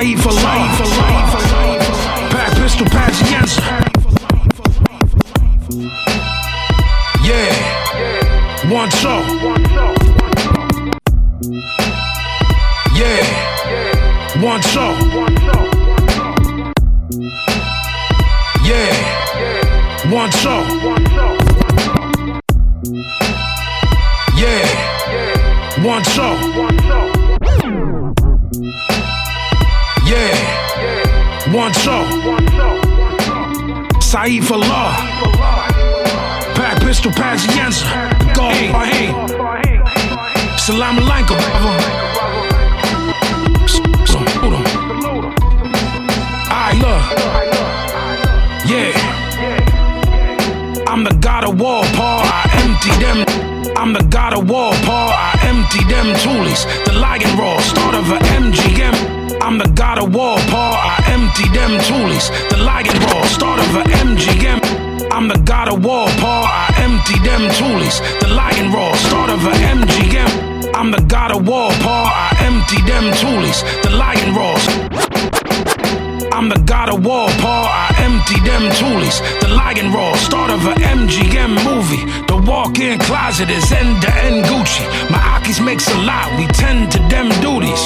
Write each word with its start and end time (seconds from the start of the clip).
Saeed 0.00 0.20
for 0.20 0.32
life. 0.32 0.78
Pack 2.32 2.50
pistol, 2.56 2.86
Pazienza. 2.86 3.62
Yeah. 7.22 7.52
One 8.72 8.90
show. 8.90 9.20
Yeah. 13.00 13.24
One 14.42 14.62
show. 14.62 14.96
Yeah. 18.64 18.94
One 20.10 20.30
show. 20.32 20.60
Yeah. 24.42 25.84
One 25.84 26.02
show. 26.02 27.03
Yeah. 30.14 31.52
One 31.52 31.72
show. 31.72 32.02
Saeed 34.00 34.46
for 34.46 34.58
law. 34.58 34.90
Pack 36.54 36.80
pistol, 36.82 37.10
Pazienza. 37.10 37.86
Go, 38.36 38.48
hey. 38.50 39.08
Salam 40.56 40.96
alaikum, 41.02 41.38
brother. 41.62 41.88
So, 44.12 44.18
hold 44.40 44.54
on. 44.54 44.64
Alright, 46.54 46.76
look. 46.84 47.02
Yeah. 48.70 48.92
I'm 50.86 51.02
the 51.02 51.14
god 51.20 51.42
of 51.44 51.60
war, 51.60 51.82
Paul. 51.96 52.22
I 52.22 52.42
empty 52.62 52.92
them. 53.04 53.18
I'm 53.76 53.92
the 53.92 54.04
god 54.16 54.32
of 54.34 54.48
war, 54.48 54.72
Paul. 54.86 55.10
I 55.10 55.32
empty 55.50 55.82
them 55.92 56.06
toolies. 56.22 56.62
The 56.84 56.92
lion 56.92 57.36
raw, 57.36 57.58
start 57.58 57.96
of 57.96 58.08
a 58.10 58.18
MGM. 58.40 59.13
I'm 59.44 59.58
the 59.58 59.68
god 59.76 59.98
of 59.98 60.14
war, 60.14 60.38
Paul. 60.48 60.72
I 60.72 61.04
empty 61.12 61.44
them 61.52 61.72
toolies. 61.84 62.32
The 62.48 62.64
lion 62.64 62.98
raw, 63.12 63.22
start 63.26 63.60
of 63.60 63.76
a 63.76 63.82
MGM. 64.00 65.12
I'm 65.12 65.28
the 65.28 65.38
god 65.44 65.68
of 65.68 65.84
war, 65.84 66.08
Paul. 66.16 66.44
I 66.48 66.72
empty 66.80 67.18
them 67.20 67.42
toolies. 67.52 68.00
The 68.20 68.28
lion 68.28 68.72
raw, 68.72 68.94
start 68.94 69.28
of 69.28 69.44
a 69.44 69.52
MGM. 69.52 70.74
I'm 70.74 70.90
the 70.90 71.02
god 71.02 71.36
of 71.36 71.46
war, 71.46 71.70
Paul. 71.84 72.06
I 72.08 72.32
empty 72.40 72.80
them 72.88 73.12
toolies. 73.20 73.60
The 73.82 73.90
lion 73.90 74.34
roars. 74.34 74.64
I'm 76.32 76.48
the 76.48 76.60
god 76.64 76.88
of 76.88 77.04
war, 77.04 77.28
Paul. 77.44 77.66
I 77.68 77.93
empty 78.04 78.38
them 78.40 78.64
toolies. 78.78 79.18
The 79.40 79.48
lion 79.48 79.92
roar, 79.92 80.16
start 80.16 80.50
of 80.50 80.64
a 80.66 80.74
MGM 80.98 81.52
movie. 81.68 82.04
The 82.30 82.36
walk-in 82.36 82.98
closet 82.98 83.48
is 83.50 83.72
end 83.72 84.02
to 84.02 84.10
end 84.26 84.44
Gucci. 84.44 84.84
My 85.10 85.20
Akis 85.34 85.64
makes 85.64 85.86
a 85.88 85.98
lot, 86.08 86.28
we 86.38 86.46
tend 86.48 86.92
to 86.92 86.98
them 87.12 87.28
duties. 87.40 87.82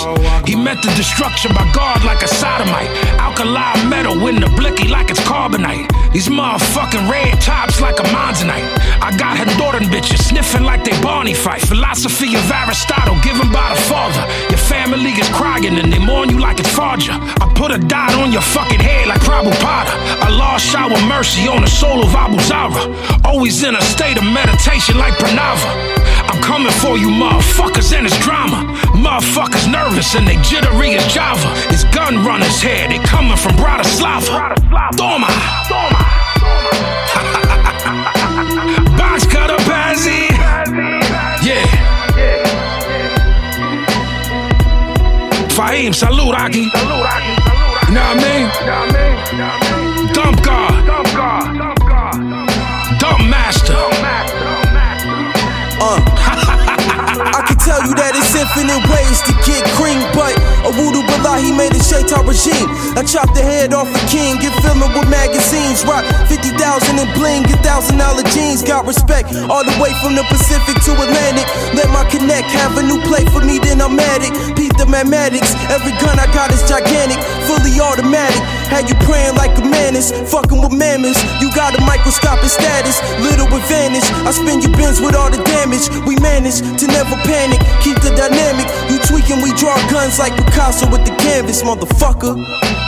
He 0.46 0.54
met 0.56 0.78
the 0.82 0.92
destruction 0.96 1.52
by 1.54 1.64
God 1.72 2.04
like 2.04 2.22
a 2.22 2.28
sodomite. 2.28 2.90
Alkali 3.18 3.72
metal 3.88 4.26
in 4.26 4.36
the 4.40 4.50
blicky 4.58 4.88
like 4.88 5.10
it's 5.10 5.20
carbonite. 5.20 5.86
These 6.12 6.28
motherfucking 6.28 7.10
red 7.10 7.40
tops 7.40 7.80
like 7.80 7.98
a 8.00 8.06
monzonite. 8.14 8.66
I 9.02 9.14
got 9.16 9.36
her 9.38 9.48
Honduran 9.48 9.86
bitches 9.88 10.22
sniffing 10.28 10.64
like 10.64 10.84
they 10.84 10.96
Barney 11.00 11.34
fight. 11.34 11.60
Philosophy 11.62 12.34
of 12.34 12.50
Aristotle 12.50 13.16
given 13.22 13.50
by 13.52 13.74
the 13.74 13.80
father. 13.82 14.24
Your 14.50 14.58
family 14.58 15.12
is 15.12 15.28
crying 15.30 15.78
and 15.78 15.92
they 15.92 15.98
mourn 15.98 16.28
you 16.28 16.38
like 16.38 16.58
it's 16.60 16.68
Farja. 16.70 17.14
I 17.40 17.46
put 17.54 17.70
a 17.70 17.78
dot 17.78 18.14
on 18.14 18.32
your 18.32 18.42
fucking 18.42 18.80
head 18.80 19.06
like 19.06 19.20
Prabhupada. 19.20 19.94
Allah 20.26 20.58
shower 20.58 20.98
mercy 21.06 21.46
on 21.48 21.62
the 21.62 21.68
soul 21.68 22.02
of 22.02 22.14
Abu 22.14 22.38
Zara. 22.40 22.94
Always 23.24 23.62
in 23.62 23.74
a 23.74 23.82
state 23.82 24.16
of 24.16 24.24
meditation 24.24 24.98
like 24.98 25.14
Pranava. 25.14 25.70
I'm 26.28 26.40
coming 26.42 26.72
for 26.72 26.98
you 26.98 27.08
motherfuckers 27.08 27.92
and 27.96 28.06
it's 28.06 28.18
drama. 28.18 28.56
Motherfuckers 28.92 29.70
nervous 29.70 30.14
and 30.14 30.26
they 30.26 30.36
jittery 30.42 30.94
as 30.94 31.06
Java. 31.12 31.48
It's 31.72 31.84
gun 31.94 32.24
runners 32.24 32.60
here. 32.60 32.88
They 32.88 32.98
coming 32.98 33.36
from 33.36 33.52
Bratislava. 33.56 34.54
Toma. 34.96 35.28
Box 38.98 39.26
cutter 39.26 39.56
Bazzy. 39.64 40.28
Yeah. 41.44 41.64
Fahim, 45.56 45.92
salud, 45.92 46.34
Aki. 46.34 46.60
You 46.60 47.94
know 47.94 48.00
what 48.00 48.00
I 48.16 48.92
mean? 48.94 49.07
A 60.68 60.72
voodoo 60.72 61.02
he 61.40 61.52
made 61.52 61.72
a 61.72 61.82
shaitan 61.82 62.26
regime. 62.26 62.68
I 62.98 63.02
chopped 63.06 63.34
the 63.34 63.42
head 63.42 63.72
off 63.72 63.88
a 63.88 64.02
king, 64.08 64.36
get 64.42 64.52
filling 64.60 64.90
with 64.92 65.08
magazines, 65.08 65.84
rock 65.84 66.04
50,000 66.28 66.56
in 66.98 67.08
bling, 67.14 67.44
get 67.44 67.62
thousand 67.64 67.98
dollar 67.98 68.24
jeans. 68.34 68.62
Got 68.62 68.84
respect 68.86 69.32
all 69.48 69.64
the 69.64 69.76
way 69.80 69.92
from 70.02 70.16
the 70.16 70.24
Pacific 70.28 70.76
to 70.84 70.92
Atlantic. 70.98 71.46
Let 71.72 71.88
my 71.94 72.04
connect 72.10 72.50
have 72.52 72.76
a 72.76 72.82
new 72.82 73.00
play 73.06 73.24
for 73.32 73.40
me, 73.40 73.58
then 73.58 73.80
I'm 73.80 73.98
at 73.98 74.20
it. 74.20 74.32
Beat 74.56 74.76
the 74.76 74.86
mathematics, 74.86 75.54
every 75.72 75.92
gun 76.02 76.18
I 76.18 76.26
got 76.32 76.52
is 76.52 76.62
gigantic, 76.68 77.20
fully 77.46 77.80
automatic. 77.80 78.57
Had 78.68 78.88
you 78.88 78.96
praying 79.04 79.34
like 79.34 79.56
a 79.58 79.64
menace, 79.64 80.12
fucking 80.30 80.60
with 80.60 80.72
mammoths. 80.72 81.20
You 81.40 81.52
got 81.54 81.76
a 81.76 81.80
microscopic 81.84 82.50
status, 82.50 83.00
little 83.20 83.48
advantage. 83.48 84.04
I 84.24 84.30
spin 84.30 84.60
your 84.60 84.72
bins 84.76 85.00
with 85.00 85.14
all 85.14 85.30
the 85.30 85.42
damage. 85.44 85.88
We 86.06 86.16
manage 86.20 86.60
to 86.60 86.86
never 86.86 87.16
panic, 87.24 87.60
keep 87.80 88.00
the 88.00 88.14
dynamic. 88.14 88.68
You 88.90 88.98
tweaking, 89.04 89.42
we 89.42 89.52
draw 89.54 89.76
guns 89.90 90.18
like 90.18 90.36
Picasso 90.36 90.88
with 90.90 91.04
the 91.04 91.14
canvas, 91.16 91.62
motherfucker. 91.62 92.87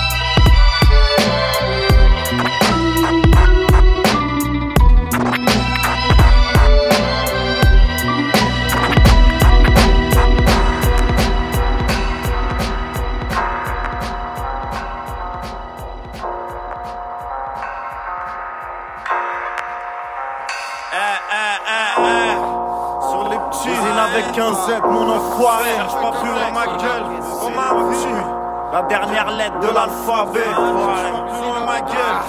Mon 24.85 25.09
enfoiré. 25.11 25.71
Cherche 25.77 25.95
pas 25.95 26.13
plus 26.21 26.31
loin 26.31 26.51
ma 26.53 26.67
gueule. 26.67 27.05
On. 27.43 28.73
La 28.73 28.83
dernière 28.83 29.31
lettre 29.31 29.59
de 29.61 29.67
l'alphabet. 29.67 30.41
Plus 30.45 31.47
loin 31.47 31.67
ma 31.67 31.81
gueule. 31.81 32.21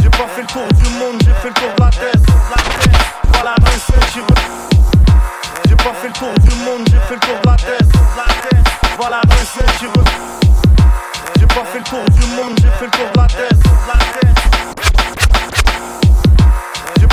J'ai 0.00 0.10
pas 0.10 0.26
fait 0.28 0.42
le 0.42 0.46
tour 0.46 0.66
du 0.68 0.88
monde, 0.98 1.20
j'ai 1.20 1.32
fait 1.42 1.48
le 1.48 1.54
tour 1.54 1.68
de 1.76 1.80
la 1.80 1.90
tête. 1.90 2.20
Voilà 3.34 3.54
raison 3.64 4.00
qui 4.12 4.20
J'ai 5.68 5.76
pas 5.76 5.94
fait 5.94 6.08
le 6.08 6.12
tour 6.12 6.32
du 6.40 6.50
monde, 6.64 6.86
j'ai 6.86 7.00
fait 7.08 7.14
le 7.14 7.20
tour 7.20 7.40
de 7.42 7.46
la 7.48 7.56
tête. 7.56 7.88
Voilà 8.98 9.20
raison 9.30 9.64
qui 9.78 9.86
J'ai 11.38 11.46
pas 11.46 11.64
fait 11.64 11.78
le 11.78 11.84
tour 11.84 12.04
du 12.10 12.26
monde, 12.36 12.58
j'ai 12.58 12.70
fait 12.70 12.84
le 12.84 12.90
tour 12.90 13.06
de 13.12 13.18
la 13.18 13.26
tête. 13.26 13.68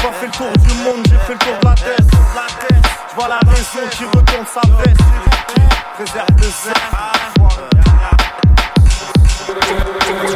Pas 0.05 0.11
fait 0.11 0.27
le 0.27 0.31
tour 0.33 0.51
du 0.51 0.73
monde, 0.83 1.03
j'ai 1.09 1.17
fait 1.17 1.33
le 1.33 1.39
tour 1.39 1.57
de 1.59 1.65
la 1.65 1.73
tête. 1.73 2.05
Je 3.09 3.15
vois 3.15 3.27
la 3.27 3.39
raison 3.39 3.79
qui 3.89 4.05
retourne 4.05 4.45
sa 4.45 4.61
veste. 4.77 5.01
Préserve 5.95 6.27
le 6.37 6.43
zèle. 6.43 6.85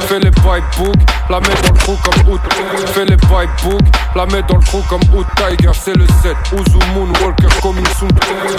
Fais 0.07 0.19
les 0.19 0.31
pipe 0.31 0.63
book, 0.77 0.95
la 1.29 1.39
mets 1.39 1.47
dans 1.63 1.73
le 1.73 1.77
trou 1.77 1.97
comme 2.03 2.33
Out. 2.33 2.41
Fais 2.87 3.05
les 3.05 3.17
pipe 3.17 3.63
book, 3.63 3.81
la 4.15 4.25
mets 4.25 4.41
dans 4.47 4.57
le 4.57 4.63
trou 4.63 4.83
comme 4.89 5.01
Out 5.13 5.27
Tiger, 5.35 5.71
c'est 5.73 5.95
le 5.95 6.07
7. 6.23 6.35
Uzu 6.53 6.79
Moon 6.95 7.07
Walker 7.21 7.47
coming 7.61 7.85
soon. 7.99 8.09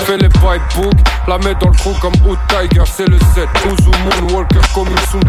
Fais 0.07 0.19
les 0.19 0.29
pipe 0.29 0.63
book, 0.77 0.93
la 1.27 1.39
mets 1.39 1.55
dans 1.61 1.69
le 1.71 1.75
trou 1.77 1.95
comme 2.01 2.15
Out 2.27 2.39
Tiger, 2.49 2.85
c'est 2.87 3.09
le 3.09 3.19
7. 3.35 3.49
Uzu 3.67 3.91
Moon 3.91 4.35
Walker 4.35 4.61
coming 4.73 4.97
soon. 5.11 5.21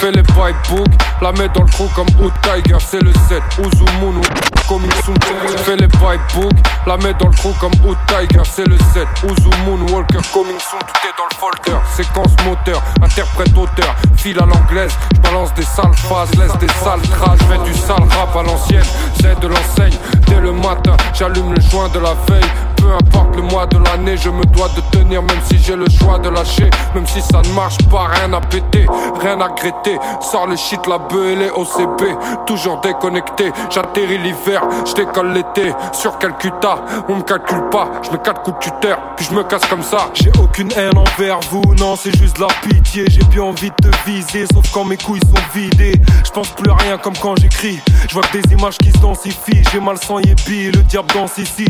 Fais 0.00 0.10
les 0.10 0.22
pipe 0.22 0.68
book, 0.70 0.88
la 1.22 1.30
mets 1.32 1.48
dans 1.54 1.62
le 1.62 1.70
trou 1.70 1.88
comme 1.94 2.08
Out 2.20 2.32
Tiger, 2.42 2.78
c'est 2.80 3.02
le 3.02 3.12
7. 3.28 3.42
Uzu 3.58 3.84
Moon 4.00 4.20
coming 4.68 4.90
soon. 5.04 5.14
Fais 5.58 5.76
les 5.76 5.86
pipe 5.86 6.34
book, 6.34 6.52
la 6.86 6.96
mets 6.96 7.14
dans 7.14 7.28
le 7.28 7.34
trou 7.34 7.54
comme 7.60 7.74
Out 7.86 7.98
Tiger, 8.08 8.42
c'est 8.44 8.66
le 8.66 8.76
7. 8.92 9.06
Uzu 9.22 9.50
Moon 9.64 9.86
Walker 9.92 10.18
coming 10.32 10.58
soon. 10.58 10.80
Tout 10.80 11.06
est 11.06 11.16
dans 11.16 11.28
le 11.30 11.36
folder. 11.36 11.78
Séquence 11.94 12.32
moteur, 12.44 12.82
interprète 13.02 13.56
auteur, 13.56 13.94
file 14.16 14.38
à 14.40 14.46
l'anglaise. 14.46 14.96
Balance 15.28 15.52
des 15.54 15.62
sales 15.62 15.94
phases, 15.94 16.34
laisse 16.36 16.56
des 16.58 16.72
sales 16.82 17.00
traces. 17.02 17.38
Fais 17.48 17.58
du 17.64 17.74
sale 17.74 18.02
rap 18.18 18.34
à 18.36 18.42
l'ancienne, 18.42 18.84
c'est 19.20 19.38
de 19.40 19.48
l'enseigne. 19.48 19.96
Dès 20.26 20.40
le 20.40 20.52
matin, 20.52 20.96
j'allume 21.14 21.52
le 21.52 21.60
joint 21.60 21.88
de 21.88 21.98
la 21.98 22.14
veille. 22.28 22.50
Peu 22.78 22.92
importe 22.92 23.36
le 23.36 23.42
mois 23.42 23.66
de 23.66 23.78
l'année, 23.78 24.16
je 24.16 24.30
me 24.30 24.44
dois 24.46 24.68
de 24.68 24.80
tenir, 24.96 25.22
même 25.22 25.40
si 25.44 25.58
j'ai 25.58 25.76
le 25.76 25.86
choix 25.88 26.18
de 26.18 26.28
lâcher. 26.28 26.70
Même 26.94 27.06
si 27.06 27.20
ça 27.20 27.42
ne 27.42 27.52
marche 27.52 27.78
pas, 27.90 28.06
rien 28.14 28.32
à 28.32 28.40
péter, 28.40 28.86
rien 29.20 29.40
à 29.40 29.48
gratter. 29.48 29.98
Sors 30.20 30.46
le 30.46 30.56
shit, 30.56 30.80
la 30.86 30.98
beuh 30.98 31.32
et 31.32 31.36
les 31.36 31.50
OCB. 31.50 32.46
Toujours 32.46 32.80
déconnecté, 32.80 33.52
j'atterris 33.70 34.18
l'hiver, 34.18 34.62
je 34.86 34.94
décolle 34.94 35.32
l'été. 35.32 35.72
Sur 35.92 36.18
Calcutta, 36.18 36.84
on 37.08 37.16
me 37.16 37.22
calcule 37.22 37.68
pas, 37.70 37.88
je 38.02 38.10
me 38.10 38.16
quatre 38.16 38.42
coups 38.42 38.58
de 38.58 38.70
tuteur, 38.70 38.98
puis 39.16 39.26
je 39.26 39.34
me 39.34 39.42
casse 39.44 39.66
comme 39.66 39.82
ça. 39.82 40.08
J'ai 40.14 40.30
aucune 40.42 40.72
haine 40.72 40.96
envers 40.96 41.40
vous, 41.50 41.74
non, 41.78 41.96
c'est 41.96 42.16
juste 42.16 42.38
la 42.38 42.48
pitié. 42.62 43.04
J'ai 43.08 43.24
plus 43.24 43.40
envie 43.40 43.70
de 43.70 43.88
te 43.88 44.08
viser, 44.08 44.46
sauf 44.52 44.70
quand 44.72 44.84
mes 44.84 44.96
couilles 44.96 45.20
sont 45.20 45.58
vidées. 45.58 46.00
Je 46.24 46.30
pense 46.30 46.48
plus 46.48 46.70
à 46.70 46.74
rien 46.74 46.98
comme 46.98 47.16
quand 47.16 47.34
j'écris. 47.40 47.80
Je 48.08 48.14
vois 48.14 48.22
que 48.22 48.38
des 48.38 48.52
images 48.52 48.78
qui 48.78 48.90
se 48.90 48.98
densifient. 48.98 49.62
J'ai 49.72 49.80
mal 49.80 49.98
sans 49.98 50.18
yébi, 50.18 50.70
le 50.70 50.82
diable 50.82 51.08
danse 51.14 51.38
ici. 51.38 51.66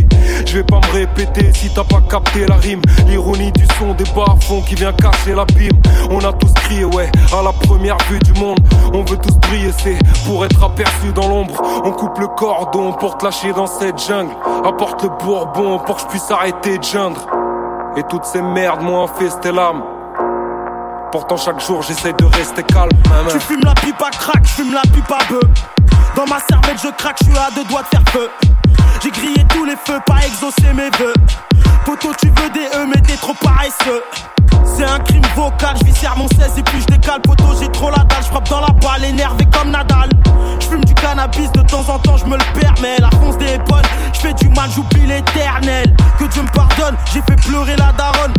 Je 0.46 0.54
vais 0.54 0.64
pas 0.64 0.76
me 0.76 0.92
répéter 0.98 1.52
si 1.54 1.70
t'as 1.72 1.84
pas 1.84 2.00
capté 2.10 2.46
la 2.46 2.56
rime. 2.56 2.82
L'ironie 3.06 3.52
du 3.52 3.64
son 3.78 3.94
des 3.94 4.04
bas-fonds 4.16 4.62
qui 4.62 4.74
vient 4.74 4.92
casser 4.92 5.34
l'abîme. 5.34 5.80
On 6.10 6.18
a 6.24 6.32
tous 6.32 6.52
crié, 6.54 6.84
ouais, 6.84 7.10
à 7.32 7.42
la 7.42 7.52
première 7.52 7.98
vue 8.10 8.18
du 8.18 8.32
monde. 8.40 8.58
On 8.92 9.04
veut 9.04 9.16
tous 9.18 9.36
briller, 9.36 9.72
c'est 9.78 9.98
pour 10.26 10.44
être 10.44 10.62
aperçu 10.62 11.12
dans 11.14 11.28
l'ombre. 11.28 11.54
On 11.84 11.92
coupe 11.92 12.18
le 12.18 12.26
cordon 12.28 12.92
pour 12.92 13.16
te 13.16 13.24
lâcher 13.24 13.52
dans 13.52 13.66
cette 13.66 13.98
jungle. 13.98 14.32
Apporte 14.64 15.02
le 15.04 15.10
bourbon 15.24 15.78
pour 15.78 15.96
que 15.96 16.02
je 16.02 16.06
puisse 16.08 16.30
arrêter 16.30 16.78
de 16.78 16.84
geindre. 16.84 17.26
Et 17.96 18.02
toutes 18.04 18.24
ces 18.24 18.42
merdes 18.42 18.82
m'ont 18.82 19.04
infesté 19.04 19.52
l'âme. 19.52 19.82
Pourtant 21.12 21.36
chaque 21.36 21.60
jour 21.60 21.82
j'essaie 21.82 22.12
de 22.12 22.24
rester 22.24 22.62
calme. 22.64 22.90
Tu 23.30 23.40
fumes 23.40 23.64
la 23.64 23.74
pipe 23.74 24.02
à 24.02 24.10
crack, 24.10 24.44
je 24.44 24.62
fume 24.62 24.74
la 24.74 24.82
pipe 24.82 25.10
à 25.10 25.32
bœuf. 25.32 25.77
Dans 26.16 26.26
ma 26.26 26.38
cervelle 26.48 26.78
je 26.82 26.88
craque, 26.96 27.16
je 27.20 27.30
suis 27.30 27.38
à 27.38 27.50
deux 27.54 27.64
doigts 27.64 27.82
de 27.82 27.88
faire 27.88 28.04
feu. 28.12 28.30
J'ai 29.02 29.10
grillé 29.10 29.44
tous 29.48 29.64
les 29.64 29.76
feux, 29.76 30.00
pas 30.06 30.18
exaucé 30.26 30.72
mes 30.74 30.90
vœux. 30.98 31.14
Poto, 31.84 32.12
tu 32.20 32.28
veux 32.28 32.50
des 32.50 32.66
E, 32.76 32.86
mais 32.86 33.00
t'es 33.00 33.16
trop 33.16 33.34
paresseux. 33.34 34.02
C'est 34.64 34.84
un 34.84 34.98
crime 35.00 35.22
vocal, 35.34 35.76
je 35.80 35.84
viscère 35.86 36.16
mon 36.16 36.28
16 36.28 36.58
et 36.58 36.62
puis 36.62 36.80
je 36.80 36.86
décale. 36.86 37.20
Poto, 37.22 37.44
j'ai 37.60 37.68
trop 37.68 37.90
la 37.90 38.04
dalle, 38.04 38.22
je 38.22 38.28
frappe 38.28 38.48
dans 38.48 38.60
la 38.60 38.72
balle, 38.72 39.04
énervé 39.04 39.46
comme 39.52 39.70
Nadal. 39.70 40.10
Je 40.60 40.66
fume 40.66 40.84
du 40.84 40.94
cannabis, 40.94 41.50
de 41.52 41.62
temps 41.62 41.88
en 41.88 41.98
temps 41.98 42.16
je 42.16 42.24
me 42.26 42.36
le 42.36 42.60
permets. 42.60 42.96
La 42.98 43.10
fonce 43.10 43.38
des 43.38 43.54
épaules, 43.54 43.82
je 44.12 44.20
fais 44.20 44.34
du 44.34 44.48
mal, 44.48 44.68
j'oublie 44.74 45.06
l'éternel. 45.06 45.96
Que 46.18 46.24
Dieu 46.24 46.42
me 46.42 46.50
pardonne, 46.50 46.96
j'ai 47.12 47.22
fait 47.22 47.36
pleurer 47.36 47.76
la 47.76 47.92
daronne. 47.92 48.34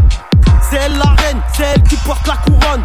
C'est 0.69 0.77
elle 0.77 0.97
la 0.97 1.15
reine, 1.21 1.41
c'est 1.53 1.63
elle 1.63 1.83
qui 1.83 1.95
porte 1.97 2.27
la 2.27 2.35
couronne. 2.37 2.83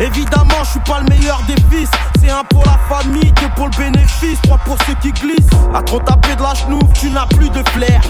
Évidemment, 0.00 0.62
je 0.64 0.70
suis 0.70 0.80
pas 0.80 1.00
le 1.00 1.14
meilleur 1.14 1.40
des 1.46 1.56
fils. 1.70 1.90
C'est 2.20 2.30
un 2.30 2.44
pour 2.44 2.64
la 2.64 2.78
famille, 2.88 3.32
deux 3.32 3.48
pour 3.56 3.66
le 3.66 3.76
bénéfice, 3.76 4.40
trois 4.42 4.58
pour 4.58 4.76
ceux 4.86 4.94
qui 5.02 5.12
glissent. 5.12 5.50
À 5.74 5.82
trop 5.82 6.00
taper 6.00 6.34
de 6.36 6.42
la 6.42 6.54
chenouf, 6.54 6.92
tu 6.94 7.10
n'as 7.10 7.26
plus 7.26 7.50
de 7.50 7.62
flair. 7.70 8.00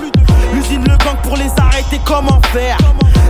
L'usine 0.52 0.84
le 0.84 0.96
gang 1.04 1.16
pour 1.22 1.36
les 1.36 1.50
arrêter, 1.58 2.00
comment 2.04 2.40
faire? 2.52 2.78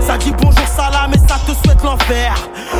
Ça 0.07 0.19
dit 0.19 0.33
bonjour 0.33 0.67
salam 0.67 1.11
et 1.15 1.19
ça 1.19 1.37
te 1.47 1.53
souhaite 1.53 1.83
l'enfer. 1.83 2.35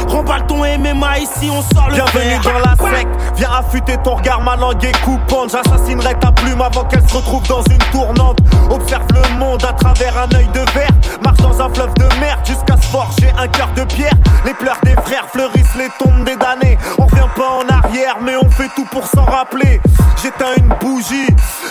Remballe 0.09 0.47
ton 0.47 0.59
MMA 0.59 1.21
ici, 1.21 1.51
on 1.51 1.63
sort 1.75 1.89
le 1.89 1.95
Bienvenue 1.95 2.39
dans 2.43 2.59
la 2.59 2.97
secte, 2.97 3.09
viens 3.37 3.51
affûter 3.51 3.97
ton 4.05 4.17
regard, 4.17 4.43
ma 4.43 4.57
langue 4.57 4.85
est 4.85 5.01
coupante. 5.01 5.53
J'assassinerai 5.53 6.15
ta 6.19 6.33
plume 6.33 6.61
avant 6.61 6.85
qu'elle 6.85 7.09
se 7.09 7.17
retrouve 7.17 7.47
dans 7.49 7.63
une 7.63 7.79
tournante. 7.93 8.41
Observe 8.71 9.07
le 9.15 9.39
monde 9.39 9.65
à 9.65 9.73
travers 9.73 10.19
un 10.19 10.37
œil 10.37 10.49
de 10.49 10.61
verre. 10.73 10.91
Marche 11.23 11.39
dans 11.39 11.63
un 11.63 11.73
fleuve 11.73 11.95
de 11.95 12.21
merde 12.21 12.41
jusqu'à 12.45 12.77
se 12.77 12.87
forger 12.89 13.33
un 13.39 13.49
cœur 13.49 13.69
de 13.75 13.85
pierre. 13.85 14.15
Les 14.45 14.55
pleurs 14.55 14.79
des 14.85 14.95
frères 15.05 15.27
les 15.77 15.89
tombes 15.99 16.25
des 16.25 16.37
damnés. 16.37 16.79
On 16.99 17.07
revient 17.07 17.29
pas 17.37 17.51
en 17.51 17.69
arrière, 17.69 18.17
mais 18.21 18.37
on 18.37 18.49
fait 18.51 18.69
tout 18.75 18.85
pour 18.87 19.07
s'en 19.07 19.25
rappeler. 19.25 19.81
J'éteins 20.23 20.55
une 20.57 20.69
bougie, 20.81 21.29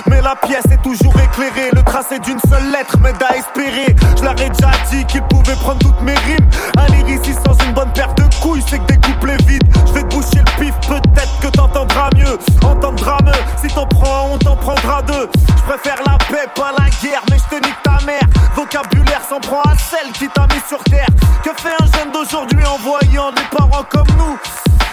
mais 0.07 0.21
la 0.21 0.35
pièce 0.35 0.65
est 0.71 0.81
toujours 0.81 1.13
éclairée. 1.19 1.69
Le 1.73 1.81
tracé 1.83 2.19
d'une 2.19 2.39
seule 2.49 2.71
lettre 2.71 2.97
m'aide 2.99 3.21
à 3.27 3.35
espérer. 3.35 3.95
Je 4.17 4.23
leur 4.23 4.39
ai 4.39 4.49
déjà 4.49 4.71
dit 4.91 5.05
qu'ils 5.05 5.23
pouvaient 5.23 5.55
prendre 5.55 5.79
toutes 5.79 6.01
mes 6.01 6.15
rimes. 6.15 6.49
Un 6.77 6.85
lyriciste 6.93 7.39
sans 7.45 7.57
une 7.65 7.73
bonne 7.73 7.91
paire 7.93 8.13
de 8.15 8.23
couilles, 8.41 8.63
c'est 8.67 8.79
que 8.79 8.93
des 8.93 8.99
couplets 8.99 9.37
vides. 9.47 9.63
Je 9.87 9.93
vais 9.93 10.03
te 10.03 10.15
boucher 10.15 10.39
le 10.39 10.63
pif, 10.63 10.73
peut-être 10.87 11.39
que 11.41 11.47
t'entendras 11.47 12.09
mieux. 12.15 12.37
Entendras 12.63 13.19
mieux, 13.23 13.31
si 13.61 13.73
t'en 13.73 13.87
prends, 13.87 14.29
on 14.33 14.37
t'en 14.37 14.55
prendra 14.55 15.01
deux. 15.03 15.29
Je 15.57 15.71
préfère 15.71 16.01
la 16.05 16.17
paix, 16.17 16.47
pas 16.55 16.71
la 16.77 16.89
guerre, 17.01 17.21
mais 17.31 17.37
je 17.37 17.57
te 17.57 17.63
nique 17.63 17.81
ta 17.83 17.99
mère. 18.05 18.21
Vocabulaire 18.55 19.21
s'en 19.27 19.39
prend 19.39 19.61
à 19.61 19.75
celle 19.77 20.11
qui 20.11 20.27
t'a 20.29 20.45
mis 20.47 20.61
sur 20.67 20.83
terre. 20.83 21.07
Que 21.43 21.49
fait 21.57 21.75
un 21.79 21.85
jeune 21.85 22.11
d'aujourd'hui 22.11 22.63
en 22.65 22.77
voyant 22.77 23.31
des 23.31 23.43
comme 23.89 24.07
nous 24.17 24.37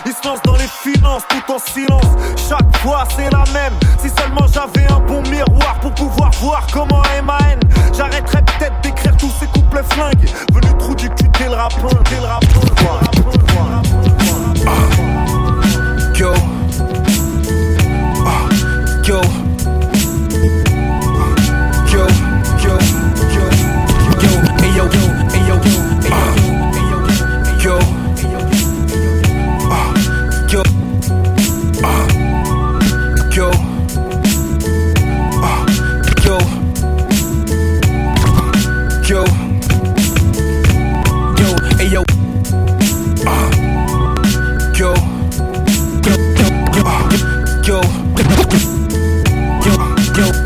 il 0.07 0.13
se 0.13 0.27
lance 0.27 0.41
dans 0.43 0.57
les 0.57 0.67
finances 0.67 1.23
tout 1.29 1.53
en 1.53 1.59
silence. 1.59 2.05
Chaque 2.49 2.77
fois 2.79 3.05
c'est 3.15 3.31
la 3.31 3.45
même. 3.53 3.75
Si 3.99 4.09
seulement 4.09 4.47
j'avais 4.53 4.91
un 4.91 5.01
bon 5.01 5.23
miroir 5.29 5.79
pour 5.81 5.93
pouvoir 5.93 6.31
voir 6.41 6.67
comment 6.73 7.03
est 7.17 7.23
ma 7.23 7.39
haine. 7.51 7.61
J'arrêterais 7.97 8.43
peut-être 8.43 8.81
d'écrire 8.83 9.17
tous 9.17 9.31
ces 9.39 9.47
couplets 9.47 9.85
flingues. 9.91 10.29
Venu 10.53 10.79
trou 10.79 10.95
du 10.95 11.09
cul 11.11 11.29
dès 11.39 11.49
le 11.49 11.55
rapin, 11.55 11.89
dès 12.09 12.17
le 12.17 12.27
rapin. 12.27 12.61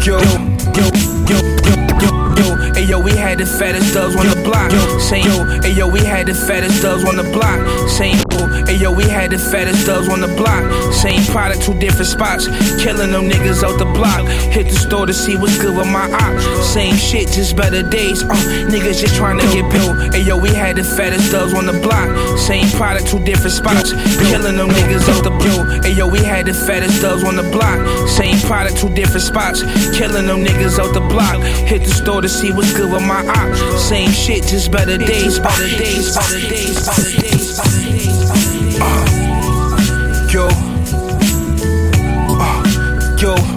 Yo, 0.05 0.19
yo, 0.77 1.04
had 3.35 3.45
the 3.45 3.59
fattest 3.59 3.93
dubs 3.95 4.15
on 4.15 4.27
the 4.29 4.41
block. 4.45 4.71
Saying 5.01 5.25
yo, 5.25 5.45
hey 5.63 5.73
yo, 5.73 5.89
we 5.89 5.99
had 5.99 6.29
the 6.29 6.35
fattest 6.35 6.83
dubs 6.83 7.05
on 7.05 7.17
the 7.17 7.25
block. 7.25 7.59
Saying 7.89 8.25
yo, 8.85 8.93
we 8.93 9.05
had 9.05 9.31
the 9.31 9.39
fattest 9.39 9.87
dubs 9.87 10.09
on 10.09 10.21
the 10.21 10.29
block. 10.37 10.61
Same 10.93 11.25
product, 11.33 11.63
two 11.63 11.73
different 11.81 12.07
spots. 12.07 12.47
Killing 12.85 13.13
them 13.13 13.25
niggas 13.31 13.63
out 13.65 13.79
the 13.79 13.87
block. 13.97 14.29
Hit 14.53 14.67
the 14.69 14.77
store 14.77 15.07
to 15.07 15.15
see 15.15 15.37
what's 15.37 15.57
good 15.57 15.75
with 15.75 15.89
my 15.89 16.05
ops. 16.13 16.45
Same 16.69 16.95
shit, 16.95 17.29
just 17.29 17.57
better 17.57 17.83
days. 17.83 18.23
Uh, 18.23 18.37
niggas 18.69 19.01
just 19.01 19.17
trying 19.17 19.39
to 19.39 19.47
get 19.57 19.65
built. 19.73 20.13
Hey 20.13 20.23
yo, 20.23 20.37
we 20.37 20.51
had 20.51 20.77
the 20.77 20.85
fattest 20.85 21.33
dubs 21.33 21.55
on 21.55 21.65
the 21.65 21.73
block. 21.81 22.09
Same 22.39 22.69
product, 22.77 23.09
two 23.09 23.25
different 23.25 23.53
spots. 23.53 23.93
Killing 24.29 24.57
them 24.57 24.69
niggas 24.69 25.09
out 25.09 25.25
the 25.25 25.31
blue. 25.31 25.65
Hey 25.81 25.97
yo, 25.97 26.07
we 26.07 26.19
had 26.19 26.45
the 26.45 26.53
fattest 26.53 27.01
dubs 27.01 27.25
on 27.25 27.37
the 27.37 27.47
block. 27.57 27.81
Same 28.07 28.39
product, 28.47 28.77
two 28.77 28.93
different 28.95 29.23
spots. 29.23 29.63
Killing 29.97 30.27
them 30.27 30.45
niggas 30.45 30.79
out 30.79 30.93
the 30.93 31.01
block. 31.01 31.41
Hit 31.65 31.83
the 31.83 31.91
store 31.91 32.21
to 32.21 32.29
see 32.29 32.53
what's 32.53 32.77
good 32.77 32.93
with 32.93 33.03
my. 33.03 33.24
Same 33.79 34.11
shit, 34.11 34.45
just 34.45 34.71
better 34.71 34.99
days, 34.99 35.39
better 35.39 35.69
days, 35.79 36.15
better 36.15 36.41
days, 36.41 36.87
better 36.87 37.11
days, 37.21 37.57
better 37.57 37.81
days. 37.91 38.31
Uh, 38.81 40.29
yo. 40.31 40.49
Uh, 42.39 43.17
yo. 43.19 43.35
Yo. 43.37 43.54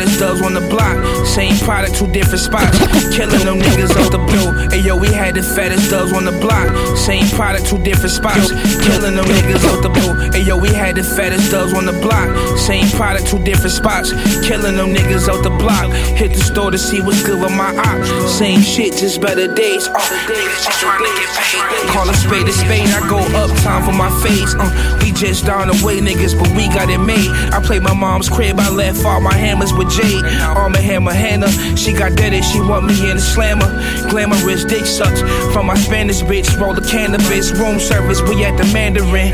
baddest 0.00 0.18
thugs 0.18 0.40
on 0.40 0.54
the 0.54 0.60
block. 0.60 0.99
Same 1.30 1.56
product, 1.58 1.94
two 1.94 2.10
different 2.10 2.40
spots. 2.40 2.76
Killing 3.16 3.44
them 3.46 3.60
niggas 3.60 3.94
out 3.94 4.10
the 4.10 4.18
blue. 4.18 4.50
Hey 4.68 4.82
yo, 4.82 4.96
we 4.96 5.06
had 5.12 5.36
the 5.36 5.42
fattest 5.42 5.88
dubs 5.88 6.12
on 6.12 6.24
the 6.24 6.32
block. 6.42 6.66
Same 6.96 7.24
product, 7.38 7.66
two 7.66 7.78
different 7.84 8.10
spots. 8.10 8.50
Killing 8.82 9.14
them 9.14 9.26
niggas 9.26 9.62
out 9.70 9.80
the 9.80 9.90
blue. 9.90 10.18
Hey 10.34 10.42
yo, 10.42 10.56
we 10.58 10.74
had 10.74 10.96
the 10.96 11.04
fattest 11.04 11.52
dubs 11.52 11.72
on 11.72 11.86
the 11.86 11.94
block. 12.02 12.26
Same 12.58 12.88
product, 12.98 13.28
two 13.28 13.38
different 13.44 13.70
spots. 13.70 14.10
Killing 14.42 14.74
them 14.74 14.90
niggas 14.92 15.28
out 15.28 15.44
the 15.44 15.50
block. 15.50 15.94
Hit 16.18 16.32
the 16.32 16.42
store 16.42 16.72
to 16.72 16.78
see 16.78 17.00
what's 17.00 17.22
good 17.22 17.40
with 17.40 17.54
my 17.54 17.76
ops. 17.78 18.10
Same 18.26 18.60
shit, 18.60 18.96
just 18.96 19.20
better 19.20 19.46
days. 19.54 19.86
Uh, 19.86 19.98
just 20.26 20.82
paid. 20.82 21.70
Call 21.94 22.08
a 22.08 22.14
spade 22.14 22.48
a 22.48 22.52
spade. 22.52 22.88
I 22.90 23.06
go 23.08 23.18
up 23.38 23.50
time 23.62 23.84
for 23.84 23.92
my 23.92 24.10
face. 24.22 24.54
Uh, 24.58 24.98
we 25.02 25.12
just 25.12 25.46
down 25.46 25.68
the 25.68 25.78
way, 25.84 25.98
niggas, 26.00 26.38
but 26.38 26.48
we 26.56 26.68
got 26.68 26.90
it 26.90 26.98
made. 26.98 27.30
I 27.52 27.60
play 27.62 27.78
my 27.78 27.94
mom's 27.94 28.28
crib. 28.28 28.58
I 28.58 28.70
left 28.70 29.04
all 29.04 29.20
my 29.20 29.34
hammers 29.34 29.72
with 29.72 29.90
Jade. 29.90 30.24
All 30.56 30.70
my 30.70 30.78
hammer, 30.78 31.12
Hannah. 31.20 31.52
She 31.76 31.92
got 31.92 32.16
dead 32.16 32.32
and 32.32 32.44
she 32.44 32.60
want 32.60 32.86
me 32.86 32.96
in 33.10 33.16
the 33.16 33.22
slammer. 33.22 33.68
Glamorous 34.08 34.64
dick 34.64 34.86
sucks 34.86 35.20
from 35.52 35.66
my 35.66 35.76
Spanish 35.76 36.22
bitch. 36.22 36.48
Roll 36.60 36.74
the 36.74 36.80
cannabis. 36.80 37.52
Room 37.52 37.78
service. 37.78 38.20
We 38.22 38.44
at 38.44 38.56
the 38.56 38.64
Mandarin. 38.72 39.32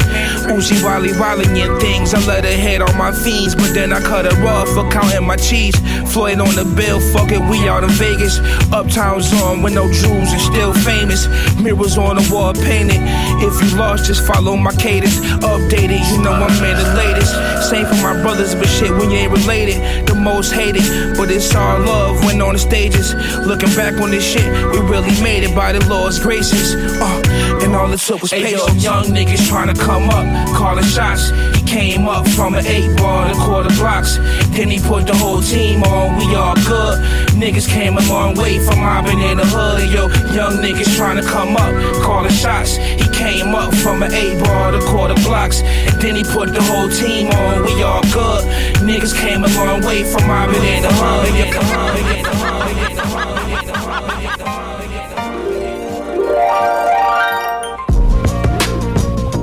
Uzi 0.50 0.82
Wally 0.82 1.12
Wally 1.18 1.46
and 1.62 1.80
things. 1.80 2.14
I 2.14 2.20
let 2.26 2.44
her 2.44 2.50
head 2.50 2.82
on 2.82 2.96
my 2.98 3.12
fiends, 3.12 3.54
but 3.54 3.72
then 3.72 3.92
I 3.92 4.00
cut 4.00 4.24
her 4.26 4.46
off 4.46 4.68
for 4.74 4.88
counting 4.90 5.26
my 5.26 5.36
cheese. 5.36 5.76
Floyd 6.12 6.40
on 6.40 6.54
the 6.54 6.64
bill. 6.64 6.98
Fuck 7.12 7.30
it, 7.30 7.40
we 7.50 7.68
out 7.68 7.84
in 7.84 7.90
Vegas. 7.90 8.38
Uptown 8.72 9.22
zone 9.22 9.62
with 9.62 9.74
no 9.74 9.90
jewels 9.92 10.32
and 10.32 10.42
still 10.42 10.72
famous. 10.74 11.28
Mirrors 11.62 11.96
on 11.96 12.16
the 12.16 12.26
wall 12.32 12.52
painted. 12.52 13.00
If 13.38 13.54
you 13.62 13.78
lost, 13.78 14.06
just 14.06 14.26
follow 14.26 14.56
my 14.56 14.72
cadence. 14.72 15.20
Updated, 15.44 16.02
you 16.10 16.18
know 16.22 16.32
I'm 16.32 16.50
in 16.64 16.76
the 16.76 16.88
latest. 16.96 17.32
Same 17.68 17.86
for 17.86 17.96
my 18.02 18.20
brothers, 18.22 18.54
but 18.54 18.66
shit, 18.66 18.88
you 18.88 19.10
ain't 19.10 19.30
related, 19.30 20.06
the 20.06 20.14
most 20.26 20.52
hated. 20.52 20.82
But 21.16 21.30
it's 21.30 21.54
all 21.54 21.78
love 21.80 22.24
when 22.24 22.42
on 22.42 22.54
the 22.54 22.58
stages. 22.58 23.14
Looking 23.46 23.72
back 23.78 23.94
on 24.02 24.10
this 24.10 24.26
shit, 24.26 24.46
we 24.72 24.80
really 24.90 25.14
made 25.22 25.44
it 25.44 25.54
by 25.54 25.72
the 25.72 25.82
Lord's 25.88 26.18
graces. 26.18 26.74
Uh, 27.00 27.22
and 27.62 27.74
all 27.76 27.92
it 27.92 28.00
took 28.00 28.20
was 28.20 28.32
patience. 28.32 28.82
young 28.82 29.04
niggas 29.06 29.46
trying 29.48 29.72
to 29.72 29.78
come 29.80 30.10
up, 30.10 30.26
calling 30.58 30.84
shots. 30.84 31.30
He 31.56 31.62
came 31.64 32.08
up 32.08 32.26
from 32.28 32.54
an 32.54 32.66
eight 32.66 32.90
ball 32.98 33.28
to 33.28 33.34
quarter 33.34 33.74
blocks. 33.76 34.18
Then 34.56 34.68
he 34.68 34.80
put 34.80 35.06
the 35.06 35.14
whole 35.14 35.40
team 35.40 35.84
on. 35.84 36.18
We 36.18 36.34
all 36.34 36.56
good. 36.66 36.98
Niggas 37.38 37.68
came 37.68 37.96
a 37.96 38.04
long 38.08 38.34
way 38.34 38.58
from 38.58 38.80
mobbing 38.80 39.20
in 39.20 39.38
the 39.38 39.46
hood. 39.46 39.88
Yo, 39.94 40.08
young 40.34 40.58
niggas 40.64 40.96
trying 40.96 41.22
to 41.22 41.26
come 41.26 41.56
up, 41.56 41.72
calling 42.02 42.32
shots. 42.32 42.76
He 42.76 43.05
came 43.16 43.54
up 43.54 43.74
from 43.74 44.02
an 44.02 44.12
eight 44.12 44.38
ball 44.44 44.72
to 44.72 44.80
quarter 44.86 45.14
blocks. 45.24 45.62
Then 46.00 46.14
he 46.16 46.22
put 46.22 46.52
the 46.52 46.62
whole 46.62 46.88
team 46.88 47.28
on. 47.28 47.64
We 47.64 47.82
all 47.82 48.02
good. 48.12 48.44
Niggas 48.84 49.16
came 49.16 49.42
a 49.42 49.48
long 49.48 49.80
way 49.82 50.04
from 50.04 50.26
mobbing 50.28 50.62
in 50.62 50.82
the 50.82 50.92
hood. 50.92 51.32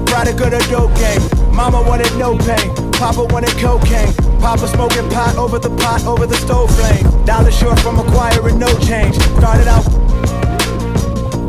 Product 0.08 0.42
of 0.42 0.52
the 0.52 0.68
dope 0.70 0.96
game. 0.96 1.56
Mama 1.56 1.82
wanted 1.82 2.16
no 2.18 2.38
pain. 2.38 2.70
Papa 2.94 3.24
wanted 3.26 3.58
cocaine. 3.58 4.14
Papa 4.40 4.68
smoking 4.68 5.10
pot 5.10 5.36
over 5.36 5.58
the 5.58 5.70
pot 5.78 6.06
over 6.06 6.28
the 6.28 6.36
stove 6.36 6.70
flame. 6.76 7.26
Dollar 7.26 7.52
short 7.52 7.80
from 7.80 8.00
acquiring 8.00 8.60
no 8.60 8.68
change. 8.80 9.16
Started 9.16 9.68
out. 9.68 10.03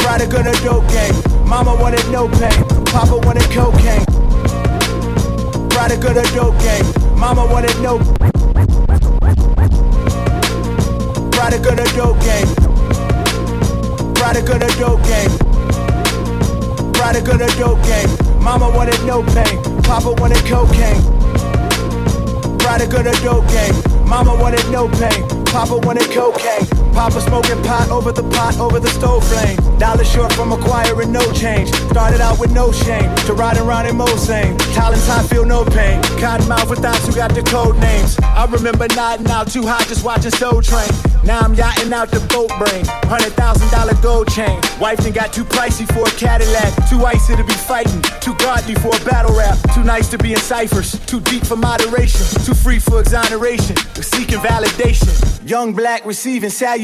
Product 0.05 0.35
of 0.35 0.45
the 0.45 0.53
dope 0.63 0.87
game. 0.89 1.49
Mama 1.49 1.75
wanted 1.81 2.07
no 2.11 2.29
pain. 2.29 2.53
Papa 2.93 3.17
wanted 3.25 3.51
cocaine. 3.51 4.05
Product 5.71 6.05
of 6.05 6.15
the 6.15 6.31
dope 6.37 6.59
game. 6.61 6.85
Mama 7.19 7.47
wanted 7.47 7.75
no. 7.81 7.97
Product 11.33 11.67
of 11.67 11.77
the 11.81 11.87
dope 11.97 12.21
game. 12.21 12.49
Product 14.15 14.49
of 14.51 14.61
the 14.61 14.69
dope 14.79 15.03
game. 15.09 15.33
Product 16.93 17.29
of 17.29 17.39
the 17.39 17.49
dope 17.59 17.83
game. 17.89 18.43
Mama 18.45 18.69
wanted 18.77 19.03
no 19.07 19.23
pain. 19.33 19.57
Papa 19.83 20.13
wanted 20.21 20.45
cocaine. 20.45 21.01
Product 22.59 22.93
of 22.93 23.05
the 23.05 23.21
dope 23.25 23.49
game. 23.49 24.07
Mama 24.07 24.35
wanted 24.37 24.69
no 24.71 24.87
pain. 24.87 25.27
Papa 25.47 25.79
wanted 25.79 26.11
cocaine. 26.13 26.84
Papa 26.95 27.21
smoking 27.21 27.61
pot 27.65 27.91
over 27.91 28.13
the 28.13 28.23
pot 28.23 28.57
over 28.61 28.79
the 28.79 28.89
stove 28.89 29.25
flame. 29.27 29.59
Dollar 29.79 30.05
short 30.05 30.33
from 30.33 30.53
acquiring 30.53 31.11
no 31.11 31.25
change. 31.33 31.69
Started 31.91 32.21
out 32.21 32.39
with 32.39 32.53
no 32.53 32.71
shame 32.71 33.13
to 33.27 33.35
riding 33.35 33.65
around 33.65 33.87
in 33.87 33.97
Mosane. 33.97 34.57
Talents 34.75 35.09
I 35.11 35.23
feel 35.25 35.45
no 35.45 35.65
pain. 35.65 36.01
Cotton 36.21 36.49
mouth 36.49 36.71
with 36.71 36.79
thoughts 36.79 37.05
who 37.07 37.15
got 37.15 37.35
the 37.35 37.43
code 37.43 37.77
names. 37.79 38.17
I 38.21 38.47
remember 38.47 38.87
nodding 38.95 39.27
out 39.27 39.51
too 39.51 39.67
hot 39.67 39.89
just 39.89 40.05
watching 40.05 40.31
Soul 40.31 40.63
Train. 40.63 40.89
Now 41.25 41.41
I'm 41.41 41.55
yachting 41.55 41.93
out 41.93 42.11
the 42.11 42.21
boat 42.31 42.53
brain. 42.63 42.85
Hundred 43.11 43.33
thousand 43.33 43.69
dollar 43.71 43.95
gold 44.01 44.29
chain. 44.29 44.61
Wife 44.79 45.03
got 45.13 45.33
too 45.33 45.45
pricey 45.45 45.87
for 45.93 46.07
a 46.07 46.13
Cadillac. 46.15 46.71
Too 46.89 47.05
icy 47.05 47.35
to 47.35 47.43
be 47.43 47.55
fighting. 47.55 48.01
Too 48.21 48.35
godly 48.39 48.77
for 48.77 48.95
a 48.95 49.05
battle 49.05 49.35
rap. 49.35 49.59
Too 49.75 49.83
nice 49.83 50.09
to 50.11 50.19
be 50.19 50.33
in 50.33 50.39
ciphers. 50.39 50.93
Too 51.07 51.21
deep 51.21 51.45
for 51.45 51.57
moderation. 51.57 52.25
Too 52.45 52.55
free 52.55 52.79
for 52.79 53.01
exoneration. 53.01 53.75
We're 53.97 54.03
seeking 54.03 54.39
validation. 54.39 55.11
Young 55.49 55.73
black 55.73 56.07
receiving 56.07 56.51
salutations. 56.51 56.84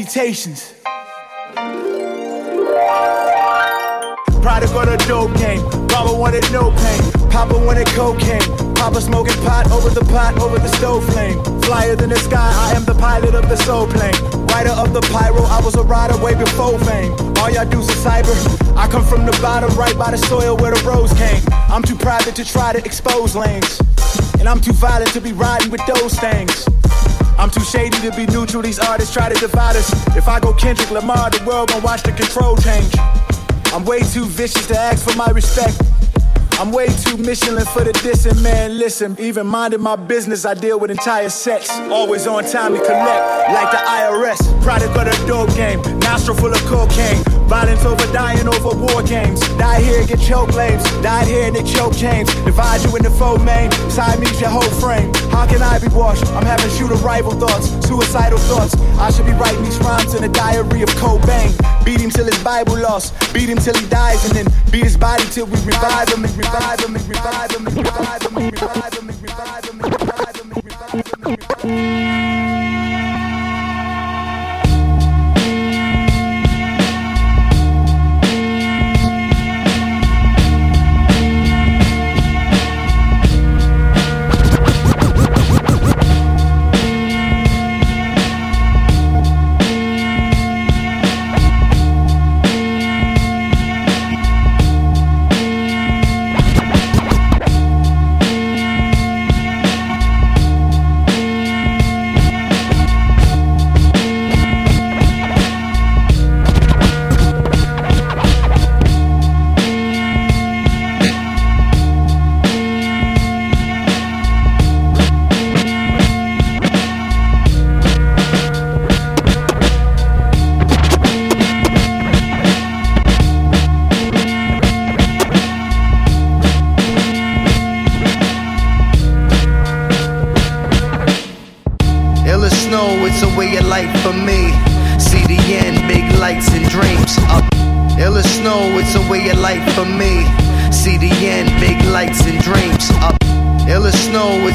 Product 4.41 4.73
of 4.73 4.85
the 4.87 5.05
dope 5.07 5.37
game. 5.37 5.61
Mama 5.91 6.17
wanted 6.17 6.49
no 6.51 6.71
pain. 6.71 7.11
Papa 7.29 7.57
wanted 7.57 7.87
cocaine. 7.87 8.41
Papa 8.73 8.99
smoking 8.99 9.37
pot 9.45 9.71
over 9.71 9.89
the 9.89 10.03
pot, 10.05 10.37
over 10.39 10.57
the 10.57 10.67
stove 10.69 11.05
flame. 11.13 11.37
Flyer 11.61 11.95
than 11.95 12.09
the 12.09 12.17
sky, 12.17 12.51
I 12.65 12.73
am 12.75 12.83
the 12.83 12.95
pilot 12.95 13.35
of 13.35 13.47
the 13.47 13.55
soul 13.57 13.85
plane. 13.85 14.15
Writer 14.47 14.71
of 14.71 14.91
the 14.91 15.01
pyro, 15.13 15.43
I 15.43 15.61
was 15.63 15.75
a 15.75 15.83
rider 15.83 16.17
way 16.17 16.33
before 16.33 16.79
fame. 16.79 17.13
All 17.37 17.51
y'all 17.51 17.69
do 17.69 17.79
is 17.79 17.89
cyber. 18.03 18.33
I 18.75 18.87
come 18.87 19.05
from 19.05 19.25
the 19.25 19.37
bottom, 19.41 19.69
right 19.77 19.97
by 19.97 20.11
the 20.11 20.17
soil 20.17 20.57
where 20.57 20.73
the 20.73 20.81
rose 20.83 21.13
came. 21.13 21.41
I'm 21.69 21.83
too 21.83 21.95
private 21.95 22.35
to 22.35 22.43
try 22.43 22.73
to 22.73 22.83
expose 22.83 23.35
lanes. 23.35 23.79
And 24.39 24.49
I'm 24.49 24.59
too 24.59 24.73
violent 24.73 25.13
to 25.13 25.21
be 25.21 25.31
riding 25.31 25.69
with 25.69 25.85
those 25.85 26.19
things. 26.19 26.65
I'm 27.41 27.49
too 27.49 27.63
shady 27.63 27.97
to 28.07 28.15
be 28.15 28.27
neutral. 28.27 28.61
These 28.61 28.77
artists 28.77 29.11
try 29.11 29.27
to 29.27 29.39
divide 29.39 29.75
us. 29.75 29.91
If 30.15 30.27
I 30.27 30.39
go 30.39 30.53
Kendrick 30.53 30.91
Lamar, 30.91 31.31
the 31.31 31.43
world 31.43 31.69
gon' 31.69 31.81
watch 31.81 32.03
the 32.03 32.11
control 32.11 32.55
change. 32.57 32.93
I'm 33.73 33.83
way 33.83 34.01
too 34.01 34.25
vicious 34.25 34.67
to 34.67 34.77
ask 34.77 35.09
for 35.09 35.17
my 35.17 35.27
respect. 35.31 35.81
I'm 36.59 36.71
way 36.71 36.85
too 36.85 37.17
Michelin 37.17 37.65
for 37.65 37.83
the 37.83 37.93
dissing, 37.93 38.39
man. 38.43 38.77
Listen, 38.77 39.15
even 39.19 39.47
minding 39.47 39.81
my 39.81 39.95
business, 39.95 40.45
I 40.45 40.53
deal 40.53 40.79
with 40.79 40.91
entire 40.91 41.29
sets. 41.29 41.71
Always 41.89 42.27
on 42.27 42.43
time 42.43 42.75
to 42.75 42.79
collect, 42.79 43.49
like 43.49 43.71
the 43.71 43.77
IRS. 43.77 44.61
Product 44.61 44.95
of 44.95 45.05
the 45.05 45.25
dope 45.25 45.55
game, 45.55 45.81
nostril 46.01 46.37
full 46.37 46.53
of 46.53 46.61
cocaine. 46.65 47.40
Violence 47.51 47.83
over 47.83 48.07
dying 48.13 48.47
over 48.47 48.71
war 48.79 49.03
games. 49.03 49.41
Die 49.59 49.81
here, 49.81 50.07
get 50.07 50.21
choke 50.21 50.51
claims. 50.51 50.83
Died 51.03 51.27
here 51.27 51.47
and 51.47 51.53
they 51.53 51.63
choke 51.63 51.93
chains. 51.93 52.33
Divide 52.45 52.81
you 52.81 52.95
into 52.95 53.09
four 53.09 53.37
main. 53.39 53.69
Side 53.91 54.21
meets 54.21 54.39
your 54.39 54.49
whole 54.49 54.71
frame. 54.79 55.13
How 55.35 55.45
can 55.45 55.61
I 55.61 55.77
be 55.77 55.89
washed? 55.89 56.25
I'm 56.27 56.45
having 56.45 56.71
shooter 56.71 56.95
rival 57.03 57.33
thoughts, 57.33 57.67
suicidal 57.85 58.39
thoughts. 58.47 58.73
I 58.97 59.11
should 59.11 59.25
be 59.25 59.33
writing 59.33 59.65
these 59.65 59.77
rhymes 59.79 60.13
in 60.13 60.23
a 60.23 60.29
diary 60.29 60.81
of 60.81 60.87
Cobain. 60.95 61.51
Beat 61.83 61.99
him 61.99 62.09
till 62.09 62.23
his 62.23 62.41
Bible 62.41 62.79
lost. 62.79 63.11
Beat 63.33 63.49
him 63.49 63.57
till 63.57 63.75
he 63.75 63.85
dies 63.89 64.23
and 64.23 64.33
then 64.33 64.47
beat 64.71 64.85
his 64.85 64.95
body 64.95 65.25
till 65.25 65.45
we 65.45 65.59
revive 65.65 66.07
him 66.07 66.23
and 66.23 66.33
revive 66.37 66.79
him 66.79 66.95
and 66.95 67.03
revive 67.05 67.51
him 67.51 67.67
and 67.67 67.75
revive 67.75 68.21
him 68.21 68.37
and 68.37 68.53
revive 68.53 68.93
him 68.95 69.09
and 69.09 69.21
revive 69.21 69.67
him 69.67 69.81
and 69.81 69.91
revive 69.91 70.35
him 70.39 70.51
and 70.53 70.63
revive 70.63 70.95
him 71.03 71.03
and 71.03 71.43
revive 71.43 71.61
him. 71.63 73.00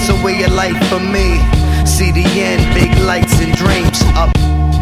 A 0.09 0.25
way 0.25 0.43
of 0.43 0.53
life 0.53 0.77
for 0.89 1.01
me. 1.01 1.39
CDN, 1.85 2.59
big 2.75 2.97
lights 3.05 3.41
and 3.41 3.55
dreams. 3.57 4.03
Up. 4.15 4.31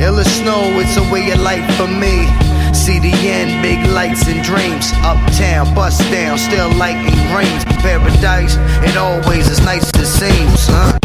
Ill 0.01 0.19
as 0.19 0.27
snow, 0.41 0.63
it's 0.81 0.97
a 0.97 1.13
way 1.13 1.31
of 1.31 1.41
life 1.41 1.65
for 1.77 1.87
me. 1.87 2.27
CDN, 2.73 3.63
big 3.63 3.87
lights 3.93 4.27
and 4.29 4.43
dreams. 4.43 4.93
Uptown, 5.03 5.75
bust 5.75 6.01
down, 6.11 6.37
still 6.37 6.71
lighting 6.75 7.17
rings. 7.35 7.65
Paradise, 7.81 8.57
it 8.89 8.97
always 8.97 9.49
as 9.49 9.61
nice 9.61 9.91
as 9.97 10.13
seems, 10.13 10.67
huh? 10.67 10.99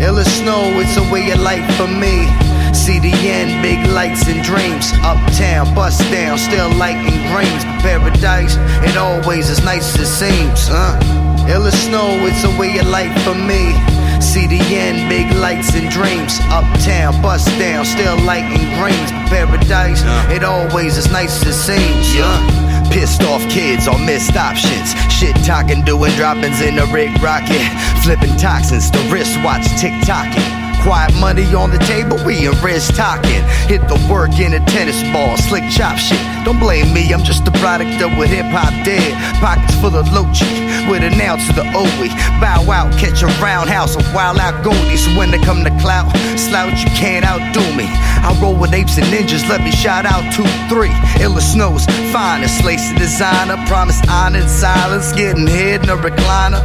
Ill 0.00 0.18
as 0.18 0.30
snow, 0.40 0.62
it's 0.80 0.96
a 0.96 1.12
way 1.12 1.30
of 1.30 1.40
life 1.40 1.64
for 1.76 1.88
me. 1.88 2.26
CDN, 2.74 3.62
big 3.62 3.86
lights 3.92 4.28
and 4.28 4.42
dreams. 4.42 4.92
Uptown, 5.02 5.74
bust 5.74 6.00
down, 6.10 6.38
still 6.38 6.70
lighting 6.74 7.18
rings. 7.34 7.64
Paradise, 7.82 8.56
it 8.88 8.96
always 8.96 9.48
as 9.48 9.64
nice 9.64 9.98
as 9.98 10.12
seems, 10.12 10.68
huh? 10.68 11.23
Ill 11.48 11.66
as 11.66 11.74
snow, 11.84 12.08
it's 12.26 12.44
a 12.44 12.58
way 12.58 12.78
of 12.78 12.88
life 12.88 13.12
for 13.22 13.34
me. 13.34 13.74
See 14.20 14.46
the 14.46 14.60
end, 14.60 15.08
big 15.08 15.30
lights 15.36 15.74
and 15.74 15.90
dreams. 15.90 16.40
Uptown, 16.48 17.20
bust 17.20 17.48
down, 17.58 17.84
still 17.84 18.16
lighting 18.24 18.64
rings. 18.80 19.10
Paradise, 19.28 20.02
it 20.32 20.42
always 20.42 20.96
is 20.96 21.10
nice 21.10 21.42
as 21.42 21.48
it 21.48 21.60
seems, 21.60 22.14
yeah. 22.14 22.90
Pissed 22.90 23.22
off 23.22 23.42
kids 23.50 23.86
on 23.88 24.06
missed 24.06 24.36
options. 24.36 24.94
Shit 25.12 25.36
talking, 25.44 25.84
doing 25.84 26.12
droppings 26.12 26.60
in 26.60 26.78
a 26.78 26.86
rig 26.86 27.10
rocket. 27.22 27.62
Flipping 28.02 28.36
toxins, 28.36 28.90
the 28.90 29.00
wristwatch 29.10 29.66
tick 29.80 29.92
tocking. 30.04 30.64
Quiet 30.84 31.14
money 31.16 31.48
on 31.54 31.70
the 31.70 31.78
table, 31.88 32.20
we 32.26 32.46
in 32.46 32.52
wrist 32.60 32.94
talking. 32.94 33.40
Hit 33.72 33.80
the 33.88 33.96
work 34.12 34.38
in 34.38 34.52
a 34.52 34.60
tennis 34.66 35.00
ball, 35.16 35.34
slick 35.38 35.64
chop 35.72 35.96
shit. 35.96 36.20
Don't 36.44 36.60
blame 36.60 36.92
me, 36.92 37.08
I'm 37.08 37.24
just 37.24 37.48
a 37.48 37.52
product 37.52 38.02
of 38.02 38.12
what 38.18 38.28
hip 38.28 38.44
hop 38.52 38.68
did. 38.84 39.14
Pockets 39.40 39.74
full 39.80 39.96
of 39.96 40.12
Lochi, 40.12 40.44
with 40.88 41.02
an 41.02 41.20
ounce 41.20 41.48
of 41.48 41.56
the 41.56 41.66
OE. 41.74 42.08
Bow 42.40 42.70
out, 42.70 42.92
catch 42.98 43.22
a 43.22 43.26
roundhouse, 43.42 43.96
a 43.96 44.02
wild 44.14 44.38
out 44.38 44.62
goldie. 44.64 44.96
So 44.96 45.10
when 45.16 45.30
they 45.30 45.38
come 45.38 45.64
to 45.64 45.70
clout, 45.80 46.10
slouch, 46.38 46.84
you 46.84 46.90
can't 46.96 47.24
outdo 47.24 47.64
me. 47.76 47.86
I 47.88 48.36
roll 48.40 48.56
with 48.56 48.72
apes 48.72 48.98
and 48.98 49.06
ninjas, 49.06 49.48
let 49.48 49.60
me 49.60 49.70
shout 49.70 50.06
out 50.06 50.24
two, 50.32 50.46
three. 50.68 50.92
Illa 51.22 51.40
Snows, 51.40 51.86
finest, 52.12 52.64
lace 52.64 52.92
designer. 52.94 53.56
Promise 53.66 54.00
honor 54.08 54.46
silence, 54.48 55.12
getting 55.12 55.46
hit 55.46 55.82
in 55.82 55.90
a 55.90 55.96
recliner. 55.96 56.62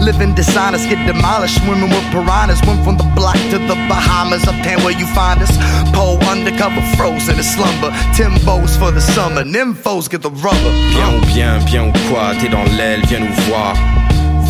Living 0.00 0.34
dishonest, 0.34 0.88
get 0.88 1.06
demolished. 1.06 1.56
Swimming 1.62 1.90
with 1.90 2.04
piranhas. 2.10 2.60
Went 2.66 2.82
from 2.84 2.96
the 2.96 3.08
block 3.14 3.36
to 3.52 3.58
the 3.58 3.76
Bahamas. 3.88 4.46
Uptown 4.48 4.82
where 4.82 4.96
you 4.98 5.06
find 5.14 5.40
us. 5.42 5.52
Pole 5.92 6.18
undercover, 6.24 6.82
frozen 6.96 7.36
in 7.36 7.44
slumber. 7.44 7.90
Timbos 8.16 8.78
for 8.78 8.90
the 8.90 9.00
summer. 9.00 9.44
Nymphos 9.44 10.08
get 10.08 10.22
the 10.22 10.30
rubber. 10.30 10.72
Bien 10.90 11.14
ou 11.14 11.20
bien, 11.26 11.58
bien 11.66 11.82
ou 11.88 11.92
quoi, 12.08 12.34
t'es 12.40 12.48
dans 12.48 12.64
l'aile, 12.76 13.02
viens 13.06 13.20
nous 13.20 13.34
voir. 13.48 13.76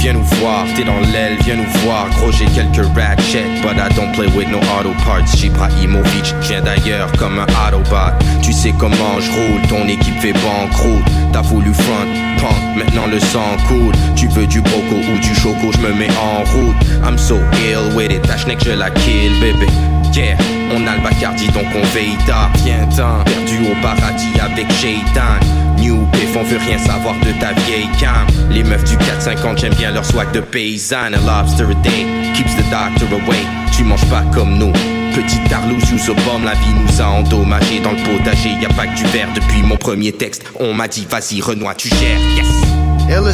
Viens 0.01 0.15
nous 0.15 0.25
voir, 0.41 0.65
t'es 0.75 0.83
dans 0.83 0.99
l'aile, 1.13 1.37
viens 1.45 1.57
nous 1.57 1.71
voir. 1.85 2.09
Gros, 2.17 2.33
j'ai 2.33 2.47
quelques 2.47 2.87
ratchets, 2.97 3.45
but 3.61 3.77
I 3.77 3.95
don't 3.95 4.11
play 4.13 4.29
with 4.35 4.49
no 4.49 4.59
auto 4.73 4.95
parts. 5.05 5.45
Ibrahimovic, 5.45 6.25
je 6.25 6.49
viens 6.49 6.63
d'ailleurs 6.63 7.13
comme 7.19 7.39
un 7.39 7.45
Autobot. 7.69 8.17
Tu 8.41 8.51
sais 8.51 8.73
comment 8.79 9.21
je 9.21 9.31
roule, 9.31 9.61
ton 9.69 9.87
équipe 9.87 10.19
fait 10.21 10.33
banqueroute. 10.33 11.05
T'as 11.35 11.43
voulu 11.43 11.75
front, 11.75 12.07
punk, 12.39 12.77
maintenant 12.77 13.09
le 13.09 13.21
sang 13.21 13.59
coule. 13.69 13.93
Tu 14.17 14.27
veux 14.29 14.47
du 14.47 14.63
broco 14.63 14.97
ou 14.97 15.19
du 15.19 15.35
choco, 15.35 15.71
je 15.71 15.87
me 15.87 15.93
mets 15.93 16.09
en 16.17 16.45
route. 16.45 16.77
I'm 17.05 17.19
so 17.19 17.37
ill 17.69 17.95
with 17.95 18.11
it, 18.11 18.23
ta 18.23 18.39
schneck, 18.39 18.65
je 18.65 18.71
la 18.71 18.89
kill, 18.89 19.39
bébé. 19.39 19.67
Yeah, 20.15 20.39
on 20.75 20.87
a 20.87 20.97
le 20.97 21.03
Bacardi 21.03 21.47
donc 21.49 21.67
on 21.77 21.87
veille 21.95 22.17
tard. 22.27 22.51
Viens-t'en, 22.65 23.23
perdu 23.25 23.71
au 23.71 23.75
paradis 23.83 24.33
avec 24.41 24.67
Shaitan. 24.73 25.39
New 25.81 26.07
on 26.37 26.43
veut 26.45 26.59
rien 26.59 26.79
savoir 26.79 27.15
de 27.21 27.33
ta 27.41 27.53
vieille 27.65 27.89
cam. 27.99 28.27
Les 28.51 28.63
meufs 28.63 28.85
du 28.85 28.97
450, 28.97 29.59
j'aime 29.59 29.75
bien 29.75 29.91
leur 29.91 30.05
swag 30.05 30.31
de 30.33 30.41
paysanne. 30.41 31.15
A 31.15 31.19
lobster 31.19 31.65
a 31.65 31.75
day 31.83 32.07
keeps 32.35 32.55
the 32.55 32.65
doctor 32.71 33.09
away. 33.13 33.41
Tu 33.77 33.85
manges 33.85 34.09
pas 34.09 34.23
comme 34.33 34.57
nous. 34.57 34.73
Petite 35.15 35.49
Tarlouse, 35.49 35.85
sous 35.85 36.15
bombe, 36.15 36.45
la 36.45 36.55
vie 36.55 36.75
nous 36.75 37.01
a 37.01 37.07
endommagés 37.07 37.81
dans 37.81 37.93
le 37.93 37.99
potager. 37.99 38.51
Y 38.61 38.65
a 38.65 38.69
pas 38.69 38.87
que 38.87 38.97
du 38.97 39.05
verre 39.07 39.29
depuis 39.35 39.63
mon 39.63 39.77
premier 39.77 40.13
texte. 40.13 40.45
On 40.61 40.73
m'a 40.73 40.89
dit, 40.89 41.07
vas-y, 41.11 41.41
Renoir, 41.41 41.75
tu 41.77 41.89
gères, 41.89 42.21
yes. 42.37 42.47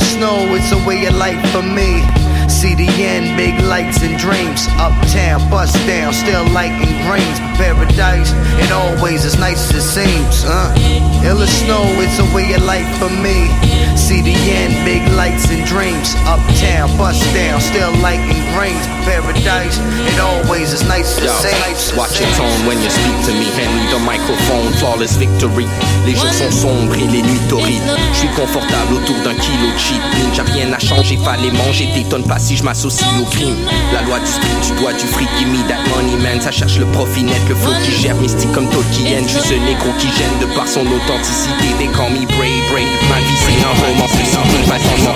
Snow, 0.02 0.56
it's 0.56 0.72
a 0.72 0.86
way 0.86 1.06
of 1.06 1.16
life 1.18 1.38
for 1.52 1.62
me. 1.62 2.02
CDN, 2.48 3.36
big 3.36 3.60
lights 3.64 4.02
and 4.02 4.16
dreams. 4.18 4.66
Uptown, 4.78 5.48
bust 5.50 5.74
down, 5.86 6.12
still 6.12 6.44
lighting 6.50 6.94
rings. 7.10 7.38
Paradise, 7.58 8.32
it 8.62 8.70
always 8.72 9.24
as 9.24 9.38
nice 9.38 9.70
as 9.70 9.76
it 9.76 9.82
seems, 9.82 10.44
huh? 10.44 10.72
Ill 11.24 11.42
as 11.42 11.50
snow, 11.62 11.82
it's 12.00 12.18
a 12.18 12.28
way 12.34 12.52
of 12.54 12.62
life 12.62 12.86
for 12.98 13.10
me. 13.10 13.48
CDN, 13.96 14.84
big 14.84 15.02
lights 15.16 15.50
and 15.50 15.64
dreams. 15.66 16.14
Uptown, 16.28 16.96
bust 16.96 17.22
down, 17.34 17.60
still 17.60 17.92
lighting 17.98 18.38
brains. 18.54 18.86
Paradise, 19.02 19.78
it 20.06 20.20
always 20.20 20.72
is 20.72 20.86
nice 20.86 21.18
as 21.18 21.24
it 21.24 21.50
seems. 21.50 21.96
Watch 21.98 22.20
your 22.20 22.30
tone 22.36 22.66
when 22.66 22.78
you 22.82 22.90
speak 22.90 23.18
to 23.26 23.32
me. 23.32 23.50
Hand 23.56 23.72
me 23.74 23.82
the 23.90 23.98
microphone, 24.04 24.72
flawless 24.78 25.16
victory. 25.16 25.66
Les 26.04 26.14
jours 26.14 26.32
sont 26.32 26.50
sombres 26.50 26.94
et 26.94 27.06
les 27.08 27.22
nuits 27.22 27.48
torrides. 27.48 27.82
Je 28.12 28.18
suis 28.18 28.34
confortable 28.36 28.94
autour 28.94 29.16
d'un 29.24 29.34
kilo 29.34 29.72
de 29.72 29.78
cheap. 29.78 30.02
J'ai 30.34 30.42
rien 30.42 30.72
à 30.72 30.78
changer, 30.78 31.16
fallait 31.16 31.50
manger. 31.50 31.88
T'étonnes 31.94 32.26
si 32.38 32.56
je 32.56 32.62
m'associe 32.62 33.06
au 33.20 33.24
crime. 33.24 33.56
La 33.92 34.02
loi 34.02 34.18
du 34.18 34.26
street, 34.26 34.48
tu 34.62 34.72
dois 34.80 34.92
du 34.92 35.06
fric, 35.06 35.28
give 35.38 35.48
me 35.48 35.66
that 35.68 35.82
money 35.94 36.16
man. 36.22 36.40
Ça 36.40 36.50
cherche 36.50 36.78
le 36.78 36.86
profit 36.86 37.24
net, 37.24 37.40
le 37.48 37.54
flow 37.54 37.72
qui 37.84 37.92
gère, 37.92 38.16
mystique 38.16 38.52
comme 38.52 38.68
Tolkien. 38.68 39.22
Je 39.22 39.28
suis 39.28 39.48
ce 39.48 39.54
négro 39.54 39.90
qui 39.98 40.08
gêne 40.08 40.38
de 40.40 40.46
par 40.54 40.68
son 40.68 40.80
authenticité. 40.80 41.74
They 41.78 41.88
call 41.88 42.10
me 42.10 42.26
Bray 42.36 42.52
Bray. 42.70 42.86
Ma 43.08 43.20
vie 43.20 43.36
c'est 43.38 43.64
un 43.64 43.74
roman, 43.86 44.08
simple, 44.08 44.48
pas 44.68 44.78
ton 44.78 44.96
nom, 45.04 45.14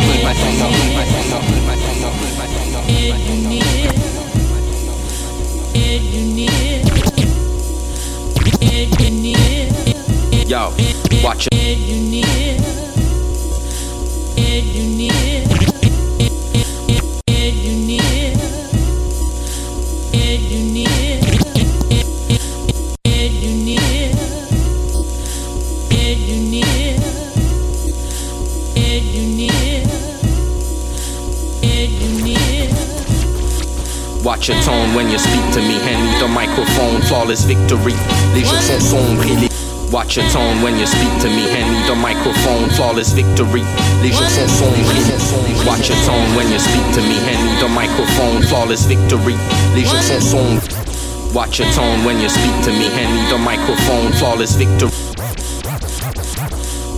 Watch 34.30 34.46
your 34.48 34.62
tone 34.62 34.94
when 34.94 35.10
you 35.10 35.18
speak 35.18 35.42
to 35.54 35.60
me. 35.60 35.74
Hand 35.82 36.06
me 36.06 36.16
the 36.20 36.28
microphone, 36.28 37.02
flawless 37.02 37.42
victory. 37.42 37.94
Les 38.32 38.44
jours 38.44 38.62
sont 38.62 38.78
sombres 38.78 39.24
les. 39.26 39.50
Watch 39.90 40.16
your 40.16 40.24
tone 40.30 40.62
when 40.62 40.78
you 40.78 40.86
speak 40.86 41.10
to 41.22 41.26
me. 41.26 41.50
Hand 41.50 41.68
me 41.74 41.82
the 41.88 41.96
microphone, 41.96 42.70
flawless 42.70 43.12
victory. 43.12 43.64
Les 44.04 44.12
jours 44.12 44.30
sont 44.30 44.46
sombres. 44.46 45.66
Watch 45.66 45.88
your 45.88 45.98
tone 46.06 46.36
when 46.36 46.48
you 46.52 46.60
speak 46.60 46.86
to 46.94 47.02
me. 47.02 47.18
Hand 47.26 47.42
me 47.44 47.58
the 47.58 47.68
microphone, 47.74 48.40
flawless 48.42 48.86
victory. 48.86 49.34
Les 49.74 49.82
jours 49.82 50.00
sont 50.00 50.22
sombres. 50.22 51.34
Watch 51.34 51.58
your 51.58 51.68
tone 51.72 52.04
when 52.04 52.20
you 52.20 52.28
speak 52.28 52.54
to 52.62 52.70
me. 52.70 52.86
Hand 52.86 53.12
me 53.12 53.28
the 53.30 53.38
microphone, 53.38 54.12
flawless 54.12 54.54
victory. 54.54 55.09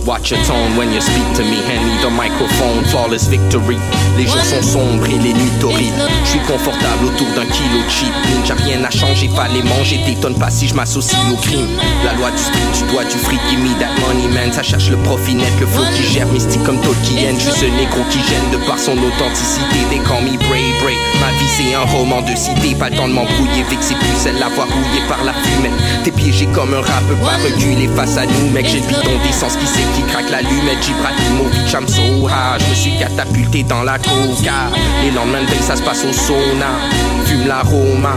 Watch 0.05 0.31
your 0.31 0.43
tone 0.43 0.75
when 0.75 0.91
you 0.91 0.99
speak 0.99 1.23
to 1.35 1.43
me. 1.43 1.63
Hand 1.63 1.85
me 1.87 1.95
the 2.01 2.09
microphone, 2.09 2.83
flawless 2.91 3.27
victory. 3.29 3.77
Les 4.17 4.27
jours 4.27 4.43
sont 4.43 4.61
sombres 4.61 5.05
et 5.05 5.17
les 5.17 5.33
nuits 5.33 5.59
torrides. 5.61 5.93
Je 6.25 6.29
suis 6.31 6.39
confortable 6.39 7.05
autour 7.05 7.27
d'un 7.35 7.45
kilo 7.45 7.79
cheap. 7.87 8.11
J'ai 8.45 8.53
rien 8.53 8.83
à 8.83 8.89
changer, 8.89 9.29
fallait 9.29 9.63
manger. 9.63 10.01
T'étonnes 10.05 10.37
pas 10.37 10.49
si 10.49 10.67
je 10.67 10.73
m'associe 10.73 11.17
au 11.31 11.37
crime. 11.37 11.67
La 12.03 12.13
loi 12.13 12.31
du 12.31 12.37
street, 12.37 12.59
tu 12.73 12.83
dois 12.91 13.05
du 13.05 13.17
fric, 13.17 13.39
give 13.49 13.59
me 13.59 13.73
that 13.79 13.95
money 14.05 14.27
man. 14.27 14.51
Ça 14.51 14.61
cherche 14.61 14.89
le 14.89 14.97
profit 14.97 15.35
net, 15.35 15.53
le 15.61 15.67
flow 15.67 15.85
qui 15.95 16.03
gère, 16.03 16.27
mystique 16.27 16.63
comme 16.63 16.81
Tolkien. 16.81 17.35
Je 17.39 17.49
suis 17.49 17.61
ce 17.61 17.65
négro 17.65 18.03
qui 18.09 18.19
gêne 18.19 18.51
de 18.51 18.57
par 18.67 18.79
son 18.79 18.97
authenticité. 18.97 19.79
They 19.89 19.99
call 19.99 20.23
me 20.23 20.37
Bray 20.49 20.73
Bray. 20.83 20.97
Ma 21.21 21.31
vie 21.39 21.47
c'est 21.47 21.73
un 21.73 21.85
roman 21.85 22.21
de 22.21 22.35
cité. 22.35 22.75
Pas 22.75 22.89
le 22.89 22.97
temps 22.97 23.07
de 23.07 23.13
m'embrouiller, 23.13 23.63
c'est 23.79 23.95
plus 23.95 24.17
celle 24.17 24.37
l'avoir 24.37 24.67
rouillé 24.67 25.01
par 25.07 25.23
la 25.23 25.33
fumette. 25.33 25.71
T'es 26.03 26.11
piégé 26.11 26.45
comme 26.47 26.73
un 26.73 26.81
rap, 26.81 27.03
pas 27.23 27.37
reculer 27.41 27.87
face 27.95 28.17
à 28.17 28.25
nous, 28.25 28.49
mec. 28.51 28.67
J'ai 28.67 28.81
le 28.81 28.87
bidon 28.87 29.17
d'essence 29.23 29.55
qui 29.55 29.65
sait 29.65 29.92
qui 29.93 30.01
craque 30.03 30.29
l'allumette. 30.29 30.87
Ibrahimovic, 30.87 31.73
I'm 31.73 31.87
so 31.87 32.27
high. 32.27 32.59
Je 32.59 32.69
me 32.69 32.75
suis 32.75 32.97
catapulté 32.97 33.63
dans 33.63 33.83
la 33.83 33.97
coca. 33.97 34.69
Les 35.03 35.11
lendemains 35.11 35.41
de 35.43 35.63
ça 35.63 35.75
se 35.75 35.81
passe 35.81 36.03
au 36.03 36.13
sauna. 36.13 36.71
Fume 37.25 37.47
l'aroma. 37.47 38.15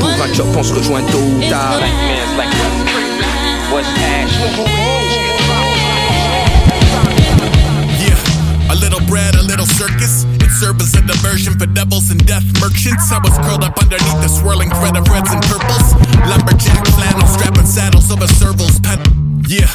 Pour 0.00 0.10
un 0.10 0.32
job, 0.34 0.46
on 0.56 0.62
se 0.62 0.72
rejoint 0.74 1.02
tôt 1.10 1.18
ou 1.18 1.40
tard. 1.48 1.80
Yeah, 7.98 8.18
a 8.70 8.74
little 8.74 9.00
bread, 9.06 9.34
a 9.34 9.42
little 9.42 9.66
circus. 9.66 10.24
It 10.40 10.50
serves 10.50 10.82
as 10.84 10.94
a 10.94 11.02
diversion 11.02 11.58
for 11.58 11.66
devils 11.66 12.10
and 12.10 12.24
death 12.26 12.44
merchants. 12.60 13.10
I 13.10 13.18
was 13.18 13.36
curled 13.38 13.64
up 13.64 13.78
underneath 13.80 14.20
the 14.20 14.28
swirling 14.28 14.70
thread 14.70 14.96
of 14.96 15.08
reds 15.08 15.30
and 15.32 15.42
purples. 15.42 15.94
Lumberjack 16.28 16.86
flannel, 16.94 17.26
strapping 17.26 17.66
saddles 17.66 18.10
over 18.12 18.26
servals. 18.26 18.82
Pet- 18.82 19.00
yeah, 19.48 19.68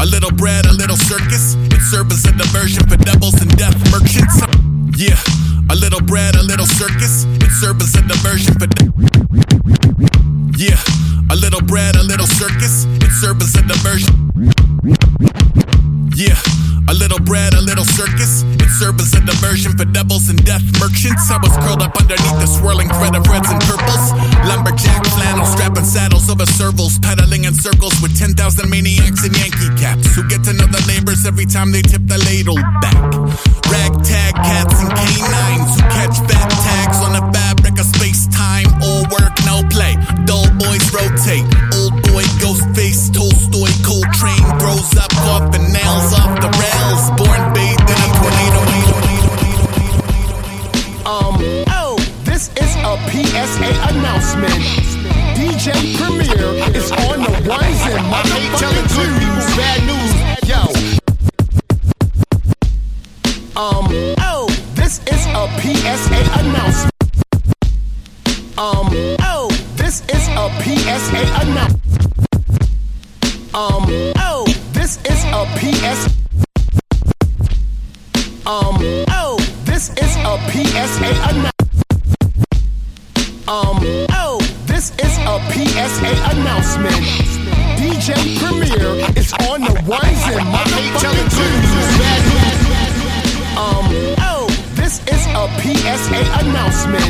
a 0.00 0.06
little 0.06 0.30
bread, 0.32 0.66
a 0.66 0.72
little 0.72 0.96
circus. 0.96 1.54
It 1.70 1.80
serves 1.80 2.14
as 2.14 2.24
a 2.26 2.32
diversion 2.36 2.82
for 2.88 2.96
devils 2.96 3.40
and 3.40 3.50
death 3.56 3.76
merchants. 3.90 4.36
Yeah, 4.96 5.18
a 5.70 5.74
little 5.74 6.00
bread, 6.00 6.36
a 6.36 6.42
little 6.42 6.66
circus. 6.66 7.24
It 7.40 7.50
serves 7.50 7.84
as 7.84 7.94
a 7.96 8.02
diversion 8.06 8.54
for. 8.54 8.66
De- 8.66 8.92
yeah, 10.56 10.78
a 11.30 11.36
little 11.36 11.62
bread, 11.62 11.96
a 11.96 12.02
little 12.02 12.26
circus. 12.26 12.84
It 13.02 13.10
serves 13.10 13.44
as 13.44 13.54
a 13.56 13.62
diversion. 13.66 14.14
Yeah, 16.14 16.38
a 16.88 16.94
little 16.94 17.18
bread, 17.20 17.54
a 17.54 17.60
little 17.60 17.84
circus. 17.84 18.44
It 18.74 18.82
serves 18.82 19.06
as 19.06 19.14
a 19.14 19.22
diversion 19.22 19.78
for 19.78 19.86
devils 19.86 20.28
and 20.30 20.38
death 20.42 20.66
merchants. 20.82 21.30
I 21.30 21.38
was 21.38 21.54
curled 21.62 21.78
up 21.78 21.94
underneath 21.94 22.42
the 22.42 22.50
swirling 22.58 22.90
thread 22.90 23.14
of 23.14 23.22
reds 23.30 23.46
and 23.46 23.62
purples. 23.62 24.10
Lumberjack 24.50 25.06
flannel, 25.14 25.46
strapping 25.46 25.86
saddles 25.86 26.26
over 26.26 26.42
servals, 26.42 26.98
pedaling 26.98 27.44
in 27.44 27.54
circles 27.54 27.94
with 28.02 28.18
10,000 28.18 28.34
maniacs 28.66 29.22
in 29.22 29.30
Yankee 29.30 29.70
caps 29.78 30.10
who 30.18 30.26
get 30.26 30.42
to 30.50 30.52
know 30.58 30.66
the 30.66 30.82
neighbors 30.90 31.22
every 31.22 31.46
time 31.46 31.70
they 31.70 31.86
tip 31.86 32.02
the 32.10 32.18
ladle 32.26 32.58
back. 32.82 32.98
Ragtag 33.70 34.34
cats 34.42 34.74
and 34.82 34.90
canines 34.90 35.70
who 35.78 35.82
catch 35.94 36.18
fat 36.26 36.50
tags 36.66 36.98
on 36.98 37.14
the 37.14 37.22
fabric 37.30 37.78
of 37.78 37.86
space 37.86 38.26
time. 38.34 38.66
All 38.82 39.06
work, 39.06 39.38
no 39.46 39.62
play. 39.70 39.94
Dull 40.26 40.50
boys 40.58 40.82
rotate. 40.90 41.46
Old 41.78 41.94
boy, 42.10 42.26
ghost 42.42 42.66
face, 42.74 43.06
Tolstoy, 43.14 43.70
Coltrane 43.86 44.50
grows 44.58 44.98
up 44.98 45.14
off 45.30 45.54
the 45.54 45.62
nails 45.62 46.10
off 46.18 46.33
a 53.44 53.46
PSA 53.46 53.70
announcement. 53.90 54.54
DJ 55.36 55.96
Premier 55.98 56.48
is 56.74 56.90
on 56.92 57.20
the 57.20 57.30
ones 57.46 57.80
and 57.92 58.06
my 58.08 58.22
hate 58.32 58.58
telling 58.58 58.86
good 58.96 59.10
people 59.20 59.44
bad 59.56 59.80
news. 59.84 60.12
Yo. 60.48 60.60
Um, 63.60 63.86
oh, 64.20 64.48
this 64.74 65.00
is 65.12 65.26
a 65.26 65.44
PSA 65.60 66.20
announcement. 66.40 66.92
Um, 68.56 68.88
oh, 69.20 69.48
this 69.76 70.00
is 70.08 70.28
a 70.28 70.48
PSA 70.62 71.22
announcement. 71.42 71.82
Um, 73.54 73.84
oh, 74.16 74.44
this 74.72 74.96
is 75.04 75.24
a 75.32 75.44
PS. 75.58 76.06
Um, 78.46 78.76
oh, 79.10 79.36
this 79.64 79.90
is 79.90 80.16
a 80.16 80.38
PSA 80.50 81.08
announcement. 81.30 81.53
Um, 83.46 83.76
oh, 84.16 84.40
this 84.64 84.88
is 84.96 85.18
a 85.20 85.36
PSA 85.52 86.12
announcement. 86.32 86.96
DJ 87.76 88.38
Premier 88.40 89.04
is 89.20 89.34
on 89.52 89.60
the 89.60 89.74
ones 89.84 90.22
and 90.32 90.48
my 90.48 90.64
hate 90.72 90.96
telling 90.96 91.28
good 91.28 91.52
news, 91.60 91.90
bad 92.00 92.20
news. 92.24 92.64
Um, 93.52 93.84
oh, 94.24 94.48
this 94.80 94.96
is 95.12 95.20
a 95.36 95.44
PSA 95.60 96.24
announcement. 96.40 97.04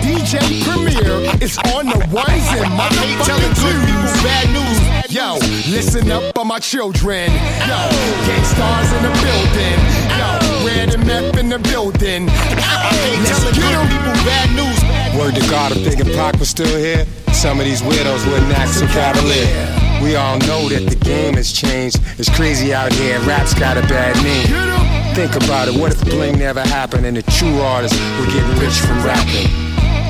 DJ 0.00 0.64
Premier 0.64 1.28
is 1.44 1.58
on 1.76 1.92
the 1.92 2.08
ones 2.08 2.46
and 2.56 2.72
my 2.72 2.88
hate 2.96 3.20
telling 3.28 3.52
news, 3.52 4.12
bad 4.24 4.48
news. 4.56 5.12
Yo, 5.12 5.34
listen 5.70 6.10
up 6.10 6.34
for 6.34 6.46
my 6.46 6.58
children. 6.58 7.30
Yo, 7.68 7.80
gangstars 8.24 8.92
in 8.96 9.02
the 9.02 9.12
building. 9.20 9.78
Yo, 10.16 10.64
red 10.64 10.94
and 10.94 11.06
meth 11.06 11.36
in 11.36 11.50
the 11.50 11.58
building. 11.58 12.24
Let's 12.24 13.44
get 13.44 13.60
them 13.60 13.86
people 13.92 14.16
bad 14.24 14.48
news. 14.56 14.79
Word 15.18 15.34
to 15.34 15.40
God, 15.50 15.72
if 15.72 15.84
Big 15.84 16.00
and 16.00 16.10
Pac 16.14 16.38
was 16.38 16.48
still 16.48 16.78
here, 16.78 17.04
some 17.32 17.58
of 17.58 17.64
these 17.64 17.82
widows 17.82 18.24
wouldn't 18.26 18.52
act 18.52 18.72
so 18.72 18.86
cavalier. 18.86 20.02
We 20.02 20.16
all 20.16 20.38
know 20.38 20.68
that 20.68 20.88
the 20.88 20.96
game 20.96 21.34
has 21.34 21.52
changed. 21.52 21.98
It's 22.18 22.30
crazy 22.34 22.72
out 22.72 22.92
here, 22.92 23.18
rap's 23.20 23.52
got 23.52 23.76
a 23.76 23.82
bad 23.82 24.16
name. 24.22 25.14
Think 25.14 25.36
about 25.36 25.68
it, 25.68 25.78
what 25.78 25.92
if 25.92 25.98
the 25.98 26.10
bling 26.10 26.38
never 26.38 26.60
happened 26.60 27.06
and 27.06 27.16
the 27.16 27.22
true 27.22 27.58
artists 27.60 27.98
were 28.18 28.26
getting 28.26 28.56
rich 28.58 28.78
from 28.78 29.04
rapping? 29.04 29.50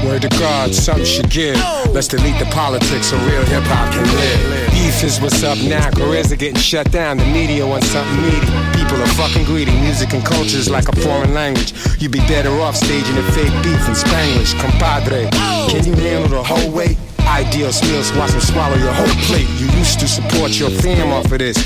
Word 0.05 0.23
to 0.23 0.29
God, 0.41 0.75
something 0.75 1.05
should 1.05 1.29
give. 1.29 1.57
Let's 1.93 2.09
delete 2.09 2.39
the 2.39 2.47
politics 2.47 3.09
so 3.09 3.19
real 3.19 3.45
hip 3.45 3.63
hop 3.65 3.93
can 3.93 4.05
live. 4.05 4.71
Beef 4.73 5.05
is 5.05 5.21
what's 5.21 5.43
up 5.43 5.59
now, 5.59 5.91
careers 5.91 6.33
are 6.33 6.37
getting 6.37 6.59
shut 6.59 6.91
down. 6.91 7.19
The 7.19 7.27
media 7.27 7.67
wants 7.67 7.89
something 7.89 8.17
meaty. 8.23 8.49
People 8.73 8.97
are 9.03 9.13
fucking 9.15 9.45
greedy. 9.45 9.73
Music 9.81 10.15
and 10.15 10.25
culture 10.25 10.57
is 10.57 10.71
like 10.71 10.89
a 10.89 10.97
foreign 10.97 11.35
language. 11.35 11.75
You'd 12.01 12.13
be 12.13 12.21
better 12.21 12.51
off 12.63 12.77
staging 12.77 13.17
a 13.19 13.23
fake 13.33 13.53
beef 13.63 13.89
in 13.89 13.95
Spanish. 13.95 14.55
Compadre, 14.55 15.29
can 15.69 15.85
you 15.85 15.95
handle 15.95 16.31
the 16.31 16.43
whole 16.43 16.71
weight? 16.73 16.97
Ideal 17.29 17.71
meals, 17.85 18.11
watch 18.17 18.33
them 18.33 18.41
swallow 18.41 18.77
your 18.77 18.93
whole 18.93 19.15
plate. 19.29 19.49
You 19.61 19.69
used 19.79 20.01
to 20.01 20.09
support 20.09 20.59
your 20.59 20.71
fam 20.71 21.13
off 21.13 21.31
of 21.31 21.39
this. 21.39 21.57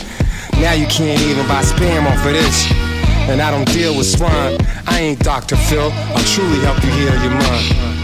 Now 0.61 0.73
you 0.73 0.87
can't 0.89 1.21
even 1.23 1.47
buy 1.47 1.63
spam 1.63 2.05
off 2.11 2.27
of 2.27 2.33
this. 2.33 2.71
And 3.31 3.41
I 3.41 3.51
don't 3.51 3.71
deal 3.73 3.97
with 3.97 4.11
swine. 4.11 4.59
I 4.87 4.99
ain't 5.01 5.21
Dr. 5.21 5.57
Phil. 5.57 5.91
I'll 5.93 6.25
truly 6.25 6.61
help 6.61 6.83
you 6.85 6.91
heal 6.91 7.23
your 7.23 7.31
mind. 7.31 8.04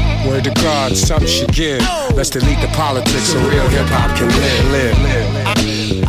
Word 0.27 0.43
to 0.43 0.51
God, 0.51 0.95
something 0.95 1.27
should 1.27 1.51
give. 1.53 1.81
Let's 2.15 2.29
delete 2.29 2.59
the 2.61 2.67
politics 2.73 3.23
so 3.23 3.39
real 3.49 3.67
hip 3.69 3.87
hop 3.87 4.15
can 4.17 4.27
live, 4.27 4.71
live, 4.71 4.97
live. 5.03 6.05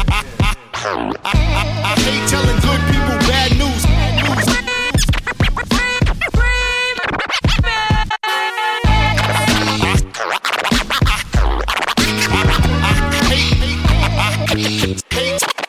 I 1.24 1.94
hate 1.98 2.28
telling 2.28 2.60
good 2.60 2.80
people 2.92 3.18
bad 3.28 3.56
news. 3.58 3.82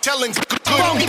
Telling 0.03 0.33
good 0.33 0.49
people. 0.49 0.99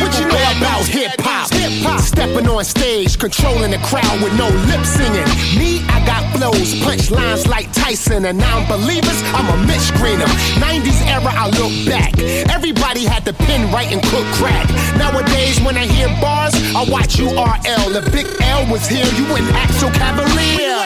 What 0.00 0.16
you 0.16 0.24
know 0.32 0.40
about 0.56 0.88
hip 0.88 1.12
hop? 1.20 1.52
Hip 1.52 1.84
hop. 1.84 2.00
Stepping 2.00 2.48
on 2.48 2.64
stage, 2.64 3.18
controlling 3.18 3.70
the 3.70 3.76
crowd 3.84 4.16
with 4.24 4.32
no 4.40 4.48
lip 4.64 4.80
singing. 4.88 5.28
Me, 5.60 5.84
I 5.92 6.00
got 6.08 6.24
flows, 6.32 6.72
punch 6.80 7.10
lines 7.10 7.46
like 7.46 7.70
Tyson, 7.74 8.24
and 8.24 8.38
non-believers, 8.38 9.20
I'm 9.36 9.52
a 9.52 9.56
Mitch 9.68 9.92
Greener. 10.00 10.24
90s 10.56 11.04
era, 11.04 11.28
I 11.28 11.52
look 11.60 11.74
back. 11.84 12.16
Everybody 12.48 13.04
had 13.04 13.26
the 13.26 13.34
pen 13.44 13.70
right 13.70 13.92
and 13.92 14.00
cook 14.08 14.24
crack. 14.40 14.64
Nowadays, 14.96 15.60
when 15.60 15.76
I 15.76 15.84
hear 15.84 16.08
bars, 16.16 16.56
I 16.72 16.88
watch 16.88 17.20
URL. 17.20 17.92
The 17.92 18.08
big 18.08 18.24
L 18.40 18.64
was 18.72 18.88
here, 18.88 19.04
you 19.20 19.28
wouldn't 19.28 19.52
act 19.52 19.74
so 19.74 19.92
cavalier. 19.92 20.80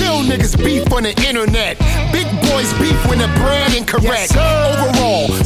Little 0.00 0.24
niggas 0.24 0.56
beef 0.56 0.90
on 0.96 1.02
the 1.02 1.12
internet. 1.28 1.76
Big 2.08 2.24
boys 2.48 2.72
beef 2.80 2.96
when 3.04 3.18
the 3.18 3.28
bread 3.36 3.74
incorrect. 3.76 4.32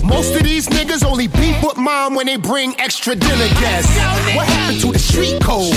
Most 0.05 0.35
of 0.35 0.43
these 0.43 0.69
niggas 0.69 1.05
only 1.05 1.29
beef 1.29 1.63
with 1.63 1.77
mom 1.77 2.15
when 2.15 2.27
they 2.27 2.37
bring 2.37 2.79
extra 2.79 3.15
dinner 3.15 3.49
guests. 3.61 3.97
What 4.37 4.47
happened 4.47 4.81
to 4.81 4.93
the 4.93 4.99
street 4.99 5.41
code? 5.41 5.73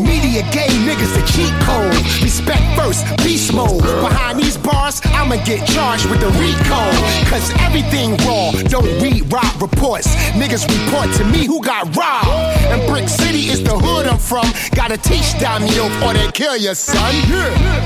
Media 0.00 0.42
gay 0.52 0.70
niggas 0.86 1.14
the 1.14 1.24
cheat 1.32 1.52
code. 1.66 1.94
Respect 2.22 2.62
first, 2.78 3.04
beast 3.24 3.52
mode. 3.52 3.82
Behind 3.82 4.38
these 4.38 4.56
bars, 4.56 5.00
I'ma 5.04 5.42
get 5.44 5.66
charged 5.66 6.08
with 6.08 6.20
the 6.20 6.30
RICO. 6.38 6.82
Cause 7.28 7.50
everything 7.60 8.16
raw, 8.26 8.52
don't 8.68 8.90
read 9.02 9.32
rob 9.32 9.60
reports. 9.60 10.14
Niggas 10.38 10.68
report 10.68 11.12
to 11.16 11.24
me 11.24 11.46
who 11.46 11.60
got 11.62 11.94
robbed. 11.96 12.28
And 12.70 12.86
Brick 12.88 13.08
City 13.08 13.48
is 13.48 13.62
the 13.64 13.76
hood 13.76 14.06
I'm 14.06 14.18
from. 14.18 14.46
Gotta 14.74 14.96
teach 14.96 15.34
oath 15.42 16.02
or 16.02 16.12
they 16.14 16.30
kill 16.32 16.56
your 16.56 16.74
son. 16.74 17.14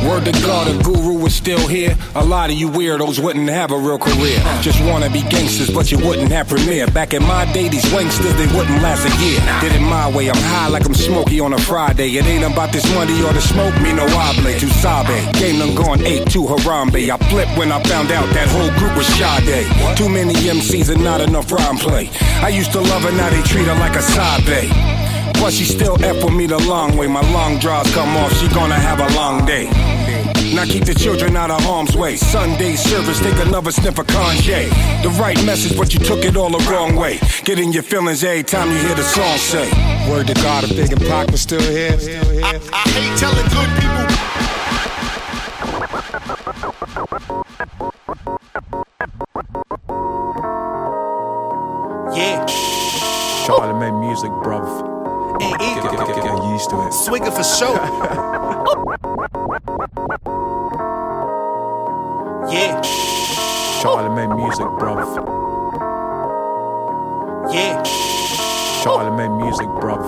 Word 0.06 0.24
to 0.26 0.32
God, 0.42 0.66
the 0.68 0.82
guru 0.82 1.24
is 1.26 1.34
still 1.34 1.66
here. 1.66 1.96
A 2.14 2.24
lot 2.24 2.50
of 2.50 2.56
you 2.56 2.68
weirdos 2.68 3.22
wouldn't 3.22 3.48
have 3.48 3.70
a 3.70 3.78
real 3.78 3.98
career. 3.98 4.38
Just 4.60 4.80
wanna 4.84 5.08
be 5.14 5.22
gangsters, 5.30 5.70
but 5.70 5.92
you 5.92 5.98
wouldn't 5.98 6.32
have 6.32 6.48
premiere. 6.48 6.88
Back 6.88 7.14
in 7.14 7.22
my 7.22 7.46
day, 7.52 7.68
these 7.68 7.86
wanksters, 7.94 8.34
they 8.36 8.50
wouldn't 8.50 8.82
last 8.82 9.06
a 9.06 9.12
year. 9.22 9.38
Did 9.62 9.72
it 9.78 9.80
my 9.80 10.10
way, 10.10 10.28
I'm 10.28 10.42
high 10.50 10.68
like 10.68 10.84
I'm 10.84 10.94
smoky 10.94 11.38
on 11.38 11.52
a 11.52 11.58
Friday. 11.58 12.10
It 12.18 12.26
ain't 12.26 12.42
about 12.42 12.72
this 12.72 12.84
money 12.94 13.14
or 13.22 13.32
the 13.32 13.40
smoke, 13.40 13.74
me 13.80 13.92
no 13.92 14.04
oblate. 14.04 14.58
To 14.58 14.68
Sabe, 14.82 15.32
game 15.38 15.60
done 15.60 15.74
gone 15.76 16.02
eight 16.02 16.28
to 16.32 16.40
Harambe. 16.42 17.08
I 17.08 17.16
flipped 17.30 17.56
when 17.56 17.70
I 17.70 17.80
found 17.84 18.10
out 18.10 18.26
that 18.34 18.48
whole 18.48 18.72
group 18.78 18.96
was 18.96 19.06
Sade. 19.06 19.96
Too 19.96 20.08
many 20.08 20.34
MCs 20.34 20.92
and 20.92 21.04
not 21.04 21.20
enough 21.20 21.50
rhyme 21.52 21.78
play. 21.78 22.10
I 22.42 22.48
used 22.48 22.72
to 22.72 22.80
love 22.80 23.02
her, 23.04 23.12
now 23.12 23.30
they 23.30 23.42
treat 23.42 23.66
her 23.66 23.78
like 23.78 23.94
a 23.94 24.02
Sabe. 24.02 24.68
Plus, 25.34 25.54
she 25.54 25.64
still 25.64 25.96
F 26.02 26.24
with 26.24 26.34
me 26.34 26.46
the 26.46 26.58
long 26.66 26.96
way. 26.96 27.06
My 27.06 27.22
long 27.32 27.58
draws 27.60 27.88
come 27.94 28.16
off, 28.16 28.32
she 28.40 28.48
gonna 28.48 28.74
have 28.74 28.98
a 28.98 29.14
long 29.14 29.46
day. 29.46 29.93
Now 30.54 30.64
keep 30.64 30.84
the 30.84 30.94
children 30.94 31.36
out 31.36 31.50
of 31.50 31.60
harm's 31.62 31.96
way. 31.96 32.14
Sunday 32.14 32.76
service, 32.76 33.18
take 33.18 33.44
another 33.44 33.72
sniff 33.72 33.98
of 33.98 34.06
Kanye. 34.06 34.70
The 35.02 35.08
right 35.20 35.36
message, 35.44 35.76
but 35.76 35.92
you 35.92 35.98
took 35.98 36.24
it 36.24 36.36
all 36.36 36.50
the 36.50 36.64
wrong 36.70 36.94
way. 36.94 37.18
Get 37.42 37.58
in 37.58 37.72
your 37.72 37.82
feelings 37.82 38.22
every 38.22 38.44
time 38.44 38.70
you 38.70 38.76
hear 38.76 38.94
the 38.94 39.02
song 39.02 39.36
say. 39.38 39.68
Word 40.08 40.28
to 40.28 40.34
God, 40.34 40.62
if 40.62 40.76
Big 40.76 40.92
and 40.92 41.00
Pac 41.00 41.32
was 41.32 41.40
still 41.40 41.60
here. 41.60 41.98
I, 42.44 42.60
I 42.72 42.88
hate 42.90 43.18
telling 43.18 43.48
good 43.50 43.70
people. 43.82 44.04
Yeah. 52.16 52.46
Charlemagne 53.44 53.98
music, 53.98 54.30
bruv. 54.30 54.94
Ain't 55.42 55.58
Get, 55.58 55.82
get, 55.82 56.06
get, 56.06 56.22
get 56.22 56.44
used 56.52 56.70
to 56.70 56.76
it. 56.86 56.92
Swigger 56.92 57.32
for 57.32 57.42
sure. 57.42 58.70
yeah. 62.54 62.80
Charlemagne 63.82 64.36
music, 64.36 64.66
bruv. 64.78 64.98
Yeah. 67.52 67.82
Charlemagne 68.82 69.36
music, 69.38 69.66
bruv. 69.66 70.04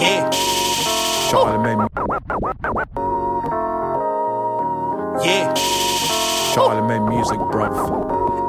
Yeah. 0.00 0.30
Charlemagne. 1.30 1.88
Yeah. 5.24 5.54
Charlemagne 6.54 7.08
music, 7.08 7.38
bruv. 7.38 7.74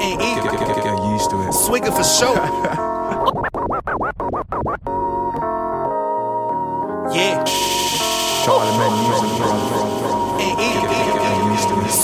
Ain't 0.02 0.20
Get, 0.20 0.42
get, 0.42 0.58
get, 0.60 0.84
get 0.84 1.04
used 1.12 1.30
to 1.30 1.36
it. 1.42 1.52
Swigger 1.52 1.92
for 1.92 2.04
sure. 2.04 2.74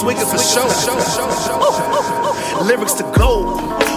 Swigger 0.05 0.29
for 0.29 0.37
sure. 0.37 0.69
Lyrics 2.63 2.93
to 2.93 3.05
go. 3.17 3.57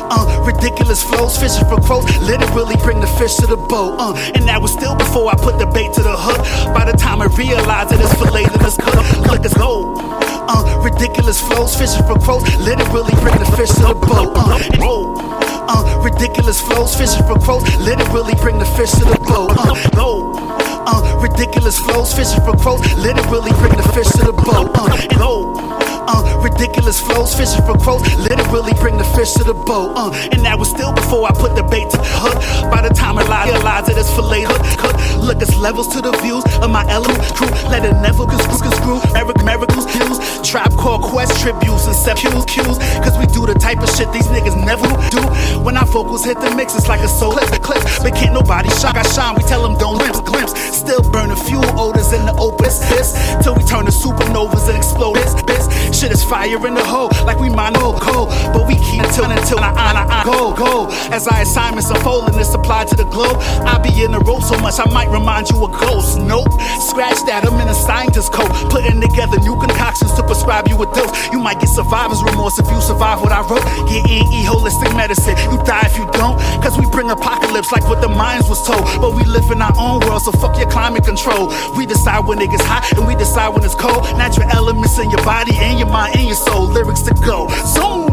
Uh, 0.10 0.41
ridiculous 0.48 1.04
flows, 1.04 1.38
fishing 1.38 1.67
for 1.67 1.82
quotes, 1.82 2.08
literally 2.20 2.78
bring 2.78 3.02
the 3.02 3.08
fish 3.20 3.36
to 3.36 3.46
the 3.46 3.58
boat. 3.58 4.00
Uh, 4.00 4.15
and 4.34 4.48
that 4.48 4.62
was 4.62 4.72
still 4.72 4.96
before 4.96 5.30
I 5.30 5.36
put 5.36 5.60
the 5.60 5.65
bait 5.65 5.91
to 6.00 6.02
the 6.02 6.15
hook. 6.15 6.39
By 6.74 6.89
the 6.89 6.96
time 6.96 7.22
I 7.22 7.26
realized 7.36 7.91
that 7.91 8.00
it 8.00 8.06
is 8.08 8.13
filleted 8.15 8.56
and 8.56 8.63
it's 8.63 8.78
cooked, 8.80 9.28
look 9.28 9.43
it's 9.43 9.58
gold. 9.58 10.00
Uh, 10.48 10.80
ridiculous 10.80 11.41
flows, 11.43 11.76
fishing 11.76 12.08
for 12.08 12.15
quotes, 12.24 12.56
literally 12.56 13.12
bring 13.20 13.36
the 13.36 13.52
fish 13.60 13.76
to 13.76 13.91
the 13.91 14.00
boat. 14.08 14.32
Uh, 14.32 14.63
and, 14.63 14.80
oh, 14.88 15.20
uh, 15.67 15.84
ridiculous 16.08 16.62
flows, 16.63 16.96
fishing 16.96 17.28
for 17.28 17.36
quotes, 17.36 17.67
literally 17.84 18.36
bring 18.39 18.58
the 18.60 18.70
fish 18.80 18.96
to 18.96 19.04
the 19.04 19.20
boat. 19.28 19.52
Uh, 19.60 19.76
gold. 19.91 20.39
Uh, 20.88 21.20
ridiculous 21.20 21.78
flows, 21.84 22.15
fishing 22.15 22.39
for 22.48 22.56
quotes, 22.56 22.96
literally 22.96 23.52
bring 23.60 23.76
the 23.76 23.84
fish 23.91 24.08
to 24.15 24.24
the 24.24 24.32
boat. 24.32 24.72
Uh, 24.72 24.88
and 25.04 25.20
gold. 25.20 25.77
Uh, 26.08 26.39
ridiculous 26.41 27.02
flows, 27.02 27.36
fishing 27.36 27.63
for 27.65 27.78
quotes, 27.78 28.08
literally 28.15 28.74
bring 28.80 28.98
the 28.98 29.04
fish 29.15 29.34
to 29.34 29.43
the 29.43 29.54
boat. 29.54 29.91
Uh, 29.96 30.12
and 30.32 30.46
that 30.46 30.58
was 30.58 30.70
still 30.70 30.93
before 30.93 31.28
I 31.28 31.32
put 31.32 31.56
the 31.56 31.63
bait 31.63 31.89
to 31.91 31.98
the 31.98 32.15
hook. 32.24 32.38
By 32.72 32.82
the 32.82 32.93
time 32.93 33.17
I 33.17 33.24
realized 33.46 33.89
it 33.89 33.98
is 33.98 34.10
fillet 34.15 34.43
hook, 34.48 34.63
cook. 34.80 34.96
Look, 35.20 35.41
it's 35.41 35.56
levels 35.58 35.88
to 35.96 36.02
the 36.02 36.12
views 36.24 36.43
of 36.63 36.70
my 36.72 36.88
element 36.88 37.20
crew. 37.36 37.52
Let 37.67 37.84
it 37.84 37.93
never 38.00 38.26
go 38.26 38.38
screw, 38.56 38.72
screw. 38.72 39.00
Eric 39.15 39.43
miracles, 39.43 39.86
cues, 39.91 40.17
trap 40.48 40.72
core 40.76 41.00
quest 41.00 41.41
tributes 41.41 41.88
and 41.88 41.96
set 41.96 42.17
cues, 42.17 42.46
cues. 42.46 42.78
Cause 43.04 43.17
we 43.20 43.26
do 43.28 43.46
the 43.46 43.58
type 43.60 43.84
of 43.84 43.89
shit 43.89 44.08
these 44.13 44.28
niggas 44.28 44.56
never 44.56 44.88
do. 45.12 45.20
When 45.60 45.76
our 45.76 45.86
vocals 45.86 46.24
hit 46.24 46.39
the 46.39 46.54
mix, 46.56 46.76
it's 46.76 46.88
like 46.88 47.02
a 47.02 47.10
soul 47.10 47.34
clip, 47.34 47.62
clips. 47.62 48.00
But 48.00 48.15
can't 48.15 48.34
nobody 48.34 48.70
shock, 48.80 48.96
I 48.96 49.04
shine. 49.04 49.36
We 49.36 49.43
tell 49.43 49.62
them 49.63 49.78
don't 49.78 49.98
glimpse, 49.98 50.22
glimpse. 50.22 50.56
Still 50.72 51.04
burning 51.12 51.36
fuel 51.36 51.67
odors 51.76 52.13
in 52.13 52.26
the 52.26 52.34
open 52.39 52.67
This 52.67 53.15
till 53.43 53.56
we 53.56 53.63
turn 53.63 53.86
to 53.86 53.91
supernovas 53.91 54.67
and 54.67 54.78
explode. 54.78 55.15
This, 55.15 55.34
this 55.43 55.66
shit 55.94 56.12
is 56.12 56.24
fire 56.24 56.60
in 56.68 56.74
the 56.74 56.84
hole, 56.84 57.10
like 57.26 57.40
we 57.40 57.50
mine 57.50 57.76
old 57.78 58.02
coal. 58.02 58.28
But 58.54 58.68
we 58.68 58.76
keep 58.76 59.04
until 59.04 59.32
until 59.32 59.60
I, 59.60 59.72
I, 59.72 59.90
I, 59.94 60.22
I 60.22 60.24
go, 60.24 60.54
go. 60.56 60.88
As 61.12 61.28
our 61.28 61.42
assignments 61.42 61.90
unfold 61.90 62.30
and 62.30 62.36
it's 62.40 62.54
applied 62.54 62.88
to 62.90 62.96
the 62.96 63.06
globe, 63.06 63.38
I 63.66 63.80
be 63.80 64.04
in 64.04 64.12
the 64.12 64.20
road 64.20 64.42
so 64.42 64.58
much 64.60 64.80
I 64.80 64.90
might 64.92 65.10
remind 65.10 65.50
you 65.50 65.63
a 65.63 65.70
ghost. 65.70 66.20
Nope, 66.20 66.52
scratch 66.80 67.20
that, 67.28 67.46
I'm 67.46 67.60
in 67.60 67.68
a 67.68 67.74
scientist 67.74 68.34
code. 68.34 68.52
Putting 68.70 69.02
together 69.02 69.40
new 69.40 69.56
concoctions 69.60 70.13
to 70.13 70.24
prescribe 70.24 70.68
you 70.68 70.76
a 70.82 70.86
dose. 70.94 71.12
You 71.32 71.40
might 71.40 71.60
get 71.60 71.70
survivor's 71.70 72.24
remorse 72.24 72.60
if 72.60 72.68
you 72.70 72.80
survive 72.82 73.22
what 73.22 73.32
I 73.32 73.42
wrote. 73.48 73.63
Get 73.90 74.08
E 74.10 74.46
holistic 74.46 74.96
medicine, 74.96 75.36
you 75.52 75.58
die 75.63 75.86
if 75.86 75.98
you 75.98 76.06
don't. 76.13 76.38
Cause 76.63 76.78
we 76.78 76.86
bring 76.90 77.10
apocalypse 77.12 77.72
like 77.72 77.84
what 77.88 78.02
the 78.02 78.10
minds 78.10 78.50
was 78.50 78.66
told. 78.66 78.84
But 79.02 79.16
we 79.16 79.24
live 79.24 79.50
in 79.52 79.62
our 79.62 79.74
own 79.78 80.00
world, 80.08 80.22
so 80.22 80.32
fuck 80.32 80.58
your 80.58 80.70
climate 80.70 81.04
control. 81.04 81.54
We 81.76 81.86
decide 81.86 82.26
when 82.26 82.40
it 82.40 82.50
gets 82.50 82.63
hot 82.63 82.92
and 82.98 83.08
we 83.08 83.16
decide 83.16 83.50
when 83.50 83.63
it's 83.63 83.76
cold. 83.76 84.04
Natural 84.18 84.50
elements 84.50 84.98
in 84.98 85.10
your 85.10 85.24
body 85.24 85.56
and 85.56 85.77
your 85.78 85.88
mind, 85.88 86.20
your 86.22 86.36
soul, 86.36 86.68
lyrics 86.68 87.02
to 87.02 87.13
go. 87.26 87.48
Zoom! 87.66 88.08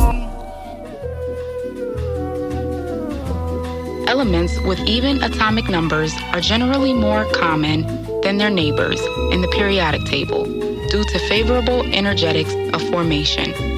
Elements 4.06 4.60
with 4.60 4.78
even 4.80 5.22
atomic 5.22 5.68
numbers 5.68 6.14
are 6.32 6.40
generally 6.40 6.92
more 6.92 7.24
common 7.32 7.86
than 8.22 8.36
their 8.38 8.50
neighbors 8.50 9.00
in 9.32 9.40
the 9.40 9.48
periodic 9.48 10.04
table 10.04 10.44
due 10.44 11.04
to 11.04 11.18
favorable 11.28 11.82
energetics 11.92 12.54
of 12.72 12.82
formation. 12.90 13.73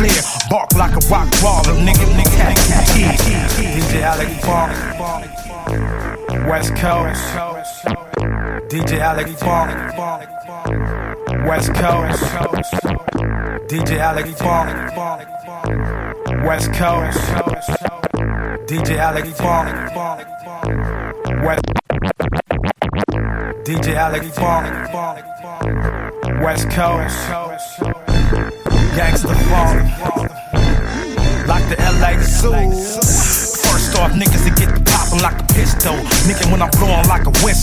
Clear, 0.00 0.22
bark 0.48 0.72
like 0.74 0.92
a 0.92 1.02
rock 1.12 1.28
baller. 1.42 1.76
Nigga, 1.86 2.06
nigga, 2.16 2.36
yeah. 2.38 3.48
DJ 3.74 3.92
Alec 4.02 4.30
Funk. 4.46 4.72
West 6.48 6.74
Coast. 6.76 7.24
DJ 8.70 8.98
Alec 9.00 9.28
Funk. 9.44 9.70
West 11.46 11.74
Coast. 11.74 12.22
DJ 13.68 13.98
Alec 13.98 14.26
Funk. 14.42 14.70
West 16.46 16.72
Coast. 16.72 17.20
DJ 18.68 18.90
Alec 18.96 19.26
Funk. 19.40 19.68
West. 21.44 21.64
DJ 23.66 23.86
Alec 23.96 24.24
Funk. 24.38 24.66
West 26.42 26.70
Coast. 26.70 27.18
Gangsta 28.96 29.34
Funk. 29.48 29.69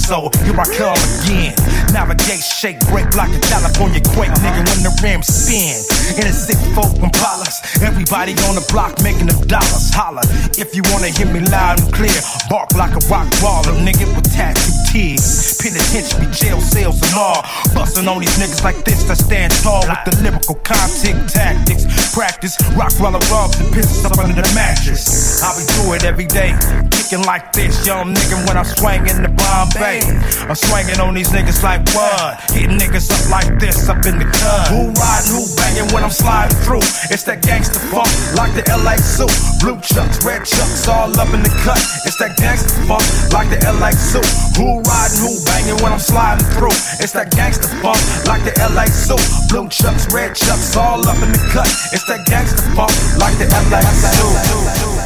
Whistle, 0.08 0.32
here 0.44 0.60
I 0.60 0.66
come 0.72 1.00
again. 1.20 1.54
Navigate, 1.92 2.44
shake, 2.44 2.80
break 2.88 3.16
like 3.16 3.32
a 3.36 3.40
California 3.48 4.02
quake. 4.16 4.32
Nigga, 4.40 4.64
when 4.64 4.84
the 4.84 4.94
rims 5.04 5.28
spin. 5.28 5.76
In 6.20 6.28
a 6.28 6.34
sick 6.34 6.58
folk 6.76 6.92
Impalas. 7.04 7.84
Everybody 7.84 8.32
on 8.48 8.56
the 8.56 8.66
block 8.72 9.02
making 9.04 9.28
them 9.28 9.40
dollars. 9.48 9.92
Holla. 9.94 10.22
If 10.56 10.76
you 10.76 10.84
wanna 10.92 11.08
hear 11.08 11.28
me 11.28 11.42
loud 11.52 11.80
and 11.80 11.94
clear, 11.94 12.16
bark 12.50 12.74
like 12.76 12.92
a 12.92 13.02
rock 13.12 13.28
baller. 13.44 13.76
Nigga 13.84 14.08
with 14.16 14.32
tattoo 14.32 14.72
tears. 14.92 15.58
Penitentiary, 15.60 16.28
jail 16.32 16.60
cells 16.62 17.02
and 17.04 17.16
all. 17.16 17.44
Bustin' 17.74 18.08
on 18.08 18.20
these 18.20 18.38
niggas 18.40 18.64
like 18.64 18.84
this 18.84 19.04
that 19.08 19.18
stand 19.18 19.52
tall 19.64 19.84
with 19.88 20.04
the 20.08 20.14
lyrical 20.24 20.56
contact 20.64 21.34
tactics. 21.34 21.84
Practice, 22.14 22.56
rock 22.76 22.94
while 23.00 23.16
I 23.16 23.22
rub 23.32 23.52
the 23.60 23.68
pistols 23.74 24.06
up 24.06 24.18
under 24.18 24.42
the 24.42 24.48
mattress. 24.56 25.44
I 25.44 25.52
be 25.56 25.64
do 25.76 25.94
it 25.94 26.04
every 26.04 26.28
day. 26.28 26.56
Kicking 26.92 27.24
like 27.24 27.54
this, 27.54 27.86
young 27.86 28.14
nigga, 28.14 28.48
when 28.48 28.58
I'm 28.58 28.66
swinging 28.66 29.22
the 29.22 29.30
Bombay. 29.30 29.97
I'm 30.04 30.56
swinging 30.56 31.00
on 31.00 31.14
these 31.14 31.30
niggas 31.30 31.64
like 31.64 31.82
what? 31.96 32.40
Hitting 32.52 32.78
niggas 32.78 33.10
up 33.10 33.30
like 33.32 33.60
this 33.60 33.90
up 33.90 34.06
in 34.06 34.20
the 34.20 34.26
cut. 34.26 34.68
Who 34.70 34.94
riding, 34.94 35.32
who 35.34 35.44
banging 35.58 35.90
when 35.94 36.04
I'm 36.04 36.12
sliding 36.14 36.56
through? 36.62 36.86
It's 37.10 37.24
that 37.24 37.42
gangster 37.42 37.80
funk, 37.90 38.10
like 38.36 38.54
the 38.54 38.64
LA 38.70 38.96
suit. 38.98 39.34
Blue 39.60 39.80
chucks, 39.82 40.24
red 40.26 40.46
chucks, 40.46 40.88
all 40.88 41.10
up 41.20 41.34
in 41.34 41.42
the 41.42 41.54
cut. 41.64 41.82
It's 42.06 42.18
that 42.18 42.38
gangster 42.38 42.78
funk, 42.86 43.04
like 43.34 43.50
the 43.50 43.58
LA 43.66 43.92
suit. 43.92 44.28
Who 44.58 44.82
riding, 44.86 45.20
who 45.24 45.34
banging 45.46 45.82
when 45.82 45.92
I'm 45.94 46.04
sliding 46.04 46.46
through? 46.54 46.78
It's 47.02 47.14
that 47.14 47.32
gangster 47.32 47.70
funk, 47.82 48.00
like 48.28 48.44
the 48.46 48.54
LA 48.60 48.86
suit. 48.86 49.22
Blue 49.50 49.68
chucks, 49.70 50.08
red 50.14 50.36
chucks, 50.36 50.76
all 50.78 51.02
up 51.08 51.18
in 51.24 51.32
the 51.32 51.42
cut. 51.50 51.70
It's 51.92 52.06
that 52.06 52.26
gangster 52.28 52.62
funk, 52.78 52.94
like 53.18 53.38
the 53.42 53.48
LA 53.50 53.82
suit. 53.98 54.98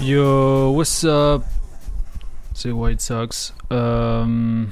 Yo, 0.00 0.70
what's 0.70 1.04
up? 1.04 1.55
C'est 2.58 2.70
White 2.70 3.02
Sox. 3.02 3.54
Euh, 3.70 4.64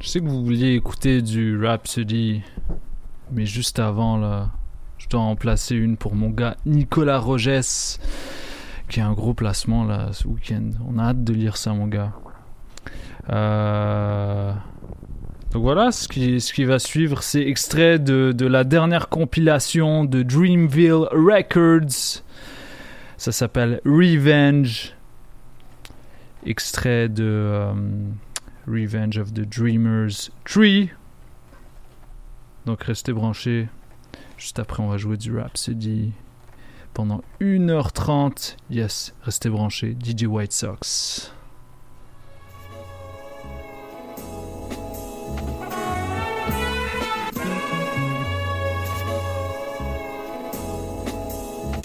je 0.00 0.08
sais 0.08 0.20
que 0.20 0.24
vous 0.24 0.42
vouliez 0.42 0.72
écouter 0.72 1.20
du 1.20 1.62
Rhapsody, 1.62 2.40
mais 3.30 3.44
juste 3.44 3.78
avant, 3.78 4.16
là, 4.16 4.48
je 4.96 5.06
dois 5.06 5.20
en 5.20 5.36
placer 5.36 5.76
une 5.76 5.98
pour 5.98 6.14
mon 6.14 6.30
gars 6.30 6.56
Nicolas 6.64 7.18
Rogès, 7.18 8.00
qui 8.88 9.00
a 9.00 9.06
un 9.06 9.12
gros 9.12 9.34
placement 9.34 9.84
là 9.84 10.08
ce 10.12 10.26
week-end. 10.26 10.70
On 10.88 10.98
a 10.98 11.10
hâte 11.10 11.24
de 11.24 11.34
lire 11.34 11.58
ça, 11.58 11.74
mon 11.74 11.88
gars. 11.88 12.14
Euh, 13.28 14.54
Donc 15.52 15.60
voilà, 15.60 15.92
ce 15.92 16.08
qui, 16.08 16.64
va 16.64 16.78
suivre, 16.78 17.22
c'est 17.22 17.42
extrait 17.42 17.98
de 17.98 18.46
la 18.46 18.64
dernière 18.64 19.10
compilation 19.10 20.06
de 20.06 20.22
Dreamville 20.22 21.06
Records. 21.12 22.22
Ça 23.18 23.30
s'appelle 23.30 23.82
Revenge. 23.84 24.95
Extrait 26.46 27.08
de 27.08 27.24
euh, 27.24 27.74
Revenge 28.68 29.18
of 29.18 29.34
the 29.34 29.40
Dreamers 29.40 30.30
3. 30.44 30.64
Donc 32.66 32.84
restez 32.84 33.12
branchés. 33.12 33.68
Juste 34.38 34.60
après, 34.60 34.80
on 34.80 34.88
va 34.88 34.96
jouer 34.96 35.16
du 35.16 35.36
Rhapsody 35.36 36.12
pendant 36.94 37.22
1h30. 37.40 38.56
Yes, 38.70 39.12
restez 39.22 39.50
branchés. 39.50 39.96
DJ 40.00 40.26
White 40.26 40.52
Sox. 40.52 41.32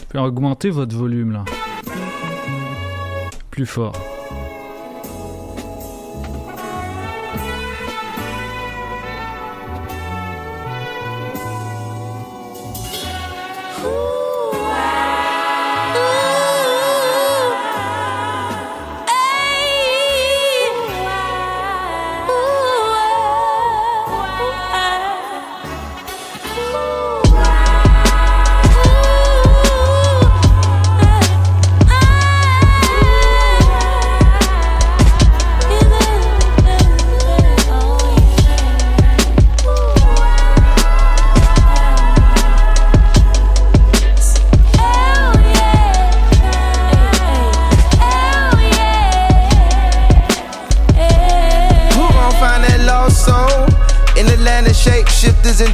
Puis 0.10 0.20
augmentez 0.20 0.70
votre 0.70 0.96
volume 0.96 1.32
là. 1.32 1.46
Plus 3.50 3.66
fort. 3.66 4.11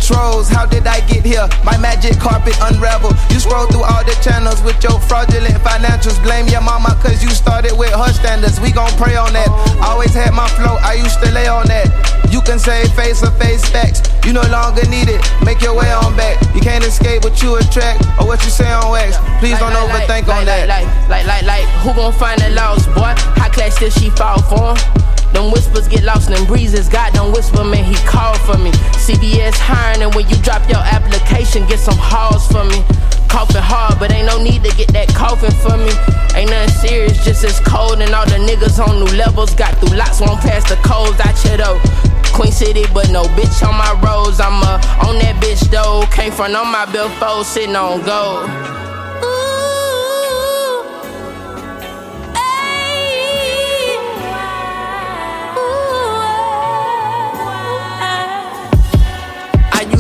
Trolls. 0.08 0.47
How 0.47 0.66
did 0.66 0.88
I 0.88 1.03
get 1.05 1.28
here? 1.28 1.43
My 1.68 1.76
magic 1.78 2.16
carpet 2.18 2.55
unravel. 2.64 3.12
You 3.30 3.43
scroll 3.43 3.68
through 3.68 3.84
all 3.84 4.03
the 4.08 4.16
channels 4.24 4.64
with 4.64 4.80
your 4.82 4.95
fraudulent 5.03 5.60
financials. 5.60 6.16
Blame 6.24 6.47
your 6.47 6.64
mama 6.64 6.95
cause 7.03 7.22
you 7.22 7.30
started 7.36 7.76
with 7.76 7.91
her 7.91 8.12
standards. 8.16 8.60
We 8.64 8.72
gon' 8.72 8.91
pray 8.95 9.20
on 9.20 9.34
that. 9.34 9.51
Always 9.84 10.16
had 10.16 10.32
my 10.32 10.47
flow, 10.55 10.80
I 10.80 10.95
used 10.95 11.20
to 11.20 11.30
lay 11.36 11.47
on 11.47 11.68
that. 11.68 11.91
You 12.32 12.41
can 12.41 12.58
say 12.58 12.88
face 12.95 13.22
or 13.24 13.32
face 13.36 13.68
facts. 13.68 14.01
You 14.26 14.32
no 14.34 14.43
longer 14.47 14.88
need 14.88 15.12
it. 15.12 15.20
Make 15.43 15.62
your 15.62 15.76
way 15.76 15.91
on 15.91 16.16
back. 16.16 16.39
You 16.55 16.62
can't 16.62 16.84
escape 16.84 17.24
what 17.24 17.41
you 17.43 17.55
attract 17.55 18.03
or 18.20 18.28
what 18.28 18.43
you 18.43 18.49
say 18.49 18.72
on 18.72 18.91
wax. 18.91 19.18
Please 19.39 19.60
don't 19.60 19.76
overthink 19.76 20.28
on 20.32 20.45
that. 20.45 20.68
Like, 20.68 20.88
like, 21.08 21.28
like, 21.28 21.43
like, 21.43 21.68
who 21.84 21.93
gon' 21.93 22.14
find 22.14 22.39
the 22.39 22.49
lost 22.51 22.88
boy? 22.95 23.12
High 23.36 23.49
class 23.49 23.76
still 23.76 23.89
she 23.91 24.10
fall 24.12 24.41
for? 24.43 24.76
Them 25.38 25.51
whispers 25.51 25.88
get 25.88 26.03
lost 26.03 26.31
in 26.31 26.43
breezes. 26.45 26.89
God 26.89 27.13
don't 27.13 27.31
whisper, 27.31 27.63
man, 27.63 27.83
he 27.83 27.93
called 28.09 28.41
for 28.41 28.57
me. 28.57 28.71
CBS 28.97 29.53
hiring, 29.53 30.01
and 30.01 30.09
when 30.15 30.27
you 30.27 30.35
drop 30.38 30.67
your 30.67 30.81
application, 30.81 31.61
get 31.67 31.77
some 31.77 31.95
halls 31.95 32.47
for 32.47 32.63
me. 32.65 32.81
Coughing 33.29 33.61
hard, 33.61 33.99
but 33.99 34.11
ain't 34.11 34.25
no 34.25 34.41
need 34.41 34.63
to 34.63 34.75
get 34.75 34.88
that 34.97 35.13
coughing 35.13 35.53
for 35.61 35.77
me. 35.77 35.93
Ain't 36.33 36.49
nothing 36.49 36.73
serious, 36.73 37.23
just 37.23 37.43
as 37.43 37.59
cold. 37.59 38.01
And 38.01 38.15
all 38.15 38.25
the 38.25 38.41
niggas 38.41 38.81
on 38.81 38.97
new 38.97 39.13
levels 39.13 39.53
got 39.53 39.77
through 39.77 39.95
lots, 39.95 40.21
won't 40.21 40.41
pass 40.41 40.67
the 40.67 40.75
codes. 40.81 41.21
I 41.21 41.29
chill 41.38 41.61
though. 41.61 41.77
Queen 42.33 42.51
City, 42.51 42.85
but 42.91 43.11
no 43.11 43.21
bitch 43.38 43.61
on 43.61 43.77
my 43.77 43.93
roads. 44.01 44.41
I'm 44.41 44.57
uh, 44.65 45.05
on 45.05 45.21
that 45.21 45.38
bitch 45.38 45.69
though. 45.69 46.01
Came 46.09 46.31
from 46.31 46.55
on 46.55 46.71
my 46.73 46.89
billfold, 46.89 47.45
sitting 47.45 47.75
on 47.75 48.01
gold. 48.01 48.76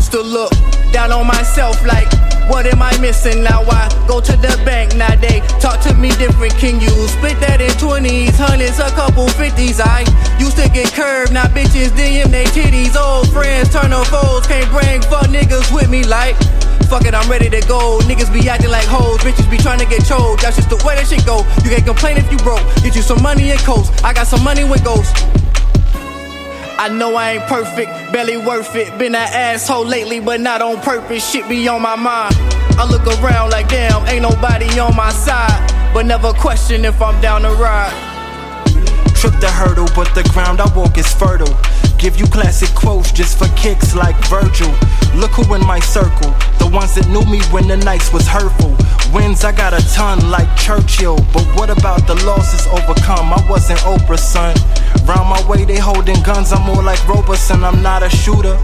To 0.09 0.21
look 0.21 0.51
down 0.91 1.11
on 1.11 1.27
myself 1.27 1.85
like 1.85 2.07
what 2.47 2.65
am 2.65 2.81
I 2.81 2.97
missing? 2.99 3.43
Now 3.43 3.63
I 3.67 3.91
go 4.07 4.21
to 4.21 4.31
the 4.37 4.55
bank, 4.63 4.95
now 4.95 5.13
they 5.15 5.41
talk 5.59 5.81
to 5.83 5.93
me 5.93 6.09
different. 6.15 6.55
Can 6.55 6.79
you 6.79 6.91
split 7.07 7.39
that 7.43 7.59
in 7.59 7.71
20s, 7.75 8.39
hundreds, 8.39 8.79
a 8.79 8.87
couple 8.95 9.27
50s? 9.35 9.83
I 9.83 10.07
used 10.39 10.55
to 10.55 10.69
get 10.69 10.93
curved, 10.93 11.33
now 11.33 11.45
bitches 11.51 11.91
DM 11.91 12.31
they 12.31 12.45
titties. 12.55 12.95
Old 12.95 13.27
friends 13.31 13.71
turn 13.73 13.91
to 13.91 14.03
foes, 14.07 14.47
can't 14.47 14.69
bring 14.71 15.01
fuck 15.11 15.27
niggas 15.27 15.73
with 15.75 15.89
me 15.89 16.03
like. 16.03 16.35
Fuck 16.87 17.03
it, 17.03 17.13
I'm 17.13 17.29
ready 17.29 17.49
to 17.49 17.59
go. 17.67 17.99
Niggas 18.07 18.31
be 18.31 18.47
acting 18.47 18.71
like 18.71 18.87
hoes, 18.87 19.19
bitches 19.19 19.49
be 19.51 19.57
trying 19.57 19.79
to 19.79 19.85
get 19.85 20.05
choked. 20.05 20.41
That's 20.41 20.55
just 20.55 20.69
the 20.69 20.79
way 20.87 20.95
that 20.95 21.07
shit 21.07 21.25
go. 21.25 21.43
You 21.67 21.69
can't 21.75 21.85
complain 21.85 22.15
if 22.15 22.31
you 22.31 22.37
broke. 22.39 22.63
Get 22.79 22.95
you 22.95 23.03
some 23.03 23.21
money 23.21 23.51
and 23.51 23.59
coast. 23.59 23.91
I 24.05 24.13
got 24.13 24.27
some 24.27 24.43
money 24.43 24.63
with 24.63 24.85
ghosts. 24.85 25.11
I 26.79 26.89
know 26.89 27.15
I 27.15 27.31
ain't 27.31 27.43
perfect, 27.47 27.89
barely 28.11 28.37
worth 28.37 28.75
it. 28.75 28.95
Been 28.99 29.15
an 29.15 29.27
asshole 29.33 29.85
lately, 29.85 30.19
but 30.19 30.39
not 30.39 30.61
on 30.61 30.79
purpose. 30.81 31.27
Shit 31.29 31.49
be 31.49 31.67
on 31.67 31.81
my 31.81 31.95
mind. 31.95 32.35
I 32.77 32.87
look 32.89 33.05
around 33.19 33.49
like 33.49 33.67
damn, 33.69 34.05
ain't 34.07 34.21
nobody 34.21 34.79
on 34.79 34.95
my 34.95 35.11
side. 35.11 35.93
But 35.93 36.05
never 36.05 36.33
question 36.33 36.85
if 36.85 37.01
I'm 37.01 37.19
down 37.21 37.41
the 37.41 37.49
ride. 37.49 37.91
Trip 39.15 39.33
the 39.39 39.49
hurdle, 39.49 39.87
but 39.95 40.13
the 40.13 40.21
ground 40.31 40.61
I 40.61 40.71
walk 40.77 40.97
is 40.97 41.11
fertile. 41.11 41.57
Give 41.97 42.19
you 42.19 42.27
classic 42.27 42.73
quotes 42.75 43.11
just 43.11 43.39
for 43.39 43.47
kicks 43.55 43.95
like 43.95 44.15
Virgil. 44.29 44.69
Look 45.15 45.31
who 45.31 45.55
in 45.55 45.65
my 45.65 45.79
circle, 45.79 46.29
the 46.61 46.69
ones 46.71 46.93
that 46.93 47.09
knew 47.09 47.25
me 47.25 47.41
when 47.49 47.67
the 47.67 47.77
nights 47.77 48.13
was 48.13 48.27
hurtful. 48.27 48.77
Wins 49.11 49.43
I 49.43 49.51
got 49.51 49.73
a 49.73 49.81
ton 49.93 50.29
like 50.29 50.47
Churchill, 50.55 51.17
but 51.33 51.43
what 51.57 51.71
about 51.71 52.05
the 52.05 52.13
losses 52.23 52.67
overcome? 52.67 53.33
I 53.33 53.41
wasn't 53.49 53.79
Oprah, 53.79 54.19
son. 54.19 54.55
Round 55.09 55.27
my 55.27 55.41
way 55.49 55.65
they 55.65 55.79
holding 55.79 56.21
guns, 56.21 56.53
I'm 56.53 56.61
more 56.67 56.83
like 56.83 57.01
Roberson, 57.07 57.63
I'm 57.63 57.81
not 57.81 58.03
a 58.03 58.09
shooter. 58.09 58.57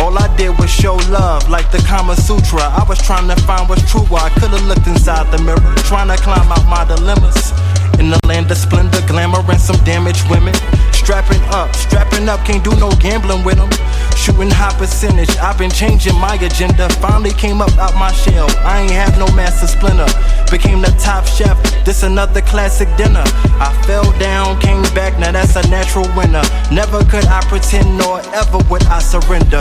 All 0.00 0.18
I 0.18 0.28
did 0.36 0.58
was 0.58 0.68
show 0.68 0.96
love, 1.08 1.48
like 1.48 1.70
the 1.72 1.78
Kama 1.88 2.16
Sutra. 2.16 2.68
I 2.68 2.84
was 2.86 3.00
trying 3.00 3.28
to 3.28 3.36
find 3.42 3.66
what's 3.66 3.90
true, 3.90 4.04
I 4.12 4.28
could've 4.36 4.66
looked 4.66 4.86
inside 4.86 5.32
the 5.32 5.42
mirror, 5.42 5.74
trying 5.88 6.08
to 6.14 6.22
climb 6.22 6.52
out 6.52 6.66
my 6.68 6.84
dilemmas. 6.84 7.52
In 7.98 8.10
the 8.10 8.20
land 8.26 8.50
of 8.50 8.56
splendor, 8.56 9.00
glamour, 9.06 9.42
and 9.48 9.60
some 9.60 9.82
damaged 9.84 10.28
women. 10.28 10.54
Strapping 10.92 11.42
up, 11.52 11.74
strapping 11.74 12.28
up, 12.28 12.44
can't 12.44 12.64
do 12.64 12.74
no 12.76 12.90
gambling 12.92 13.44
with 13.44 13.56
them. 13.56 13.70
Shooting 14.16 14.50
high 14.50 14.72
percentage, 14.78 15.36
I've 15.36 15.58
been 15.58 15.70
changing 15.70 16.18
my 16.18 16.34
agenda. 16.36 16.88
Finally 17.00 17.32
came 17.32 17.60
up 17.60 17.76
out 17.78 17.94
my 17.96 18.10
shell. 18.12 18.48
I 18.64 18.82
ain't 18.82 18.90
have 18.90 19.18
no 19.18 19.26
master 19.34 19.66
splinter. 19.66 20.08
Became 20.50 20.80
the 20.80 20.94
top 20.98 21.26
chef, 21.26 21.60
this 21.84 22.02
another 22.02 22.40
classic 22.40 22.88
dinner. 22.96 23.24
I 23.60 23.70
fell 23.86 24.10
down, 24.18 24.60
came 24.60 24.82
back, 24.94 25.18
now 25.18 25.32
that's 25.32 25.56
a 25.56 25.68
natural 25.68 26.08
winner. 26.16 26.42
Never 26.72 27.04
could 27.04 27.26
I 27.26 27.40
pretend, 27.42 27.98
nor 27.98 28.20
ever 28.32 28.58
would 28.70 28.84
I 28.84 29.00
surrender. 29.00 29.60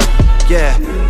Yeah. 0.49 1.02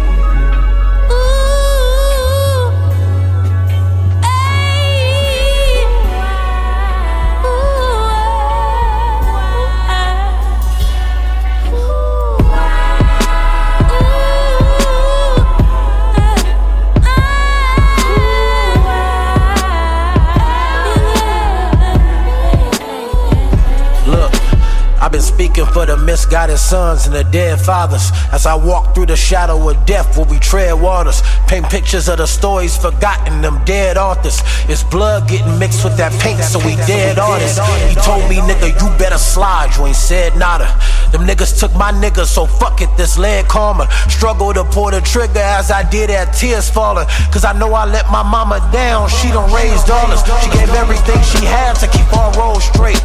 Been 25.13 25.21
speaking 25.21 25.65
for 25.67 25.85
the 25.85 25.95
misguided 25.95 26.57
sons 26.57 27.05
and 27.05 27.13
the 27.13 27.23
dead 27.25 27.61
fathers. 27.61 28.09
As 28.31 28.47
I 28.47 28.55
walk 28.55 28.95
through 28.95 29.05
the 29.05 29.15
shadow 29.15 29.69
of 29.69 29.85
death 29.85 30.17
where 30.17 30.25
we 30.25 30.39
tread 30.39 30.73
waters, 30.73 31.21
paint 31.47 31.69
pictures 31.69 32.09
of 32.09 32.17
the 32.17 32.25
stories 32.25 32.75
forgotten, 32.75 33.41
them 33.41 33.63
dead 33.63 33.95
authors. 33.95 34.41
It's 34.67 34.81
blood 34.81 35.29
getting 35.29 35.59
mixed 35.59 35.83
with 35.83 35.97
that 35.97 36.11
paint, 36.19 36.41
so 36.43 36.57
we 36.65 36.75
dead 36.87 37.19
artists. 37.19 37.59
He 37.87 37.93
told 38.01 38.27
me, 38.27 38.37
nigga, 38.37 38.73
you 38.73 38.97
better 38.97 39.19
slide, 39.19 39.75
you 39.77 39.85
ain't 39.85 39.95
said 39.95 40.35
nada. 40.35 40.65
Them 41.11 41.27
niggas 41.27 41.59
took 41.59 41.73
my 41.75 41.91
niggas, 41.91 42.33
so 42.33 42.47
fuck 42.47 42.81
it, 42.81 42.89
this 42.97 43.15
leg 43.15 43.47
karma. 43.47 43.87
Struggle 44.09 44.51
to 44.55 44.63
pull 44.63 44.89
the 44.89 45.01
trigger 45.01 45.45
as 45.45 45.69
I 45.69 45.87
did 45.87 46.09
at 46.09 46.33
tears 46.33 46.71
falling. 46.71 47.05
Cause 47.31 47.45
I 47.45 47.53
know 47.53 47.71
I 47.75 47.85
let 47.85 48.09
my 48.09 48.23
mama 48.23 48.67
down, 48.73 49.09
she 49.09 49.29
don't 49.29 49.53
raise 49.53 49.83
dollars. 49.83 50.21
She 50.41 50.49
gave 50.49 50.69
everything 50.73 51.21
she 51.21 51.45
had 51.45 51.73
to 51.73 51.87
keep 51.87 52.11
our 52.17 52.33
road 52.33 52.61
straight. 52.61 53.03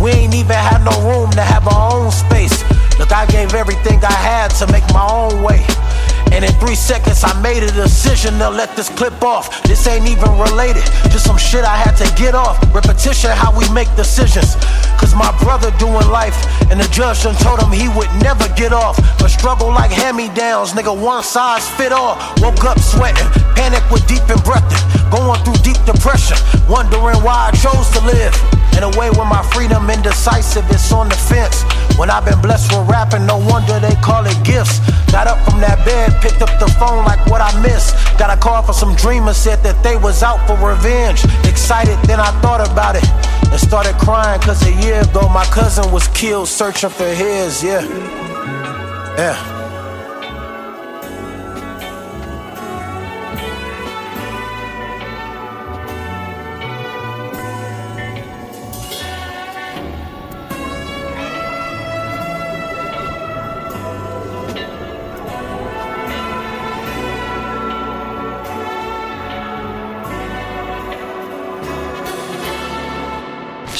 We 0.00 0.10
ain't 0.10 0.34
even 0.34 0.56
had 0.56 0.84
no 0.84 0.94
room 1.08 1.30
to 1.32 1.42
have 1.42 1.66
our 1.68 1.94
own 1.94 2.10
space. 2.10 2.62
Look, 2.98 3.12
I 3.12 3.26
gave 3.26 3.54
everything 3.54 4.02
I 4.04 4.12
had 4.12 4.48
to 4.58 4.66
make 4.72 4.86
my 4.92 5.06
own 5.06 5.42
way. 5.42 5.64
And 6.32 6.44
in 6.46 6.52
three 6.56 6.74
seconds, 6.74 7.22
I 7.22 7.38
made 7.42 7.62
a 7.62 7.70
decision 7.70 8.38
to 8.38 8.48
let 8.48 8.74
this 8.74 8.88
clip 8.88 9.22
off. 9.22 9.62
This 9.64 9.86
ain't 9.86 10.08
even 10.08 10.32
related 10.40 10.82
to 11.12 11.18
some 11.20 11.36
shit 11.36 11.62
I 11.62 11.76
had 11.76 11.92
to 12.00 12.08
get 12.16 12.34
off. 12.34 12.56
Repetition, 12.74 13.30
how 13.30 13.52
we 13.52 13.68
make 13.68 13.92
decisions. 13.94 14.56
Cause 14.96 15.14
my 15.14 15.30
brother 15.44 15.70
doing 15.78 16.08
life, 16.08 16.34
and 16.70 16.80
the 16.80 16.88
judge 16.88 17.24
done 17.24 17.36
told 17.36 17.60
him 17.60 17.70
he 17.70 17.88
would 17.92 18.08
never 18.24 18.48
get 18.56 18.72
off. 18.72 18.96
But 19.18 19.28
struggle 19.28 19.68
like 19.68 19.90
hand 19.90 20.16
me 20.16 20.30
downs, 20.32 20.72
nigga, 20.72 20.94
one 20.94 21.22
size 21.22 21.68
fit 21.76 21.92
all. 21.92 22.16
Woke 22.40 22.64
up 22.64 22.80
sweating, 22.80 23.28
panic 23.52 23.84
with 23.92 24.06
deep 24.08 24.24
and 24.32 24.40
breathing. 24.42 24.80
Going 25.12 25.36
through 25.44 25.60
deep 25.60 25.76
depression, 25.84 26.40
wondering 26.64 27.20
why 27.20 27.50
I 27.50 27.56
chose 27.60 27.92
to 27.92 28.00
live. 28.08 28.32
In 28.72 28.82
a 28.82 28.90
way 28.96 29.10
where 29.12 29.28
my 29.28 29.42
freedom 29.52 29.90
indecisive, 29.90 30.64
it's 30.70 30.90
on 30.92 31.10
the 31.10 31.14
fence. 31.14 31.60
When 31.98 32.10
I've 32.10 32.24
been 32.24 32.40
blessed 32.40 32.72
with 32.72 32.88
rapping, 32.88 33.26
no 33.26 33.38
wonder 33.38 33.78
they 33.80 33.94
call 33.96 34.26
it 34.26 34.36
gifts. 34.44 34.80
Got 35.12 35.26
up 35.26 35.38
from 35.44 35.60
that 35.60 35.84
bed, 35.84 36.20
picked 36.22 36.42
up 36.42 36.52
the 36.58 36.68
phone 36.80 37.04
like 37.04 37.24
what 37.26 37.40
I 37.40 37.52
missed. 37.60 37.94
Got 38.18 38.36
a 38.36 38.40
call 38.40 38.62
from 38.62 38.74
some 38.74 38.94
dreamers, 38.96 39.36
said 39.36 39.62
that 39.62 39.82
they 39.82 39.96
was 39.96 40.22
out 40.22 40.40
for 40.46 40.56
revenge. 40.56 41.24
Excited, 41.44 41.98
then 42.08 42.20
I 42.20 42.30
thought 42.40 42.60
about 42.60 42.96
it 42.96 43.04
and 43.52 43.60
started 43.60 43.94
crying, 43.98 44.40
cause 44.40 44.66
a 44.66 44.72
year 44.82 45.02
ago 45.02 45.28
my 45.28 45.44
cousin 45.46 45.92
was 45.92 46.08
killed 46.08 46.48
searching 46.48 46.90
for 46.90 47.04
his, 47.04 47.62
yeah. 47.62 47.82
Yeah. 49.16 49.61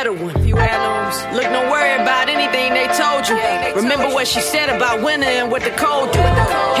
Better 0.00 0.16
one. 0.16 0.32
Few 0.40 0.56
heirlooms. 0.56 1.16
Look, 1.36 1.44
don't 1.52 1.68
worry 1.68 1.92
about 2.00 2.32
anything 2.32 2.72
they 2.72 2.88
told 2.96 3.28
you. 3.28 3.36
Remember 3.76 4.08
what 4.08 4.26
she 4.26 4.40
said 4.40 4.72
about 4.72 5.04
winter 5.04 5.28
and 5.28 5.52
what 5.52 5.60
the 5.60 5.74
cold 5.76 6.08
do. 6.16 6.24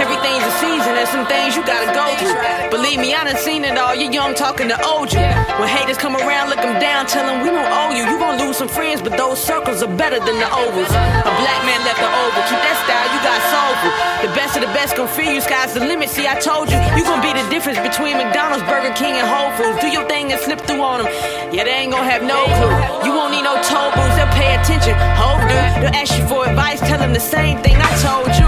Everything's 0.00 0.40
a 0.40 0.54
season 0.56 0.96
and 0.96 1.08
some 1.12 1.26
things 1.28 1.52
you 1.52 1.60
gotta 1.68 1.92
go 1.92 2.06
through. 2.16 2.32
Believe 2.72 2.98
me, 2.98 3.12
I 3.12 3.24
done 3.24 3.36
seen 3.36 3.64
it 3.68 3.76
all. 3.76 3.94
You're 3.94 4.10
young 4.10 4.32
talking 4.32 4.68
to 4.68 4.78
old 4.88 5.12
you. 5.12 5.20
When 5.60 5.68
haters 5.68 5.98
come 5.98 6.16
around, 6.16 6.48
look 6.48 6.64
them 6.64 6.80
down, 6.80 7.04
tell 7.12 7.26
them 7.28 7.44
we 7.44 7.50
don't 7.52 7.68
owe 7.68 7.92
you. 7.92 8.08
You 8.08 8.16
gon' 8.16 8.40
lose 8.40 8.56
some 8.56 8.72
friends, 8.72 9.02
but 9.02 9.12
those 9.18 9.36
circles 9.36 9.82
are 9.82 9.94
better 10.00 10.18
than 10.18 10.36
the 10.40 10.48
ovals. 10.48 10.88
A 11.28 11.32
black 11.44 11.60
man 11.68 11.80
left 11.84 12.00
the 12.00 12.08
oval. 12.08 12.40
Keep 12.48 12.60
that 12.64 12.76
style, 12.88 13.08
you 13.12 13.20
got 13.20 13.38
soulful. 13.52 14.09
The 14.20 14.28
best 14.36 14.52
of 14.52 14.60
the 14.60 14.72
best 14.76 14.96
gon' 14.96 15.08
fear 15.08 15.32
you. 15.32 15.40
Sky's 15.40 15.72
the 15.72 15.80
limit. 15.80 16.10
See, 16.10 16.28
I 16.28 16.36
told 16.36 16.68
you, 16.68 16.76
you 16.92 17.02
gon' 17.08 17.24
be 17.24 17.32
the 17.32 17.46
difference 17.48 17.80
between 17.80 18.20
McDonald's, 18.20 18.60
Burger 18.68 18.92
King, 18.92 19.16
and 19.16 19.24
Whole 19.24 19.48
Foods. 19.56 19.80
Do 19.80 19.88
your 19.88 20.04
thing 20.12 20.28
and 20.28 20.38
slip 20.40 20.60
through 20.68 20.84
on 20.84 21.00
them. 21.00 21.08
Yeah, 21.56 21.64
they 21.64 21.88
ain't 21.88 21.92
gon' 21.96 22.04
have 22.04 22.20
no 22.20 22.44
clue. 22.60 22.76
You 23.08 23.16
won't 23.16 23.32
need 23.32 23.48
no 23.48 23.56
toll 23.64 23.88
booths, 23.96 24.16
they'll 24.20 24.36
pay 24.36 24.60
attention. 24.60 24.92
Hope 25.16 25.40
dude, 25.48 25.72
they'll 25.80 25.96
ask 25.96 26.12
you 26.12 26.24
for 26.28 26.44
advice, 26.44 26.84
tell 26.84 27.00
them 27.00 27.16
the 27.16 27.24
same 27.24 27.64
thing 27.64 27.80
I 27.80 27.88
told 28.04 28.28
you. 28.36 28.44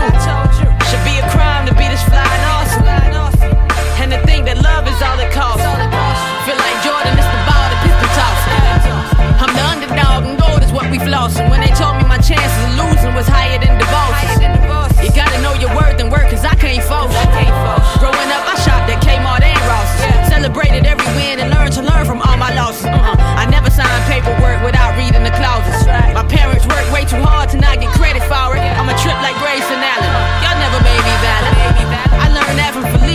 Should 0.92 1.04
be 1.08 1.16
a 1.16 1.26
crime 1.32 1.64
to 1.64 1.72
be 1.72 1.88
this 1.88 2.04
fly 2.04 2.20
and 2.20 2.44
awesome. 2.52 2.84
And 4.04 4.12
to 4.12 4.20
think 4.28 4.44
that 4.52 4.60
love 4.60 4.84
is 4.84 5.00
all 5.00 5.16
it 5.24 5.32
costs. 5.32 5.64
Feel 6.44 6.58
like 6.60 6.76
Jordan, 6.84 7.16
it's 7.16 7.32
the 7.32 7.42
ball, 7.48 7.66
the 7.72 7.78
pistol 7.80 8.10
toss. 8.12 8.40
I'm 9.40 9.52
the 9.56 9.64
underdog, 9.72 10.20
and 10.28 10.36
gold 10.36 10.60
is 10.60 10.68
what 10.68 10.84
we 10.92 11.00
flossing. 11.00 11.48
When 11.48 11.64
they 11.64 11.72
told 11.72 11.96
me 11.96 12.04
my 12.04 12.20
chances 12.20 12.60
of 12.68 12.72
losing 12.76 13.14
was 13.16 13.24
higher 13.24 13.61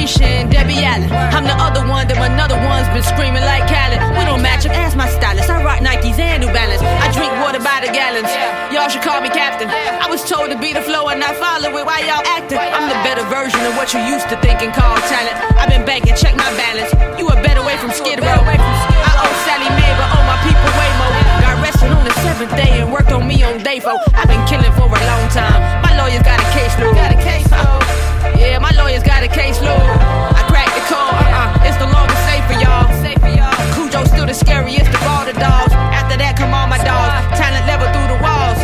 Debbie 0.08 0.88
Allen. 0.88 1.12
I'm 1.36 1.44
the 1.44 1.58
other 1.60 1.84
one 1.84 2.08
that 2.08 2.16
another 2.16 2.56
one's 2.64 2.88
been 2.96 3.04
screaming 3.04 3.44
like 3.44 3.68
Khaled. 3.68 4.00
We 4.16 4.24
don't 4.24 4.40
match 4.40 4.64
up, 4.64 4.72
ask 4.72 4.96
my 4.96 5.12
stylist. 5.12 5.52
I 5.52 5.60
rock 5.60 5.84
Nikes 5.84 6.16
and 6.16 6.40
New 6.40 6.52
Balance. 6.56 6.80
I 6.80 7.12
drink 7.12 7.36
water 7.44 7.60
by 7.60 7.84
the 7.84 7.92
gallons. 7.92 8.32
Y'all 8.72 8.88
should 8.88 9.04
call 9.04 9.20
me 9.20 9.28
captain. 9.28 9.68
I 9.68 10.08
was 10.08 10.24
told 10.24 10.48
to 10.48 10.58
be 10.64 10.72
the 10.72 10.80
flow 10.80 11.12
and 11.12 11.20
not 11.20 11.36
follow 11.36 11.76
it. 11.76 11.84
Why 11.84 12.08
y'all 12.08 12.24
acting? 12.24 12.56
I'm 12.56 12.88
the 12.88 12.96
better 13.04 13.28
version 13.28 13.60
of 13.68 13.76
what 13.76 13.92
you 13.92 14.00
used 14.08 14.32
to 14.32 14.40
think 14.40 14.64
and 14.64 14.72
call 14.72 14.96
talent. 15.12 15.36
I've 15.60 15.68
been 15.68 15.84
banking, 15.84 16.16
check 16.16 16.40
my 16.40 16.48
balance. 16.56 16.96
You 17.20 17.28
a 17.28 17.36
better 17.44 17.60
way 17.68 17.76
from 17.76 17.92
Skid 17.92 18.24
Row. 18.24 18.40
I 18.48 19.12
owe 19.20 19.36
Sallie 19.44 19.72
Mae, 19.76 19.92
but 20.00 20.08
owe 20.08 20.24
my 20.24 20.40
people 20.48 20.72
way 20.80 20.90
more. 21.04 21.12
Got 21.44 21.60
arrested 21.60 21.92
on 21.92 22.08
the 22.08 22.16
seventh 22.24 22.56
day 22.56 22.80
and 22.80 22.96
worked 22.96 23.12
on 23.12 23.28
me 23.28 23.44
on 23.44 23.60
day 23.60 23.84
four. 23.84 24.00
I've 24.16 24.32
been 24.32 24.40
killing 24.48 24.72
for 24.80 24.88
a 24.88 25.02
long 25.04 25.28
time. 25.36 25.87
Lawyers 26.08 26.24
got 26.24 26.40
a 26.40 26.48
case 26.56 26.72
load. 26.80 26.96
Got 26.96 27.12
a 27.12 27.20
case 27.20 27.52
load. 27.52 27.84
Yeah, 28.40 28.64
my 28.64 28.72
lawyers 28.80 29.04
got 29.04 29.28
a 29.28 29.28
case 29.28 29.60
load. 29.60 29.76
I 29.76 30.40
cracked 30.48 30.72
the 30.72 30.84
code. 30.88 31.04
Uh-uh. 31.04 31.68
It's 31.68 31.76
the 31.84 31.90
longest 31.92 32.24
safe 32.24 32.48
for 32.48 32.56
y'all. 32.64 32.88
Safe 33.04 33.20
for 33.20 33.28
y'all. 33.28 33.52
Cujo 33.76 34.08
still 34.08 34.24
the 34.24 34.32
scariest 34.32 34.88
of 34.88 35.04
all 35.04 35.28
the 35.28 35.36
dogs. 35.36 35.76
After 35.76 36.16
that, 36.16 36.40
come 36.40 36.56
all 36.56 36.64
my 36.64 36.80
dogs. 36.80 37.12
Talent 37.36 37.68
level 37.68 37.92
through 37.92 38.08
the 38.08 38.20
walls. 38.24 38.56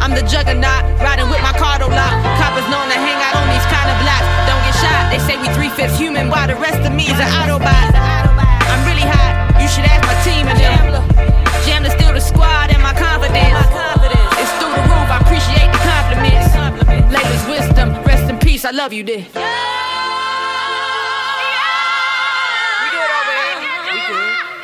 I'm 0.00 0.16
the 0.16 0.24
juggernaut, 0.24 0.80
riding 1.04 1.28
with 1.28 1.44
my 1.44 1.52
cardo 1.60 1.92
lock. 1.92 2.14
Coppers 2.40 2.64
known 2.72 2.88
to 2.88 2.96
hang 2.96 3.20
out 3.20 3.36
on 3.36 3.52
these 3.52 3.68
kind 3.68 3.92
of 3.92 3.96
blocks. 4.00 4.24
Don't 4.48 4.62
get 4.64 4.76
shot. 4.80 5.12
They 5.12 5.20
say 5.28 5.36
we 5.36 5.52
three 5.52 5.68
fifths 5.68 6.00
human, 6.00 6.32
while 6.32 6.48
the 6.48 6.56
rest 6.56 6.80
of 6.88 6.96
me 6.96 7.04
is 7.04 7.20
an 7.20 7.28
Autobot. 7.36 7.92
I'm 8.64 8.80
really 8.88 9.04
hot. 9.04 9.60
You 9.60 9.68
should 9.68 9.84
ask 9.84 10.08
my 10.08 10.16
team 10.24 10.48
and 10.48 10.56
them. 10.56 11.04
Jamla 11.68 11.92
squad 11.92 12.07
peace. 18.58 18.64
I 18.64 18.70
love 18.70 18.92
you, 18.92 19.04
dear. 19.04 19.26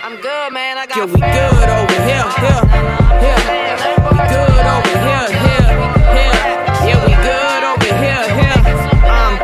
I'm 0.03 0.17
good, 0.21 0.53
man. 0.53 0.79
I 0.79 0.87
got 0.87 0.97
Yo, 0.97 1.07
we 1.07 1.21
good 1.21 1.69
over 1.79 1.99
here, 2.09 2.29
here, 2.43 2.63
here. 3.23 3.41
We 4.11 4.19
good 4.35 4.67
over 4.75 4.95
here, 5.07 5.27
here, 5.47 5.71
here. 6.19 6.39
Yeah, 6.87 6.99
we 7.07 7.15
good 7.31 7.63
over 7.71 7.93
here, 8.03 8.25
here. 8.39 8.61
Um, 9.09 9.35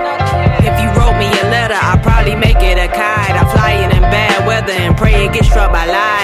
if 0.66 0.74
you 0.82 0.88
wrote 0.98 1.16
me 1.18 1.30
a 1.30 1.46
letter, 1.51 1.78
I'd 1.80 2.03
probably 2.03 2.36
make 2.36 2.61
it 2.61 2.78
a 2.78 2.88
kite. 2.88 3.36
I 3.36 3.44
fly 3.53 3.72
it 3.72 3.94
in 3.94 4.03
bad 4.03 4.46
weather 4.46 4.72
and 4.72 4.96
pray 4.96 5.26
it 5.26 5.32
get 5.32 5.44
struck 5.44 5.72
by 5.72 5.86
light. 5.86 6.20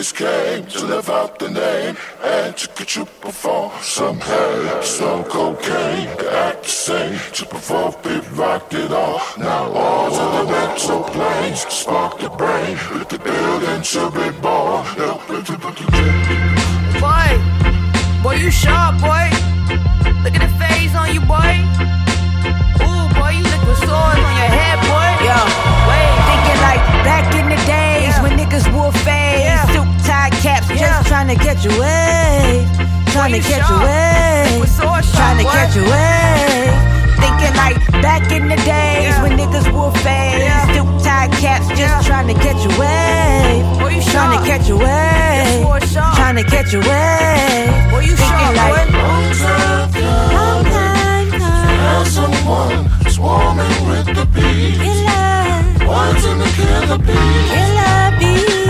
MCs 0.00 0.14
came 0.16 0.66
to 0.66 0.86
live 0.86 1.10
out 1.10 1.38
the 1.38 1.50
name 1.50 1.96
and 2.22 2.56
to 2.56 2.66
get 2.74 2.96
you 2.96 3.04
perform 3.20 3.70
some 3.82 4.18
hay, 4.18 4.80
some 4.82 5.24
cocaine, 5.24 6.16
to 6.16 6.32
act 6.32 6.62
the 6.62 6.68
same, 6.68 7.18
to 7.34 7.44
perform 7.44 7.94
big 8.02 8.24
rock 8.32 8.72
it 8.72 8.92
all. 8.92 9.20
Now 9.36 9.70
all 9.72 10.10
to 10.10 10.24
the 10.36 10.52
mental 10.52 11.02
planes, 11.02 11.60
spark 11.68 12.18
the 12.18 12.30
brain, 12.30 12.78
with 12.94 13.08
the 13.10 13.18
building 13.18 13.82
to 13.92 14.10
be 14.16 14.30
born. 14.40 14.86
Boy, 17.04 17.30
boy, 18.22 18.36
you 18.36 18.50
sharp, 18.50 19.00
boy. 19.02 19.28
Look 20.24 20.34
at 20.34 20.42
the 20.46 20.52
phase 20.60 20.94
on 20.94 21.12
you, 21.12 21.20
boy. 21.20 21.52
Ooh, 22.80 23.04
boy, 23.20 23.32
you 23.36 23.44
liquid 23.44 23.76
swords 23.84 24.20
on 24.28 24.34
your 24.40 24.50
head, 24.56 24.78
boy. 24.88 25.10
Yo, 25.28 25.69
trying 31.30 31.38
to 31.38 31.44
catch 31.44 31.64
a 31.64 31.68
wave, 31.78 32.66
trying 33.12 33.32
to 33.32 33.38
catch 33.38 33.70
a 33.70 33.78
wave, 33.78 34.66
trying 35.14 35.38
to 35.38 35.44
catch 35.44 35.76
a 35.76 35.82
wave. 35.82 36.74
Thinking 37.20 37.54
like 37.56 37.76
back 38.02 38.32
in 38.32 38.48
the 38.48 38.56
days 38.56 39.14
when 39.22 39.38
niggas 39.38 39.72
wore 39.72 39.92
fades, 40.02 40.74
silk 40.74 40.88
tie 41.04 41.28
caps, 41.38 41.68
just 41.78 42.06
trying 42.06 42.26
to 42.26 42.34
catch 42.34 42.64
a 42.66 42.68
wave, 42.80 43.62
trying 44.10 44.38
to 44.38 44.44
catch 44.44 44.68
a 44.70 44.76
wave, 44.76 45.62
trying 46.16 46.36
to 46.36 46.42
catch 46.42 46.74
a 46.74 46.78
wave. 46.78 47.70
Thinking 48.02 48.56
like 48.56 48.92
long 48.92 49.30
time 49.34 49.90
Now 51.38 52.04
someone 52.04 52.88
swarming 53.08 53.86
with 53.88 54.06
the 54.16 54.26
bees. 54.34 54.78
Wanting 55.86 56.38
to 56.40 56.48
kill 56.56 56.86
the 56.86 56.98
bees. 56.98 57.50
It's 57.52 57.60
been 57.60 57.76
a 57.76 57.86
long 57.86 57.88
time 57.88 57.88
coming. 57.88 57.88
Now 57.88 57.94
someone 57.94 57.94
swarming 57.94 57.94
with 57.94 57.94
the 57.94 57.94
bees. 57.94 57.98
Wanting 57.98 57.98
to 57.98 58.08
kill 58.10 58.16
the 58.16 58.26
bees. 58.26 58.69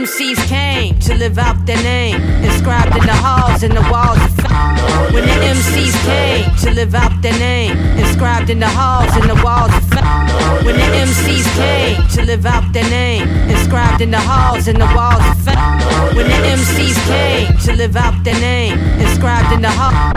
MCs 0.00 0.48
came 0.48 0.98
to 1.00 1.14
live 1.14 1.36
out 1.36 1.66
their 1.66 1.76
name, 1.82 2.22
inscribed 2.42 2.96
in 2.96 3.04
the 3.04 3.12
halls 3.12 3.62
and 3.62 3.76
the 3.76 3.82
walls 3.92 4.16
of 4.16 4.32
fame. 4.40 5.12
When 5.12 5.26
the 5.26 5.36
MCs 5.52 5.92
came 6.08 6.56
to 6.64 6.70
live 6.70 6.94
out 6.94 7.20
their 7.20 7.38
name, 7.38 7.76
inscribed 7.98 8.48
in 8.48 8.60
the 8.60 8.66
halls 8.66 9.14
and 9.14 9.28
the 9.28 9.38
walls 9.44 9.70
of 9.74 9.84
fame. 9.92 10.64
When 10.64 10.76
the 10.76 10.88
MCs 11.04 11.44
came 11.54 12.08
to 12.16 12.22
live 12.24 12.46
out 12.46 12.72
their 12.72 12.88
name, 12.88 13.28
inscribed 13.50 14.00
in 14.00 14.10
the 14.10 14.20
halls 14.20 14.68
and 14.68 14.80
the 14.80 14.90
walls 14.96 15.20
of 15.20 15.36
fame. 15.44 16.16
When 16.16 16.26
the 16.28 16.40
MCs 16.48 16.96
came 17.06 17.58
to 17.66 17.72
live 17.76 17.94
out 17.94 18.24
their 18.24 18.40
name, 18.40 18.78
inscribed 19.04 19.52
in 19.52 19.60
the 19.60 19.68
halls. 19.68 20.16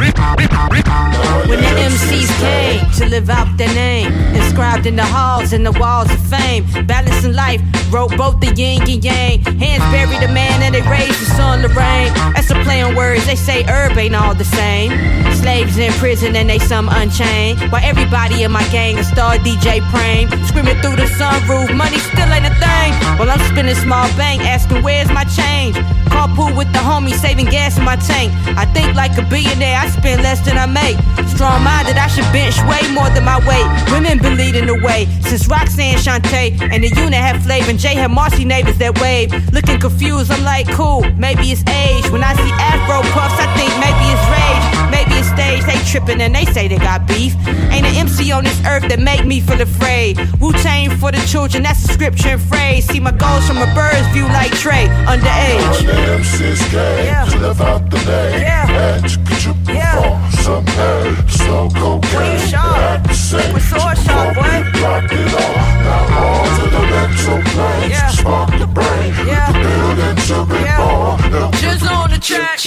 When 1.50 1.60
the 1.60 1.74
MCs 1.92 2.32
came 2.40 2.90
to 3.00 3.06
live 3.10 3.30
out 3.30 3.58
their 3.58 3.74
name, 3.76 4.14
inscribed 4.34 4.86
in 4.86 4.96
the 4.96 5.04
halls 5.04 5.52
and 5.52 5.66
the 5.66 5.74
walls 5.74 6.10
of 6.10 6.22
fame. 6.28 6.64
Balancing 6.88 7.34
life, 7.34 7.62
wrote 7.92 8.16
both 8.18 8.40
the 8.40 8.52
yin 8.56 8.82
and 8.82 9.04
yang. 9.04 9.44
Hands 9.74 9.92
buried 9.92 10.22
the 10.22 10.32
man 10.32 10.62
and 10.62 10.76
they 10.76 10.84
raised 10.84 11.20
the 11.20 11.26
sun 11.34 11.64
to 11.64 11.68
rain. 11.70 12.14
That's 12.36 12.52
a 12.52 12.64
play 12.64 12.84
on 12.84 12.96
words, 12.96 13.26
they 13.26 13.36
say 13.36 13.64
herb 13.64 13.98
ain't 13.98 14.14
all 14.14 14.36
the 14.36 14.46
same. 14.46 14.92
Slaves 15.44 15.78
in 15.78 15.92
prison 16.00 16.38
and 16.38 16.50
they 16.50 16.58
some 16.58 16.88
unchained. 16.88 17.60
While 17.70 17.84
everybody 17.84 18.44
in 18.44 18.52
my 18.52 18.64
gang 18.70 18.98
a 18.98 19.04
star 19.04 19.36
DJ 19.36 19.82
Prame. 19.92 20.32
Screaming 20.48 20.80
through 20.82 20.96
the 20.96 21.08
sunroof, 21.20 21.76
money 21.76 22.00
still 22.00 22.32
ain't 22.32 22.46
a 22.46 22.56
thing. 22.64 22.92
While 23.20 23.30
I'm 23.30 23.44
spinning 23.52 23.76
small 23.76 24.08
bank, 24.16 24.42
asking 24.42 24.84
where's 24.84 25.10
my 25.10 25.26
change. 25.26 25.76
Carpool 26.08 26.56
with 26.56 26.72
the 26.72 26.80
homie, 26.80 27.14
saving 27.14 27.48
gas 27.48 27.78
in 27.78 27.84
my 27.84 27.98
tank. 27.98 28.32
I 28.56 28.66
think 28.74 28.96
like 28.96 29.18
a 29.18 29.22
billionaire, 29.24 29.80
I 29.80 29.90
spend 29.90 30.24
less 30.24 30.40
than 30.46 30.58
I 30.58 30.66
make. 30.66 30.96
Strong 31.28 31.64
minded, 31.64 31.98
I 31.98 32.08
should 32.08 32.30
bench 32.32 32.56
way 32.64 32.80
more 32.94 33.10
than 33.10 33.26
my 33.26 33.40
weight. 33.44 33.68
Women 33.92 34.20
been 34.20 34.38
leading 34.38 34.68
the 34.68 34.80
way 34.80 35.08
since 35.28 35.48
Roxanne 35.50 35.98
Shante 35.98 36.56
and 36.62 36.84
the 36.84 36.90
unit 36.90 37.20
had 37.20 37.42
flavor 37.44 37.70
and 37.70 37.80
Jay 37.80 37.96
had 37.96 38.12
Marcy 38.12 38.46
neighbors 38.46 38.78
that 38.78 38.98
wave. 39.02 39.34
Looking 39.52 39.80
confused, 39.80 40.32
I'm 40.32 40.44
like, 40.44 40.72
cool, 40.72 41.04
maybe 41.18 41.52
it's 41.52 41.66
age. 41.68 42.10
When 42.12 42.24
I 42.24 42.34
see 42.36 42.54
Afro 42.72 43.02
puffs, 43.12 43.36
I 43.44 43.48
think 43.58 43.72
maybe 43.84 44.06
it's 44.14 44.26
rage. 44.32 44.66
Maybe 44.94 45.14
it's 45.20 45.33
stage, 45.34 45.64
they 45.66 45.78
tripping 45.92 46.22
and 46.22 46.34
they 46.36 46.46
say 46.46 46.68
they 46.68 46.78
got 46.78 47.06
beef. 47.08 47.34
Ain't 47.74 47.86
an 47.86 47.96
MC 47.96 48.32
on 48.32 48.44
this 48.44 48.60
earth 48.66 48.88
that 48.90 49.00
make 49.00 49.26
me 49.26 49.40
feel 49.42 49.62
afraid. 49.62 50.18
Wu 50.40 50.52
Tang 50.54 50.90
for 50.98 51.12
the 51.12 51.22
children, 51.28 51.64
that's 51.64 51.84
a 51.86 51.94
scripture 51.94 52.30
and 52.30 52.42
phrase. 52.42 52.86
See 52.86 53.00
my 53.00 53.12
goals 53.12 53.46
from 53.48 53.58
a 53.58 53.68
bird's 53.74 54.08
view 54.14 54.26
like 54.40 54.52
Trey, 54.64 54.88
underage. 55.14 55.86
My 55.86 55.94
name's 55.94 56.28
Cisco, 56.28 56.84
Yeah. 57.04 57.26
to 57.26 57.38
live 57.40 57.62
out 57.62 57.90
the 57.90 57.98
name. 57.98 58.42
Yeah. 58.42 58.96
And 58.96 59.12
you 59.12 59.18
could 59.26 59.44
you 59.46 59.54
Yeah. 59.74 60.30
some 60.44 60.66
hay, 60.68 61.16
slow 61.28 61.70
cocaine. 61.70 62.40
sharp. 62.50 62.78
At 62.78 63.04
the 63.08 63.14
same, 63.14 63.54
We're 63.54 63.60
so 63.60 63.78
sharp, 64.06 64.36
boy. 64.36 64.82
Rock 64.82 65.12
it 65.12 65.34
all. 65.42 65.56
Now 65.84 66.22
on 66.24 66.60
to 66.60 66.66
the 66.76 66.82
mental 66.94 67.40
plane. 67.52 67.90
Yeah. 67.90 68.08
Spark 68.10 68.50
the 68.60 68.68
brain. 68.68 69.14
Yeah. 69.26 69.52
The 69.52 69.60
building 69.60 70.18
to 70.28 70.38
be 70.52 70.60
Yeah. 70.64 70.78
born. 70.78 71.52
Just 71.54 71.86
on 71.92 72.10
the 72.12 72.20
track. 72.20 72.60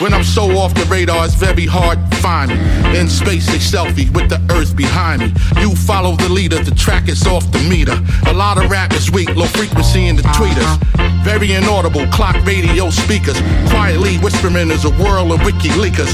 When 0.00 0.12
I'm 0.12 0.24
so 0.24 0.58
off 0.58 0.74
the 0.74 0.84
radar, 0.90 1.24
it's 1.24 1.34
very 1.34 1.66
hard 1.66 1.98
to 2.10 2.16
find 2.16 2.50
me. 2.50 2.98
In 2.98 3.08
space, 3.08 3.48
a 3.48 3.58
selfie 3.58 4.12
with 4.12 4.28
the 4.28 4.40
earth 4.50 4.76
behind 4.76 5.22
me. 5.22 5.32
You 5.60 5.76
follow 5.76 6.16
the 6.16 6.28
leader, 6.28 6.58
the 6.62 6.74
track 6.74 7.08
is 7.08 7.26
off 7.26 7.50
the 7.52 7.60
meter. 7.68 7.96
A 8.26 8.32
lot 8.32 8.58
of 8.58 8.70
rap 8.70 8.92
is 8.92 9.10
weak, 9.12 9.34
low 9.36 9.46
frequency 9.46 10.08
in 10.08 10.16
the 10.16 10.22
tweeters. 10.22 11.22
Very 11.22 11.52
inaudible, 11.52 12.06
clock 12.08 12.44
radio 12.44 12.90
speakers. 12.90 13.40
Quietly 13.70 14.18
whispering 14.18 14.70
is 14.70 14.84
a 14.84 14.90
whirl 14.90 15.32
of 15.32 15.44
wiki 15.44 15.68
leakers. 15.70 16.12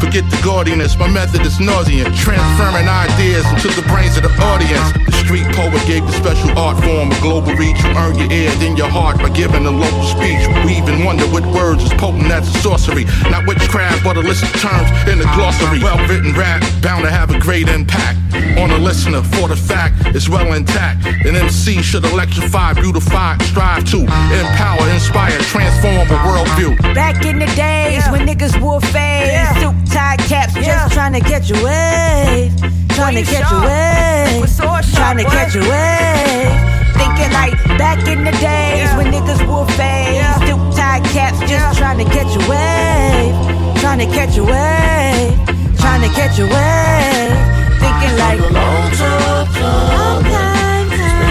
Forget 0.00 0.28
the 0.30 0.36
gaudiness, 0.44 0.98
my 0.98 1.08
method 1.08 1.40
is 1.42 1.56
nauseant. 1.58 2.12
Transferring 2.16 2.88
ideas 2.88 3.46
into 3.52 3.68
the 3.72 3.86
brains 3.88 4.16
of 4.16 4.24
the 4.24 4.32
audience. 4.44 4.92
The 5.06 5.12
street 5.24 5.46
poet 5.56 5.80
gave 5.86 6.04
the 6.04 6.12
special 6.12 6.52
art 6.58 6.76
form 6.84 7.10
a 7.12 7.20
global 7.20 7.54
reach. 7.54 7.80
You 7.82 7.90
earn 7.96 8.18
your 8.18 8.30
ear, 8.30 8.50
then 8.60 8.76
your 8.76 8.88
heart 8.88 9.16
by 9.18 9.30
giving 9.30 9.64
a 9.64 9.70
local 9.70 10.04
speech. 10.04 10.44
We 10.64 10.76
even 10.76 11.04
wonder 11.04 11.24
what 11.26 11.44
words 11.46 11.82
is 11.82 11.92
potent 11.94 12.30
as 12.30 12.48
a 12.48 12.58
sorcery. 12.60 13.04
Not 13.30 13.46
witchcraft, 13.46 14.04
but 14.04 14.16
a 14.16 14.20
list 14.20 14.44
of 14.44 14.52
terms 14.60 14.88
in 15.08 15.18
the 15.18 15.28
glossary. 15.34 15.80
Well 15.82 15.98
written 16.08 16.32
rap, 16.34 16.62
bound 16.82 17.04
to 17.04 17.10
have 17.10 17.30
a 17.30 17.38
great 17.38 17.68
impact 17.68 18.18
on 18.60 18.70
a 18.70 18.78
listener. 18.78 19.22
For 19.22 19.48
the 19.48 19.56
fact 19.56 19.94
it's 20.14 20.28
well 20.28 20.52
intact. 20.52 21.06
An 21.24 21.36
MC 21.36 21.82
should 21.82 22.04
electrify, 22.04 22.74
beautify, 22.74 23.38
strive 23.48 23.84
to 23.90 24.00
empower, 24.04 24.88
inspire, 24.90 25.38
transform 25.48 26.06
a 26.08 26.18
worldview. 26.26 26.94
Back 26.94 27.24
in 27.24 27.38
the 27.38 27.46
days 27.56 28.04
when 28.10 28.26
niggas 28.26 28.60
wore 28.60 28.80
fades, 28.80 29.60
suit 29.60 29.85
tie 29.90 30.16
caps, 30.16 30.54
just 30.54 30.92
trying 30.92 31.12
to 31.12 31.20
catch 31.20 31.50
a 31.50 31.54
wave, 31.54 32.52
trying 32.94 33.16
to 33.16 33.22
catch 33.22 33.50
a 33.52 33.60
wave, 33.60 34.46
trying 34.94 35.18
to 35.18 35.24
catch 35.24 35.54
a 35.54 35.60
wave. 35.60 36.52
Thinking 36.96 37.32
like 37.32 37.54
back 37.78 38.06
in 38.08 38.24
the 38.24 38.32
days 38.32 38.88
when 38.96 39.12
niggas 39.12 39.46
wore 39.46 39.66
fades, 39.76 40.36
suit 40.46 40.62
tie 40.74 41.00
caps, 41.12 41.40
just 41.40 41.78
trying 41.78 41.98
to 41.98 42.04
catch 42.04 42.34
a 42.34 42.42
wave, 42.48 43.34
trying 43.80 43.98
to 43.98 44.06
catch 44.06 44.36
a 44.38 44.44
wave, 44.44 45.34
trying 45.78 46.02
to 46.02 46.08
catch 46.14 46.38
a 46.38 46.46
wave. 46.46 47.56
Thinking 47.80 48.16
like 48.18 48.40
a 48.40 48.50
long 48.52 48.90
time 48.92 49.46
coming. 49.54 50.36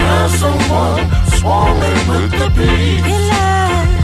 Have 0.06 0.30
someone 0.30 0.98
swarming 1.38 2.00
with 2.08 2.30
the 2.38 2.48
bees. 2.56 3.02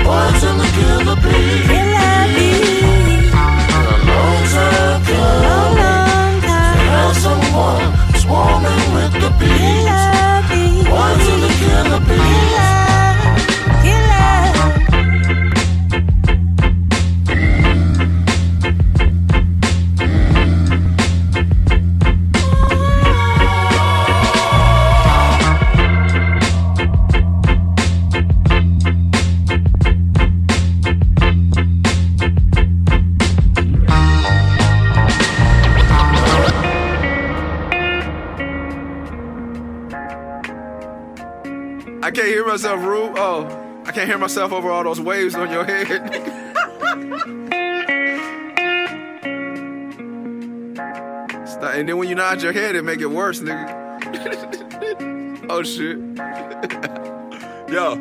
Birds 0.05 0.43
in 0.45 0.59
the 0.59 0.69
killer 0.75 1.17
bees. 1.17 1.82
Time 5.23 6.41
coming. 6.43 6.89
Have 6.95 7.17
someone 7.17 7.85
swarming 8.23 8.85
with 8.95 9.13
the 9.23 9.31
bees. 9.41 10.03
Birds 10.89 11.27
in 11.33 11.41
the 11.41 11.53
killer 11.61 12.01
bees. 12.09 12.82
Can't 42.13 42.29
hear 42.29 42.47
myself, 42.47 42.81
Rue. 42.83 43.13
Oh, 43.17 43.83
I 43.87 43.93
can't 43.93 44.09
hear 44.09 44.19
myself 44.19 44.53
over 44.53 44.71
all 44.71 44.85
those 44.85 45.01
waves 45.01 45.35
on 45.35 45.51
your 45.51 45.65
head. 45.65 46.33
And 51.75 51.89
then 51.89 51.97
when 51.97 52.09
you 52.09 52.15
nod 52.15 52.43
your 52.43 52.53
head, 52.53 52.77
it 52.77 52.83
make 52.83 53.01
it 53.01 53.07
worse, 53.07 53.41
nigga. 53.41 53.67
oh 55.51 55.63
shit. 55.63 55.97
Yo. 57.73 57.97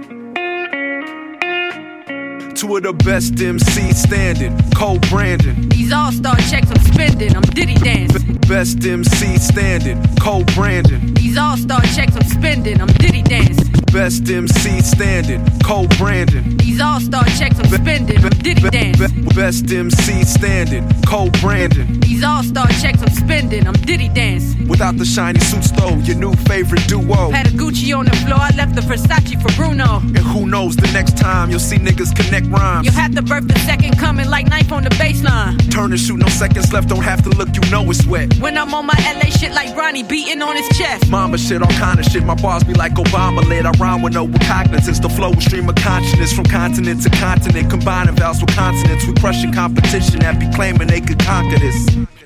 Two 2.53 2.75
of 2.75 2.83
the 2.83 2.93
best 3.05 3.35
MCs 3.35 3.95
standing, 3.95 4.55
Cole 4.75 4.99
Brandon. 5.09 5.69
these 5.69 5.93
all 5.93 6.11
star 6.11 6.35
checks 6.35 6.69
I'm 6.69 6.79
spending, 6.93 7.35
I'm 7.35 7.41
Diddy 7.43 7.75
dancing. 7.75 8.35
Best 8.47 8.85
MC 8.85 9.37
standing, 9.37 10.03
Cole 10.17 10.43
Brandon. 10.53 11.13
These 11.13 11.37
all 11.37 11.55
star 11.55 11.81
checks 11.81 12.15
I'm 12.15 12.23
spending, 12.23 12.81
I'm 12.81 12.87
Diddy 12.87 13.23
dancing. 13.23 13.70
Best 13.91 14.29
MC 14.29 14.81
standing, 14.81 15.45
Cole 15.63 15.87
Brandon. 15.97 16.60
These 16.71 16.79
all 16.79 17.01
star 17.01 17.25
checks 17.25 17.59
I'm 17.59 17.65
spending, 17.65 18.23
I'm 18.23 18.29
Diddy 18.29 18.69
dancing. 18.69 19.25
Best 19.35 19.69
MC 19.69 20.23
standing, 20.23 20.89
Cole 21.05 21.29
Brandon. 21.41 21.99
These 21.99 22.23
all 22.23 22.43
star 22.43 22.65
checks 22.81 23.01
I'm 23.01 23.09
spending, 23.09 23.67
I'm 23.67 23.73
Diddy 23.73 24.07
dancing. 24.07 24.69
Without 24.69 24.95
the 24.95 25.03
shiny 25.03 25.41
suits 25.41 25.69
though, 25.71 25.97
your 25.97 26.15
new 26.15 26.33
favorite 26.47 26.87
duo. 26.87 27.29
Had 27.31 27.47
a 27.47 27.49
Gucci 27.49 27.93
on 27.93 28.05
the 28.05 28.15
floor, 28.25 28.39
I 28.39 28.51
left 28.55 28.75
the 28.75 28.81
Versace 28.81 29.35
for 29.41 29.53
Bruno. 29.57 29.97
And 29.97 30.19
who 30.19 30.47
knows 30.47 30.77
the 30.77 30.89
next 30.93 31.17
time 31.17 31.49
you'll 31.49 31.59
see 31.59 31.75
niggas 31.75 32.15
connect 32.15 32.47
rhymes. 32.47 32.85
You'll 32.85 32.95
have 32.95 33.15
to 33.15 33.21
birth 33.21 33.49
the 33.49 33.59
second 33.59 33.97
coming 33.97 34.29
like 34.29 34.47
knife 34.47 34.71
on 34.71 34.85
the 34.85 34.91
baseline. 34.91 35.59
Turn 35.69 35.91
and 35.91 35.99
shoot, 35.99 36.19
no 36.19 36.27
seconds 36.27 36.71
left, 36.71 36.87
don't 36.87 37.03
have 37.03 37.21
to 37.23 37.29
look, 37.31 37.49
you 37.53 37.69
know 37.69 37.83
it's 37.91 38.05
wet. 38.05 38.33
When 38.39 38.57
I'm 38.57 38.73
on 38.73 38.85
my 38.85 38.95
LA 39.13 39.29
shit 39.41 39.51
like 39.51 39.75
Ronnie 39.75 40.03
beating 40.03 40.41
on 40.41 40.55
his 40.55 40.69
chest. 40.77 41.09
Mama 41.09 41.37
shit, 41.37 41.61
all 41.61 41.67
kind 41.71 41.99
of 41.99 42.05
shit. 42.05 42.23
My 42.23 42.35
bars 42.35 42.63
be 42.63 42.73
like 42.75 42.93
Obama 42.93 43.43
lit. 43.49 43.65
I 43.65 43.71
rhyme 43.71 44.01
with 44.01 44.13
no 44.13 44.29
cognizance. 44.47 44.99
The 44.99 45.09
flow 45.09 45.33
stream 45.33 45.67
of 45.67 45.75
consciousness 45.75 46.31
from 46.31 46.45
continent 46.61 47.01
to 47.01 47.09
continent. 47.09 47.71
Combining 47.71 48.15
vowels 48.15 48.39
with 48.39 48.55
consonants. 48.55 49.07
We 49.07 49.13
crushing 49.13 49.51
competition 49.51 50.19
that 50.19 50.39
be 50.39 50.47
claiming 50.53 50.87
they 50.87 51.01
could 51.01 51.17
conquer 51.17 51.57
this. 51.57 51.77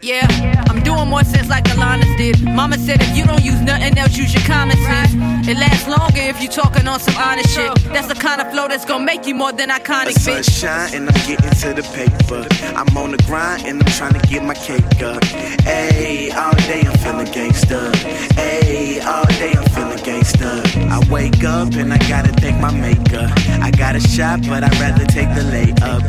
Yeah, 0.02 0.28
I'm 0.70 0.84
doing 0.84 1.08
more 1.08 1.24
sense 1.24 1.50
like 1.50 1.64
Alanis 1.74 2.16
did. 2.18 2.44
Mama 2.44 2.78
said 2.78 3.02
if 3.02 3.18
you 3.18 3.24
don't 3.26 3.44
use 3.44 3.60
nothing 3.62 3.98
else, 3.98 4.16
use 4.18 4.34
your 4.34 4.44
common 4.44 4.78
sense. 4.78 5.14
It 5.48 5.58
lasts 5.58 5.88
longer 5.88 6.22
if 6.22 6.42
you 6.44 6.50
talking 6.50 6.88
on 6.88 7.00
some 7.00 7.16
honest 7.16 7.50
shit. 7.56 7.74
That's 7.94 8.08
the 8.08 8.14
kind 8.14 8.42
of 8.42 8.52
flow 8.52 8.68
that's 8.68 8.86
gonna 8.86 9.06
make 9.06 9.26
you 9.26 9.36
more 9.36 9.54
than 9.54 9.70
iconic, 9.70 10.14
bitch. 10.14 10.44
Sunshine 10.44 10.94
and 10.96 11.10
I'm 11.10 11.28
getting 11.28 11.50
to 11.62 11.70
the 11.80 11.86
paper. 11.96 12.46
I'm 12.76 12.96
on 12.98 13.12
the 13.12 13.24
grind 13.24 13.66
and 13.66 13.82
I'm 13.82 13.92
trying 13.94 14.20
to 14.20 14.28
get 14.28 14.44
my 14.44 14.54
cake 14.54 15.02
up. 15.02 15.24
Ayy, 15.64 16.36
all 16.36 16.56
day 16.70 16.84
I'm 16.86 16.98
feeling 17.00 17.28
gangsta. 17.28 17.92
Ayy, 18.38 19.04
all 19.04 19.26
day 19.40 19.54
I'm 19.54 19.66
feeling 19.74 20.02
gangsta. 20.10 20.52
I 20.96 21.00
wake 21.12 21.44
up 21.44 21.74
and 21.74 21.92
I 21.92 21.98
gotta 22.10 22.34
thank 22.34 22.60
my 22.60 22.72
maker. 22.72 23.26
I 23.68 23.72
got 23.72 23.96
a 23.96 24.02
shot, 24.26 24.42
but 24.48 24.64
I'd 24.64 24.80
rather 24.80 25.06
take 25.06 25.30
the 25.38 25.44
layup. 25.54 26.04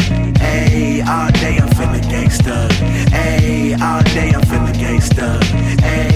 Ayy, 0.52 1.06
all 1.06 1.30
day 1.42 1.56
I'm 1.62 1.70
feeling 1.76 2.06
gangsta. 2.12 2.56
Ayy, 3.24 3.80
all 3.80 4.02
day 4.16 4.30
I'm 4.34 4.42
feeling 4.50 4.78
gangsta. 4.82 5.28
Ayy. 5.94 6.15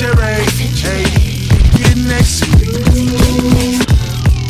Me 0.00 0.08
a 0.08 0.50
century. 0.56 0.80
Hey, 0.80 1.44
get 1.76 1.96
next 2.08 2.40
to 2.40 2.48
me. 2.94 3.76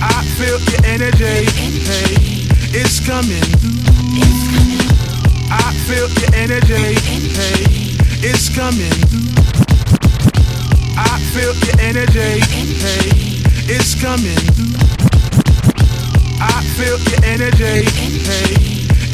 I 0.01 0.22
feel 0.38 0.59
your 0.70 0.84
energy. 0.86 1.44
Hey, 1.51 2.14
it's 2.70 3.01
coming. 3.05 3.42
I 5.51 5.74
feel 5.86 6.09
your 6.20 6.34
energy. 6.34 6.94
Hey, 7.34 7.66
it's 8.22 8.48
coming. 8.55 8.94
I 10.96 11.18
feel 11.34 11.55
your 11.66 11.80
energy. 11.80 12.40
Hey, 12.46 13.42
it's 13.66 14.01
coming. 14.01 14.38
I 16.40 16.62
feel 16.78 16.98
your 17.11 17.24
energy. 17.24 17.90
Hey, 18.22 18.55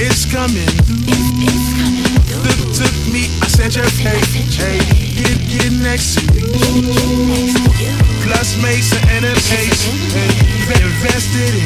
it's 0.05 0.27
coming. 0.31 0.69
Look, 2.45 2.66
took 2.77 2.93
me, 3.09 3.25
I 3.41 3.49
said 3.49 3.75
your 3.75 3.89
hey, 3.97 4.21
hey, 4.53 4.77
get, 5.17 5.41
get 5.49 5.73
next 5.81 6.21
to 6.21 6.29
me. 6.29 7.57
Plus 8.21 8.61
mates 8.61 8.93
and 8.93 9.09
enemies, 9.17 9.49
hey, 9.49 10.29
invested 10.85 11.57
in. 11.57 11.65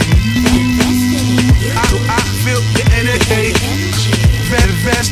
I, 1.75 1.83
I 2.15 2.21
feel 2.47 2.63
your 2.79 2.87
energy. 2.95 3.51
Invest, 4.51 5.11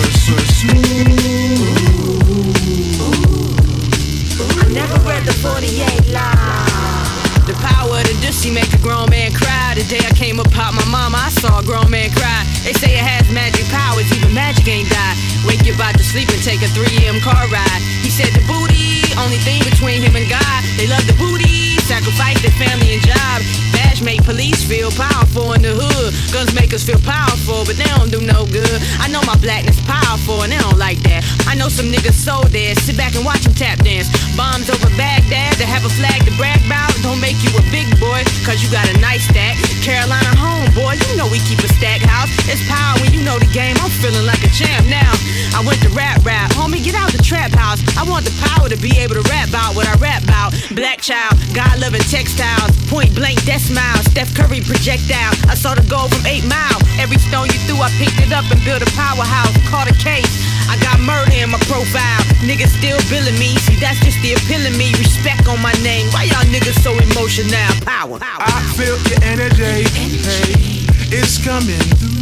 I 4.55 4.69
never 4.71 4.99
read 5.03 5.25
the 5.27 5.33
48 5.33 6.15
line. 6.15 7.47
The 7.47 7.55
power 7.59 7.99
of 7.99 8.07
the 8.07 8.15
Dussy 8.23 8.51
make 8.53 8.73
a 8.73 8.79
grown 8.79 9.11
man 9.11 9.33
cry. 9.33 9.58
The 9.79 9.87
day 9.87 10.03
I 10.03 10.11
came 10.11 10.41
up 10.43 10.51
out 10.59 10.75
my 10.75 10.83
mama, 10.91 11.23
I 11.23 11.31
saw 11.31 11.61
a 11.61 11.63
grown 11.63 11.87
man 11.87 12.11
cry. 12.11 12.43
They 12.67 12.75
say 12.75 12.99
it 12.99 13.07
has 13.07 13.31
magic 13.31 13.63
powers, 13.71 14.11
even 14.11 14.35
magic 14.35 14.67
ain't 14.67 14.91
die. 14.91 15.15
Wake 15.47 15.63
you 15.63 15.71
about 15.71 15.95
to 15.95 16.03
sleep 16.03 16.27
and 16.35 16.43
take 16.43 16.67
a 16.67 16.71
3M 16.75 17.23
car 17.23 17.47
ride. 17.47 17.83
He 18.03 18.11
said 18.11 18.35
the 18.35 18.43
booty, 18.51 19.07
only 19.23 19.39
thing 19.47 19.63
between 19.63 20.03
him 20.03 20.19
and 20.19 20.27
God. 20.27 20.61
They 20.75 20.91
love 20.91 21.07
the 21.07 21.15
booty, 21.15 21.68
sacrifice 21.89 22.37
their 22.45 22.53
family 22.61 23.01
and 23.01 23.03
job. 23.03 23.41
Badge 23.73 24.05
make 24.05 24.21
police 24.23 24.61
feel 24.61 24.93
powerful 24.93 25.57
in 25.57 25.65
the 25.65 25.73
hood. 25.73 26.13
Guns 26.29 26.53
make 26.53 26.77
us 26.77 26.85
feel 26.85 27.01
powerful, 27.01 27.65
but 27.65 27.81
they 27.81 27.89
don't 27.97 28.13
do 28.13 28.21
no 28.21 28.45
good. 28.45 28.77
I 29.01 29.09
know 29.09 29.25
my 29.25 29.41
blackness 29.41 29.81
powerful 29.89 30.45
and 30.45 30.53
they 30.53 30.61
don't 30.61 30.77
like 30.77 31.01
that. 31.09 31.25
I 31.49 31.57
know 31.57 31.73
some 31.73 31.89
niggas 31.89 32.13
so 32.13 32.45
dead. 32.53 32.77
Sit 32.85 33.01
back 33.01 33.17
and 33.17 33.25
watch 33.25 33.49
them 33.49 33.57
tap 33.57 33.81
dance. 33.81 34.13
Bombs 34.37 34.69
over 34.69 34.93
Baghdad 35.01 35.57
to 35.57 35.65
have 35.65 35.89
a 35.89 35.93
flag 35.97 36.29
to 36.29 36.33
brag 36.37 36.61
about. 36.69 36.93
Don't 37.01 37.25
make 37.25 37.41
you 37.41 37.49
a 37.57 37.65
big 37.73 37.89
boy, 37.97 38.21
cause 38.45 38.61
you 38.61 38.69
got 38.69 38.85
a 38.93 38.97
nice 39.01 39.25
stack. 39.25 39.57
Carolina 39.81 40.29
homeboy, 40.37 41.01
you 41.09 41.17
know 41.17 41.25
we 41.33 41.41
keep 41.49 41.65
a 41.65 41.71
stack 41.81 42.05
house. 42.05 42.29
It's 42.53 42.61
power 42.69 43.01
when 43.01 43.17
you 43.17 43.25
know 43.25 43.41
the 43.41 43.49
game. 43.57 43.81
I'm 43.81 43.89
feeling 43.97 44.29
like 44.29 44.45
a 44.45 44.53
champ 44.53 44.85
now. 44.93 45.09
I 45.57 45.65
went 45.65 45.81
to 45.89 45.91
rap 45.97 46.21
rap. 46.21 46.53
Homie, 46.53 46.85
get 46.85 46.93
out 47.01 47.17
the 47.17 47.25
trap 47.25 47.57
house. 47.57 47.81
I 47.97 48.05
want 48.05 48.29
the 48.29 48.35
power 48.45 48.69
to 48.69 48.77
be 48.77 48.93
able 49.01 49.17
to 49.17 49.25
rap 49.33 49.49
about 49.49 49.73
what 49.73 49.89
I 49.89 49.97
rap 49.97 50.21
about. 50.29 50.53
Black 50.77 51.01
child, 51.01 51.33
God 51.57 51.78
loving 51.79 52.05
textiles. 52.11 52.75
Point 52.91 53.15
blank, 53.15 53.39
death 53.47 53.63
smile. 53.63 53.99
Steph 54.11 54.35
Curry 54.35 54.61
projectile. 54.61 55.35
I 55.49 55.55
saw 55.55 55.75
the 55.75 55.87
goal 55.87 56.11
from 56.11 56.27
8 56.27 56.45
mile. 56.45 56.79
Every 56.99 57.19
stone 57.19 57.47
you 57.49 57.59
threw, 57.65 57.79
I 57.79 57.91
picked 57.97 58.19
it 58.21 58.35
up 58.35 58.45
and 58.51 58.61
built 58.67 58.83
a 58.83 58.91
powerhouse. 58.99 59.55
Caught 59.71 59.91
a 59.91 59.97
case. 59.97 60.29
I 60.69 60.77
got 60.83 61.01
murder 61.01 61.33
in 61.33 61.51
my 61.51 61.59
profile. 61.71 62.23
Niggas 62.45 62.75
still 62.77 62.99
billing 63.09 63.39
me. 63.39 63.57
See, 63.65 63.79
that's 63.81 63.99
just 64.05 64.21
the 64.21 64.35
appeal 64.35 64.61
of 64.67 64.75
me. 64.77 64.93
Respect 64.99 65.47
on 65.49 65.63
my 65.63 65.73
name. 65.81 66.11
Why 66.13 66.29
y'all 66.29 66.45
niggas 66.51 66.83
so 66.83 66.93
emotional? 66.99 67.49
Power. 67.87 68.19
power. 68.19 68.43
I 68.43 68.61
feel 68.77 68.99
your 69.09 69.23
energy. 69.25 69.89
Hey, 69.95 70.85
it's 71.15 71.39
coming 71.41 71.81
through. 71.97 72.19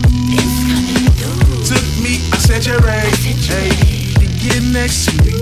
Took 1.66 1.82
me, 1.98 2.22
I 2.30 2.38
said 2.38 2.64
you're. 2.64 2.80
Hey, 2.80 3.10
to 3.10 3.95
get 4.48 4.62
next 4.62 5.06
to 5.06 5.12
me. 5.24 5.32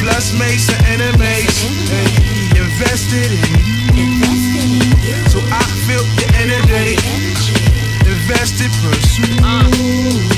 Plus 0.00 0.32
mates 0.38 0.68
and 0.68 1.00
enemies. 1.00 1.56
Hey, 1.88 2.60
invested 2.60 3.30
in 3.32 4.08
me. 4.20 4.80
So 5.28 5.38
I 5.50 5.62
feel 5.86 6.04
your 6.20 6.32
energy. 6.36 6.96
Invested 8.04 8.70
pursue. 8.82 9.36
Uh, 9.42 9.68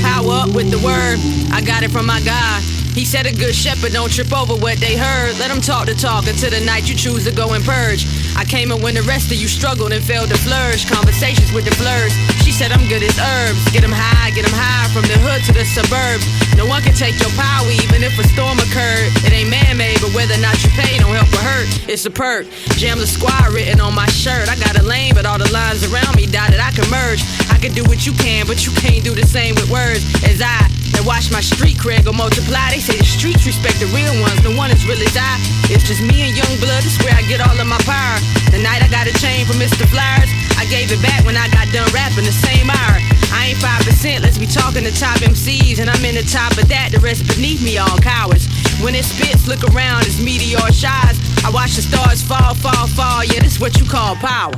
power 0.01 0.43
up 0.43 0.55
with 0.55 0.71
the 0.71 0.79
word. 0.79 1.19
I 1.51 1.61
got 1.61 1.83
it 1.83 1.91
from 1.91 2.05
my 2.05 2.21
God. 2.21 2.74
He 2.95 3.03
said 3.03 3.27
a 3.27 3.35
good 3.35 3.53
shepherd 3.53 3.91
don't 3.91 4.09
trip 4.09 4.31
over 4.31 4.55
what 4.55 4.79
they 4.79 4.95
heard. 4.95 5.35
Let 5.37 5.51
them 5.51 5.59
talk 5.59 5.85
the 5.85 5.93
talk 5.93 6.31
until 6.31 6.49
the 6.49 6.63
night 6.63 6.87
you 6.87 6.95
choose 6.95 7.27
to 7.27 7.31
go 7.35 7.51
and 7.51 7.59
purge. 7.59 8.07
I 8.39 8.47
came 8.47 8.71
in 8.71 8.81
when 8.81 8.95
the 8.95 9.03
rest 9.03 9.35
of 9.35 9.37
you 9.37 9.49
struggled 9.51 9.91
and 9.91 10.01
failed 10.01 10.31
to 10.31 10.39
flourish. 10.39 10.87
Conversations 10.87 11.51
with 11.51 11.67
the 11.67 11.75
blurs. 11.75 12.15
She 12.47 12.55
said 12.55 12.71
I'm 12.71 12.87
good 12.87 13.03
as 13.03 13.19
herbs. 13.19 13.59
Get 13.75 13.83
them 13.83 13.91
high, 13.91 14.31
get 14.31 14.47
them 14.47 14.55
high 14.55 14.87
from 14.95 15.03
the 15.11 15.19
hood 15.19 15.43
to 15.43 15.51
the 15.51 15.67
suburbs. 15.67 16.23
No 16.55 16.63
one 16.63 16.87
can 16.87 16.95
take 16.95 17.19
your 17.19 17.35
power 17.35 17.67
even 17.83 17.99
if 17.99 18.15
a 18.15 18.23
storm 18.31 18.63
occurred. 18.63 19.11
It 19.27 19.35
ain't 19.35 19.51
man-made, 19.51 19.99
but 19.99 20.15
whether 20.15 20.39
or 20.39 20.39
not 20.39 20.55
you 20.63 20.71
pay 20.79 20.95
don't 20.95 21.11
help 21.11 21.27
or 21.35 21.43
hurt. 21.43 21.67
It's 21.91 22.07
a 22.07 22.11
perk. 22.11 22.47
Jamla 22.79 23.11
squad 23.11 23.51
written 23.51 23.83
on 23.83 23.91
my 23.91 24.07
shirt. 24.07 24.47
I 24.47 24.55
got 24.55 24.79
a 24.79 24.83
lane, 24.87 25.11
but 25.11 25.27
all 25.27 25.37
the 25.37 25.51
lines 25.51 25.83
around 25.83 26.15
me 26.15 26.31
dotted. 26.31 26.63
I 26.63 26.71
can 26.71 26.87
merge. 26.87 27.19
Can 27.65 27.73
do 27.73 27.89
what 27.89 28.05
you 28.05 28.13
can, 28.21 28.45
but 28.45 28.61
you 28.61 28.69
can't 28.77 29.01
do 29.01 29.17
the 29.17 29.25
same 29.25 29.57
with 29.57 29.65
words 29.73 30.05
as 30.21 30.37
I. 30.37 30.69
That 30.93 31.01
watch 31.01 31.33
my 31.33 31.41
street 31.41 31.81
cred 31.81 32.05
go 32.05 32.13
multiply. 32.13 32.69
They 32.69 32.77
say 32.77 32.93
the 32.93 33.09
streets 33.09 33.41
respect 33.41 33.81
the 33.81 33.89
real 33.89 34.13
ones. 34.21 34.37
The 34.45 34.53
one 34.53 34.69
is 34.69 34.85
really 34.85 35.09
die. 35.17 35.41
It's 35.73 35.81
just 35.81 35.97
me 35.97 36.29
and 36.29 36.37
young 36.37 36.53
blood. 36.61 36.85
That's 36.85 36.93
where 37.01 37.17
I 37.17 37.25
get 37.25 37.41
all 37.41 37.57
of 37.57 37.65
my 37.65 37.81
power. 37.81 38.21
The 38.53 38.61
night 38.61 38.85
I 38.85 38.87
got 38.93 39.09
a 39.09 39.15
chain 39.17 39.49
from 39.49 39.57
Mr. 39.57 39.81
Flyers, 39.89 40.29
I 40.61 40.69
gave 40.69 40.93
it 40.93 41.01
back 41.01 41.25
when 41.25 41.33
I 41.33 41.49
got 41.49 41.65
done 41.73 41.89
rapping 41.89 42.29
the 42.29 42.37
same 42.37 42.69
hour. 42.69 43.01
I 43.33 43.49
ain't 43.49 43.57
five 43.57 43.81
percent. 43.81 44.21
Let's 44.21 44.37
be 44.37 44.45
talking 44.45 44.85
to 44.85 44.93
top 44.93 45.25
MCs, 45.25 45.81
and 45.81 45.89
I'm 45.89 46.05
in 46.05 46.13
the 46.13 46.27
top 46.29 46.53
of 46.61 46.69
that. 46.69 46.93
The 46.93 47.01
rest 47.01 47.25
beneath 47.25 47.65
me, 47.65 47.81
all 47.81 47.97
cowards. 47.97 48.45
When 48.77 48.93
it 48.93 49.09
spits, 49.09 49.49
look 49.49 49.65
around. 49.73 50.05
It's 50.05 50.21
meteor 50.21 50.69
shines. 50.69 51.17
I 51.41 51.49
watch 51.49 51.73
the 51.73 51.81
stars 51.81 52.21
fall, 52.21 52.53
fall, 52.61 52.85
fall. 52.93 53.25
Yeah, 53.25 53.41
this 53.41 53.57
what 53.57 53.73
you 53.81 53.89
call 53.89 54.13
power. 54.21 54.53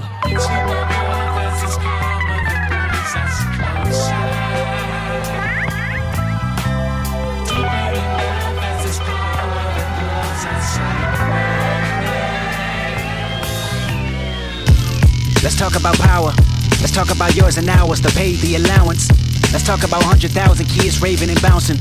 Let's 15.48 15.56
talk 15.56 15.80
about 15.80 15.96
power. 16.00 16.34
Let's 16.84 16.92
talk 16.92 17.10
about 17.10 17.34
yours 17.34 17.56
and 17.56 17.70
ours 17.70 18.02
to 18.02 18.10
pay 18.10 18.36
the 18.36 18.56
allowance. 18.56 19.08
Let's 19.54 19.64
talk 19.64 19.88
about 19.88 20.04
100,000 20.04 20.36
kids 20.68 21.02
raving 21.02 21.30
and 21.30 21.42
bouncing, 21.42 21.80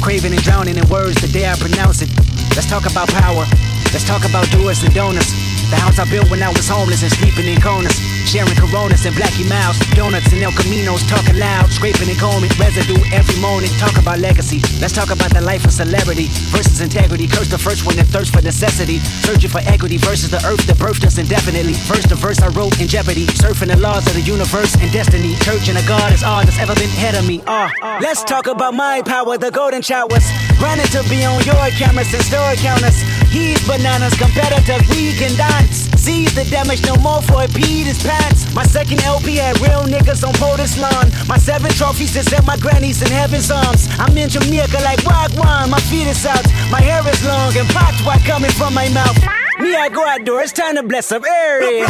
craving 0.00 0.32
and 0.32 0.42
drowning 0.42 0.78
in 0.78 0.88
words 0.88 1.20
the 1.20 1.28
day 1.28 1.44
I 1.44 1.54
pronounce 1.56 2.00
it. 2.00 2.08
Let's 2.56 2.70
talk 2.70 2.90
about 2.90 3.10
power. 3.10 3.44
Let's 3.92 4.08
talk 4.08 4.24
about 4.24 4.48
doers 4.48 4.82
and 4.82 4.94
donors. 4.94 5.28
The 5.68 5.76
house 5.76 5.98
I 5.98 6.08
built 6.08 6.30
when 6.30 6.42
I 6.42 6.48
was 6.56 6.66
homeless 6.66 7.02
and 7.02 7.12
sleeping 7.12 7.44
in 7.52 7.60
corners. 7.60 8.11
Sharing 8.32 8.56
Coronas 8.56 9.04
and 9.04 9.14
Blackie 9.14 9.44
Miles, 9.44 9.76
donuts 9.92 10.32
and 10.32 10.40
El 10.40 10.52
Caminos, 10.52 11.04
talking 11.06 11.36
loud, 11.36 11.68
scraping 11.68 12.08
and 12.08 12.16
combing, 12.16 12.48
residue 12.56 12.96
every 13.12 13.36
morning. 13.44 13.68
Talk 13.76 14.00
about 14.00 14.20
legacy. 14.20 14.64
Let's 14.80 14.94
talk 14.94 15.10
about 15.12 15.34
the 15.34 15.42
life 15.42 15.66
of 15.66 15.72
celebrity 15.72 16.32
versus 16.48 16.80
integrity. 16.80 17.28
Curse 17.28 17.50
the 17.50 17.58
first 17.58 17.84
one 17.84 17.94
that 17.96 18.06
thirst 18.06 18.32
for 18.32 18.40
necessity, 18.40 19.00
searching 19.20 19.50
for 19.50 19.60
equity 19.68 19.98
versus 19.98 20.30
the 20.30 20.40
earth 20.48 20.64
that 20.64 20.78
birthed 20.78 21.04
us 21.04 21.18
indefinitely. 21.18 21.74
First 21.74 22.08
the 22.08 22.14
verse 22.14 22.40
I 22.40 22.48
wrote 22.56 22.80
in 22.80 22.88
jeopardy, 22.88 23.26
surfing 23.36 23.68
the 23.68 23.76
laws 23.76 24.06
of 24.06 24.14
the 24.14 24.22
universe 24.24 24.80
and 24.80 24.90
destiny. 24.90 25.36
Church 25.44 25.68
and 25.68 25.76
a 25.76 25.84
God 25.86 26.10
is 26.14 26.24
all 26.24 26.40
that's 26.42 26.58
ever 26.58 26.72
been 26.72 26.88
ahead 26.96 27.14
of 27.14 27.28
me. 27.28 27.42
Ah, 27.46 27.68
let's 28.00 28.24
talk 28.24 28.46
about 28.46 28.72
my 28.72 29.02
power, 29.02 29.36
the 29.36 29.50
golden 29.50 29.84
was 30.08 30.24
granted 30.56 30.88
to 30.96 31.04
be 31.12 31.20
on 31.28 31.36
your 31.44 31.68
cameras 31.76 32.08
and 32.14 32.24
store 32.24 32.56
counters. 32.64 33.21
He's 33.32 33.66
bananas, 33.66 34.12
competitors, 34.14 34.84
we 34.90 35.16
can 35.16 35.34
dance. 35.36 35.88
Seize 35.96 36.34
the 36.34 36.44
damage, 36.44 36.84
no 36.84 36.96
more 36.96 37.22
for 37.22 37.44
it, 37.44 37.54
Pete 37.54 37.86
his 37.86 38.02
pants. 38.02 38.52
My 38.52 38.62
second 38.64 39.02
LP 39.04 39.36
had 39.36 39.58
real 39.60 39.88
niggas 39.88 40.20
on 40.22 40.34
POTUS 40.34 40.76
lawn. 40.76 41.08
My 41.26 41.38
seven 41.38 41.70
trophies 41.70 42.14
is 42.14 42.30
at 42.34 42.44
my 42.44 42.58
granny's 42.58 43.00
in 43.00 43.08
heaven's 43.08 43.50
arms. 43.50 43.88
I'm 43.98 44.18
in 44.18 44.28
Jamaica 44.28 44.84
like 44.84 45.00
Wagwan, 45.08 45.70
my 45.70 45.80
feet 45.88 46.08
is 46.08 46.26
out. 46.26 46.44
My 46.70 46.82
hair 46.82 47.00
is 47.08 47.24
long 47.24 47.56
and 47.56 47.68
popped 47.70 48.04
white 48.04 48.20
coming 48.26 48.50
from 48.50 48.74
my 48.74 48.90
mouth. 48.90 49.16
Me, 49.60 49.76
I 49.76 49.88
go 49.88 50.04
outdoors, 50.04 50.52
time 50.52 50.76
to 50.76 50.82
bless 50.82 51.10
up 51.10 51.24
area. 51.24 51.86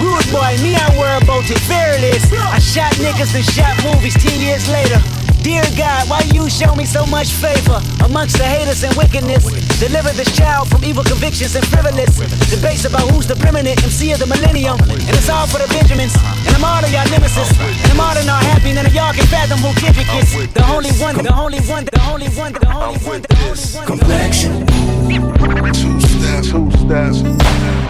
Rude 0.00 0.30
boy, 0.32 0.56
me, 0.64 0.76
I 0.80 0.88
worry 0.96 1.20
about 1.20 1.44
it 1.44 1.60
fearless. 1.68 2.24
I 2.32 2.58
shot 2.58 2.92
niggas 2.96 3.34
and 3.36 3.44
shot 3.44 3.76
movies 3.84 4.14
10 4.14 4.40
years 4.40 4.66
later. 4.70 5.15
Dear 5.46 5.62
God, 5.78 6.10
why 6.10 6.26
you 6.34 6.50
show 6.50 6.74
me 6.74 6.84
so 6.84 7.06
much 7.06 7.30
favor 7.30 7.78
amongst 8.02 8.36
the 8.36 8.42
haters 8.42 8.82
and 8.82 8.90
wickedness? 8.98 9.46
Deliver 9.78 10.10
this 10.18 10.26
child 10.34 10.66
from 10.66 10.82
evil 10.82 11.04
convictions 11.04 11.54
and 11.54 11.64
frivolous 11.68 12.18
debates 12.50 12.84
about 12.84 13.06
who's 13.14 13.28
the 13.28 13.36
preeminent 13.36 13.80
MC 13.84 14.10
of 14.10 14.18
the 14.18 14.26
millennium. 14.26 14.74
And 14.90 15.14
it's 15.14 15.30
all 15.30 15.46
for 15.46 15.62
the 15.62 15.68
Benjamins. 15.70 16.18
And 16.18 16.50
I'm 16.50 16.64
all 16.64 16.82
of 16.82 16.90
y'all 16.90 17.06
nemesis. 17.14 17.46
And 17.62 17.92
I'm 17.94 18.00
all 18.00 18.18
of 18.18 18.26
y'all 18.26 18.42
happy. 18.42 18.74
None 18.74 18.86
of 18.86 18.92
y'all 18.92 19.14
can 19.14 19.24
fathom 19.30 19.62
who 19.62 19.70
Kendrick 19.78 20.10
is. 20.18 20.34
The 20.50 20.66
only 20.66 20.90
one, 20.98 21.14
the 21.14 21.30
only 21.30 21.60
one, 21.70 21.84
the 21.84 22.02
only 22.10 22.26
one, 22.34 22.50
the 22.50 22.66
only 22.74 22.98
one, 23.06 23.22
the 23.22 23.38
only 23.38 23.70
one. 23.78 23.86
Complexion. 23.86 24.66
Two 24.66 25.94
steps. 26.10 26.50
Two 26.50 26.66
steps. 26.82 27.22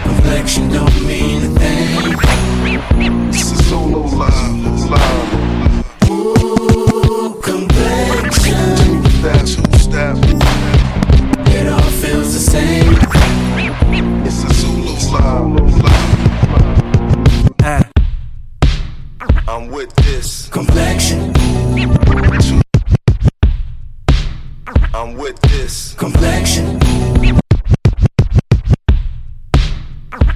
Complexion 0.05 0.69
don't 0.69 0.93
mean 1.01 1.41
a 1.41 1.49
thing. 1.57 3.33
This 3.33 3.49
is 3.49 3.65
Zulu 3.65 4.05
love. 4.13 4.91
Live. 4.93 5.46
Uh, 15.09 15.53
I'm 19.47 19.69
with 19.69 19.95
this. 19.95 20.49
complexion. 20.49 21.33
I'm 24.93 25.15
with 25.15 25.39
this. 25.41 25.93
Complexion. 25.93 26.79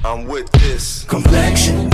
I'm 0.04 0.26
with 0.26 0.50
this. 0.52 1.04
Complexion. 1.04 1.90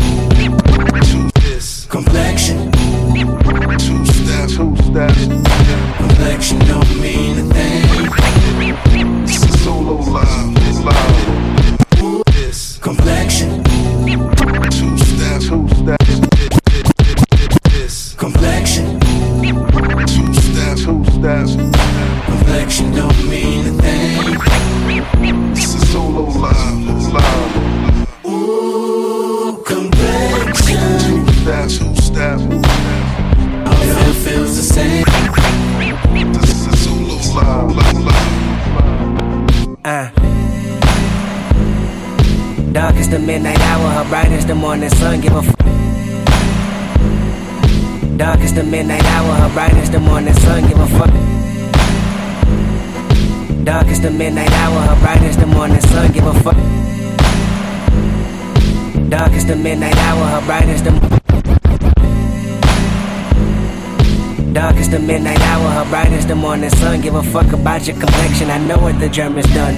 Give 67.09 67.15
a 67.15 67.23
fuck 67.23 67.55
about 67.55 67.87
your 67.87 67.97
complexion, 67.99 68.51
I 68.51 68.59
know 68.67 68.77
what 68.77 69.01
the 69.01 69.09
German's 69.09 69.47
done. 69.55 69.75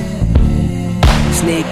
Sneak. 1.32 1.64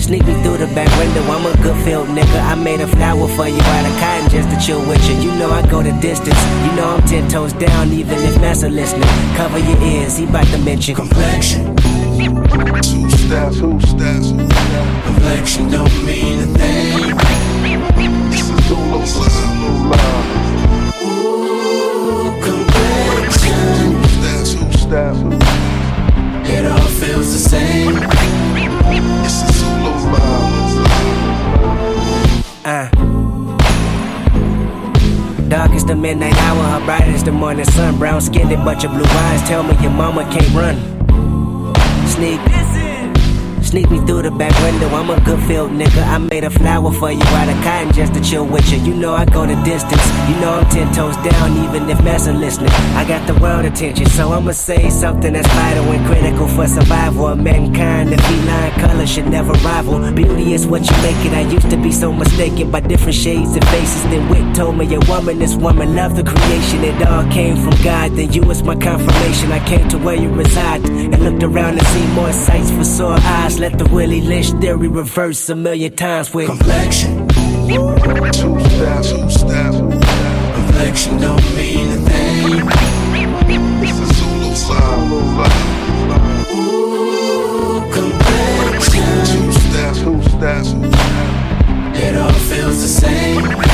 Sneak 0.00 0.24
me 0.24 0.32
through 0.42 0.56
the 0.56 0.70
back 0.74 0.88
window, 0.98 1.20
I'm 1.30 1.44
a 1.44 1.62
good 1.62 1.76
field 1.84 2.08
nigga. 2.08 2.40
I 2.40 2.54
made 2.54 2.80
a 2.80 2.86
flower 2.86 3.28
for 3.28 3.46
you 3.46 3.60
out 3.60 3.84
of 3.84 3.92
cotton 4.00 4.30
just 4.30 4.48
to 4.48 4.56
chill 4.66 4.80
with 4.88 5.06
you. 5.10 5.16
You 5.16 5.38
know 5.38 5.50
I 5.50 5.60
go 5.68 5.82
the 5.82 5.92
distance. 6.00 6.42
You 6.64 6.72
know 6.72 6.88
I'm 6.88 7.02
ten 7.06 7.28
toes 7.28 7.52
down, 7.52 7.92
even 7.92 8.16
if 8.20 8.40
Massa 8.40 8.70
listening. 8.70 9.10
Cover 9.36 9.58
your 9.58 9.78
ears, 9.82 10.16
he 10.16 10.24
bout 10.24 10.46
to 10.46 10.58
mention 10.64 10.94
complexion. 10.94 11.76
Two 11.76 13.10
steps, 13.10 13.60
two 13.60 13.78
steps. 13.80 14.30
Complexion 15.04 15.70
don't 15.70 16.06
mean 16.06 16.40
a 16.40 16.46
thing. 16.56 17.14
This 18.30 18.48
is 18.48 18.68
Zulu 18.68 19.00
love, 19.00 19.90
live. 19.90 20.49
Steps. 24.90 25.20
It 26.50 26.66
all 26.66 26.88
feels 26.98 27.32
the 27.32 27.38
same. 27.38 27.94
This 29.22 29.36
is 29.44 29.60
Zulu 29.60 29.92
love, 30.10 30.74
live. 30.82 31.30
Uh. 32.66 32.88
Dark 35.48 35.70
is 35.74 35.84
the 35.84 35.94
midnight 35.94 36.34
hour, 36.38 36.64
her 36.64 36.84
bright 36.84 37.06
is 37.06 37.22
the 37.22 37.30
morning 37.30 37.66
sun. 37.66 37.98
Brown 38.00 38.20
skinned 38.20 38.50
but 38.64 38.82
your 38.82 38.90
blue 38.90 39.04
eyes 39.04 39.42
tell 39.48 39.62
me 39.62 39.76
your 39.80 39.92
mama 39.92 40.24
can't 40.24 40.52
run. 40.52 40.76
Sneak. 42.08 42.59
Sneak 43.70 43.88
me 43.88 43.98
through 44.04 44.22
the 44.22 44.32
back 44.32 44.50
window, 44.64 44.88
I'm 44.88 45.10
a 45.10 45.20
good 45.20 45.40
field 45.46 45.70
nigga. 45.70 46.02
I 46.02 46.18
made 46.18 46.42
a 46.42 46.50
flower 46.50 46.90
for 46.92 47.12
you 47.12 47.22
out 47.22 47.48
of 47.48 47.54
cotton 47.62 47.92
just 47.92 48.12
to 48.14 48.20
chill 48.20 48.44
with 48.44 48.68
you. 48.72 48.78
You 48.78 48.94
know 48.96 49.14
I 49.14 49.24
go 49.26 49.46
the 49.46 49.54
distance, 49.62 50.04
you 50.28 50.34
know 50.40 50.58
I'm 50.58 50.68
ten 50.70 50.92
toes 50.92 51.14
down, 51.18 51.52
even 51.64 51.88
if 51.88 52.02
Massa 52.02 52.32
listening. 52.32 52.72
I 52.98 53.06
got 53.06 53.24
the 53.28 53.34
world 53.40 53.64
attention, 53.64 54.06
so 54.06 54.32
I'ma 54.32 54.50
say 54.50 54.90
something 54.90 55.34
that's 55.34 55.46
vital 55.46 55.84
and 55.84 56.04
critical 56.04 56.48
for 56.48 56.66
survival 56.66 57.28
of 57.28 57.38
mankind. 57.38 58.08
The 58.08 58.20
feline 58.20 58.72
color 58.80 59.06
should 59.06 59.28
never 59.28 59.52
rival. 59.62 60.00
Beauty 60.10 60.52
is 60.52 60.66
what 60.66 60.82
you 60.90 60.96
make 61.02 61.24
it. 61.24 61.32
I 61.32 61.42
used 61.42 61.70
to 61.70 61.76
be 61.76 61.92
so 61.92 62.12
mistaken 62.12 62.72
by 62.72 62.80
different 62.80 63.14
shades 63.14 63.54
and 63.54 63.64
faces. 63.68 64.02
Then 64.10 64.28
Wit 64.30 64.52
told 64.56 64.78
me 64.78 64.92
a 64.96 65.00
woman 65.08 65.40
is 65.40 65.54
woman, 65.54 65.94
love 65.94 66.16
the 66.16 66.24
creation. 66.24 66.82
It 66.82 67.06
all 67.06 67.22
came 67.30 67.54
from 67.54 67.80
God. 67.84 68.16
Then 68.16 68.32
you 68.32 68.42
was 68.42 68.64
my 68.64 68.74
confirmation. 68.74 69.52
I 69.52 69.64
came 69.64 69.88
to 69.90 69.98
where 69.98 70.16
you 70.16 70.28
reside 70.28 70.84
and 70.90 71.22
looked 71.22 71.44
around 71.44 71.78
and 71.78 71.86
see 71.86 72.06
more 72.14 72.32
sights 72.32 72.72
for 72.72 72.82
sore 72.82 73.16
eyes. 73.20 73.59
Let 73.60 73.76
the 73.78 73.84
Willie 73.92 74.22
Lynch 74.22 74.52
theory 74.52 74.88
reverse 74.88 75.50
a 75.50 75.54
million 75.54 75.94
times 75.94 76.32
with 76.32 76.46
complexion. 76.46 77.28
Two 77.28 78.58
steps, 78.70 79.10
two 79.12 79.30
steps. 79.30 79.76
Complexion 79.76 81.18
don't 81.20 81.44
mean 81.54 81.90
a 81.90 81.96
thing. 82.08 82.56
Is 83.84 83.98
Zulu 84.16 84.50
love, 84.70 85.12
live. 85.36 86.50
Ooh, 86.54 87.84
complexion. 87.92 89.04
Two 89.26 89.52
steps, 89.52 89.98
two 90.00 90.22
steps. 90.22 90.72
It 92.02 92.16
all 92.16 92.32
feels 92.32 92.80
the 92.80 92.88
same. 92.88 93.69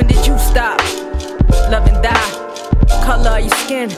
When 0.00 0.08
did 0.08 0.26
you 0.26 0.38
stop? 0.38 0.80
Love 1.68 1.86
and 1.86 2.02
die. 2.02 3.04
Color 3.04 3.36
of 3.36 3.40
your 3.44 3.56
skin, 3.60 3.90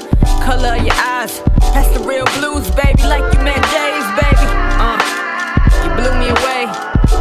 color 0.43 0.75
of 0.75 0.83
your 0.83 0.99
eyes. 0.99 1.41
That's 1.71 1.97
the 1.97 2.03
real 2.03 2.27
blues, 2.43 2.69
baby, 2.73 3.05
like 3.07 3.23
you 3.33 3.39
met 3.39 3.63
Jay's, 3.71 4.09
baby. 4.19 4.49
Uh, 4.83 4.99
you 5.79 5.91
blew 5.95 6.11
me 6.19 6.35
away. 6.35 6.67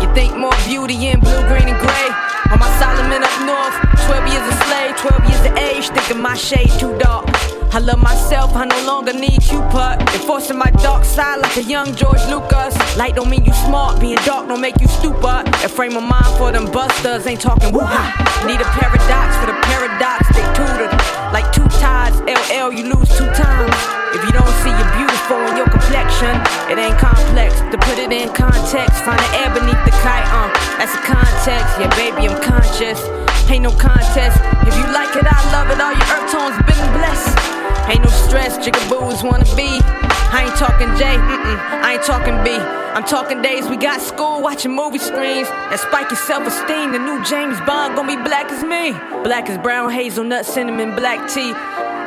You 0.02 0.12
think 0.16 0.36
more 0.36 0.58
beauty 0.66 0.98
in 1.10 1.20
blue, 1.20 1.46
green, 1.46 1.70
and 1.70 1.78
gray. 1.78 2.10
On 2.50 2.58
my 2.58 2.70
Solomon 2.82 3.22
Northup, 3.46 3.86
12 4.10 4.34
years 4.34 4.48
a 4.50 4.56
slave, 4.66 4.98
12 4.98 5.30
years 5.30 5.46
of 5.46 5.58
age, 5.58 5.90
thinking 5.90 6.20
my 6.20 6.34
shade 6.34 6.72
too 6.80 6.98
dark. 6.98 7.30
I 7.74 7.80
love 7.80 8.04
myself, 8.04 8.52
I 8.54 8.66
no 8.66 8.76
longer 8.84 9.14
need 9.14 9.40
Cupid. 9.40 10.04
Enforcing 10.12 10.58
my 10.58 10.70
dark 10.84 11.06
side 11.06 11.40
like 11.40 11.56
a 11.56 11.64
young 11.64 11.96
George 11.96 12.20
Lucas. 12.28 12.76
Light 13.00 13.16
don't 13.16 13.30
mean 13.30 13.46
you 13.46 13.54
smart, 13.64 13.96
being 14.02 14.20
dark 14.28 14.50
don't 14.52 14.60
make 14.60 14.76
you 14.82 14.90
stupid. 14.92 15.48
A 15.64 15.72
frame 15.72 15.96
of 15.96 16.04
mind 16.04 16.28
for 16.36 16.52
them 16.52 16.68
busters, 16.68 17.26
ain't 17.28 17.40
talking 17.40 17.72
woo. 17.72 17.88
Need 18.44 18.60
a 18.60 18.68
paradox 18.76 19.40
for 19.40 19.48
the 19.48 19.56
paradox, 19.64 20.28
they 20.36 20.44
tutored. 20.52 20.92
Like 21.32 21.48
two 21.56 21.64
tides, 21.80 22.20
LL, 22.28 22.76
you 22.76 22.92
lose 22.92 23.08
two 23.16 23.32
times. 23.40 23.72
If 24.12 24.20
you 24.28 24.36
don't 24.36 24.52
see 24.60 24.76
you're 24.76 24.92
beautiful 25.00 25.40
in 25.48 25.56
your 25.56 25.72
complexion, 25.72 26.36
it 26.68 26.76
ain't 26.76 27.00
complex. 27.00 27.56
To 27.72 27.80
put 27.88 27.96
it 27.96 28.12
in 28.12 28.36
context, 28.36 29.00
find 29.08 29.16
an 29.16 29.32
air 29.40 29.52
beneath 29.56 29.80
the 29.88 29.96
kite, 30.04 30.28
uh, 30.28 30.52
that's 30.76 30.92
a 30.92 31.04
context. 31.08 31.72
Yeah, 31.80 31.88
baby, 31.96 32.28
I'm 32.28 32.36
conscious. 32.44 33.00
Ain't 33.48 33.64
no 33.64 33.72
contest. 33.72 34.36
If 34.68 34.76
you 34.76 34.84
like 34.92 35.16
it, 35.16 35.24
I 35.24 35.40
love 35.56 35.72
it. 35.72 35.80
All 35.80 35.96
your 35.96 36.08
earth 36.12 36.32
tones 36.32 36.60
been 36.68 36.84
blessed. 37.00 37.61
Ain't 37.90 38.04
no 38.04 38.10
stress, 38.10 38.58
jigaboos 38.58 39.24
wanna 39.24 39.46
be. 39.56 39.80
I 40.34 40.46
ain't 40.46 40.56
talking 40.56 40.88
J, 40.98 41.04
mm-mm, 41.18 41.58
I 41.84 41.94
ain't 41.94 42.04
talking 42.04 42.42
B. 42.44 42.52
I'm 42.94 43.06
talking 43.06 43.42
days 43.42 43.68
we 43.68 43.78
got 43.78 44.02
school 44.02 44.42
watching 44.42 44.76
movie 44.76 44.98
screens. 44.98 45.48
That 45.48 45.80
spike 45.80 46.10
your 46.12 46.18
self 46.20 46.46
esteem. 46.46 46.92
The 46.92 47.00
new 47.00 47.24
James 47.24 47.58
Bond 47.62 47.96
gonna 47.96 48.18
be 48.18 48.22
black 48.22 48.52
as 48.52 48.64
me. 48.66 48.92
Black 49.24 49.50
as 49.50 49.58
brown 49.58 49.92
hazelnut, 49.92 50.46
cinnamon, 50.46 50.96
black 50.96 51.30
tea. 51.30 51.54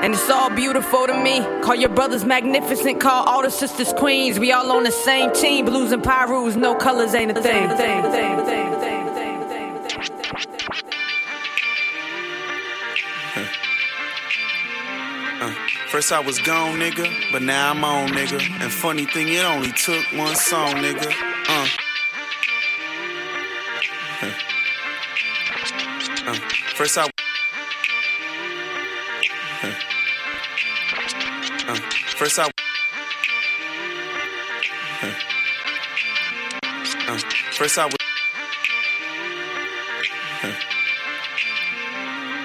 And 0.04 0.12
it's 0.12 0.28
all 0.28 0.50
beautiful 0.50 1.06
to 1.06 1.14
me. 1.22 1.40
Call 1.62 1.76
your 1.76 1.88
brothers 1.88 2.26
magnificent, 2.26 3.00
call 3.00 3.24
all 3.24 3.42
the 3.42 3.50
sisters 3.50 3.94
queens. 3.94 4.38
We 4.38 4.52
all 4.52 4.70
on 4.72 4.82
the 4.82 4.90
same 4.90 5.32
team. 5.32 5.64
Blues 5.64 5.90
and 5.90 6.02
Pirus, 6.02 6.54
no 6.54 6.74
colors 6.74 7.14
ain't 7.14 7.30
a 7.30 7.34
thing. 7.34 7.68
thing, 7.70 8.02
thing, 8.02 8.44
thing, 8.44 8.73
thing. 15.40 15.54
First 15.88 16.12
I 16.12 16.20
was 16.20 16.38
gone, 16.40 16.78
nigga, 16.78 17.32
but 17.32 17.42
now 17.42 17.70
I'm 17.70 17.84
on, 17.84 18.08
nigga. 18.08 18.40
And 18.60 18.72
funny 18.72 19.06
thing, 19.06 19.28
it 19.28 19.44
only 19.44 19.72
took 19.72 20.04
one 20.12 20.34
song, 20.34 20.74
nigga. 20.74 21.12
Uh. 21.48 21.68
uh. 26.30 26.34
First 26.74 26.98
I. 26.98 27.04
Uh. 31.68 31.76
first 32.16 32.38
I. 32.38 32.50
Uh, 37.06 37.18
first 37.52 37.78
I 37.78 37.86
was. 37.86 37.94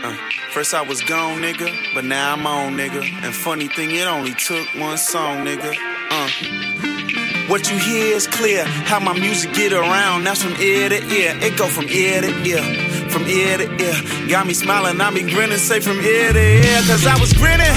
Uh, 0.09 0.17
first 0.51 0.73
I 0.73 0.81
was 0.81 1.01
gone, 1.03 1.41
nigga, 1.41 1.69
but 1.93 2.03
now 2.03 2.33
I'm 2.33 2.47
on, 2.47 2.73
nigga. 2.73 3.03
And 3.23 3.35
funny 3.35 3.67
thing, 3.67 3.91
it 3.91 4.07
only 4.07 4.33
took 4.33 4.65
one 4.75 4.97
song, 4.97 5.45
nigga. 5.45 5.75
Uh. 6.09 7.47
What 7.47 7.69
you 7.69 7.77
hear 7.77 8.15
is 8.15 8.25
clear. 8.25 8.65
How 8.65 8.99
my 8.99 9.13
music 9.13 9.53
get 9.53 9.71
around, 9.71 10.23
that's 10.23 10.41
from 10.41 10.53
ear 10.61 10.89
to 10.89 10.95
ear. 10.95 11.37
It 11.41 11.57
go 11.57 11.67
from 11.67 11.85
ear 11.89 12.21
to 12.21 12.31
ear, 12.41 12.63
from 13.09 13.23
ear 13.27 13.57
to 13.57 13.67
ear. 13.69 14.29
Got 14.29 14.47
me 14.47 14.53
smiling, 14.53 14.99
I 14.99 15.11
be 15.11 15.21
grinning, 15.21 15.57
say 15.57 15.79
from 15.79 15.99
ear 15.99 16.33
to 16.33 16.39
ear. 16.39 16.81
Cause 16.87 17.05
I 17.05 17.19
was 17.19 17.33
grinning. 17.33 17.69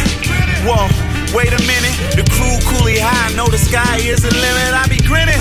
Whoa, 0.65 0.89
wait 1.37 1.53
a 1.53 1.61
minute. 1.69 1.97
The 2.17 2.25
crew 2.33 2.57
Kooley 2.69 2.97
High, 3.01 3.35
know 3.37 3.49
the 3.49 3.59
sky 3.59 3.99
is 3.99 4.23
the 4.23 4.33
limit. 4.33 4.73
I 4.73 4.87
be 4.89 5.01
grinning. 5.05 5.41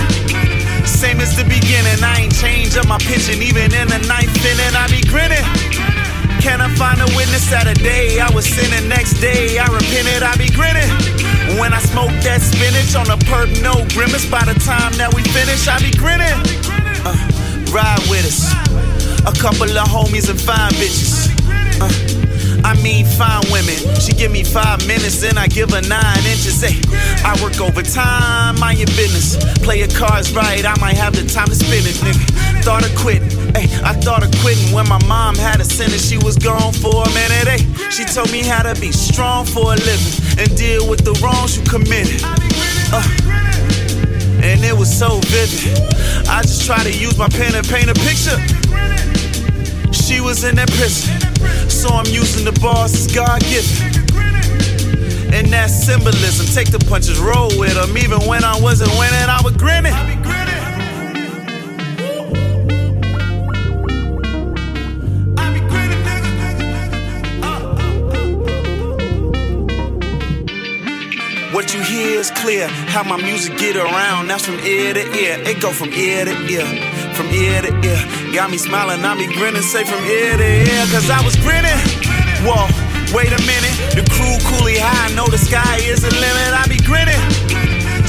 Same 0.86 1.22
as 1.22 1.38
the 1.38 1.44
beginning, 1.44 2.04
I 2.04 2.28
ain't 2.28 2.36
changed 2.36 2.78
up 2.78 2.88
my 2.88 2.98
pitching. 2.98 3.42
Even 3.42 3.72
in 3.74 3.88
the 3.88 4.00
ninth 4.08 4.36
inning, 4.44 4.76
I 4.76 4.88
be 4.92 5.02
grinning. 5.08 6.01
Can 6.42 6.60
I 6.60 6.74
find 6.74 7.00
a 7.00 7.06
witness 7.16 7.48
Saturday? 7.48 8.20
I 8.20 8.28
was 8.34 8.48
sinning 8.48 8.90
next 8.90 9.22
day. 9.22 9.60
I 9.60 9.66
repented, 9.68 10.24
I 10.24 10.36
be 10.38 10.50
grinning. 10.50 10.90
When 11.60 11.72
I 11.72 11.78
smoke 11.80 12.10
that 12.26 12.42
spinach 12.42 12.96
on 12.96 13.06
a 13.14 13.18
perp, 13.30 13.62
no 13.62 13.86
grimace. 13.94 14.26
By 14.26 14.46
the 14.46 14.58
time 14.58 14.92
that 14.98 15.14
we 15.14 15.22
finish, 15.22 15.68
I 15.68 15.78
be 15.78 15.92
grinning. 15.94 16.34
Uh, 17.06 17.14
ride 17.70 18.02
with 18.10 18.26
us. 18.26 18.50
A 19.22 19.34
couple 19.40 19.70
of 19.70 19.88
homies 19.88 20.32
and 20.32 20.42
fine 20.42 20.72
bitches. 20.82 21.30
Uh, 21.80 22.21
I 22.64 22.80
mean, 22.82 23.06
fine 23.06 23.44
women. 23.52 23.76
She 24.00 24.14
give 24.14 24.32
me 24.32 24.44
five 24.44 24.86
minutes, 24.88 25.22
then 25.22 25.38
I 25.38 25.48
give 25.48 25.72
her 25.72 25.82
nine 25.82 26.24
inches. 26.26 26.62
Hey, 26.62 26.80
I 27.24 27.38
work 27.42 27.60
overtime, 27.60 28.60
mind 28.60 28.80
your 28.80 28.92
business. 28.98 29.38
Play 29.60 29.80
your 29.80 29.90
cards 29.90 30.34
right, 30.34 30.66
I 30.66 30.80
might 30.80 30.98
have 30.98 31.14
the 31.14 31.24
time 31.28 31.48
to 31.48 31.56
spin 31.56 31.86
it, 31.86 31.96
nigga. 32.04 32.64
Thought 32.64 32.86
of 32.86 32.96
quitting. 32.96 33.30
Hey, 33.56 33.68
I 33.84 33.94
thought 33.94 34.24
of 34.24 34.32
quitting 34.42 34.74
when 34.74 34.88
my 34.88 35.02
mom 35.06 35.36
had 35.36 35.60
a 35.60 35.66
sentence. 35.66 36.08
She 36.08 36.18
was 36.18 36.38
gone 36.38 36.74
for 36.74 37.04
a 37.04 37.10
minute. 37.14 37.48
Hey, 37.48 37.90
she 37.90 38.06
told 38.06 38.32
me 38.32 38.44
how 38.44 38.64
to 38.64 38.80
be 38.80 38.92
strong 38.92 39.46
for 39.46 39.74
a 39.74 39.78
living 39.78 40.40
and 40.40 40.58
deal 40.58 40.88
with 40.88 41.04
the 41.04 41.14
wrongs 41.24 41.58
you 41.58 41.64
committed. 41.64 42.22
Uh, 42.94 43.04
and 44.44 44.64
it 44.64 44.76
was 44.76 44.90
so 44.90 45.20
vivid. 45.26 45.78
I 46.28 46.42
just 46.42 46.66
try 46.66 46.84
to 46.84 46.92
use 46.92 47.18
my 47.18 47.30
pen 47.30 47.56
and 47.56 47.68
paint 47.68 47.90
a 47.90 47.94
picture. 47.94 48.38
She 50.12 50.20
was 50.20 50.44
in 50.44 50.56
that 50.56 50.70
prison, 50.72 51.08
so 51.70 51.88
I'm 51.88 52.06
using 52.06 52.44
the 52.44 52.52
bars 52.60 52.94
as 52.94 53.08
God 53.08 53.40
given. 53.48 54.04
And 55.34 55.48
that 55.54 55.68
symbolism, 55.68 56.48
take 56.48 56.70
the 56.70 56.80
punches, 56.90 57.18
roll 57.18 57.48
with 57.58 57.76
them. 57.76 57.98
Even 57.98 58.20
when 58.28 58.44
I 58.44 58.60
wasn't 58.60 58.92
winning, 59.00 59.30
I 59.30 59.40
was 59.42 59.56
grinning. 59.56 59.96
What 71.62 71.76
you 71.76 71.84
hear 71.84 72.20
is 72.20 72.32
clear. 72.32 72.68
How 72.90 73.04
my 73.04 73.22
music 73.22 73.56
get 73.60 73.76
around, 73.76 74.26
that's 74.26 74.44
from 74.44 74.58
ear 74.66 74.96
to 74.96 75.06
ear. 75.14 75.38
It 75.46 75.62
go 75.62 75.70
from 75.70 75.94
ear 75.94 76.26
to 76.26 76.34
ear, 76.50 76.66
from 77.14 77.28
ear 77.30 77.62
to 77.62 77.70
ear. 77.86 78.34
Got 78.34 78.50
me 78.50 78.58
smiling, 78.58 79.06
I 79.06 79.14
be 79.14 79.30
grinning, 79.38 79.62
say 79.62 79.84
from 79.84 80.04
ear 80.04 80.38
to 80.38 80.44
ear, 80.44 80.86
cause 80.90 81.08
I 81.12 81.22
was 81.24 81.36
grinning. 81.38 81.78
Whoa, 82.42 82.66
wait 83.14 83.30
a 83.30 83.38
minute. 83.46 83.78
The 83.94 84.02
crew 84.10 84.42
Kooley 84.50 84.82
High, 84.82 85.14
I 85.14 85.14
know 85.14 85.28
the 85.28 85.38
sky 85.38 85.78
is 85.86 86.02
the 86.02 86.10
limit. 86.10 86.50
I 86.50 86.66
be 86.66 86.82
grinning. 86.82 87.22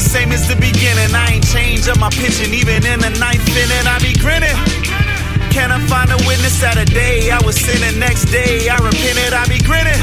Same 0.01 0.33
as 0.33 0.49
the 0.49 0.57
beginning, 0.57 1.13
I 1.13 1.37
ain't 1.37 1.47
changed 1.47 1.91
up 1.91 2.01
my 2.01 2.09
pitching. 2.09 2.55
Even 2.57 2.81
in 2.89 3.05
the 3.05 3.13
ninth 3.21 3.45
inning, 3.53 3.85
I 3.85 4.01
be 4.01 4.17
grinning. 4.17 4.57
Can 5.53 5.71
I 5.71 5.79
find 5.87 6.09
a 6.11 6.17
witness 6.27 6.57
Saturday? 6.57 7.31
I 7.31 7.39
was 7.45 7.61
sinning 7.61 8.01
next 8.01 8.33
day. 8.33 8.69
I 8.73 8.77
repented, 8.81 9.37
I 9.37 9.45
be 9.47 9.61
grinning. 9.61 10.01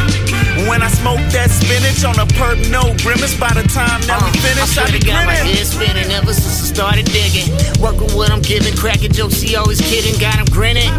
When 0.69 0.81
I 0.85 0.89
smoke 0.89 1.17
that 1.33 1.49
spinach 1.49 2.05
on 2.05 2.21
a 2.21 2.29
perp, 2.37 2.69
no 2.69 2.93
grimace. 3.01 3.33
By 3.33 3.53
the 3.57 3.65
time 3.65 4.01
that 4.05 4.21
we 4.21 4.29
finish, 4.45 4.77
I, 4.77 4.85
I 4.85 4.91
be 4.93 4.99
to 4.99 5.07
God, 5.09 5.25
my 5.25 5.33
grinning. 5.33 5.57
head 5.57 5.65
spinning 5.65 6.09
ever 6.13 6.33
since 6.33 6.61
I 6.61 6.65
started 6.69 7.05
digging. 7.09 7.49
Working 7.81 8.13
what 8.13 8.29
I'm 8.29 8.41
giving, 8.45 8.75
cracking 8.77 9.11
jokes, 9.11 9.41
he 9.41 9.55
always 9.55 9.81
kidding. 9.81 10.13
Got 10.21 10.37
him 10.37 10.49
grinning. 10.53 10.93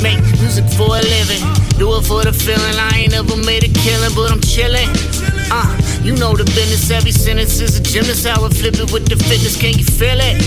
Make 0.00 0.20
music 0.40 0.64
for 0.76 0.96
a 0.96 1.02
living. 1.04 1.44
Do 1.76 1.92
it 2.00 2.04
for 2.08 2.24
the 2.24 2.32
feeling. 2.32 2.76
I 2.80 3.04
ain't 3.04 3.12
ever 3.12 3.36
made 3.44 3.68
a 3.68 3.72
killing, 3.84 4.16
but 4.16 4.32
I'm 4.32 4.40
chilling. 4.40 4.88
Uh, 5.52 5.68
you 6.02 6.16
know 6.16 6.32
the 6.36 6.44
business. 6.56 6.90
Every 6.90 7.12
sentence 7.12 7.60
is 7.60 7.78
a 7.78 7.82
gymnast. 7.82 8.26
How 8.26 8.44
I 8.44 8.48
flip 8.48 8.74
it 8.74 8.92
with 8.92 9.06
the 9.08 9.16
fitness. 9.16 9.56
Can 9.56 9.76
you 9.76 9.84
feel 9.84 10.18
it? 10.20 10.40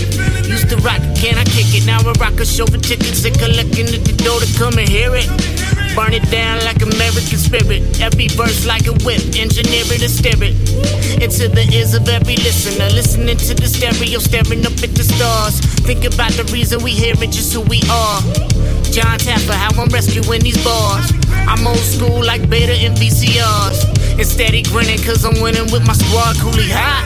Used 0.48 0.68
to 0.70 0.76
rock 0.82 1.00
it, 1.00 1.14
can 1.16 1.38
I 1.38 1.44
kick 1.44 1.70
it? 1.74 1.86
Now 1.86 2.02
I 2.02 2.12
rock 2.18 2.38
a 2.40 2.46
show 2.46 2.66
for 2.66 2.78
tickets 2.78 3.24
and 3.24 3.34
collecting 3.38 3.86
at 3.90 4.02
the 4.02 4.14
door 4.24 4.40
to 4.40 4.48
come 4.58 4.78
and 4.78 4.88
hear 4.88 5.14
it. 5.14 5.28
Burn 5.94 6.12
it 6.12 6.26
down 6.30 6.58
like 6.66 6.82
American 6.82 7.38
spirit. 7.38 7.82
Every 8.02 8.26
verse 8.26 8.66
like 8.66 8.86
a 8.90 8.94
whip. 9.06 9.22
Engineer 9.38 9.86
it 9.94 10.02
and 10.02 10.10
steer 10.10 10.38
it. 10.42 10.54
Into 11.22 11.46
the 11.46 11.62
ears 11.70 11.94
of 11.94 12.08
every 12.08 12.34
listener. 12.42 12.90
Listening 12.90 13.38
to 13.38 13.54
the 13.54 13.68
stereo, 13.70 14.18
staring 14.18 14.66
up 14.66 14.74
at 14.82 14.90
the 14.90 15.06
stars. 15.06 15.60
Think 15.86 16.02
about 16.02 16.34
the 16.34 16.44
reason 16.50 16.82
we 16.82 16.90
here 16.90 17.14
and 17.14 17.30
just 17.30 17.54
who 17.54 17.62
we 17.70 17.78
are. 17.86 18.18
John 18.90 19.18
Tapper, 19.18 19.54
how 19.54 19.70
I'm 19.78 19.88
rescuing 19.88 20.42
these 20.42 20.58
bars. 20.64 21.12
I'm 21.46 21.66
old 21.66 21.78
school 21.78 22.24
like 22.24 22.50
beta 22.50 22.74
and 22.74 22.96
VCRs. 22.96 23.83
And 24.16 24.24
steady 24.24 24.62
grinning 24.62 24.98
cause 25.02 25.24
I'm 25.24 25.42
winning 25.42 25.64
with 25.72 25.84
my 25.84 25.92
squad 25.92 26.36
Kooley 26.36 26.70
High. 26.70 27.02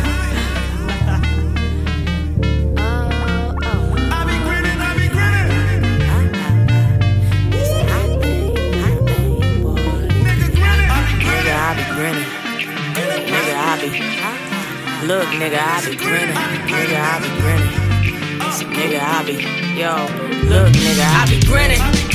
Nigga, 11.24 11.54
I 11.56 11.74
be 11.76 11.84
grinning. 11.94 12.28
Nigga, 13.26 13.54
I 13.56 13.80
be. 13.80 13.88
Look, 15.06 15.28
nigga, 15.28 15.58
I 15.58 15.80
be 15.88 15.96
grinning. 15.96 16.36
Nigga, 16.68 17.00
I 17.00 17.20
be 17.22 17.28
grinning. 17.40 17.72
Nigga, 18.76 19.00
I 19.00 19.24
be. 19.24 19.32
Yo, 19.80 19.92
look, 20.50 20.72
nigga, 20.74 21.06
I 21.08 21.26
be 21.30 21.40
grinning. 21.46 22.07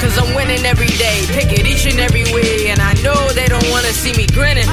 Cause 0.00 0.16
I'm 0.16 0.34
winning 0.34 0.64
every 0.64 0.88
day, 0.96 1.24
pick 1.28 1.52
it 1.52 1.66
each 1.66 1.84
and 1.86 2.00
every 2.00 2.24
way. 2.32 2.68
And 2.72 2.80
I 2.80 2.94
know 3.04 3.28
they 3.36 3.46
don't 3.46 3.68
wanna 3.70 3.92
see 3.92 4.12
me 4.16 4.26
grinning. 4.26 4.68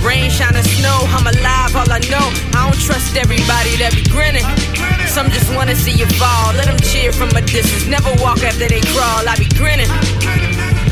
Rain, 0.00 0.30
shine, 0.30 0.56
or 0.56 0.64
snow, 0.64 0.98
I'm 1.14 1.26
alive, 1.26 1.76
all 1.76 1.90
I 1.92 2.00
know. 2.10 2.26
I 2.56 2.66
don't 2.66 2.80
trust 2.80 3.16
everybody 3.16 3.76
that 3.78 3.92
be 3.94 4.02
grinning. 4.08 4.44
Some 5.06 5.30
just 5.30 5.54
wanna 5.54 5.76
see 5.76 5.92
you 5.92 6.06
fall, 6.18 6.52
let 6.54 6.66
them 6.66 6.80
cheer 6.80 7.12
from 7.12 7.30
a 7.36 7.42
distance. 7.42 7.86
Never 7.86 8.10
walk 8.24 8.42
after 8.42 8.66
they 8.66 8.80
crawl, 8.92 9.22
I 9.28 9.36
be 9.38 9.48
grinning. 9.54 9.88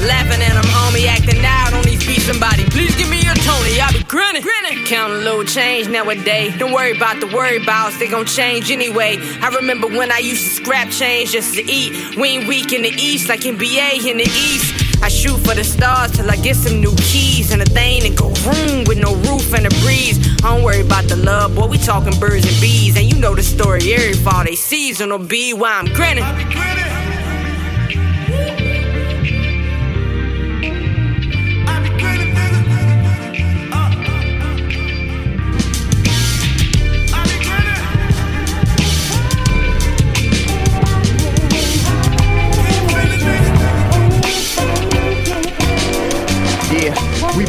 Laughing 0.00 0.40
at 0.40 0.54
them, 0.56 0.68
homie, 0.72 1.08
acting 1.08 1.44
out 1.44 1.59
beats. 2.06 2.24
Somebody, 2.24 2.64
please 2.66 2.94
give 2.96 3.08
me 3.08 3.22
your 3.22 3.34
Tony, 3.34 3.80
I 3.80 3.90
be 3.92 4.02
grinning. 4.04 4.42
grinning. 4.42 4.84
Count 4.86 5.12
a 5.12 5.16
little 5.16 5.44
change 5.44 5.88
nowadays. 5.88 6.56
Don't 6.58 6.72
worry 6.72 6.96
about 6.96 7.20
the 7.20 7.26
worry 7.26 7.58
bouts, 7.64 7.98
they 7.98 8.08
gon' 8.08 8.26
change 8.26 8.70
anyway. 8.70 9.18
I 9.40 9.48
remember 9.54 9.86
when 9.88 10.12
I 10.12 10.18
used 10.18 10.44
to 10.44 10.50
scrap 10.62 10.90
change 10.90 11.32
just 11.32 11.54
to 11.54 11.62
eat. 11.64 12.16
We 12.16 12.28
ain't 12.28 12.48
weak 12.48 12.72
in 12.72 12.82
the 12.82 12.90
east, 12.90 13.28
like 13.28 13.40
NBA 13.40 14.06
in 14.10 14.18
the 14.18 14.24
east. 14.24 15.02
I 15.02 15.08
shoot 15.08 15.38
for 15.38 15.54
the 15.54 15.64
stars 15.64 16.12
till 16.12 16.30
I 16.30 16.36
get 16.36 16.56
some 16.56 16.80
new 16.80 16.94
keys 16.96 17.52
and 17.52 17.62
a 17.62 17.64
thing 17.64 18.04
and 18.04 18.16
go 18.16 18.28
room 18.44 18.84
with 18.84 18.98
no 18.98 19.14
roof 19.30 19.54
and 19.54 19.66
a 19.66 19.70
breeze. 19.80 20.18
I 20.44 20.54
don't 20.54 20.62
worry 20.62 20.82
about 20.82 21.04
the 21.04 21.16
love, 21.16 21.54
boy. 21.54 21.68
We 21.68 21.78
talking 21.78 22.18
birds 22.20 22.46
and 22.46 22.60
bees, 22.60 22.96
and 22.96 23.10
you 23.10 23.18
know 23.18 23.34
the 23.34 23.42
story. 23.42 23.92
Every 23.94 24.12
fall 24.12 24.44
they 24.44 24.56
seasonal 24.56 25.18
be 25.18 25.54
why 25.54 25.72
I'm 25.78 25.86
grinning. 25.86 26.24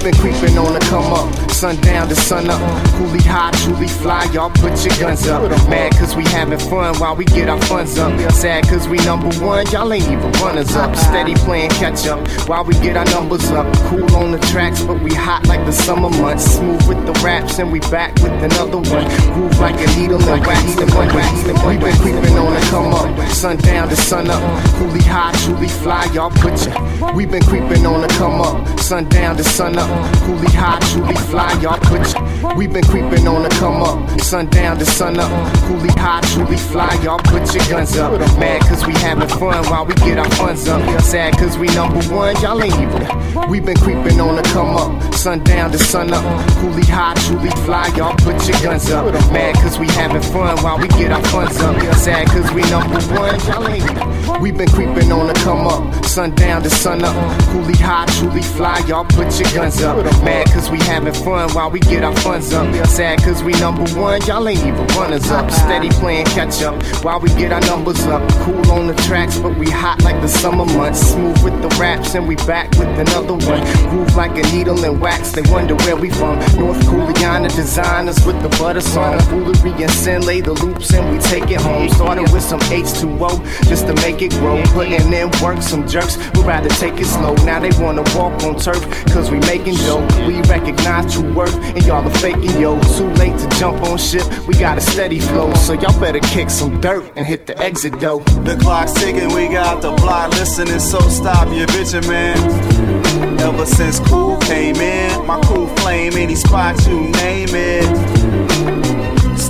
Been 0.03 0.13
creeping 0.15 0.57
on 0.57 0.73
the 0.73 0.79
come 0.79 1.13
up. 1.13 1.40
Sundown 1.61 2.09
to 2.09 2.15
sun 2.15 2.49
up. 2.49 2.59
Kooley 2.95 3.21
High, 3.21 3.51
truly 3.51 3.87
fly. 3.87 4.23
Y'all 4.33 4.49
put 4.49 4.83
your 4.83 4.97
guns 4.97 5.27
up. 5.27 5.43
Mad 5.69 5.91
cause 5.91 6.15
we 6.15 6.23
having 6.23 6.57
fun 6.57 6.97
while 6.97 7.15
we 7.15 7.23
get 7.23 7.49
our 7.49 7.61
funds 7.61 7.99
up. 7.99 8.19
Sad 8.31 8.63
cause 8.67 8.87
we 8.87 8.97
number 9.05 9.29
one. 9.45 9.67
Y'all 9.67 9.93
ain't 9.93 10.05
even 10.05 10.31
runners 10.41 10.75
up. 10.75 10.95
Steady 10.95 11.35
playing 11.35 11.69
catch 11.69 12.07
up 12.07 12.27
while 12.49 12.63
we 12.63 12.73
get 12.79 12.97
our 12.97 13.05
numbers 13.05 13.47
up. 13.51 13.71
Cool 13.89 14.11
on 14.15 14.31
the 14.31 14.39
tracks, 14.51 14.81
but 14.83 14.99
we 15.03 15.13
hot 15.13 15.45
like 15.45 15.63
the 15.67 15.71
summer 15.71 16.09
months. 16.09 16.45
Smooth 16.45 16.87
with 16.87 17.05
the 17.05 17.13
raps, 17.23 17.59
and 17.59 17.71
we 17.71 17.79
back 17.91 18.15
with 18.23 18.33
another 18.41 18.77
one. 18.77 19.05
Groove 19.35 19.59
like 19.59 19.75
a 19.75 19.99
needle 19.99 20.19
and 20.19 20.43
wax 20.43 20.77
and 20.79 20.91
one 20.95 21.13
wax. 21.13 21.43
Been 21.43 21.55
creeping 22.01 22.37
on 22.37 22.53
the 22.53 22.59
come 22.69 22.93
up. 22.93 23.29
Sundown 23.29 23.87
to 23.87 23.95
sun 23.95 24.29
up. 24.29 24.41
Kooley 24.75 25.01
High, 25.03 25.31
truly 25.45 25.67
fly. 25.67 26.05
Y'all 26.13 26.29
put 26.29 26.53
your. 26.65 27.13
We've 27.13 27.29
been 27.29 27.43
creeping 27.43 27.85
on 27.85 28.01
the 28.01 28.07
come 28.19 28.41
up. 28.41 28.79
sundown 28.79 29.37
to 29.37 29.43
sun 29.43 29.77
up. 29.77 29.89
Kooley 30.25 30.51
High, 30.53 30.79
truly 30.91 31.15
fly, 31.15 31.50
y'all 31.59 31.79
put 31.79 32.01
your, 32.13 32.55
we 32.55 32.67
been 32.67 32.83
creeping 32.83 33.27
on 33.27 33.43
the 33.43 33.49
come 33.49 33.81
up. 33.81 34.19
Sundown 34.21 34.77
to 34.77 34.85
sun 34.85 35.19
up. 35.19 35.31
Kooley 35.65 35.91
High, 35.97 36.21
truly 36.31 36.57
fly, 36.57 36.93
y'all 37.03 37.19
put 37.19 37.53
your 37.53 37.65
guns 37.69 37.97
up. 37.97 38.19
Mad 38.39 38.61
cause 38.61 38.85
we 38.85 38.93
having 38.93 39.27
fun 39.27 39.63
while 39.69 39.85
we 39.85 39.93
get 39.95 40.17
our 40.17 40.29
funds 40.31 40.67
up. 40.67 40.81
Sad 41.01 41.37
cause 41.37 41.57
we 41.57 41.67
number 41.67 41.99
one, 42.13 42.39
y'all 42.41 42.61
ain't 42.61 42.73
even. 42.75 43.49
We 43.49 43.59
been 43.59 43.77
creeping 43.77 44.19
on 44.21 44.35
the 44.35 44.43
come 44.53 44.75
up. 44.75 45.13
Sundown 45.13 45.71
to 45.71 45.79
sun 45.79 46.13
up. 46.13 46.23
Kooley 46.59 46.85
High, 46.85 47.13
truly 47.25 47.49
fly, 47.65 47.87
y'all 47.95 48.15
put 48.17 48.47
your 48.47 48.59
guns 48.61 48.89
up. 48.91 49.13
Mad 49.31 49.55
cause 49.55 49.77
we 49.79 49.87
having 49.87 50.21
fun 50.21 50.57
while 50.63 50.79
we 50.79 50.87
get 50.89 51.11
our 51.11 51.23
funds 51.25 51.59
up. 51.59 51.75
Sad 51.95 52.27
cause 52.27 52.49
we 52.53 52.61
number 52.69 52.99
one, 53.13 53.39
y'all 53.47 53.67
ain't 53.67 53.83
even. 53.83 54.41
We 54.41 54.51
been 54.51 54.69
creeping 54.69 55.11
on 55.11 55.27
the 55.27 55.33
come 55.43 55.67
up. 55.67 56.05
Sundown 56.05 56.63
to 56.63 56.69
sun 56.69 57.03
up. 57.03 57.15
Kooley 57.51 57.77
High, 57.77 58.05
truly 58.17 58.41
fly, 58.41 58.79
y'all 58.87 59.05
put 59.05 59.39
your 59.39 59.51
guns 59.53 59.81
up. 59.81 59.97
Mad 60.23 60.47
cause 60.47 60.69
we 60.69 60.79
having 60.79 61.13
fun 61.13 61.40
while 61.49 61.69
we 61.69 61.79
get 61.79 62.03
our 62.03 62.15
funds 62.17 62.53
up. 62.53 62.73
Sad 62.87 63.21
cause 63.23 63.43
we 63.43 63.53
number 63.53 63.83
one, 63.99 64.21
y'all 64.25 64.47
ain't 64.47 64.59
even 64.59 64.85
runners 64.97 65.29
up. 65.31 65.49
Steady 65.51 65.89
playing 65.89 66.25
catch 66.27 66.61
up 66.61 66.81
while 67.03 67.19
we 67.19 67.29
get 67.29 67.51
our 67.51 67.61
numbers 67.61 68.01
up. 68.05 68.21
Cool 68.43 68.71
on 68.71 68.87
the 68.87 68.95
tracks, 69.07 69.37
but 69.37 69.57
we 69.57 69.69
hot 69.69 70.01
like 70.03 70.19
the 70.21 70.27
summer 70.27 70.65
months. 70.65 70.99
Smooth 70.99 71.43
with 71.43 71.61
the 71.61 71.69
raps, 71.79 72.15
and 72.15 72.27
we 72.27 72.35
back 72.35 72.69
with 72.71 72.87
another 72.87 73.33
one. 73.33 73.61
Groove 73.89 74.15
like 74.15 74.31
a 74.31 74.43
needle 74.53 74.83
and 74.83 75.01
wax, 75.01 75.31
they 75.31 75.41
wonder 75.51 75.75
where 75.75 75.95
we 75.95 76.09
from. 76.09 76.39
North 76.59 76.79
Cooliana 76.85 77.53
designers 77.55 78.23
with 78.25 78.41
the 78.41 78.49
butter 78.57 78.81
song. 78.81 79.19
Foolery 79.21 79.71
and 79.83 79.91
sin, 79.91 80.25
lay 80.25 80.41
the 80.41 80.53
loops, 80.53 80.93
and 80.93 81.11
we 81.11 81.19
take 81.19 81.49
it 81.49 81.61
home. 81.61 81.89
Started 81.89 82.31
with 82.31 82.43
some 82.43 82.59
H2O 82.61 83.67
just 83.67 83.87
to 83.87 83.93
make 83.95 84.21
it 84.21 84.31
grow. 84.31 84.61
Putting 84.67 85.13
in 85.13 85.31
work, 85.41 85.61
some 85.61 85.87
jerks, 85.87 86.17
we 86.33 86.41
rather 86.43 86.69
take 86.69 86.99
it 86.99 87.05
slow. 87.05 87.33
Now 87.45 87.59
they 87.59 87.71
wanna 87.81 88.03
walk 88.15 88.43
on 88.43 88.57
turf, 88.59 88.81
cause 89.07 89.31
we 89.31 89.39
making 89.39 89.75
dough. 89.75 90.05
We 90.27 90.41
recognize 90.43 91.13
true 91.13 91.30
worth, 91.33 91.55
and 91.55 91.85
y'all 91.85 92.05
are 92.05 92.17
faking 92.19 92.59
yo. 92.59 92.79
Too 92.97 93.09
late 93.21 93.37
to 93.39 93.47
jump 93.59 93.81
on 93.83 93.97
ship, 93.97 94.25
we 94.47 94.53
got 94.55 94.77
a 94.77 94.81
steady 94.81 95.19
flow. 95.19 95.53
So 95.55 95.73
y'all 95.73 95.99
better 95.99 96.19
kick 96.19 96.49
some 96.49 96.79
dirt 96.81 97.11
and 97.15 97.25
hit 97.25 97.47
the 97.47 97.57
exit 97.59 97.99
though. 97.99 98.19
The 98.19 98.57
clock's 98.61 98.93
ticking, 98.93 99.33
we 99.33 99.47
got 99.47 99.81
the 99.81 99.91
block 99.91 100.31
listening, 100.31 100.79
so 100.79 100.99
stop 101.09 101.47
your 101.55 101.67
bitching, 101.67 102.07
man. 102.07 103.39
Ever 103.39 103.65
since 103.65 103.99
Cool 103.99 104.37
came 104.37 104.75
in, 104.75 105.25
my 105.25 105.39
crew 105.41 105.67
flame 105.77 106.13
any 106.13 106.35
spot 106.35 106.75
you 106.87 106.99
name 107.09 107.49
it. 107.51 108.90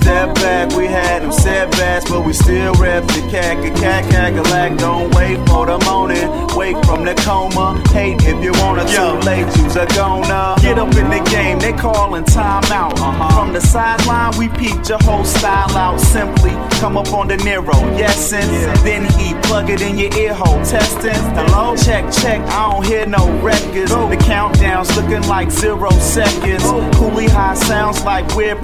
Step 0.02 0.34
back, 0.36 0.76
we 0.76 0.88
had 0.88 1.22
them 1.22 1.32
setbacks, 1.32 2.10
but 2.10 2.26
we 2.26 2.34
still 2.34 2.74
rep 2.74 3.04
the 3.06 3.22
cack 3.30 3.58
a 3.60 3.70
cackalack. 3.80 4.78
Don't 4.80 5.14
wait 5.14 5.38
for 5.48 5.68
the 5.68 5.78
morning, 5.86 6.28
wake 6.58 6.76
from 6.86 7.06
the 7.06 7.14
coma. 7.24 7.82
Hate 7.90 8.22
if 8.24 8.44
you 8.44 8.52
wanna, 8.54 8.84
too 8.88 9.20
late, 9.26 9.46
you's 9.58 9.76
a 9.76 9.86
gonna 9.96 10.56
get 10.60 10.80
up 10.80 10.94
in 10.96 11.10
the 11.10 11.22
game. 11.30 11.60
They 11.60 11.72
calling 11.74 12.26
time 12.26 12.64
out. 12.72 12.98
From 13.34 13.54
the 13.54 13.62
sideline, 13.62 14.36
we 14.38 14.50
peeped 14.50 14.90
your 14.90 14.98
whole 15.04 15.24
style 15.24 15.72
out. 15.78 16.00
Simply 16.00 16.52
come 16.82 16.98
up 16.98 17.14
on 17.14 17.28
the 17.28 17.38
Nero, 17.38 17.78
yes, 17.96 18.34
and 18.34 18.50
then 18.86 19.06
he 19.14 19.36
plug 19.48 19.70
it 19.70 19.82
in 19.82 20.00
your 20.00 20.12
ear 20.18 20.34
hole. 20.34 20.64
Testing, 20.66 21.14
hello, 21.36 21.76
check, 21.76 22.12
check. 22.12 22.42
I 22.42 22.72
don't 22.72 22.86
hear 22.86 23.06
no 23.06 23.30
records. 23.42 23.92
The 23.92 24.18
countdown's 24.26 24.94
looking 24.98 25.26
like 25.30 25.52
zero 25.52 25.92
seconds. 25.92 26.64
Kooley 26.98 27.30
High 27.30 27.54
sounds 27.54 28.04
like 28.04 28.28
we're 28.36 28.56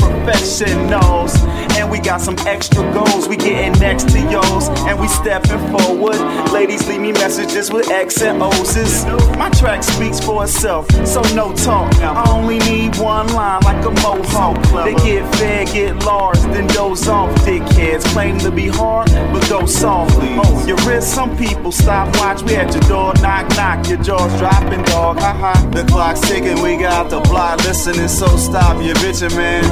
And 1.78 1.90
we 1.92 2.00
got 2.00 2.22
some 2.22 2.36
extra 2.46 2.84
goals. 2.94 3.28
We 3.28 3.38
getting 3.38 3.80
next 3.80 4.10
to 4.10 4.20
yours, 4.20 4.70
and 4.88 5.00
we 5.00 5.08
stepping 5.08 5.60
forward. 5.72 6.18
Ladies, 6.52 6.88
leave 6.88 7.02
me 7.02 7.12
messages 7.12 7.72
with 7.72 7.90
X 7.90 8.22
and 8.22 8.42
O's. 8.42 9.06
My 9.38 9.50
track 9.50 9.84
speaks 9.84 10.20
for 10.20 10.44
itself, 10.44 10.90
so 11.06 11.22
no 11.34 11.54
talk. 11.56 11.94
I 11.96 12.30
only 12.32 12.60
need 12.60 12.96
one 12.98 13.28
line 13.34 13.62
like 13.64 13.84
a 13.86 13.92
mohawk. 14.02 14.58
They 14.86 14.96
get 14.96 15.36
fed, 15.36 15.68
get 15.68 15.96
large, 16.06 16.40
then 16.54 16.68
doze 16.68 17.08
off. 17.08 17.30
Dickheads 17.46 18.04
claim 18.14 18.38
to 18.40 18.52
be 18.52 18.68
hard, 18.68 19.10
but 19.32 19.48
go 19.50 19.66
softly. 19.66 20.30
Oh, 20.44 20.66
your 20.68 20.78
wrist, 20.88 21.14
some 21.14 21.38
people 21.38 21.72
stop 21.72 22.16
watch. 22.18 22.42
We 22.44 22.56
at 22.56 22.74
your 22.74 22.84
door, 22.84 23.14
knock, 23.22 23.50
knock. 23.56 23.88
Your 23.88 24.02
jaws 24.02 24.38
dropping, 24.40 24.84
dog. 24.84 25.20
Haha. 25.20 25.70
The 25.72 25.84
clock's 25.86 26.22
ticking, 26.22 26.62
we 26.62 26.78
got 26.78 27.10
the 27.10 27.20
block 27.22 27.64
listening, 27.64 28.08
so 28.08 28.28
stop 28.38 28.82
your 28.84 28.96
bitching, 28.96 29.36
man. 29.36 29.64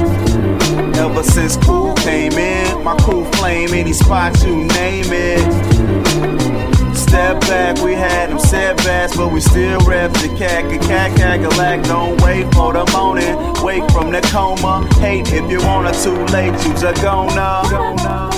Ever 0.96 1.22
since 1.22 1.45
Cool 1.54 1.94
came 1.94 2.32
in, 2.32 2.82
my 2.82 2.96
crew 2.96 3.24
flame 3.34 3.72
any 3.72 3.92
spot 3.92 4.42
you 4.42 4.64
name 4.64 5.06
it. 5.08 6.96
Step 6.96 7.40
back, 7.42 7.80
we 7.84 7.92
had 7.92 8.30
them 8.30 8.38
setbacks, 8.40 9.16
but 9.16 9.32
we 9.32 9.40
still 9.40 9.78
rep 9.80 10.12
the 10.14 10.34
cack 10.36 10.64
a 10.72 10.78
cack 10.88 11.12
cackalack. 11.12 11.86
Don't 11.86 12.20
wait 12.22 12.52
for 12.52 12.72
the 12.72 12.84
morning, 12.90 13.36
wake 13.62 13.88
from 13.92 14.10
the 14.10 14.20
coma. 14.32 14.88
Hate 14.94 15.32
if 15.32 15.48
you 15.48 15.60
wanna, 15.60 15.92
too 15.92 16.16
late, 16.34 16.52
you's 16.66 16.82
a 16.82 16.92
gonna. 16.94 18.35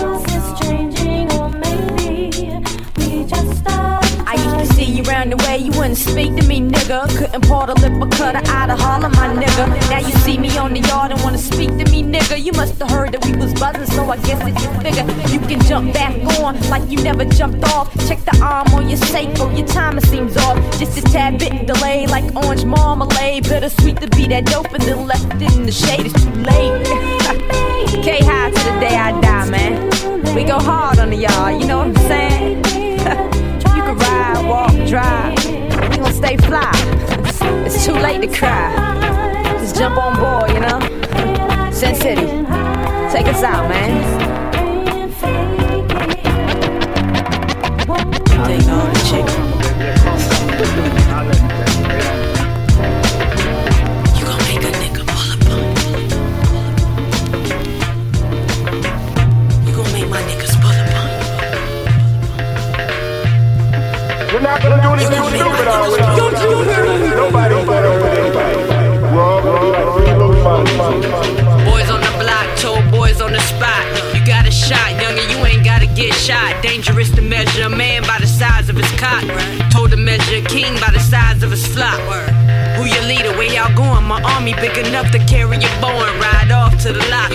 Round 5.02 5.32
the 5.32 5.36
way, 5.48 5.58
you 5.58 5.70
wouldn't 5.72 5.98
speak 5.98 6.34
to 6.36 6.46
me, 6.46 6.60
nigga. 6.60 7.08
Couldn't 7.16 7.44
pour 7.44 7.66
the 7.66 7.74
lip 7.74 7.92
or 8.00 8.08
cut 8.08 8.34
her 8.34 8.52
out 8.52 8.70
of 8.70 8.78
Harlem, 8.78 9.12
my 9.12 9.28
nigga. 9.34 9.68
Now 9.90 9.98
you 9.98 10.12
see 10.24 10.38
me 10.38 10.56
on 10.58 10.72
the 10.72 10.80
yard 10.80 11.12
and 11.12 11.20
wanna 11.22 11.38
speak 11.38 11.70
to 11.70 11.84
me, 11.90 12.02
nigga. 12.02 12.42
You 12.42 12.52
must 12.52 12.78
have 12.78 12.90
heard 12.90 13.12
that 13.12 13.24
we 13.24 13.36
was 13.36 13.52
buzzing, 13.54 13.86
so 13.86 14.08
I 14.10 14.16
guess 14.18 14.38
that 14.38 14.56
you 14.62 14.68
figure 14.82 15.06
you 15.32 15.40
can 15.46 15.60
jump 15.66 15.92
back 15.92 16.14
on 16.40 16.60
like 16.70 16.88
you 16.90 17.02
never 17.02 17.24
jumped 17.24 17.64
off. 17.74 17.92
Check 18.08 18.24
the 18.24 18.38
arm 18.42 18.68
on 18.74 18.88
your 18.88 18.98
or 18.98 19.50
oh, 19.50 19.56
your 19.56 19.66
timer 19.66 20.00
seems 20.00 20.36
off. 20.36 20.56
Just 20.78 20.98
a 20.98 21.02
tad 21.02 21.38
bit 21.38 21.66
delayed, 21.66 22.10
like 22.10 22.24
orange 22.36 22.64
marmalade. 22.64 23.48
Bittersweet 23.48 24.00
to 24.00 24.08
be 24.08 24.26
that 24.28 24.46
dope 24.46 24.72
and 24.72 24.82
then 24.82 25.06
left 25.06 25.30
in 25.32 25.66
the 25.66 25.72
shade. 25.72 26.06
It's 26.06 26.24
too 26.24 26.30
late. 26.30 26.84
K 28.04 28.18
high 28.22 28.50
to 28.50 28.72
the 28.72 28.80
day 28.80 28.96
I 28.96 29.18
die, 29.20 29.50
man. 29.50 30.34
We 30.34 30.44
go 30.44 30.58
hard 30.58 30.98
on 30.98 31.10
the 31.10 31.16
yard, 31.16 31.60
you 31.60 31.66
know 31.66 31.78
what 31.78 31.88
I'm 31.88 31.96
saying? 32.08 33.34
can 33.88 33.98
ride, 33.98 34.48
walk, 34.48 34.72
drive. 34.86 35.90
We 35.90 35.96
gon' 35.96 36.12
stay 36.12 36.36
fly. 36.36 36.72
It's, 37.64 37.84
too 37.84 37.92
late 37.92 38.20
to 38.20 38.28
cry. 38.28 38.74
Just 39.60 39.76
jump 39.76 39.96
on 39.96 40.16
board, 40.16 40.50
you 40.52 40.60
know? 40.60 40.80
Sin 41.70 41.94
City. 41.94 42.26
Take 43.12 43.26
us 43.28 43.42
out, 43.42 43.68
man. 43.68 44.18
Take 48.46 48.68
all 48.68 48.86
the 48.86 49.08
chicks. 49.10 49.57
Not 64.48 64.62
gonna 64.62 64.82
do 64.82 64.90
anything 64.96 65.22
stupid 65.28 65.68
already. 65.68 66.36
Nobody 67.22 67.54
better 67.66 67.92
with 67.96 68.18
anybody. 68.18 68.56
Wrong, 69.14 69.44
wrong, 69.44 69.72
like 69.72 69.88
three 69.94 70.12
little 70.20 70.42
months. 70.42 70.72
Boys 71.68 71.90
on 71.90 72.00
the 72.00 72.14
block, 72.22 72.46
told 72.56 72.84
boys 72.90 73.20
on 73.20 73.32
the 73.32 73.40
spot. 73.40 73.84
You 74.14 74.24
got 74.24 74.46
a 74.46 74.50
shot, 74.50 74.90
youngin', 75.02 75.28
you 75.32 75.44
ain't 75.44 75.64
gotta 75.64 75.86
get 75.86 76.14
shot. 76.14 76.62
Dangerous 76.62 77.10
to 77.12 77.22
measure 77.22 77.64
a 77.64 77.68
man 77.68 78.02
by 78.02 78.18
the 78.20 78.26
size 78.26 78.68
of 78.68 78.76
his 78.76 78.90
cock. 78.98 79.24
Told 79.70 79.90
to 79.90 79.96
measure 79.96 80.36
a 80.36 80.42
king 80.42 80.72
by 80.80 80.90
the 80.92 81.00
size 81.00 81.42
of 81.42 81.50
his 81.50 81.66
flock. 81.66 82.00
Who 82.78 82.86
your 82.86 83.02
leader? 83.02 83.36
Where 83.36 83.52
y'all 83.52 83.74
going? 83.74 84.04
My 84.04 84.22
army 84.22 84.54
big 84.54 84.78
enough 84.78 85.10
to 85.10 85.18
carry 85.18 85.58
your 85.58 85.74
bow 85.82 85.90
and 85.90 86.20
ride 86.22 86.52
off 86.52 86.80
to 86.82 86.92
the 86.92 87.04
lot. 87.10 87.32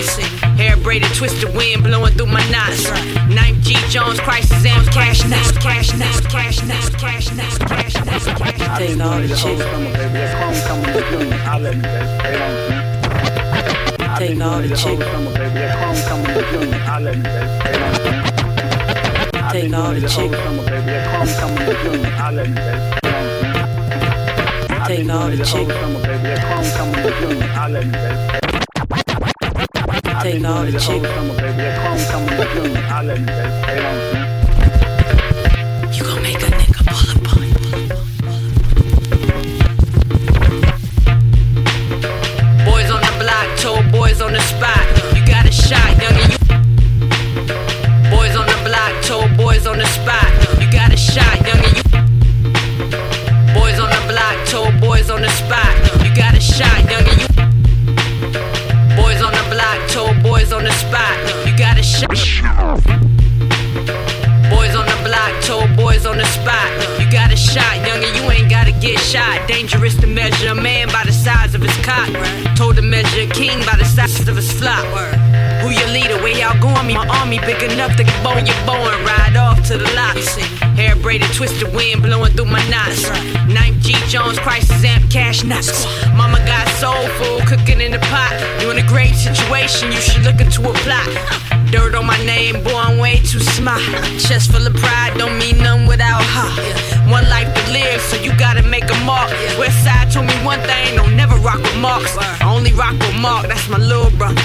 Hair 0.56 0.78
braided, 0.78 1.12
twisted 1.12 1.54
wind 1.54 1.84
blowing 1.84 2.14
through 2.14 2.32
my 2.32 2.40
knots. 2.50 2.88
Ninth 3.28 3.62
G 3.62 3.76
Jones, 3.90 4.18
crisis 4.20 4.64
and 4.64 4.88
cash 4.88 5.22
now, 5.28 5.44
cash 5.60 5.92
now, 5.92 6.18
cash 6.30 6.62
now, 6.64 6.80
cash 6.98 7.30
now, 7.36 7.50
cash 7.68 7.94
now, 8.06 8.22
cash 8.38 8.56
now. 8.56 8.78
Take 8.78 9.00
all 9.04 9.20
the 9.20 9.28
chicks. 9.28 9.44
Take 14.16 14.40
all 14.40 14.62
the 14.62 14.70
chicks. 14.70 15.04
Take 19.52 19.74
all 19.74 19.92
the 19.92 20.00
chicks. 22.88 23.03
Take 24.86 25.08
all 25.08 25.30
the 25.30 25.38
chicks. 25.38 25.50
Take 30.22 30.44
all 30.44 30.64
the 30.64 30.78
chicks. 30.78 31.08
You 35.96 36.02
gon' 36.04 36.22
make 36.22 36.36
a 36.36 36.50
nigga 36.50 36.84
pull 36.84 37.10
up 37.10 37.16
on 37.32 37.40
Boys 42.66 42.90
on 42.90 43.00
the 43.00 43.12
block, 43.18 43.48
told 43.58 43.90
boys 43.90 44.20
on 44.20 44.32
the 44.34 44.40
spot. 44.40 44.86
You 45.16 45.24
got 45.24 45.46
a 45.46 45.52
shot, 45.52 45.96
youngin', 45.96 46.30
you. 46.32 46.38
Boys 48.10 48.36
on 48.36 48.46
the 48.46 48.58
block, 48.68 48.92
told 49.02 49.34
boys 49.38 49.66
on 49.66 49.78
the 49.78 49.86
spot. 49.86 50.30
You 50.60 50.70
got 50.70 50.92
a 50.92 50.96
shot, 50.96 51.38
youngin', 51.38 51.73
Boys 54.94 55.10
on 55.10 55.22
the 55.22 55.28
spot. 55.30 55.74
You 56.04 56.14
got 56.14 56.36
a 56.36 56.40
shot, 56.40 56.78
youngin', 56.86 57.18
you. 57.18 57.26
Boys 58.94 59.20
on 59.22 59.32
the 59.32 59.44
block, 59.50 59.90
told 59.90 60.22
boys 60.22 60.52
on 60.52 60.62
the 60.62 60.70
spot. 60.70 61.18
You 61.44 61.58
got 61.58 61.76
a 61.76 61.82
shot. 61.82 62.14
Boys 64.54 64.76
on 64.76 64.86
the 64.86 65.00
block, 65.02 65.32
told 65.42 65.76
boys 65.76 66.06
on 66.06 66.16
the 66.16 66.24
spot. 66.26 66.70
You 67.00 67.10
got 67.10 67.32
a 67.32 67.36
shot, 67.36 67.74
youngin', 67.82 68.14
you 68.14 68.30
ain't 68.30 68.48
gotta 68.48 68.70
get 68.70 69.00
shot. 69.00 69.48
Dangerous 69.48 69.96
to 69.96 70.06
measure 70.06 70.50
a 70.50 70.54
man 70.54 70.86
by 70.86 71.02
the 71.04 71.12
size 71.12 71.56
of 71.56 71.60
his 71.60 71.76
cock. 71.84 72.08
Told 72.54 72.76
to 72.76 72.82
measure 72.82 73.22
a 73.22 73.26
king 73.26 73.58
by 73.66 73.74
the 73.76 73.84
size 73.84 74.28
of 74.28 74.36
his 74.36 74.52
flock. 74.52 74.84
Who 75.64 75.70
your 75.70 75.88
leader? 75.88 76.20
Where 76.20 76.36
y'all 76.36 76.60
going? 76.60 76.86
Me, 76.86 76.92
my 76.92 77.08
army 77.08 77.38
big 77.38 77.62
enough 77.62 77.96
to 77.96 78.04
bone 78.22 78.44
your 78.44 78.60
bow 78.66 78.76
and 78.76 79.00
ride 79.08 79.34
off 79.34 79.66
to 79.68 79.78
the 79.78 79.90
locks. 79.96 80.36
Hair 80.76 80.96
braided, 80.96 81.32
twisted 81.32 81.72
wind 81.74 82.02
blowing 82.02 82.32
through 82.34 82.52
my 82.52 82.62
knots. 82.68 83.08
Ninth 83.48 83.80
G 83.80 83.94
Jones, 84.06 84.38
crisis 84.38 84.84
amp, 84.84 85.10
cash 85.10 85.42
nuts. 85.42 85.86
Mama 86.12 86.36
got 86.44 86.68
soul 86.76 87.08
food 87.16 87.48
cooking 87.48 87.80
in 87.80 87.92
the 87.92 87.98
pot. 88.12 88.36
You 88.60 88.72
in 88.72 88.78
a 88.78 88.86
great 88.86 89.14
situation, 89.14 89.90
you 89.90 90.02
should 90.02 90.24
look 90.24 90.38
into 90.38 90.68
a 90.68 90.72
plot. 90.84 91.53
Dirt 91.74 91.96
on 91.96 92.06
my 92.06 92.16
name, 92.24 92.62
boy, 92.62 92.70
I'm 92.70 92.98
way 92.98 93.16
too 93.16 93.40
smart. 93.40 93.82
Chest 94.22 94.52
full 94.52 94.64
of 94.64 94.74
pride, 94.74 95.18
don't 95.18 95.36
mean 95.40 95.58
nothing 95.58 95.88
without 95.88 96.22
her. 96.22 96.50
One 97.10 97.28
life 97.28 97.52
to 97.52 97.72
live, 97.72 98.00
so 98.00 98.14
you 98.14 98.30
gotta 98.38 98.62
make 98.62 98.84
a 98.84 98.98
mark. 99.04 99.28
West 99.58 99.82
side 99.82 100.08
told 100.12 100.26
me 100.28 100.34
one 100.46 100.60
thing, 100.60 100.94
don't 100.94 101.16
never 101.16 101.34
rock 101.42 101.58
with 101.58 101.76
marks. 101.78 102.16
I 102.16 102.46
only 102.46 102.72
rock 102.74 102.92
with 102.92 103.16
Mark, 103.18 103.48
that's 103.48 103.68
my 103.68 103.78
little 103.78 104.12
brother. 104.16 104.40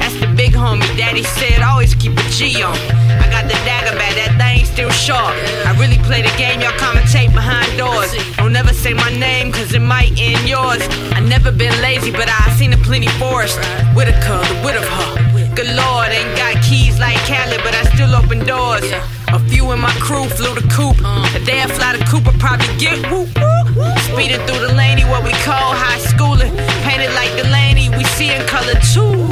That's 0.00 0.18
the 0.18 0.26
big 0.34 0.54
homie, 0.54 0.82
daddy 0.96 1.22
said 1.22 1.62
always 1.62 1.94
keep 1.94 2.18
a 2.18 2.22
G 2.34 2.60
on. 2.64 2.74
I 2.74 3.30
got 3.30 3.44
the 3.46 3.54
dagger 3.62 3.96
back, 3.96 4.16
that 4.18 4.34
thing 4.34 4.66
still 4.66 4.90
sharp. 4.90 5.36
I 5.64 5.78
really 5.78 6.02
play 6.02 6.22
the 6.22 6.34
game, 6.36 6.62
y'all 6.62 6.74
commentate 6.82 7.32
behind 7.32 7.78
doors. 7.78 8.10
Don't 8.38 8.52
never 8.52 8.74
say 8.74 8.92
my 8.92 9.12
name, 9.16 9.52
cause 9.52 9.72
it 9.72 9.82
might 9.82 10.18
end 10.18 10.48
yours. 10.48 10.82
I 11.14 11.20
never 11.20 11.52
been 11.52 11.80
lazy, 11.80 12.10
but 12.10 12.26
I 12.26 12.50
seen 12.58 12.72
a 12.72 12.78
plenty 12.78 13.06
forest. 13.22 13.56
Whitaker, 13.94 14.42
the 14.50 14.60
wit 14.64 14.74
of 14.74 14.82
her. 14.82 15.31
Good 15.54 15.76
lord, 15.76 16.08
ain't 16.08 16.34
got 16.36 16.62
keys 16.64 16.98
like 16.98 17.18
Cali, 17.28 17.58
but 17.58 17.74
I 17.74 17.84
still 17.92 18.14
open 18.14 18.38
doors. 18.46 18.84
A 19.28 19.38
few 19.48 19.70
in 19.72 19.80
my 19.80 19.92
crew 20.00 20.24
flew 20.24 20.54
the 20.54 20.66
coop. 20.72 20.96
Uh. 21.04 21.28
The 21.32 21.44
day 21.44 21.60
I 21.60 21.66
fly 21.66 21.96
the 21.96 22.04
coop, 22.04 22.24
Cooper, 22.24 22.38
probably 22.38 22.72
get 22.78 22.96
whoop 23.12 23.28
whoop. 23.36 23.98
Speeding 24.08 24.40
through 24.46 24.66
the 24.66 24.72
laney, 24.72 25.04
what 25.04 25.24
we 25.24 25.32
call 25.44 25.76
high 25.76 25.98
schooling. 25.98 26.56
Painted 26.88 27.12
like 27.12 27.32
Delaney, 27.36 27.88
we 27.96 28.04
see 28.16 28.32
in 28.32 28.40
color 28.46 28.74
too. 28.92 29.28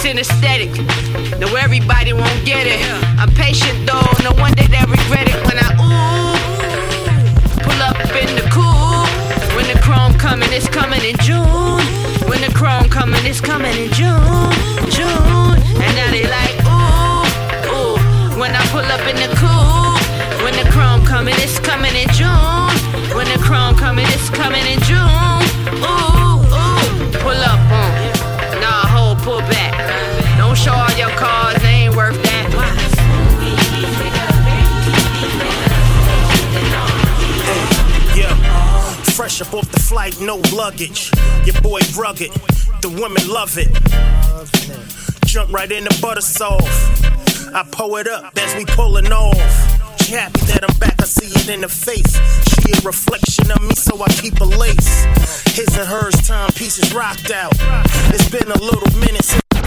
Synesthetic, 0.00 0.72
no 1.40 1.48
everybody 1.56 2.12
won't 2.12 2.44
get 2.44 2.66
it. 2.66 2.80
I'm 3.18 3.32
patient 3.32 3.88
though, 3.88 4.04
no 4.20 4.32
one 4.40 4.52
day 4.52 4.68
they 4.68 4.84
regret 4.84 5.28
it 5.32 5.40
when 5.48 5.56
I 5.56 5.68
ooh 5.80 6.36
pull 7.64 7.80
up 7.80 7.96
in 8.12 8.28
the 8.36 8.44
coupe. 8.52 9.08
When 9.56 9.66
the 9.72 9.80
chrome 9.80 10.12
coming, 10.18 10.48
it's 10.52 10.68
coming 10.68 11.00
in 11.04 11.16
June. 11.24 11.80
When 12.28 12.40
the 12.40 12.52
chrome 12.54 12.88
coming, 12.88 13.24
it's 13.24 13.40
coming 13.40 13.76
in 13.76 13.90
June, 13.92 14.52
June. 14.90 15.43
And 15.82 15.92
now 15.96 16.10
they 16.10 16.26
like 16.28 16.54
ooh, 16.66 17.24
ooh. 17.72 17.96
When 18.38 18.54
I 18.54 18.62
pull 18.70 18.84
up 18.84 19.04
in 19.08 19.16
the 19.16 19.30
coupe. 19.36 20.02
When 20.44 20.52
the 20.62 20.70
chrome 20.70 21.04
coming, 21.06 21.34
it's 21.38 21.58
coming 21.58 21.94
in 21.96 22.08
June. 22.12 22.74
When 23.16 23.26
the 23.32 23.40
chrome 23.40 23.76
coming, 23.76 24.04
it's 24.08 24.28
coming 24.28 24.66
in 24.66 24.78
June. 24.80 25.40
Ooh, 25.80 26.44
ooh. 26.52 27.18
Pull 27.24 27.40
up 27.52 27.60
on. 27.72 28.60
Nah, 28.60 28.86
hold, 28.92 29.18
pull 29.18 29.40
back. 29.48 29.72
Don't 30.36 30.56
show 30.56 30.72
all 30.72 30.92
your 30.98 31.10
cars, 31.16 31.56
they 31.62 31.86
ain't 31.88 31.96
worth 31.96 32.22
that. 32.22 32.44
Fresh 39.14 39.40
up 39.40 39.54
off 39.54 39.70
the 39.70 39.80
flight, 39.80 40.20
no 40.20 40.42
luggage. 40.52 41.10
Your 41.46 41.58
boy 41.62 41.80
rugged, 41.96 42.32
the 42.82 42.90
women 42.90 43.26
love 43.28 43.56
it. 43.56 43.70
Jump 45.34 45.52
right 45.52 45.72
in 45.72 45.82
the 45.82 45.98
butter 46.00 46.20
soft. 46.20 46.62
I 47.52 47.64
pull 47.72 47.96
it 47.96 48.06
up 48.06 48.38
as 48.38 48.54
we 48.54 48.64
pulling 48.66 49.10
off. 49.10 49.34
Happy 50.06 50.38
that 50.46 50.62
I'm 50.62 50.78
back, 50.78 50.94
I 51.02 51.06
see 51.06 51.26
it 51.26 51.48
in 51.48 51.62
the 51.62 51.68
face. 51.68 52.14
She 52.54 52.70
a 52.70 52.80
reflection 52.86 53.50
of 53.50 53.60
me, 53.60 53.74
so 53.74 54.00
I 54.00 54.06
keep 54.12 54.40
a 54.40 54.44
lace. 54.44 55.02
His 55.56 55.76
and 55.76 55.88
hers 55.88 56.14
timepieces 56.24 56.94
rocked 56.94 57.32
out. 57.32 57.50
It's 58.14 58.30
been 58.30 58.48
a 58.48 58.58
little 58.62 58.86
minute 59.00 59.24
since. 59.24 59.63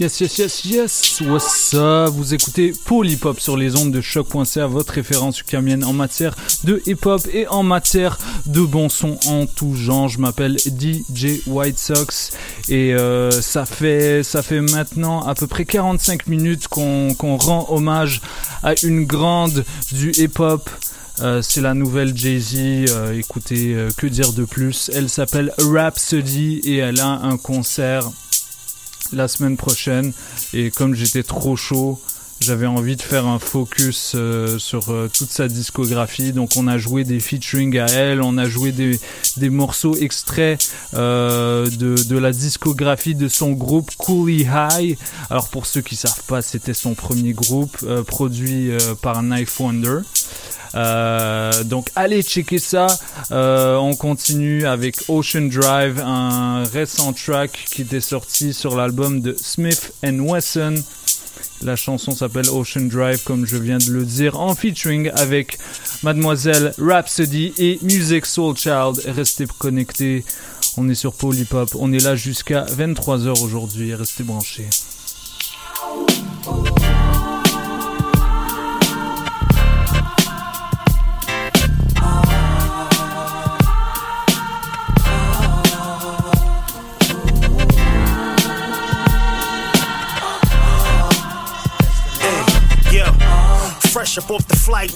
Yes, 0.00 0.20
yes, 0.20 0.38
yes, 0.38 0.64
yes, 0.64 1.20
what's 1.22 1.74
up 1.74 2.10
Vous 2.10 2.32
écoutez 2.32 2.72
Polypop 2.84 3.40
sur 3.40 3.56
les 3.56 3.74
ondes 3.74 3.90
de 3.90 4.00
choc.ca, 4.00 4.68
votre 4.68 4.92
référence 4.92 5.40
ukamienne 5.40 5.82
en 5.82 5.92
matière 5.92 6.36
de 6.62 6.80
hip-hop 6.86 7.26
et 7.32 7.48
en 7.48 7.64
matière 7.64 8.16
de 8.46 8.60
bon 8.60 8.88
son 8.88 9.18
en 9.26 9.46
tout 9.46 9.74
genre. 9.74 10.08
Je 10.08 10.20
m'appelle 10.20 10.56
DJ 10.56 11.40
White 11.48 11.80
Sox 11.80 12.30
et 12.68 12.94
euh, 12.94 13.32
ça 13.32 13.66
fait 13.66 14.22
ça 14.22 14.44
fait 14.44 14.60
maintenant 14.60 15.26
à 15.26 15.34
peu 15.34 15.48
près 15.48 15.64
45 15.64 16.28
minutes 16.28 16.68
qu'on 16.68 17.16
rend 17.36 17.66
hommage 17.68 18.20
à 18.62 18.74
une 18.84 19.04
grande 19.04 19.64
du 19.90 20.12
hip-hop. 20.12 20.70
Euh, 21.22 21.42
c'est 21.42 21.60
la 21.60 21.74
nouvelle 21.74 22.16
Jay-Z, 22.16 22.54
euh, 22.56 23.18
écoutez, 23.18 23.76
que 23.96 24.06
dire 24.06 24.32
de 24.32 24.44
plus? 24.44 24.92
Elle 24.94 25.08
s'appelle 25.08 25.52
Rhapsody 25.58 26.60
et 26.62 26.76
elle 26.76 27.00
a 27.00 27.08
un 27.24 27.36
concert 27.36 28.08
la 29.12 29.28
semaine 29.28 29.56
prochaine. 29.56 30.12
Et 30.52 30.70
comme 30.70 30.94
j'étais 30.94 31.22
trop 31.22 31.56
chaud 31.56 32.00
j'avais 32.40 32.66
envie 32.66 32.96
de 32.96 33.02
faire 33.02 33.26
un 33.26 33.38
focus 33.38 34.12
euh, 34.14 34.58
sur 34.58 34.90
euh, 34.90 35.10
toute 35.12 35.30
sa 35.30 35.48
discographie 35.48 36.32
donc 36.32 36.50
on 36.56 36.66
a 36.68 36.78
joué 36.78 37.04
des 37.04 37.20
featuring 37.20 37.78
à 37.78 37.86
elle 37.86 38.22
on 38.22 38.38
a 38.38 38.48
joué 38.48 38.72
des, 38.72 39.00
des 39.36 39.50
morceaux 39.50 39.96
extraits 39.96 40.70
euh, 40.94 41.68
de, 41.70 41.96
de 42.02 42.18
la 42.18 42.32
discographie 42.32 43.14
de 43.14 43.28
son 43.28 43.52
groupe 43.52 43.90
Coolie 43.96 44.46
High 44.50 44.96
alors 45.30 45.48
pour 45.48 45.66
ceux 45.66 45.80
qui 45.80 45.96
savent 45.96 46.22
pas 46.26 46.42
c'était 46.42 46.74
son 46.74 46.94
premier 46.94 47.32
groupe 47.32 47.76
euh, 47.82 48.02
produit 48.02 48.70
euh, 48.70 48.78
par 49.00 49.22
Knife 49.22 49.58
Wonder 49.60 50.00
euh, 50.74 51.64
donc 51.64 51.88
allez 51.96 52.22
checker 52.22 52.58
ça. 52.58 52.86
Euh, 53.30 53.76
on 53.76 53.94
continue 53.94 54.66
avec 54.66 54.96
Ocean 55.08 55.48
Drive, 55.48 56.00
un 56.04 56.64
récent 56.64 57.12
track 57.12 57.66
qui 57.70 57.82
était 57.82 58.00
sorti 58.00 58.52
sur 58.52 58.76
l'album 58.76 59.20
de 59.20 59.34
Smith 59.38 59.92
Wesson. 60.02 60.74
La 61.62 61.76
chanson 61.76 62.12
s'appelle 62.12 62.48
Ocean 62.50 62.86
Drive, 62.86 63.22
comme 63.24 63.46
je 63.46 63.56
viens 63.56 63.78
de 63.78 63.90
le 63.90 64.04
dire, 64.04 64.38
en 64.38 64.54
featuring 64.54 65.10
avec 65.14 65.58
Mademoiselle 66.02 66.72
Rhapsody 66.78 67.52
et 67.58 67.78
Music 67.82 68.26
Soul 68.26 68.56
Child. 68.56 69.02
Restez 69.06 69.46
connectés. 69.58 70.24
On 70.76 70.88
est 70.88 70.94
sur 70.94 71.12
Polypop. 71.12 71.70
On 71.78 71.92
est 71.92 72.02
là 72.02 72.14
jusqu'à 72.14 72.64
23h 72.64 73.42
aujourd'hui. 73.42 73.94
Restez 73.94 74.22
branchés. 74.22 74.68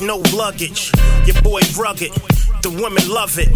No 0.01 0.19
luggage. 0.33 0.93
Your 1.27 1.41
boy 1.43 1.61
rugged, 1.77 2.13
the 2.63 2.71
women 2.71 3.09
love 3.09 3.37
it. 3.39 3.49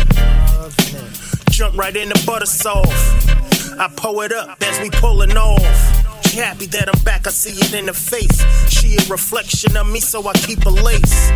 Jump 1.50 1.76
right 1.76 1.96
in 1.96 2.08
the 2.08 2.22
butter 2.26 2.46
soft. 2.46 2.90
I 3.78 3.88
pull 3.94 4.22
it 4.22 4.32
up 4.32 4.60
as 4.60 4.80
we 4.80 4.90
pulling 4.90 5.36
off. 5.36 5.95
Happy 6.36 6.66
that 6.66 6.94
I'm 6.94 7.02
back, 7.02 7.26
I 7.26 7.30
see 7.30 7.56
it 7.56 7.72
in 7.72 7.86
her 7.86 7.94
face. 7.94 8.44
She 8.68 8.92
a 8.96 9.08
reflection 9.08 9.74
of 9.74 9.88
me, 9.88 10.00
so 10.00 10.20
I 10.28 10.34
keep 10.34 10.66
a 10.66 10.68
lace. 10.68 11.30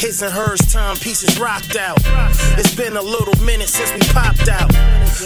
His 0.00 0.22
and 0.22 0.32
hers 0.32 0.60
timepieces 0.72 1.38
rocked 1.38 1.76
out. 1.76 1.98
It's 2.56 2.74
been 2.74 2.96
a 2.96 3.02
little 3.02 3.36
minute 3.44 3.68
since 3.68 3.92
we 3.92 4.00
popped 4.14 4.48
out. 4.48 4.72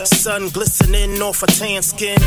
Sun 0.05 0.49
glistening 0.49 1.23
off 1.23 1.43
her 1.43 1.47
tan 1.47 1.81
skin. 1.83 2.19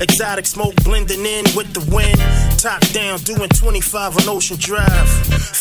Exotic 0.00 0.46
smoke 0.46 0.76
blending 0.84 1.26
in 1.26 1.44
with 1.56 1.74
the 1.74 1.82
wind. 1.92 2.20
Top 2.56 2.82
down, 2.92 3.18
doing 3.26 3.48
25 3.48 4.18
on 4.18 4.28
Ocean 4.28 4.56
Drive. 4.56 5.08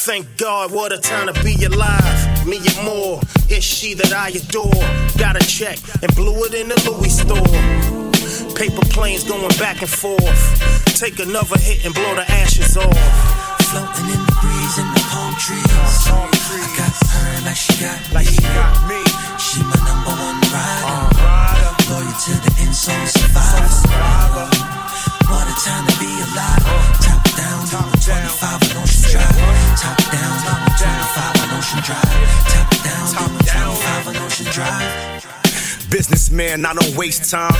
Thank 0.05 0.37
God, 0.37 0.71
what 0.71 0.93
a 0.93 0.99
time 0.99 1.25
to 1.25 1.43
be 1.43 1.55
alive. 1.65 2.45
Me 2.45 2.57
and 2.57 2.85
more, 2.85 3.19
it's 3.49 3.65
she 3.65 3.95
that 3.95 4.13
I 4.13 4.29
adore. 4.29 4.85
Got 5.17 5.41
a 5.41 5.45
check 5.47 5.79
and 6.03 6.13
blew 6.13 6.43
it 6.43 6.53
in 6.53 6.69
the 6.69 6.77
Louis 6.85 7.09
store. 7.09 8.02
Paper 8.55 8.85
planes 8.93 9.23
going 9.23 9.49
back 9.57 9.81
and 9.81 9.89
forth. 9.89 10.41
Take 10.93 11.17
another 11.19 11.57
hit 11.57 11.85
and 11.85 11.93
blow 11.93 12.13
the 12.15 12.25
ashes 12.29 12.77
off. 12.77 12.85
Floating 13.73 14.13
in 14.13 14.21
the 14.21 14.35
breeze 14.37 14.77
in 14.77 14.87
the 14.93 15.03
palm 15.09 15.33
trees. 15.41 15.65
Palm 16.05 16.29
trees. 16.29 16.61
I 16.61 16.77
got 16.77 16.93
her 16.93 17.45
like 17.49 17.57
she 17.57 17.73
got 17.81 17.97
like 18.13 18.29
me. 18.29 18.37
She, 18.37 18.45
got 18.45 18.73
me. 18.85 19.01
she 19.41 19.59
my 19.65 19.79
number 19.89 20.13
one 20.13 20.37
rider. 20.53 20.85
Uh, 20.85 21.09
rider. 21.17 21.71
Loyal 21.89 22.13
to 22.13 22.33
the 22.45 22.51
insole 22.61 23.07
survivor. 23.09 23.67
survivor. 23.73 24.47
What 25.33 25.49
a 25.49 25.55
time 25.57 25.85
to 25.89 25.95
be 25.97 26.13
alive. 26.13 26.61
Uh, 26.61 26.93
top 27.01 27.25
down, 27.33 27.59
top 27.73 27.89
25 28.05 28.69
on 28.69 28.85
Ocean 28.85 29.01
Drive. 29.09 29.33
Top 29.81 29.97
down, 30.13 30.33
top 30.45 30.61
25 30.77 31.41
on 31.41 31.49
Ocean 31.57 31.81
Drive. 31.81 32.21
Top 32.53 32.69
down, 32.85 33.05
top 33.17 33.33
25 33.49 34.07
on 34.07 34.15
Ocean 34.21 34.47
Drive. 34.53 35.12
Businessman, 35.93 36.65
I 36.65 36.73
don't 36.73 36.97
waste 36.97 37.29
time. 37.29 37.53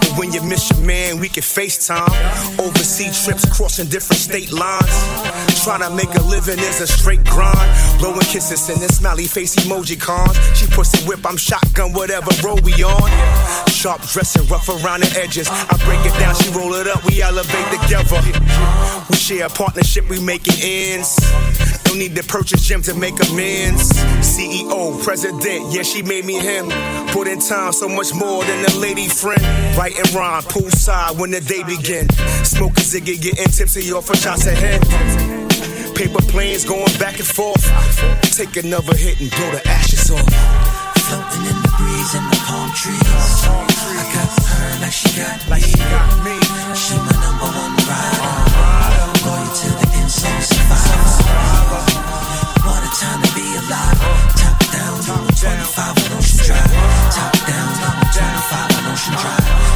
But 0.00 0.18
when 0.18 0.32
you 0.32 0.42
miss 0.42 0.68
your 0.68 0.80
man, 0.80 1.20
we 1.20 1.28
can 1.28 1.44
FaceTime. 1.44 2.10
Overseas 2.58 3.24
trips 3.24 3.46
crossing 3.56 3.86
different 3.86 4.18
state 4.18 4.50
lines. 4.50 4.90
Trying 5.62 5.86
to 5.86 5.90
make 5.94 6.12
a 6.16 6.22
living 6.22 6.58
is 6.58 6.80
a 6.80 6.88
straight 6.88 7.22
grind. 7.22 7.70
Blowing 8.00 8.26
kisses 8.26 8.68
in 8.68 8.80
the 8.80 8.88
smiley 8.92 9.26
face 9.26 9.54
emoji 9.54 9.94
cons. 9.94 10.36
She 10.58 10.66
pussy 10.66 11.06
whip, 11.06 11.24
I'm 11.24 11.36
shotgun, 11.36 11.92
whatever 11.92 12.32
road 12.42 12.62
we 12.62 12.72
on. 12.82 13.10
Sharp 13.68 14.02
dressing, 14.10 14.48
rough 14.48 14.68
around 14.68 15.04
the 15.04 15.14
edges. 15.16 15.48
I 15.48 15.78
break 15.86 16.04
it 16.04 16.18
down, 16.18 16.34
she 16.34 16.50
roll 16.50 16.74
it 16.74 16.88
up, 16.88 17.04
we 17.06 17.22
elevate 17.22 17.68
together. 17.78 18.20
We 19.08 19.16
share 19.16 19.46
a 19.46 19.50
partnership, 19.50 20.08
we 20.08 20.18
making 20.18 20.58
ends. 20.60 21.14
Don't 21.88 21.98
need 21.98 22.16
to 22.16 22.22
purchase 22.22 22.68
gym 22.68 22.82
to 22.82 22.92
make 22.92 23.14
amends. 23.30 23.88
CEO, 24.20 25.02
president, 25.02 25.72
yeah, 25.72 25.82
she 25.82 26.02
made 26.02 26.26
me 26.26 26.38
him. 26.38 26.68
Put 27.08 27.26
in 27.26 27.40
time, 27.40 27.72
so 27.72 27.88
much 27.88 28.12
more 28.12 28.44
than 28.44 28.62
a 28.62 28.74
lady 28.76 29.08
friend. 29.08 29.40
Right 29.74 29.96
and 29.96 30.12
rhyme, 30.12 30.42
poolside 30.42 31.18
when 31.18 31.30
the 31.30 31.40
day 31.40 31.62
begin. 31.62 32.06
Smoke 32.44 32.76
a 32.76 32.82
ziggy, 32.84 33.18
getting 33.18 33.48
tipsy 33.48 33.90
off 33.90 34.10
a 34.10 34.16
shots 34.18 34.46
ahead. 34.46 34.82
Paper 35.96 36.20
planes 36.28 36.66
going 36.66 36.92
back 36.98 37.16
and 37.16 37.26
forth. 37.26 37.64
Take 38.36 38.62
another 38.62 38.94
hit 38.94 39.18
and 39.20 39.30
blow 39.30 39.50
the 39.50 39.66
ashes 39.66 40.10
off. 40.10 40.28
Floating 41.08 41.46
in 41.48 41.56
the 41.56 41.72
breeze 41.72 42.14
in 42.14 42.24
the 42.28 42.36
palm 42.44 42.70
trees. 42.76 43.00
I 43.00 44.04
got 44.12 44.28
her 44.44 44.80
like 44.82 44.92
she 44.92 45.08
got 45.16 46.10
me. 46.22 46.36
She 46.76 46.94
my 47.00 47.16
number 47.16 47.48
one 47.48 47.74
rider. 47.88 48.97
Loyal 49.28 49.44
to 49.44 49.68
the 49.68 49.86
end, 50.00 50.10
so. 50.10 50.26
What 52.64 52.80
a 52.80 52.90
time 52.96 53.20
to 53.22 53.30
be 53.34 53.44
alive. 53.60 54.00
Top 54.40 54.58
down, 54.72 54.96
25 55.04 55.98
on 55.98 56.16
Ocean 56.16 56.44
Drive. 56.46 56.72
Top 57.12 57.32
down, 57.46 57.68
25 58.08 58.78
on 58.78 58.92
Ocean 58.92 59.12
Drive. 59.20 59.67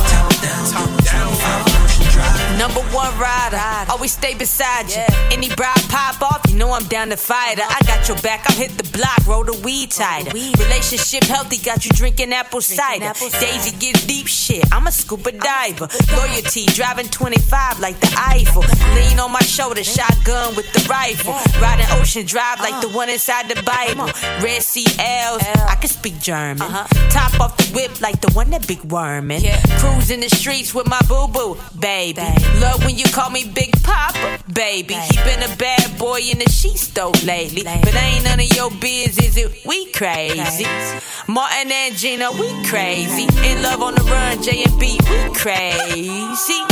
Number 2.58 2.80
one 2.94 3.18
rider, 3.18 3.90
always 3.90 4.12
stay 4.12 4.34
beside 4.34 4.90
you. 4.90 5.02
Any 5.30 5.48
bride 5.54 5.82
pop 5.88 6.20
off, 6.22 6.42
you 6.48 6.56
know 6.56 6.72
I'm 6.72 6.84
down 6.84 7.08
to 7.10 7.16
fight 7.16 7.58
her. 7.58 7.64
I 7.66 7.80
got 7.86 8.06
your 8.08 8.18
back, 8.18 8.48
I'll 8.48 8.56
hit 8.56 8.76
the 8.78 8.88
block, 8.96 9.26
roll 9.26 9.44
the 9.44 9.58
weed 9.64 9.90
tighter. 9.90 10.30
Relationship 10.32 11.24
healthy, 11.24 11.58
got 11.58 11.84
you 11.84 11.90
drinking 11.92 12.32
apple 12.32 12.60
cider. 12.60 13.12
Daisy 13.40 13.76
gets 13.76 14.06
deep 14.06 14.26
shit, 14.26 14.64
I'm 14.72 14.86
a 14.86 14.92
scuba 14.92 15.32
diver. 15.32 15.88
Loyalty, 16.16 16.66
driving 16.66 17.08
25 17.08 17.80
like 17.80 17.98
the 18.00 18.14
Eiffel. 18.16 18.62
Lean 18.94 19.18
on 19.18 19.32
my 19.32 19.40
shoulder, 19.40 19.82
shotgun 19.82 20.54
with 20.54 20.72
the 20.72 20.86
rifle. 20.88 21.34
Riding 21.60 21.86
Ocean 21.98 22.26
Drive 22.26 22.60
like 22.60 22.80
the 22.80 22.90
one 22.90 23.08
inside 23.08 23.48
the 23.48 23.60
Bible. 23.62 24.06
Red 24.42 24.62
Sea 24.62 24.86
L's, 24.98 25.42
I 25.42 25.76
can 25.76 25.88
speak 25.88 26.20
German. 26.20 26.68
Top 27.10 27.40
off 27.40 27.56
the 27.56 27.64
whip 27.74 28.00
like 28.00 28.20
the 28.20 28.30
one 28.32 28.50
that 28.50 28.66
big 28.68 28.80
wormin'. 28.80 29.42
Cruising 29.80 30.20
the 30.20 30.28
streets 30.28 30.74
with 30.74 30.86
my 30.86 31.00
boo 31.08 31.28
boo, 31.28 31.56
baby. 31.78 32.20
Love 32.60 32.84
when 32.84 32.96
you 32.96 33.04
call 33.06 33.30
me 33.30 33.44
Big 33.44 33.72
Papa, 33.82 34.38
baby. 34.52 34.94
He 34.94 35.16
been 35.24 35.42
a 35.42 35.56
bad 35.56 35.98
boy 35.98 36.20
in 36.20 36.38
the 36.38 36.48
sheets 36.50 36.88
though 36.88 37.12
lately. 37.24 37.62
But 37.64 37.94
ain't 37.94 38.24
none 38.24 38.40
of 38.40 38.54
your 38.54 38.70
biz, 38.70 39.18
is 39.18 39.36
it? 39.36 39.64
We 39.66 39.90
crazy. 39.92 40.66
Martin 41.28 41.72
and 41.72 41.96
Gina, 41.96 42.30
we 42.32 42.48
crazy. 42.64 43.24
In 43.48 43.62
love 43.62 43.82
on 43.82 43.94
the 43.94 44.02
run, 44.02 44.42
J 44.42 44.64
and 44.64 44.78
B, 44.78 44.98
we 45.10 45.34
crazy. 45.34 46.62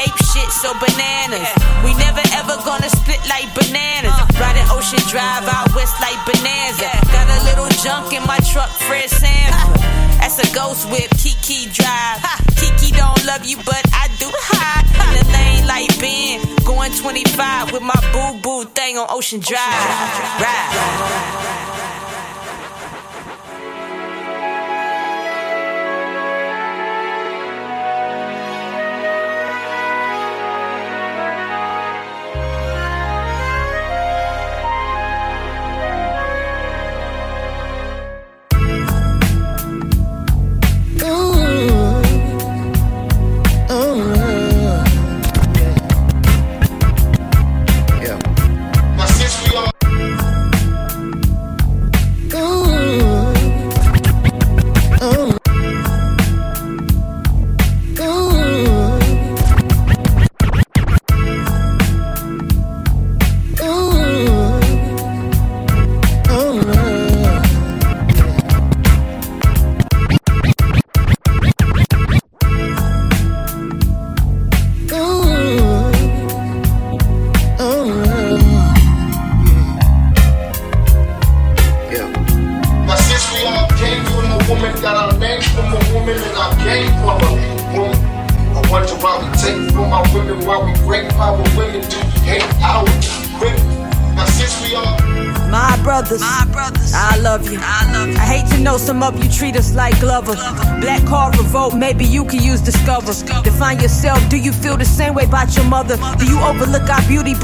Ape 0.00 0.23
shit, 0.34 0.50
so 0.50 0.74
bananas. 0.82 1.46
We 1.86 1.94
never 1.94 2.22
ever 2.34 2.58
gonna 2.66 2.90
split 2.90 3.22
like 3.30 3.46
bananas. 3.54 4.18
Riding 4.34 4.66
Ocean 4.74 5.02
Drive 5.06 5.46
out 5.46 5.70
west 5.74 5.94
like 6.02 6.18
Bonanza. 6.26 6.90
Got 7.14 7.30
a 7.30 7.38
little 7.46 7.70
junk 7.82 8.12
in 8.12 8.26
my 8.26 8.38
truck, 8.50 8.70
Fred 8.86 9.08
Sanford. 9.08 9.80
That's 10.18 10.38
a 10.42 10.48
ghost 10.54 10.90
whip, 10.90 11.10
Kiki 11.22 11.70
Drive. 11.70 12.18
Kiki 12.58 12.90
don't 12.90 13.24
love 13.24 13.44
you, 13.46 13.56
but 13.58 13.82
I 13.94 14.10
do 14.18 14.28
hide. 14.50 14.82
In 15.06 15.10
the 15.14 15.24
lane 15.32 15.66
like 15.66 15.92
Ben, 16.00 16.42
going 16.64 16.92
25 16.92 17.72
with 17.72 17.82
my 17.82 18.00
boo 18.12 18.40
boo 18.42 18.64
thing 18.64 18.98
on 18.98 19.06
Ocean 19.10 19.40
Drive. 19.40 19.60
Ride. 20.42 21.73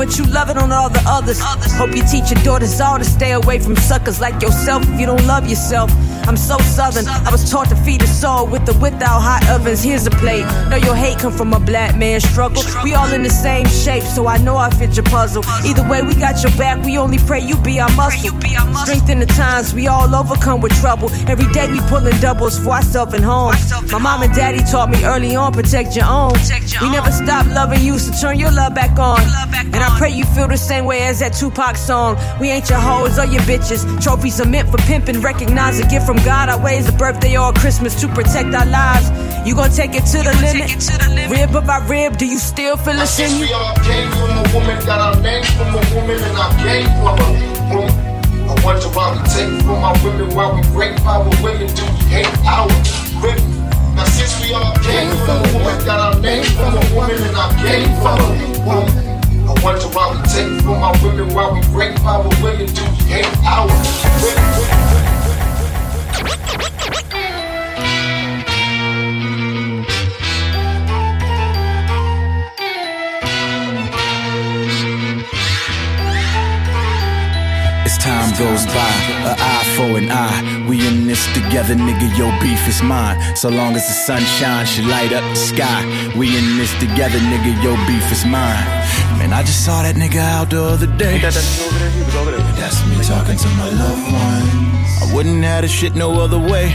But 0.00 0.16
you 0.16 0.24
love 0.32 0.48
it 0.48 0.56
on 0.56 0.72
all 0.72 0.88
the 0.88 1.02
others? 1.06 1.42
others. 1.42 1.72
Hope 1.74 1.94
you 1.94 2.02
teach 2.02 2.30
your 2.30 2.42
daughters 2.42 2.80
all 2.80 2.96
to 2.96 3.04
stay 3.04 3.32
away 3.32 3.58
from 3.58 3.76
suckers 3.76 4.18
like 4.18 4.40
yourself 4.40 4.82
if 4.88 4.98
you 4.98 5.04
don't 5.04 5.26
love 5.26 5.46
yourself. 5.46 5.90
I'm 6.26 6.38
so 6.38 6.56
southern. 6.58 7.06
I 7.06 7.30
was 7.30 7.50
taught 7.50 7.68
to 7.68 7.76
feed 7.76 8.02
a 8.02 8.06
soul 8.06 8.46
with 8.46 8.66
or 8.68 8.78
without 8.78 9.20
hot 9.20 9.46
ovens. 9.50 9.82
Here's 9.82 10.06
a 10.06 10.10
plate. 10.10 10.46
Know 10.70 10.76
your 10.76 10.94
hate 10.94 11.18
come 11.18 11.32
from 11.32 11.52
a 11.52 11.60
black 11.60 11.96
man's 11.98 12.26
struggle. 12.28 12.62
We 12.82 12.94
all 12.94 13.12
in 13.12 13.22
the 13.22 13.30
same 13.30 13.66
shape, 13.66 14.04
so 14.04 14.26
I 14.26 14.38
know 14.38 14.56
I 14.56 14.70
fit 14.70 14.96
your 14.96 15.04
puzzle. 15.04 15.44
Either 15.66 15.86
way, 15.86 16.00
we 16.02 16.14
got 16.14 16.42
your 16.42 16.52
back. 16.56 16.82
We 16.82 16.96
only 16.96 17.18
pray 17.18 17.40
you 17.40 17.56
be 17.58 17.78
our 17.80 17.90
muscle. 17.90 18.30
Strength 18.84 19.10
in 19.10 19.18
the 19.20 19.26
times 19.26 19.74
we 19.74 19.86
all 19.88 20.14
overcome 20.14 20.62
with 20.62 20.72
trouble. 20.80 21.10
Every 21.28 21.50
day 21.52 21.70
we 21.70 21.80
pulling 21.88 22.18
doubles 22.20 22.58
for 22.58 22.70
ourselves 22.70 23.12
and 23.12 23.24
home. 23.24 23.54
My 23.90 23.98
mom 23.98 24.22
and 24.22 24.32
daddy 24.32 24.62
taught 24.70 24.88
me 24.88 25.04
early 25.04 25.36
on 25.36 25.52
protect 25.52 25.94
your 25.94 26.06
own. 26.06 26.32
We 26.80 26.90
never 26.90 27.12
stop 27.12 27.46
loving 27.46 27.82
you, 27.82 27.98
so 27.98 28.12
turn 28.20 28.38
your 28.38 28.52
love 28.52 28.74
back 28.74 28.98
on. 28.98 29.20
And 29.60 29.76
I 29.76 29.96
pray 29.98 30.10
you 30.10 30.24
feel 30.24 30.48
the 30.48 30.56
same 30.56 30.84
way 30.86 31.02
as 31.02 31.20
that 31.20 31.34
Tupac 31.34 31.76
song. 31.76 32.16
We 32.40 32.48
ain't 32.50 32.68
your 32.70 32.78
hoes 32.78 33.18
or 33.18 33.26
your 33.26 33.42
bitches. 33.42 33.84
Trophies 34.02 34.40
are 34.40 34.48
meant 34.48 34.70
for 34.70 34.78
pimping. 34.78 35.20
Recognize 35.20 35.78
a 35.78 35.86
gift 35.86 36.06
from 36.06 36.16
God. 36.24 36.48
Our 36.48 36.62
ways 36.62 36.88
a 36.88 36.92
birthday 36.92 37.36
or 37.36 37.52
Christmas 37.52 38.00
to 38.00 38.08
protect 38.08 38.54
our 38.54 38.66
lives. 38.66 39.10
You 39.46 39.54
gon' 39.54 39.70
take 39.70 39.94
it 39.94 40.04
to 40.12 40.18
the 40.24 40.34
limit. 40.40 41.30
Rib 41.30 41.54
of 41.54 41.68
our 41.68 41.82
rib, 41.84 42.16
do 42.16 42.26
you 42.26 42.38
still 42.38 42.76
feel 42.76 42.94
in 42.94 43.30
you? 43.36 43.46
we 43.46 43.52
all 43.52 43.74
came 43.76 44.10
from 44.12 44.30
a 44.36 44.44
woman, 44.54 44.76
got 44.84 45.00
our 45.00 45.22
name 45.22 45.44
from 45.44 45.68
a 45.76 45.82
woman, 45.94 46.16
and 46.16 46.36
I 46.36 46.48
came 46.64 46.88
from 47.00 47.16
a 47.20 47.28
woman. 47.72 48.10
I 48.50 48.64
wonder 48.64 48.88
why 48.88 49.12
we 49.14 49.22
take 49.28 49.62
from 49.62 49.84
our 49.84 49.96
women, 50.04 50.34
why 50.34 50.52
we 50.52 50.60
break 50.72 51.00
our 51.06 51.24
women, 51.42 51.68
do 51.74 51.84
we 51.84 52.04
hate 52.10 52.26
our 52.44 52.66
women? 53.22 53.70
Now 53.94 54.04
since 54.04 54.40
we 54.42 54.52
all 54.52 54.74
came 54.82 55.10
from 55.24 55.44
a 55.44 55.52
woman, 55.56 55.84
got 55.86 56.00
our 56.00 56.20
name 56.20 56.44
from 56.44 56.76
a 56.76 56.94
woman, 56.94 57.16
and 57.22 57.36
our 57.36 57.52
game 57.62 57.88
from 58.02 58.18
a 58.18 58.64
woman. 58.66 58.99
I 59.50 59.64
wonder 59.64 59.88
why 59.88 60.14
we 60.14 60.22
take 60.28 60.62
from 60.62 60.82
our 60.82 60.94
women, 61.02 61.34
why 61.34 61.50
we 61.50 61.60
break 61.72 61.98
our 62.04 62.22
women, 62.40 62.66
do 62.66 62.84
hate 63.10 63.26
women? 63.42 64.90
as 77.90 77.98
time 77.98 78.30
goes 78.38 78.66
by. 78.66 78.94
A 79.26 79.34
eye 79.36 79.64
for 79.76 79.98
an 79.98 80.10
eye. 80.10 80.66
We 80.68 80.86
in 80.86 81.06
this 81.06 81.26
together, 81.34 81.74
nigga. 81.74 82.16
Your 82.16 82.32
beef 82.40 82.68
is 82.68 82.82
mine. 82.82 83.18
So 83.36 83.48
long 83.48 83.74
as 83.74 83.86
the 83.86 83.94
sunshine 83.94 84.66
should 84.66 84.86
light 84.86 85.12
up 85.12 85.24
the 85.24 85.34
sky. 85.36 85.82
We 86.16 86.36
in 86.36 86.56
this 86.56 86.72
together, 86.78 87.18
nigga. 87.18 87.62
Your 87.62 87.76
beef 87.86 88.12
is 88.12 88.24
mine. 88.24 88.79
Man, 89.18 89.32
I 89.32 89.42
just 89.42 89.64
saw 89.64 89.82
that 89.82 89.96
nigga 89.96 90.18
out 90.18 90.50
the 90.50 90.62
other 90.62 90.86
day. 90.86 91.18
That's 91.18 92.86
me 92.86 92.96
talking 93.04 93.36
to 93.36 93.48
my 93.56 93.70
loved 93.70 94.12
ones. 94.12 94.80
I 95.02 95.14
wouldn't 95.14 95.42
have 95.44 95.62
the 95.62 95.68
shit 95.68 95.94
no 95.94 96.20
other 96.20 96.38
way. 96.38 96.74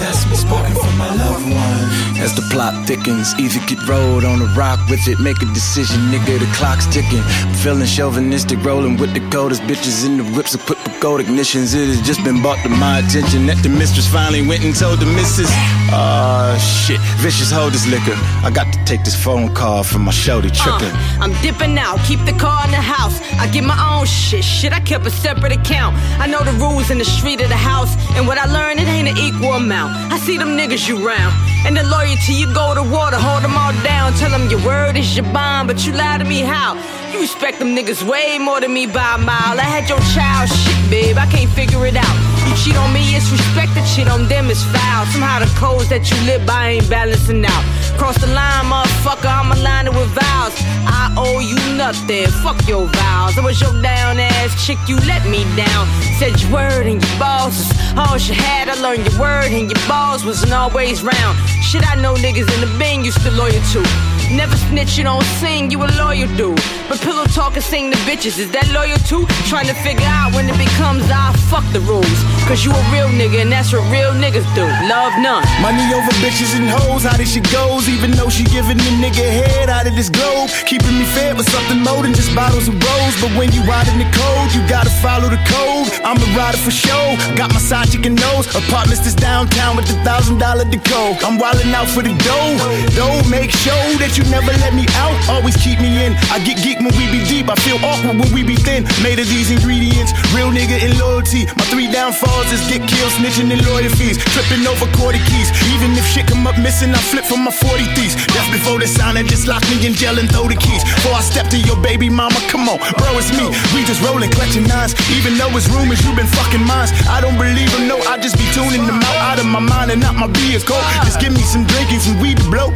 That's 0.00 0.24
me 0.28 0.36
sparking 0.36 0.74
for 0.74 0.92
my 0.96 1.12
loved 1.14 1.44
ones. 1.44 2.18
As 2.18 2.34
the 2.34 2.42
plot 2.50 2.86
thickens, 2.86 3.34
either 3.38 3.60
get 3.66 3.86
rolled 3.86 4.24
on 4.24 4.38
the 4.38 4.46
rock 4.56 4.80
with 4.88 5.06
it, 5.06 5.20
make 5.20 5.40
a 5.42 5.46
decision, 5.52 6.00
nigga. 6.08 6.38
The 6.38 6.50
clock's 6.56 6.86
ticking. 6.86 7.20
I'm 7.20 7.54
feeling 7.54 7.86
chauvinistic, 7.86 8.64
rolling 8.64 8.96
with 8.96 9.12
the 9.12 9.20
coldest 9.30 9.62
bitches 9.62 10.06
in 10.06 10.16
the 10.16 10.24
whips 10.32 10.54
equipped 10.54 10.84
with 10.84 10.98
gold 11.00 11.20
ignitions. 11.20 11.74
It 11.74 11.88
has 11.88 12.00
just 12.00 12.24
been 12.24 12.40
brought 12.40 12.62
to 12.62 12.70
my 12.70 12.98
attention 13.00 13.46
that 13.46 13.62
the 13.62 13.68
mistress 13.68 14.08
finally 14.08 14.46
went 14.46 14.64
and 14.64 14.74
told 14.74 15.00
the 15.00 15.06
missus. 15.06 15.50
Ah, 15.92 16.56
shit. 16.58 17.00
Vicious, 17.18 17.50
hold 17.50 17.72
this 17.72 17.86
liquor. 17.86 18.14
I 18.44 18.50
got 18.50 18.72
to 18.72 18.84
take 18.84 19.02
this 19.02 19.16
phone 19.16 19.52
call 19.54 19.82
from 19.82 20.02
my 20.02 20.12
shorty 20.12 20.50
tripping. 20.50 20.92
Uh, 20.92 21.18
I'm 21.22 21.32
dipping 21.42 21.78
out, 21.78 21.98
keep 22.06 22.20
the 22.24 22.32
car 22.32 22.64
in 22.64 22.70
the 22.70 22.76
house. 22.76 23.20
I 23.40 23.48
get 23.48 23.64
my 23.64 23.76
own 23.90 24.06
shit, 24.06 24.44
shit, 24.44 24.72
I 24.72 24.80
kept 24.80 25.06
a 25.06 25.10
separate 25.10 25.52
account. 25.52 25.96
I 26.20 26.26
know 26.26 26.44
the 26.44 26.52
rules 26.52 26.90
in 26.90 26.98
the 26.98 27.04
street 27.04 27.40
of 27.40 27.48
the 27.48 27.56
house, 27.56 27.96
and 28.16 28.26
what 28.26 28.38
I 28.38 28.46
learned, 28.46 28.80
it 28.80 28.88
ain't 28.88 29.08
an 29.08 29.16
equal 29.16 29.54
amount. 29.54 29.92
I 30.12 30.18
see 30.18 30.36
them 30.36 30.56
niggas 30.56 30.86
you 30.88 30.96
round, 31.06 31.34
and 31.66 31.76
the 31.76 31.84
loyalty 31.84 32.34
you 32.34 32.52
go 32.52 32.74
to 32.74 32.82
water, 32.82 33.16
hold 33.16 33.42
them 33.42 33.56
all 33.56 33.72
down. 33.82 34.12
Tell 34.14 34.30
them 34.30 34.48
your 34.50 34.64
word 34.64 34.96
is 34.96 35.16
your 35.16 35.26
bond, 35.32 35.68
but 35.68 35.86
you 35.86 35.92
lie 35.92 36.18
to 36.18 36.24
me 36.24 36.40
how? 36.40 36.74
You 37.12 37.20
respect 37.20 37.58
them 37.58 37.74
niggas 37.74 38.02
way 38.06 38.38
more 38.38 38.60
than 38.60 38.74
me 38.74 38.86
by 38.86 39.14
a 39.14 39.18
mile. 39.18 39.58
I 39.58 39.64
had 39.64 39.88
your 39.88 40.00
child 40.12 40.50
shit, 40.50 40.90
babe, 40.90 41.16
I 41.16 41.26
can't 41.26 41.50
figure 41.50 41.86
it 41.86 41.96
out. 41.96 42.16
You 42.46 42.54
cheat 42.54 42.76
on 42.76 42.92
me, 42.92 43.16
it's 43.16 43.30
respect, 43.30 43.74
the 43.74 43.82
shit 43.84 44.06
on 44.06 44.28
them 44.28 44.50
is 44.50 44.62
foul. 44.62 45.06
Somehow 45.06 45.40
the 45.40 45.50
codes 45.58 45.88
that 45.88 46.10
you 46.10 46.16
live 46.26 46.46
by 46.46 46.78
ain't 46.78 46.88
balancing 47.06 47.44
out. 47.44 47.64
Cross 47.98 48.18
the 48.18 48.26
line, 48.26 48.66
motherfucker, 48.66 49.30
I'm 49.30 49.52
aligned 49.52 49.88
with 49.88 50.08
vows. 50.08 50.54
I 50.86 51.14
owe 51.16 51.40
you 51.40 51.56
nothing, 51.76 52.26
fuck 52.42 52.58
your 52.66 52.86
vows. 52.86 53.38
I 53.38 53.40
was 53.42 53.60
your 53.60 53.72
down 53.80 54.18
ass 54.18 54.66
chick, 54.66 54.78
you 54.88 54.96
let 55.06 55.24
me 55.26 55.44
down. 55.56 55.86
Said 56.18 56.40
your 56.40 56.52
word 56.52 56.86
and 56.86 57.02
your 57.02 57.18
was 57.20 57.70
all 57.96 58.18
she 58.18 58.34
had. 58.34 58.68
I 58.68 58.74
learned 58.80 59.06
your 59.06 59.20
word 59.20 59.52
and 59.52 59.70
your 59.70 59.82
balls 59.88 60.24
wasn't 60.24 60.52
always 60.52 61.02
round. 61.02 61.38
Shit, 61.62 61.86
I 61.86 61.94
know 61.94 62.14
niggas 62.14 62.48
in 62.54 62.60
the 62.60 62.72
bin 62.78 63.04
you 63.04 63.12
still 63.12 63.34
loyal 63.34 63.62
to. 63.72 63.82
Never 64.30 64.56
snitch, 64.56 64.98
you 64.98 65.04
don't 65.04 65.24
sing, 65.38 65.70
you 65.70 65.82
a 65.84 65.86
loyal 65.98 66.28
dude. 66.36 66.60
But 66.88 67.00
pillow 67.00 67.26
talk 67.26 67.54
and 67.54 67.62
sing 67.62 67.90
the 67.90 67.96
bitches, 68.08 68.38
is 68.38 68.50
that 68.50 68.66
loyal 68.74 68.98
too? 69.06 69.26
Trying 69.46 69.66
to 69.66 69.74
figure 69.86 70.06
out 70.06 70.34
when 70.34 70.48
it 70.48 70.58
becomes 70.58 71.06
I 71.10 71.32
fuck 71.50 71.64
the 71.72 71.80
rules. 71.80 72.20
Cause 72.46 72.64
you 72.64 72.70
a 72.70 72.82
real 72.94 73.10
nigga 73.10 73.42
and 73.42 73.50
that's 73.50 73.72
what 73.72 73.82
real 73.90 74.14
niggas 74.14 74.46
do. 74.54 74.66
Love 74.86 75.14
none. 75.18 75.42
Money 75.62 75.82
over 75.94 76.10
bitches 76.22 76.54
and 76.54 76.70
hoes, 76.70 76.95
how 77.04 77.16
this 77.16 77.32
shit 77.34 77.44
goes. 77.52 77.88
Even 77.88 78.12
though 78.12 78.28
she 78.28 78.44
giving 78.44 78.78
the 78.78 78.92
nigga 79.02 79.24
head 79.24 79.68
out 79.68 79.86
of 79.86 79.94
this 79.94 80.08
globe. 80.08 80.50
Keeping 80.66 80.96
me 80.98 81.04
fed 81.04 81.36
with 81.36 81.48
something 81.50 81.80
more 81.82 82.02
than 82.02 82.14
just 82.14 82.34
bottles 82.34 82.68
of 82.68 82.74
rose. 82.74 83.16
But 83.20 83.32
when 83.36 83.52
you 83.52 83.62
out 83.70 83.88
in 83.88 83.98
the 83.98 84.08
cold, 84.12 84.54
you 84.54 84.62
gotta 84.68 84.90
follow 85.02 85.28
the 85.28 85.40
code. 85.50 85.88
I'm 86.04 86.16
a 86.16 86.28
rider 86.36 86.58
for 86.58 86.70
show. 86.70 87.16
Got 87.36 87.52
my 87.52 87.60
side 87.60 87.90
chicken 87.90 88.14
nose. 88.14 88.46
Apartments 88.54 89.02
that's 89.04 89.14
downtown 89.16 89.76
with 89.76 89.86
the 89.86 89.98
thousand 90.04 90.38
dollar 90.38 90.64
decor. 90.64 91.16
I'm 91.26 91.38
wildin' 91.38 91.74
out 91.74 91.88
for 91.88 92.02
the 92.02 92.14
dough. 92.22 92.54
Dough, 92.94 93.22
make 93.28 93.50
sure 93.50 93.86
that 93.98 94.16
you 94.16 94.24
never 94.30 94.52
let 94.62 94.74
me 94.74 94.86
out. 95.00 95.14
Always 95.28 95.56
keep 95.58 95.80
me 95.80 96.04
in. 96.04 96.14
I 96.30 96.38
get 96.42 96.62
geek 96.62 96.78
when 96.78 96.94
we 96.96 97.10
be 97.10 97.24
deep. 97.26 97.48
I 97.48 97.56
feel 97.66 97.78
awkward 97.82 98.18
when 98.20 98.30
we 98.32 98.42
be 98.42 98.56
thin. 98.56 98.84
Made 99.02 99.18
of 99.18 99.28
these 99.28 99.50
ingredients. 99.50 100.12
Real 100.34 100.50
nigga 100.50 100.78
and 100.78 100.98
loyalty. 100.98 101.46
My 101.58 101.64
three 101.72 101.90
downfalls 101.90 102.50
is 102.52 102.62
get 102.68 102.86
killed, 102.86 103.12
snitching, 103.18 103.50
and 103.50 103.62
lawyer 103.66 103.90
fees. 103.90 104.18
Tripping 104.34 104.66
over 104.66 104.86
quarter 104.96 105.20
keys. 105.30 105.48
Even 105.74 105.92
if 105.98 106.06
shit 106.06 106.26
come 106.26 106.46
up 106.46 106.58
missing, 106.58 106.85
I 106.94 107.00
flip 107.00 107.24
for 107.24 107.38
my 107.38 107.50
40 107.50 107.84
thieves. 107.96 108.14
That's 108.34 108.50
before 108.52 108.78
the 108.78 108.86
sign 108.86 109.16
and 109.16 109.28
just 109.28 109.46
lock 109.48 109.62
me 109.70 109.80
in 109.86 109.94
jail 109.94 110.18
and 110.18 110.30
throw 110.30 110.46
the 110.46 110.54
keys. 110.54 110.84
Before 110.84 111.16
I 111.16 111.22
step 111.22 111.48
to 111.50 111.58
your 111.58 111.76
baby 111.82 112.08
mama, 112.08 112.36
come 112.52 112.68
on, 112.68 112.78
bro, 112.98 113.10
it's 113.18 113.32
me. 113.32 113.48
We 113.74 113.82
just 113.88 114.02
rolling, 114.02 114.30
clutching 114.30 114.68
nines. 114.68 114.94
Even 115.16 115.38
though 115.38 115.50
it's 115.56 115.68
rumors, 115.72 116.04
you 116.04 116.14
been 116.14 116.30
fucking 116.30 116.62
mines. 116.62 116.92
I 117.08 117.20
don't 117.20 117.38
believe 117.38 117.70
them, 117.72 117.88
no, 117.88 117.98
I 118.06 118.18
just 118.18 118.36
be 118.38 118.46
tuning 118.52 118.86
them 118.86 119.00
out, 119.02 119.16
out 119.16 119.38
of 119.38 119.46
my 119.46 119.60
mind 119.60 119.90
and 119.90 120.00
not 120.00 120.14
my 120.14 120.28
beers 120.28 120.64
cold. 120.64 120.82
Just 121.02 121.18
give 121.18 121.32
me 121.32 121.42
some 121.42 121.64
drinking, 121.64 122.00
some 122.00 122.20
weed 122.20 122.38
to 122.38 122.46
blow. 122.50 122.70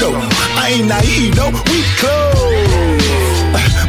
No, 0.00 0.16
I 0.56 0.78
ain't 0.78 0.88
naive, 0.88 1.36
no, 1.36 1.50
we 1.68 1.78
close. 1.98 3.10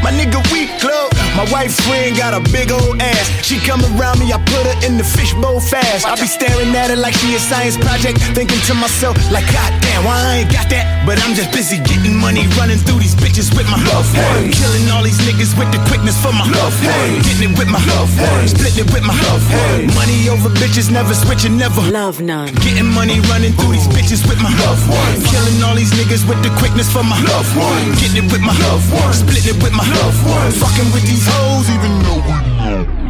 My 0.03 0.11
nigga, 0.11 0.41
we 0.51 0.67
close. 0.79 1.20
My 1.35 1.47
wife's 1.51 1.79
friend 1.87 2.15
got 2.15 2.35
a 2.35 2.41
big 2.51 2.71
old 2.71 2.99
ass. 2.99 3.25
She 3.41 3.57
come 3.63 3.79
around 3.95 4.19
me, 4.19 4.31
I 4.35 4.39
put 4.51 4.67
her 4.67 4.77
in 4.85 4.99
the 4.99 5.03
fishbowl 5.03 5.59
fast. 5.63 6.03
I 6.05 6.19
be 6.19 6.27
staring 6.27 6.75
at 6.75 6.91
her 6.91 6.99
like 6.99 7.15
she 7.15 7.35
a 7.35 7.39
science 7.39 7.77
project, 7.79 8.19
thinking 8.35 8.59
to 8.67 8.73
myself, 8.75 9.15
like, 9.31 9.47
God 9.47 9.71
damn, 9.79 10.03
why 10.03 10.19
I 10.19 10.43
ain't 10.43 10.51
got 10.51 10.67
that? 10.69 11.07
But 11.07 11.23
I'm 11.23 11.33
just 11.33 11.55
busy 11.55 11.79
getting 11.87 12.19
money, 12.19 12.45
running 12.59 12.77
through 12.83 12.99
these 12.99 13.15
bitches 13.15 13.47
with 13.55 13.65
my 13.71 13.79
love 13.89 14.07
one. 14.11 14.51
Killing 14.51 14.85
all 14.91 15.03
these 15.07 15.19
niggas 15.23 15.55
with 15.55 15.71
the 15.71 15.79
quickness 15.87 16.19
for 16.19 16.35
my 16.35 16.43
love 16.51 16.75
one. 16.83 17.23
Getting 17.23 17.51
it 17.51 17.57
with 17.57 17.71
my 17.71 17.81
love 17.95 18.11
one. 18.19 18.43
Splitting 18.51 18.83
it 18.83 18.89
with 18.91 19.03
my 19.07 19.15
love 19.31 19.43
one. 19.47 19.87
Money 19.95 20.27
over 20.27 20.51
bitches, 20.59 20.91
never 20.91 21.15
switching, 21.15 21.55
never. 21.55 21.79
Love 21.91 22.19
none. 22.19 22.51
Getting 22.59 22.91
money, 22.91 23.23
running 23.31 23.55
through 23.55 23.71
these 23.71 23.87
bitches 23.87 24.21
with 24.27 24.39
my 24.43 24.51
love 24.67 24.79
one. 24.91 25.15
Killing 25.31 25.63
all 25.63 25.79
these 25.79 25.95
niggas 25.95 26.27
with 26.27 26.43
the 26.43 26.51
quickness 26.59 26.91
for 26.91 27.03
my 27.07 27.17
love 27.23 27.47
one. 27.55 27.95
Getting 27.97 28.27
it 28.27 28.27
with 28.31 28.43
my 28.43 28.53
love 28.67 28.83
one. 28.91 29.15
Splitting 29.15 29.55
it 29.55 29.57
with 29.63 29.73
my 29.73 29.87
love 29.87 30.17
one. 30.27 30.51
Fucking 30.51 30.91
with 30.91 31.07
these 31.07 31.20
hoes, 31.27 31.69
even 31.69 31.91
though 32.03 32.21
we 32.27 32.37
know. 32.57 33.01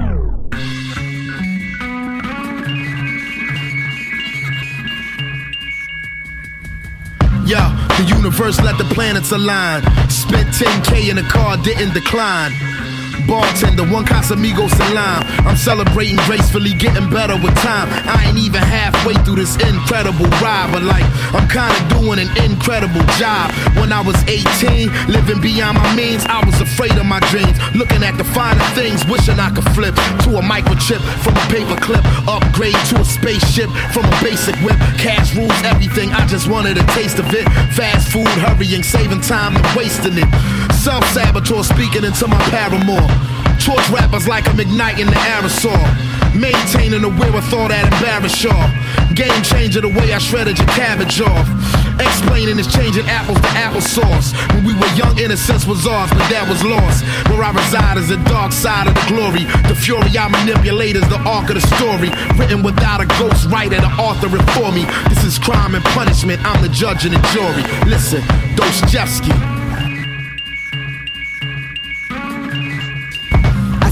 Yo, 7.46 7.60
the 7.98 8.06
universe 8.16 8.62
let 8.62 8.78
the 8.78 8.86
planets 8.94 9.32
align. 9.32 9.82
Spent 10.10 10.50
10K 10.50 11.10
in 11.10 11.18
a 11.18 11.24
car, 11.24 11.58
didn't 11.58 11.94
decline. 11.94 12.54
Bartender, 13.28 13.84
one 13.84 14.06
Casamigos 14.06 14.74
and 14.80 14.94
lime. 14.94 15.24
I'm 15.48 15.56
celebrating 15.58 16.18
gracefully, 16.28 16.74
getting 16.74 17.10
better 17.10 17.36
with 17.36 17.56
time. 17.62 17.88
I 18.08 18.26
ain't 18.28 18.38
even 18.38 18.62
halfway 18.62 19.14
through 19.24 19.38
this 19.38 19.56
incredible 19.58 20.28
ride, 20.42 20.70
but 20.72 20.84
like, 20.84 21.06
I'm 21.34 21.48
kinda 21.48 21.76
doing 22.00 22.20
an 22.20 22.30
incredible 22.44 23.04
job. 23.18 23.52
When 23.76 23.92
I 23.92 24.02
was 24.02 24.18
18, 24.28 24.92
living 25.08 25.42
beyond 25.42 25.78
my 25.78 25.96
means, 25.96 26.26
I 26.26 26.44
was 26.46 26.60
afraid 26.62 26.92
of 26.98 27.06
my 27.06 27.20
dreams. 27.32 27.58
Looking 27.76 28.04
at 28.04 28.18
the 28.18 28.24
finer 28.24 28.64
things, 28.76 29.06
wishing 29.06 29.40
I 29.40 29.50
could 29.50 29.68
flip 29.76 29.96
to 30.26 30.38
a 30.38 30.42
microchip 30.42 31.02
from 31.24 31.36
a 31.36 31.46
paper 31.48 31.76
clip. 31.82 32.04
Upgrade 32.28 32.80
to 32.90 33.02
a 33.02 33.06
spaceship 33.06 33.70
from 33.94 34.06
a 34.06 34.16
basic 34.24 34.56
whip. 34.64 34.78
Cash 34.98 35.36
rules 35.36 35.60
everything, 35.64 36.12
I 36.14 36.26
just 36.28 36.48
wanted 36.48 36.78
a 36.78 36.84
taste 36.94 37.20
of 37.20 37.28
it. 37.34 37.46
Fast 37.74 38.10
food, 38.10 38.28
hurrying, 38.28 38.84
saving 38.84 39.22
time 39.22 39.56
and 39.56 39.66
wasting 39.76 40.18
it. 40.18 40.30
Self 40.74 41.06
saboteur 41.14 41.64
speaking 41.64 42.04
into 42.04 42.28
my 42.28 42.40
paramour. 42.50 43.11
Torch 43.62 43.88
rappers 43.90 44.28
like 44.28 44.48
I'm 44.48 44.60
igniting 44.60 45.06
the 45.06 45.20
aerosol. 45.30 45.78
Maintaining 46.34 47.02
the 47.02 47.10
wherewithal 47.10 47.68
that 47.68 47.92
embarrass 47.92 48.42
y'all. 48.42 48.72
Game 49.14 49.44
changer 49.44 49.82
the 49.82 49.90
way 49.90 50.14
I 50.14 50.18
shredded 50.18 50.58
your 50.58 50.68
cabbage 50.70 51.20
off. 51.22 51.46
Explaining 52.00 52.58
is 52.58 52.66
changing 52.66 53.06
apples 53.06 53.38
to 53.38 53.52
applesauce. 53.60 54.34
When 54.56 54.64
we 54.64 54.74
were 54.74 54.90
young, 54.96 55.20
innocence 55.20 55.68
was 55.68 55.86
ours, 55.86 56.10
but 56.10 56.26
that 56.32 56.48
was 56.48 56.64
lost. 56.64 57.04
Where 57.30 57.44
I 57.44 57.52
reside 57.52 57.98
is 57.98 58.08
the 58.08 58.18
dark 58.32 58.52
side 58.52 58.88
of 58.88 58.96
the 58.96 59.06
glory. 59.12 59.44
The 59.68 59.76
fury 59.76 60.10
I 60.18 60.26
manipulate 60.32 60.96
is 60.96 61.08
the 61.10 61.20
arc 61.28 61.52
of 61.52 61.60
the 61.60 61.66
story. 61.78 62.10
Written 62.40 62.64
without 62.64 63.02
a 63.02 63.08
ghost 63.20 63.52
writer 63.52 63.78
to 63.78 63.92
author 64.00 64.32
it 64.32 64.46
for 64.56 64.72
me. 64.72 64.88
This 65.12 65.24
is 65.24 65.38
crime 65.38 65.76
and 65.76 65.84
punishment. 65.92 66.42
I'm 66.44 66.64
the 66.64 66.70
judge 66.70 67.06
and 67.06 67.14
the 67.14 67.22
jury. 67.36 67.64
Listen, 67.86 68.24
Dostoevsky. 68.56 69.51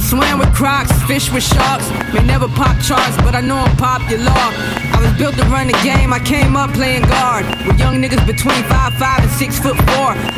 Swam 0.10 0.40
with 0.40 0.52
crocs, 0.56 0.92
fish 1.04 1.32
with 1.32 1.44
sharks. 1.44 1.88
May 2.12 2.26
never 2.26 2.48
pop 2.48 2.82
charts, 2.82 3.16
but 3.18 3.36
I 3.36 3.42
know 3.42 3.58
I'm 3.58 3.78
popular. 3.78 4.34
I 4.34 4.98
was 4.98 5.14
built 5.22 5.36
to 5.38 5.46
run 5.54 5.68
the 5.68 5.78
game, 5.86 6.12
I 6.12 6.18
came 6.18 6.58
up 6.58 6.74
playing 6.74 7.04
guard. 7.04 7.46
With 7.68 7.78
young 7.78 8.02
niggas 8.02 8.26
between 8.26 8.64
5'5 8.66 9.22
and 9.22 9.30
6 9.30 9.60
foot 9.60 9.78
4. 9.78 9.86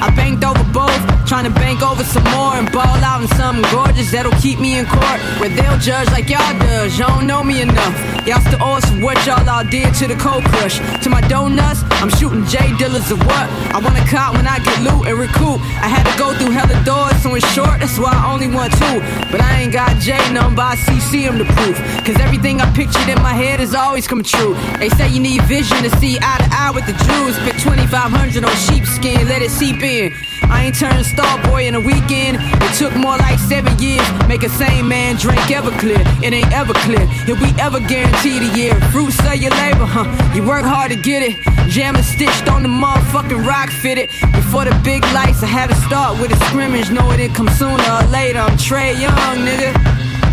I 0.03 0.11
banked 0.13 0.43
over 0.43 0.61
both, 0.75 0.99
trying 1.25 1.45
to 1.45 1.55
bank 1.55 1.81
over 1.81 2.03
some 2.03 2.27
more 2.35 2.59
and 2.59 2.69
ball 2.73 2.99
out 2.99 3.21
in 3.21 3.29
something 3.39 3.63
gorgeous 3.71 4.11
that'll 4.11 4.35
keep 4.43 4.59
me 4.59 4.77
in 4.77 4.85
court. 4.85 5.23
Where 5.39 5.47
they'll 5.47 5.79
judge 5.79 6.11
like 6.11 6.27
y'all 6.27 6.51
does, 6.59 6.99
y'all 6.99 7.15
don't 7.15 7.27
know 7.27 7.41
me 7.41 7.61
enough. 7.61 7.95
Y'all 8.27 8.43
still 8.43 8.59
owe 8.59 8.75
us 8.75 8.83
for 8.91 8.99
what 8.99 9.15
y'all 9.25 9.47
all 9.47 9.63
did 9.63 9.95
to 9.95 10.05
the 10.05 10.19
cold 10.19 10.43
crush. 10.51 10.83
To 11.01 11.09
my 11.09 11.21
donuts, 11.31 11.79
I'm 12.03 12.11
shooting 12.19 12.43
J 12.45 12.75
dealers 12.75 13.09
of 13.09 13.23
what? 13.23 13.47
I 13.71 13.79
want 13.79 13.95
to 13.95 14.05
cop 14.11 14.35
when 14.35 14.45
I 14.45 14.59
get 14.59 14.83
loot 14.83 15.07
and 15.07 15.17
recoup. 15.17 15.63
I 15.79 15.87
had 15.87 16.03
to 16.03 16.13
go 16.19 16.35
through 16.35 16.51
hella 16.51 16.75
doors, 16.83 17.15
so 17.23 17.33
in 17.33 17.41
short, 17.55 17.79
that's 17.79 17.97
why 17.97 18.11
I 18.11 18.33
only 18.33 18.51
want 18.51 18.73
two. 18.73 18.99
But 19.31 19.39
I 19.39 19.60
ain't 19.60 19.60
got 19.69 19.99
J 19.99 20.17
number, 20.33 20.61
I 20.61 20.75
CC 20.75 21.21
him 21.21 21.37
to 21.37 21.45
proof. 21.45 21.77
Cause 22.05 22.19
everything 22.19 22.61
I 22.61 22.73
pictured 22.73 23.09
in 23.09 23.21
my 23.21 23.33
head 23.33 23.59
has 23.59 23.75
always 23.75 24.07
come 24.07 24.23
true. 24.23 24.55
They 24.79 24.89
say 24.89 25.09
you 25.09 25.19
need 25.19 25.41
vision 25.43 25.83
to 25.83 25.89
see 25.97 26.17
eye 26.21 26.37
to 26.39 26.47
eye 26.49 26.71
with 26.73 26.85
the 26.85 26.93
Jews. 26.93 27.35
Spent 27.35 27.59
2500 27.59 28.43
on 28.43 28.55
sheepskin, 28.55 29.27
let 29.27 29.41
it 29.41 29.51
seep 29.51 29.83
in. 29.83 30.13
I 30.51 30.65
ain't 30.65 30.75
turned 30.75 31.05
star 31.05 31.41
boy 31.47 31.65
in 31.65 31.75
a 31.75 31.79
weekend. 31.79 32.37
It 32.39 32.73
took 32.77 32.93
more 32.95 33.17
like 33.17 33.39
seven 33.39 33.73
years. 33.79 34.05
Make 34.27 34.43
a 34.43 34.49
same 34.49 34.87
man 34.87 35.15
drink 35.15 35.39
Everclear. 35.47 36.03
It 36.21 36.33
ain't 36.33 36.51
ever 36.51 36.73
clear. 36.85 37.07
If 37.25 37.39
we 37.41 37.49
ever 37.59 37.79
guaranteed 37.79 38.41
a 38.43 38.51
year. 38.57 38.75
Fruits 38.91 39.17
of 39.19 39.35
your 39.35 39.51
labor, 39.51 39.85
huh? 39.85 40.05
You 40.35 40.45
work 40.45 40.65
hard 40.65 40.91
to 40.91 40.97
get 40.97 41.23
it. 41.23 41.39
Jamming 41.69 42.03
stitched 42.03 42.49
on 42.49 42.63
the 42.63 42.69
motherfucking 42.69 43.45
rock 43.47 43.69
fitted. 43.69 44.09
Before 44.33 44.65
the 44.65 44.77
big 44.83 45.03
lights, 45.15 45.41
I 45.41 45.47
had 45.47 45.69
to 45.69 45.75
start 45.87 46.19
with 46.19 46.31
a 46.31 46.39
scrimmage. 46.45 46.91
Know 46.91 47.09
it 47.11 47.33
come 47.33 47.49
sooner 47.49 47.83
or 47.95 48.03
later. 48.11 48.39
I'm 48.39 48.57
Trae 48.57 48.99
Young, 48.99 49.37
nigga. 49.47 49.71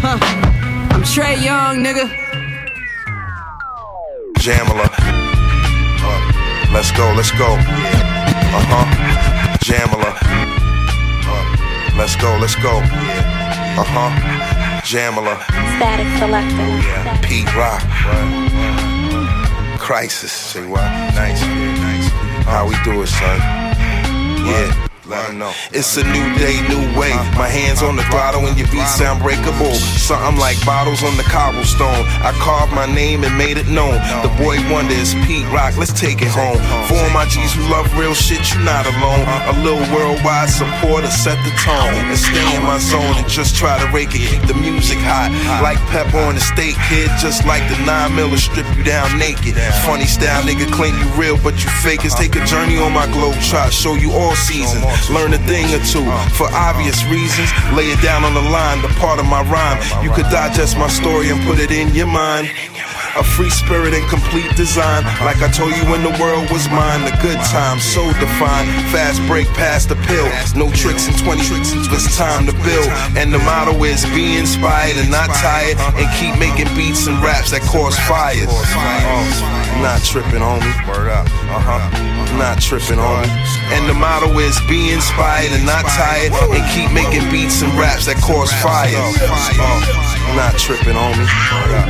Huh? 0.02 0.18
I'm 0.90 1.02
Trae 1.02 1.42
Young, 1.42 1.84
nigga. 1.84 2.06
Jamla. 4.42 4.88
Uh, 6.00 6.72
let's 6.72 6.90
go, 6.92 7.12
let's 7.16 7.30
go. 7.32 7.54
Uh 7.54 8.64
huh. 8.66 9.27
Jamla. 9.68 10.16
Uh, 11.28 11.96
let's 11.98 12.16
go, 12.16 12.38
let's 12.40 12.54
go. 12.56 12.80
Uh 12.80 13.84
huh. 13.84 14.08
Jamla. 14.80 15.36
Statik 15.76 16.08
Selektah. 16.16 17.20
Pete 17.20 17.52
Rock. 17.52 17.84
Crisis. 19.78 20.32
Say 20.32 20.64
what? 20.64 20.88
Nice. 21.12 21.42
Nice. 21.44 22.08
How 22.48 22.66
we 22.66 22.76
do 22.82 23.02
it, 23.02 23.08
son? 23.08 23.38
Yeah. 24.48 24.87
It's 25.72 25.96
a 25.96 26.04
new 26.04 26.28
day, 26.36 26.60
new 26.68 26.84
way. 26.92 27.16
My 27.32 27.48
hands 27.48 27.80
on 27.80 27.96
the 27.96 28.04
throttle 28.12 28.44
and 28.44 28.58
your 28.60 28.68
beat 28.68 28.84
sound 28.84 29.24
breakable. 29.24 29.72
Something 29.96 30.36
like 30.36 30.60
bottles 30.68 31.02
on 31.02 31.16
the 31.16 31.24
cobblestone. 31.24 32.04
I 32.20 32.36
carved 32.44 32.76
my 32.76 32.84
name 32.84 33.24
and 33.24 33.32
made 33.32 33.56
it 33.56 33.68
known. 33.72 33.96
The 34.20 34.28
boy 34.36 34.60
wonder 34.68 34.92
is 34.92 35.16
Pete 35.24 35.48
Rock. 35.48 35.80
Let's 35.80 35.96
take 35.96 36.20
it 36.20 36.28
home. 36.28 36.60
For 36.92 37.00
my 37.16 37.24
G's 37.24 37.56
who 37.56 37.64
love 37.72 37.88
real 37.96 38.12
shit, 38.12 38.52
you 38.52 38.60
not 38.68 38.84
alone. 38.84 39.24
A 39.48 39.56
little 39.64 39.80
worldwide 39.96 40.52
support 40.52 41.08
to 41.08 41.10
set 41.10 41.40
the 41.40 41.56
tone 41.56 42.04
and 42.04 42.18
stay 42.18 42.44
in 42.52 42.62
my 42.68 42.76
zone 42.76 43.16
and 43.16 43.28
just 43.28 43.56
try 43.56 43.80
to 43.80 43.88
rake 43.88 44.12
it. 44.12 44.28
Keep 44.28 44.44
the 44.44 44.60
music 44.60 45.00
hot 45.00 45.32
like 45.64 45.80
pepper 45.88 46.20
on 46.20 46.36
the 46.36 46.44
steak, 46.44 46.76
kid. 46.92 47.08
Just 47.16 47.48
like 47.48 47.64
the 47.72 47.80
nine 47.88 48.12
miller 48.12 48.36
strip 48.36 48.68
you 48.76 48.84
down 48.84 49.08
naked. 49.16 49.56
Funny 49.88 50.04
style, 50.04 50.44
nigga, 50.44 50.68
claim 50.68 50.92
you 51.00 51.08
real, 51.16 51.40
but 51.40 51.56
you 51.64 51.70
fake. 51.80 52.04
Let's 52.04 52.14
take 52.14 52.36
a 52.36 52.44
journey 52.44 52.76
on 52.76 52.92
my 52.92 53.08
globe 53.08 53.40
trot, 53.40 53.72
show 53.72 53.96
you 53.96 54.12
all 54.12 54.36
seasons. 54.36 54.97
Learn 55.10 55.32
a 55.32 55.38
thing 55.46 55.66
or 55.74 55.82
two 55.84 56.04
for 56.34 56.48
obvious 56.52 57.04
reasons. 57.06 57.48
Lay 57.72 57.90
it 57.90 58.00
down 58.02 58.24
on 58.24 58.34
the 58.34 58.42
line, 58.42 58.82
the 58.82 58.88
part 59.00 59.18
of 59.18 59.26
my 59.26 59.42
rhyme. 59.42 59.78
You 60.02 60.10
could 60.10 60.28
digest 60.30 60.76
my 60.76 60.88
story 60.88 61.30
and 61.30 61.40
put 61.46 61.58
it 61.58 61.70
in 61.70 61.94
your 61.94 62.06
mind. 62.06 62.50
A 63.16 63.24
free 63.24 63.50
spirit 63.50 63.94
and 63.94 64.06
complete 64.08 64.54
design. 64.56 65.04
Like 65.24 65.40
I 65.40 65.48
told 65.48 65.74
you 65.74 65.84
when 65.90 66.02
the 66.02 66.14
world 66.20 66.50
was 66.50 66.68
mine. 66.68 67.04
The 67.04 67.16
good 67.22 67.40
times 67.48 67.82
so 67.82 68.04
defined. 68.20 68.68
Fast 68.92 69.24
break 69.26 69.48
past 69.56 69.88
the 69.88 69.96
pill. 70.06 70.28
No 70.54 70.70
tricks 70.72 71.08
in 71.08 71.14
20 71.14 71.42
tricks. 71.42 71.72
It's 71.74 72.16
time 72.16 72.46
to 72.46 72.52
build. 72.62 72.88
And 73.16 73.32
the 73.32 73.38
motto 73.40 73.74
is 73.84 74.04
be 74.12 74.36
inspired 74.36 74.96
and 74.96 75.10
not 75.10 75.30
tired. 75.40 75.78
And 75.96 76.06
keep 76.20 76.38
making 76.38 76.68
beats 76.76 77.06
and 77.06 77.18
raps 77.22 77.50
that 77.50 77.62
cause 77.62 77.96
fires. 78.06 78.46
Oh, 78.50 79.80
not 79.82 80.02
tripping, 80.04 80.42
homie. 80.44 80.74
Word 80.86 81.08
up. 81.10 81.26
Uh 81.48 81.58
huh. 81.58 81.82
Not 82.38 82.60
tripping, 82.60 83.00
homie. 83.00 83.30
And 83.74 83.88
the 83.88 83.94
motto 83.94 84.30
is 84.38 84.60
be 84.68 84.92
inspired 84.92 85.50
and 85.50 85.64
not 85.64 85.86
tired. 85.86 86.32
And 86.54 86.62
keep 86.70 86.92
making 86.92 87.26
beats 87.32 87.62
and 87.62 87.72
raps 87.74 88.06
that 88.06 88.20
cause 88.22 88.52
fires. 88.62 88.94
Oh, 88.94 90.34
not 90.36 90.54
tripping, 90.58 90.94
homie. 90.94 91.26
Word 91.50 91.72
up. 91.82 91.88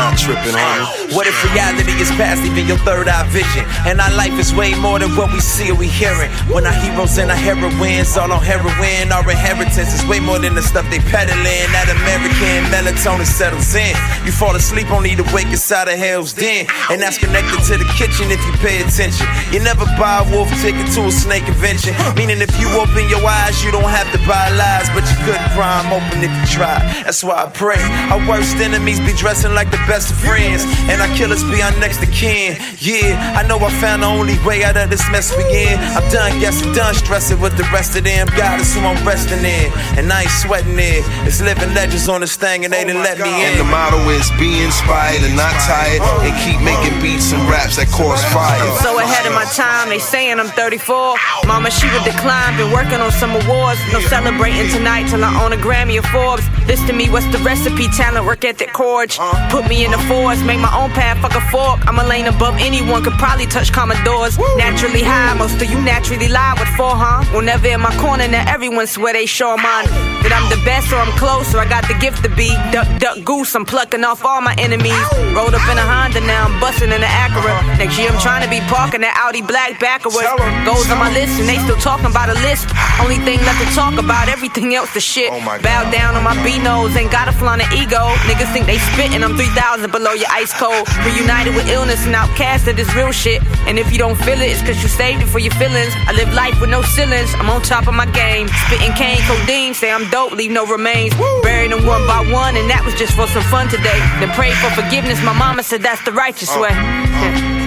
On. 0.00 0.10
Not 0.10 0.18
tripping, 0.18 0.56
homie. 0.56 1.14
What 1.14 1.26
if 1.26 1.36
reality 1.44 1.92
is 2.00 2.08
past 2.16 2.40
even 2.42 2.66
your 2.66 2.78
third 2.88 3.06
eye 3.08 3.28
vision? 3.28 3.68
And 3.84 4.00
our 4.00 4.10
life 4.16 4.32
is 4.40 4.54
way 4.54 4.74
more 4.74 4.98
than 4.98 5.12
what 5.14 5.30
we 5.32 5.40
see 5.40 5.70
or 5.70 5.76
we 5.76 5.88
hearing. 5.88 6.30
When 6.48 6.64
our 6.64 6.72
heroes 6.72 7.18
and 7.18 7.30
our 7.30 7.36
heroines 7.36 8.16
all 8.16 8.32
on 8.32 8.42
heroin, 8.42 9.12
our 9.12 9.28
inheritance 9.28 9.92
is 9.92 10.02
way 10.08 10.18
more 10.18 10.38
than 10.38 10.54
the 10.54 10.62
stuff 10.62 10.88
they 10.88 11.00
peddling. 11.12 11.68
That 11.76 11.92
American 11.92 12.72
melatonin 12.72 13.26
settles 13.26 13.74
in. 13.74 13.92
You 14.24 14.32
fall 14.32 14.56
asleep 14.56 14.90
only 14.90 15.14
to 15.16 15.24
wake 15.34 15.52
inside 15.52 15.88
of 15.88 15.98
hell's 15.98 16.32
den. 16.32 16.66
And 16.88 17.02
that's 17.02 17.18
connected 17.18 17.60
to 17.68 17.76
the 17.76 17.88
kitchen 18.00 18.32
if 18.32 18.40
you 18.48 18.52
pay 18.64 18.80
attention. 18.80 19.26
You 19.52 19.60
never 19.60 19.84
buy 20.00 20.24
a 20.24 20.30
wolf 20.32 20.48
ticket 20.64 20.88
to 20.96 21.06
a 21.06 21.12
snake 21.12 21.44
convention. 21.44 21.92
Meaning 22.16 22.40
if 22.40 22.52
you 22.58 22.72
open 22.72 23.04
your 23.12 23.20
eyes, 23.26 23.62
you 23.62 23.70
don't 23.70 23.90
have 23.90 24.08
to 24.16 24.18
buy 24.24 24.48
lies, 24.56 24.88
but 24.96 25.04
you 25.10 25.16
couldn't 25.28 25.52
'em 25.60 25.92
open 25.92 26.24
if 26.24 26.32
you 26.32 26.46
try. 26.56 26.80
That's 27.04 27.22
why 27.22 27.44
I 27.44 27.46
pray. 27.52 27.82
Our 28.08 28.22
worst 28.26 28.56
enemies 28.56 28.98
be 29.00 29.12
dressing 29.12 29.52
like 29.54 29.70
the 29.70 29.82
best 29.90 30.14
of 30.14 30.18
friends, 30.22 30.62
and 30.86 31.02
our 31.02 31.10
killers 31.18 31.42
be 31.50 31.58
our 31.58 31.74
next 31.82 31.98
of 31.98 32.10
kin. 32.14 32.54
Yeah, 32.78 33.34
I 33.34 33.42
know 33.42 33.58
I 33.58 33.70
found 33.82 34.04
the 34.04 34.06
only 34.06 34.38
way 34.46 34.62
out 34.62 34.76
of 34.78 34.88
this 34.88 35.02
mess 35.10 35.34
we 35.34 35.42
in. 35.50 35.74
I'm 35.98 36.06
done 36.14 36.38
guessing, 36.38 36.70
done 36.72 36.94
stressing 36.94 37.40
with 37.40 37.58
the 37.58 37.66
rest 37.74 37.98
of 37.98 38.04
them. 38.04 38.30
God 38.38 38.60
is 38.60 38.72
who 38.72 38.86
I'm 38.86 39.02
resting 39.04 39.42
in, 39.42 39.66
and 39.98 40.06
I 40.06 40.22
ain't 40.22 40.30
sweating 40.30 40.78
it. 40.78 41.02
It's 41.26 41.42
living 41.42 41.74
legends 41.74 42.08
on 42.08 42.20
this 42.20 42.36
thing, 42.36 42.64
and 42.64 42.72
they 42.72 42.84
didn't 42.84 43.02
let 43.02 43.18
me 43.18 43.26
in. 43.26 43.58
And 43.58 43.58
the 43.58 43.64
motto 43.66 43.98
is 44.14 44.30
be 44.38 44.62
inspired 44.62 45.26
and 45.26 45.34
not 45.34 45.50
tired, 45.66 45.98
and 46.22 46.32
keep 46.46 46.62
making 46.62 46.94
beats 47.02 47.34
and 47.34 47.42
raps 47.50 47.74
that 47.74 47.90
cause 47.90 48.22
fire. 48.30 48.62
I'm 48.62 48.78
so 48.86 48.94
ahead 49.02 49.26
of 49.26 49.34
my 49.34 49.44
time, 49.58 49.88
they 49.88 49.98
saying 49.98 50.38
I'm 50.38 50.54
34. 50.54 51.18
Mama, 51.50 51.68
she 51.68 51.90
would 51.90 52.06
decline, 52.06 52.54
been 52.56 52.70
working 52.70 53.02
on 53.02 53.10
some 53.10 53.34
awards. 53.34 53.82
No 53.90 53.98
celebrating 54.06 54.70
tonight 54.70 55.10
till 55.10 55.24
I 55.24 55.34
own 55.42 55.50
a 55.52 55.58
Grammy 55.58 55.98
or 55.98 56.06
Forbes. 56.14 56.46
This 56.70 56.78
to 56.86 56.92
me, 56.92 57.10
what's 57.10 57.26
the 57.34 57.42
recipe? 57.42 57.88
Talent, 57.90 58.24
work 58.24 58.44
ethic, 58.44 58.72
courage. 58.72 59.18
Put 59.50 59.66
me 59.66 59.79
in 59.84 59.90
the 59.90 59.98
force, 60.10 60.42
make 60.42 60.60
my 60.60 60.72
own 60.76 60.90
path, 60.90 61.18
fuck 61.22 61.34
a 61.34 61.40
fork. 61.50 61.86
I'm 61.88 61.98
a 61.98 62.04
lane 62.04 62.26
above 62.26 62.56
anyone, 62.58 63.02
could 63.02 63.18
probably 63.18 63.46
touch 63.46 63.72
Commodores. 63.72 64.38
Naturally 64.56 65.02
high, 65.02 65.34
most 65.34 65.60
of 65.62 65.70
you 65.70 65.80
naturally 65.80 66.28
lie 66.28 66.54
with 66.58 66.68
four, 66.76 66.94
huh? 66.94 67.24
Well, 67.32 67.42
never 67.42 67.68
in 67.68 67.80
my 67.80 67.94
corner, 67.96 68.28
now 68.28 68.44
everyone 68.46 68.86
swear 68.86 69.12
they 69.12 69.26
sure 69.26 69.56
mine. 69.56 69.86
That 70.20 70.36
I'm 70.36 70.48
the 70.52 70.60
best, 70.64 70.92
or 70.92 71.00
I'm 71.00 71.12
close, 71.16 71.54
or 71.54 71.60
I 71.60 71.68
got 71.68 71.88
the 71.88 71.96
gift 71.96 72.22
to 72.24 72.30
be. 72.36 72.52
Duck, 72.72 72.88
duck, 73.00 73.24
goose, 73.24 73.54
I'm 73.54 73.64
plucking 73.64 74.04
off 74.04 74.24
all 74.24 74.40
my 74.40 74.54
enemies. 74.58 75.00
Rolled 75.32 75.54
up 75.54 75.64
in 75.70 75.78
a 75.78 75.86
Honda, 75.86 76.20
now 76.28 76.50
I'm 76.50 76.60
busting 76.60 76.92
in 76.92 77.00
the 77.00 77.08
Acura. 77.08 77.78
Next 77.78 77.96
year, 77.96 78.10
I'm 78.10 78.20
trying 78.20 78.44
to 78.44 78.50
be 78.50 78.60
parking 78.68 79.00
that 79.00 79.16
Audi 79.16 79.40
black 79.40 79.80
backwards. 79.80 80.28
Goes 80.68 80.90
on 80.90 80.98
my 80.98 81.08
list, 81.16 81.40
and 81.40 81.48
they 81.48 81.56
still 81.64 81.80
talking 81.80 82.12
about 82.12 82.28
a 82.28 82.36
list. 82.44 82.68
Only 83.00 83.16
thing 83.24 83.40
left 83.48 83.62
to 83.64 83.68
talk 83.72 83.96
about, 83.96 84.28
everything 84.28 84.74
else 84.74 84.92
the 84.92 85.00
shit. 85.00 85.30
Bow 85.62 85.90
down 85.90 86.16
on 86.18 86.24
my 86.24 86.36
B 86.44 86.58
nose, 86.58 86.92
ain't 86.96 87.10
gotta 87.10 87.32
flaunt 87.32 87.62
an 87.62 87.70
ego. 87.72 88.12
Niggas 88.28 88.52
think 88.52 88.66
they 88.66 88.76
spitting, 88.92 89.24
I'm 89.24 89.36
3,000 89.38 89.69
below 89.78 90.12
your 90.14 90.26
ice 90.30 90.52
cold. 90.52 90.88
Reunited 91.06 91.54
with 91.54 91.68
illness 91.68 92.04
and 92.04 92.14
outcasted 92.14 92.78
is 92.78 92.92
real 92.96 93.12
shit. 93.12 93.40
And 93.68 93.78
if 93.78 93.92
you 93.92 93.98
don't 93.98 94.16
feel 94.16 94.40
it, 94.40 94.50
it's 94.50 94.62
cause 94.62 94.82
you 94.82 94.88
saved 94.88 95.22
it 95.22 95.28
for 95.28 95.38
your 95.38 95.52
feelings. 95.54 95.92
I 96.08 96.12
live 96.12 96.32
life 96.34 96.60
with 96.60 96.70
no 96.70 96.82
ceilings, 96.82 97.32
I'm 97.34 97.48
on 97.48 97.62
top 97.62 97.86
of 97.86 97.94
my 97.94 98.06
game. 98.06 98.48
Spitting 98.66 98.92
cane, 98.94 99.20
codeine, 99.28 99.74
say 99.74 99.92
I'm 99.92 100.10
dope, 100.10 100.32
leave 100.32 100.50
no 100.50 100.66
remains. 100.66 101.14
Burying 101.42 101.70
them 101.70 101.86
one 101.86 102.04
by 102.06 102.18
one, 102.32 102.56
and 102.56 102.68
that 102.68 102.82
was 102.84 102.94
just 102.94 103.14
for 103.14 103.28
some 103.28 103.44
fun 103.44 103.68
today. 103.68 103.98
Then 104.18 104.30
pray 104.34 104.50
for 104.58 104.70
forgiveness, 104.70 105.22
my 105.22 105.32
mama 105.32 105.62
said 105.62 105.82
that's 105.82 106.04
the 106.04 106.12
righteous 106.12 106.50
way. 106.56 106.74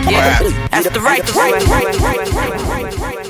Yeah, 0.04 0.40
that's 0.72 0.90
the 0.90 1.00
righteous 1.00 1.36
way. 1.36 3.23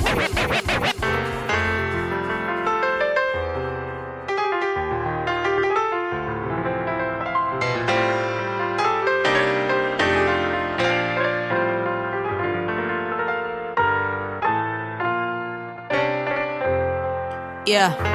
Yeah. 17.74 18.14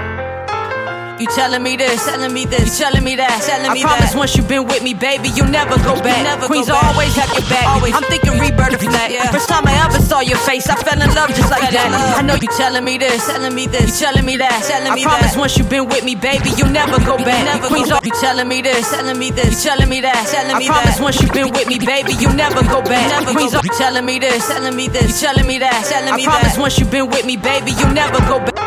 You 1.18 1.26
telling 1.34 1.66
me 1.66 1.74
this, 1.74 1.98
telling 2.06 2.30
me 2.30 2.46
this, 2.46 2.78
you 2.78 2.86
telling 2.86 3.02
me 3.02 3.18
that, 3.18 3.42
telling 3.42 3.74
me 3.74 3.82
I 3.82 3.90
promise 3.90 4.14
that. 4.14 4.22
once 4.22 4.38
you've 4.38 4.46
been 4.46 4.70
with 4.70 4.86
me, 4.86 4.94
baby, 4.94 5.34
you'll 5.34 5.50
never 5.50 5.74
go 5.82 5.98
back. 5.98 6.22
Never 6.22 6.46
Queens 6.46 6.70
go 6.70 6.78
back. 6.78 6.94
always 6.94 7.10
have 7.18 7.26
your 7.34 7.42
back. 7.50 7.66
Always. 7.66 7.90
I'm 7.90 8.06
thinking 8.06 8.38
rebirth 8.38 8.78
of 8.78 8.86
that. 8.94 9.10
Yeah. 9.10 9.26
First 9.34 9.50
time 9.50 9.66
I 9.66 9.74
ever 9.82 9.98
saw 9.98 10.22
your 10.22 10.38
face, 10.46 10.70
I 10.70 10.78
fell 10.78 10.94
in 10.94 11.10
love 11.18 11.34
just 11.34 11.50
like 11.50 11.74
that. 11.74 11.90
I 11.90 12.22
know 12.22 12.38
you 12.38 12.46
telling 12.54 12.86
me 12.86 13.02
this, 13.02 13.26
telling 13.26 13.50
me 13.50 13.66
this, 13.66 13.98
you 13.98 14.06
telling 14.06 14.22
me 14.22 14.38
that, 14.38 14.62
telling 14.62 14.94
me 14.94 15.02
I 15.02 15.10
promise 15.10 15.34
that. 15.34 15.42
once 15.42 15.58
you've 15.58 15.66
been 15.66 15.90
with 15.90 16.06
me, 16.06 16.14
baby, 16.14 16.54
you'll 16.54 16.70
never 16.70 17.02
go 17.02 17.18
back. 17.18 17.42
Never 17.50 17.66
Queens, 17.66 17.90
go 17.90 17.98
back. 17.98 18.06
you 18.06 18.14
telling 18.22 18.46
me 18.46 18.62
this, 18.62 18.86
telling 18.86 19.18
me 19.18 19.34
this, 19.34 19.58
you 19.58 19.74
telling 19.74 19.90
me 19.90 19.98
that, 20.06 20.22
telling 20.30 20.54
me 20.54 20.70
I 20.70 20.86
promise 20.86 21.02
once 21.02 21.18
you've 21.18 21.34
been 21.34 21.50
with 21.50 21.66
me, 21.66 21.82
baby, 21.82 22.14
you'll 22.22 22.38
never 22.38 22.62
go 22.62 22.78
back. 22.86 23.10
Never 23.10 23.34
Queens, 23.34 23.58
you 23.58 23.74
telling 23.74 24.06
me 24.06 24.22
this, 24.22 24.46
telling 24.46 24.76
me 24.78 24.86
this, 24.86 25.18
you 25.18 25.26
telling 25.26 25.50
me 25.50 25.58
that, 25.58 25.82
telling 25.82 26.14
me 26.14 26.30
that. 26.30 26.30
I 26.30 26.46
promise 26.46 26.58
once 26.62 26.78
you've 26.78 26.94
been 26.94 27.10
with 27.10 27.26
me, 27.26 27.34
baby, 27.34 27.74
you'll 27.74 27.90
never 27.90 28.22
go 28.30 28.38
back. 28.38 28.57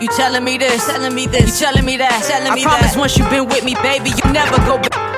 You 0.00 0.08
telling 0.16 0.44
me 0.44 0.56
this, 0.56 0.86
telling 0.86 1.14
me 1.14 1.26
this, 1.26 1.60
you 1.60 1.66
telling 1.66 1.84
me 1.84 1.98
that, 1.98 2.24
telling 2.24 2.54
me 2.54 2.62
I 2.62 2.64
promise 2.64 2.92
that. 2.92 2.98
once 2.98 3.18
you've 3.18 3.28
been 3.28 3.46
with 3.46 3.64
me, 3.64 3.74
baby, 3.74 4.08
you 4.08 4.32
never 4.32 4.56
go 4.64 4.78
back. 4.78 5.09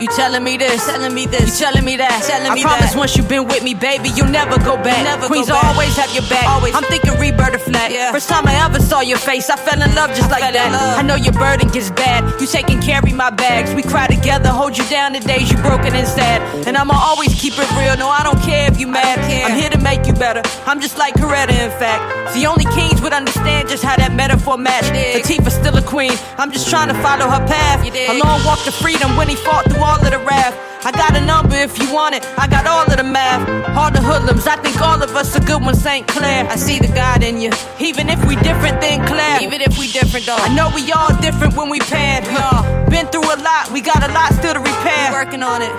You 0.00 0.06
telling 0.14 0.44
me 0.44 0.56
this, 0.56 0.86
telling 0.86 1.12
me 1.12 1.26
this, 1.26 1.58
you 1.58 1.66
telling 1.66 1.84
me 1.84 1.96
that, 1.96 2.22
telling 2.22 2.54
me 2.54 2.62
I 2.62 2.62
promise 2.62 2.92
that. 2.94 2.98
once 2.98 3.16
you've 3.16 3.28
been 3.28 3.48
with 3.50 3.64
me, 3.64 3.74
baby, 3.74 4.10
you'll 4.14 4.30
never 4.30 4.54
go 4.62 4.76
back. 4.78 5.02
Never 5.02 5.26
Queens 5.26 5.48
go 5.48 5.54
back. 5.54 5.74
always 5.74 5.96
have 5.96 6.14
your 6.14 6.22
back. 6.30 6.46
Always. 6.46 6.72
I'm 6.72 6.84
thinking 6.84 7.18
rebirth 7.18 7.54
of 7.58 7.62
flat. 7.62 7.90
Yeah. 7.90 8.12
First 8.12 8.28
time 8.28 8.46
I 8.46 8.54
ever 8.62 8.78
saw 8.78 9.00
your 9.00 9.18
face, 9.18 9.50
I 9.50 9.56
fell 9.56 9.82
in 9.82 9.92
love 9.96 10.14
just 10.14 10.30
I 10.30 10.38
like 10.38 10.54
that. 10.54 10.70
I 10.98 11.02
know 11.02 11.16
your 11.16 11.32
burden 11.34 11.66
gets 11.74 11.90
bad. 11.90 12.22
You 12.40 12.46
take 12.46 12.70
and 12.70 12.80
carry 12.80 13.12
my 13.12 13.30
bags. 13.30 13.74
We 13.74 13.82
cry 13.82 14.06
together, 14.06 14.50
hold 14.50 14.78
you 14.78 14.86
down 14.86 15.14
the 15.14 15.20
days 15.20 15.50
you 15.50 15.58
broken 15.58 15.92
and 15.92 16.06
sad. 16.06 16.46
And 16.68 16.76
I'ma 16.76 16.94
always 16.94 17.34
keep 17.34 17.58
it 17.58 17.66
real. 17.74 17.96
No, 17.98 18.08
I 18.08 18.22
don't 18.22 18.38
care 18.46 18.70
if 18.70 18.78
you 18.78 18.86
mad. 18.86 19.18
I'm 19.18 19.58
here 19.58 19.70
to 19.70 19.78
make 19.82 20.06
you 20.06 20.12
better. 20.14 20.42
I'm 20.64 20.80
just 20.80 20.96
like 20.96 21.14
Coretta, 21.14 21.50
in 21.50 21.74
fact. 21.74 22.38
The 22.38 22.46
only 22.46 22.66
kings 22.70 23.02
would 23.02 23.12
understand 23.12 23.68
just 23.68 23.82
how 23.82 23.96
that 23.96 24.14
metaphor 24.14 24.58
matched. 24.58 24.94
Latifah's 24.94 25.54
still 25.54 25.76
a 25.76 25.82
queen. 25.82 26.12
I'm 26.38 26.52
just 26.52 26.70
trying 26.70 26.86
to 26.86 26.94
follow 27.02 27.26
her 27.26 27.42
path. 27.50 27.82
A 27.82 28.14
long 28.22 28.44
walk 28.46 28.62
to 28.62 28.70
freedom 28.70 29.16
when 29.16 29.28
he 29.28 29.34
fought 29.34 29.64
through 29.66 29.87
all 29.88 30.04
of 30.04 30.10
the 30.12 30.18
wrath. 30.28 30.54
I 30.84 30.92
got 30.92 31.16
a 31.16 31.24
number 31.24 31.56
if 31.56 31.78
you 31.80 31.92
want 31.92 32.14
it. 32.14 32.22
I 32.38 32.46
got 32.46 32.66
all 32.66 32.84
of 32.84 32.96
the 32.96 33.02
math. 33.02 33.42
All 33.76 33.90
the 33.90 34.00
hoodlums. 34.00 34.46
I 34.46 34.56
think 34.56 34.80
all 34.80 35.02
of 35.02 35.10
us 35.16 35.34
are 35.36 35.44
good 35.44 35.62
ones, 35.62 35.80
St. 35.82 36.06
Clair. 36.06 36.46
I 36.46 36.56
see 36.56 36.78
the 36.78 36.88
God 36.88 37.22
in 37.24 37.40
you. 37.40 37.50
Even 37.80 38.08
if 38.08 38.20
we 38.28 38.36
different 38.36 38.80
than 38.80 39.04
Claire. 39.06 39.42
Even 39.42 39.60
if 39.60 39.78
we 39.78 39.88
different 39.88 40.26
though. 40.26 40.36
I 40.38 40.54
know 40.54 40.70
we 40.74 40.92
all 40.92 41.12
different 41.20 41.56
when 41.56 41.68
we 41.70 41.80
paired. 41.80 42.24
We 42.28 42.90
been 42.90 43.06
through 43.08 43.26
a 43.26 43.38
lot. 43.40 43.72
We 43.72 43.80
got 43.80 44.02
a 44.08 44.12
lot 44.12 44.32
still 44.34 44.54
to 44.54 44.60
repair. 44.60 45.12
Working 45.12 45.42
on 45.42 45.62
it. 45.62 45.72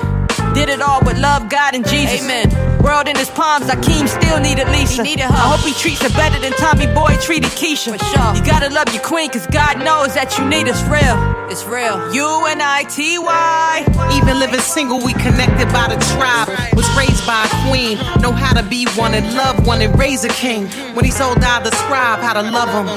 Did 0.53 0.69
it 0.69 0.81
all 0.81 1.01
with 1.05 1.17
love, 1.19 1.49
God, 1.49 1.75
and 1.75 1.87
Jesus. 1.87 2.23
Amen. 2.23 2.68
World 2.83 3.07
in 3.07 3.15
his 3.15 3.29
palms, 3.29 3.67
Akeem 3.67 4.07
still 4.07 4.39
needed 4.39 4.67
Lisa. 4.69 5.03
He 5.03 5.11
needed 5.11 5.23
her. 5.23 5.33
I 5.33 5.55
hope 5.55 5.65
he 5.65 5.73
treats 5.73 6.01
her 6.01 6.09
better 6.09 6.39
than 6.39 6.53
Tommy 6.53 6.87
Boy 6.87 7.15
treated 7.21 7.51
Keisha. 7.51 7.97
For 7.97 8.05
sure. 8.05 8.35
You 8.35 8.43
gotta 8.45 8.73
love 8.73 8.93
your 8.93 9.03
queen, 9.03 9.29
cause 9.29 9.45
God 9.47 9.83
knows 9.83 10.13
that 10.15 10.37
you 10.37 10.45
need 10.47 10.67
us 10.67 10.81
real. 10.87 11.17
It's 11.51 11.65
real. 11.65 12.13
U 12.13 12.45
N 12.45 12.61
I 12.61 12.83
T 12.83 13.17
Y. 13.17 13.85
Even 14.13 14.39
living 14.39 14.59
single, 14.59 15.03
we 15.03 15.13
connected 15.13 15.67
by 15.73 15.87
the 15.89 15.97
tribe. 16.15 16.47
Was 16.75 16.87
raised 16.95 17.25
by 17.25 17.45
a 17.45 17.51
queen. 17.67 17.97
Know 18.21 18.31
how 18.31 18.53
to 18.53 18.63
be 18.63 18.85
one 18.95 19.13
and 19.13 19.25
love 19.35 19.65
one 19.65 19.81
and 19.81 19.97
raise 19.97 20.23
a 20.23 20.29
king. 20.29 20.67
When 20.93 21.03
he's 21.05 21.19
old, 21.19 21.43
I'll 21.43 21.63
describe 21.63 22.19
how 22.19 22.33
to 22.33 22.43
love 22.43 22.69
him. 22.69 22.87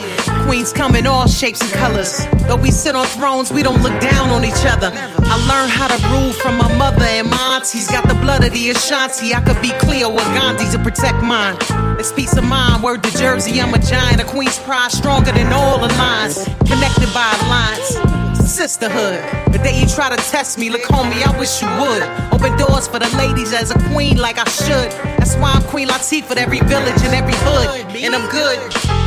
Queens 0.47 0.73
come 0.73 0.95
in 0.97 1.07
all 1.07 1.27
shapes 1.27 1.63
and 1.63 1.73
colors. 1.73 2.27
Though 2.47 2.57
we 2.57 2.71
sit 2.71 2.95
on 2.95 3.07
thrones, 3.07 3.51
we 3.51 3.63
don't 3.63 3.83
look 3.83 3.99
down 4.03 4.29
on 4.29 4.45
each 4.45 4.67
other. 4.67 4.93
I 4.93 5.37
learned 5.49 5.71
how 5.71 5.89
to 5.89 5.99
rule 6.13 6.33
from 6.33 6.59
my 6.59 6.69
mother 6.77 7.05
and 7.05 7.31
my 7.31 7.57
aunties. 7.57 7.89
Got 7.89 8.07
the 8.07 8.15
blood 8.15 8.45
of 8.45 8.53
the 8.53 8.71
Ashanti. 8.71 9.35
I 9.35 9.41
could 9.41 9.61
be 9.63 9.72
Cleo 9.79 10.11
or 10.11 10.27
Gandhi 10.37 10.71
to 10.71 10.79
protect 10.79 11.23
mine. 11.23 11.57
It's 11.99 12.13
peace 12.13 12.37
of 12.37 12.45
mind. 12.45 12.83
Word 12.83 13.03
to 13.05 13.11
Jersey, 13.17 13.61
I'm 13.61 13.75
a 13.75 13.79
giant. 13.79 14.21
A 14.21 14.25
queen's 14.25 14.59
pride 14.59 14.91
stronger 14.91 15.33
than 15.33 15.53
all 15.53 15.79
the 15.79 15.93
lines. 15.95 16.45
Connected 16.67 17.13
by 17.15 17.29
alliance 17.43 17.97
sisterhood. 18.53 19.17
The 19.53 19.59
day 19.59 19.81
you 19.81 19.87
try 19.87 20.15
to 20.15 20.17
test 20.31 20.59
me, 20.59 20.69
look, 20.69 20.83
homie, 20.83 21.23
I 21.25 21.37
wish 21.39 21.63
you 21.63 21.69
would. 21.81 22.03
Open 22.35 22.57
doors 22.59 22.87
for 22.87 22.99
the 22.99 23.09
ladies 23.17 23.53
as 23.55 23.71
a 23.71 23.79
queen, 23.91 24.19
like 24.19 24.39
I 24.39 24.45
should. 24.45 24.91
That's 25.19 25.37
why 25.37 25.53
I'm 25.53 25.63
Queen 25.63 25.89
Latifah, 25.89 26.37
every 26.37 26.61
village 26.61 27.01
and 27.03 27.15
every 27.15 27.35
hood. 27.35 27.87
And 27.97 28.15
I'm 28.15 28.29
good 28.31 28.59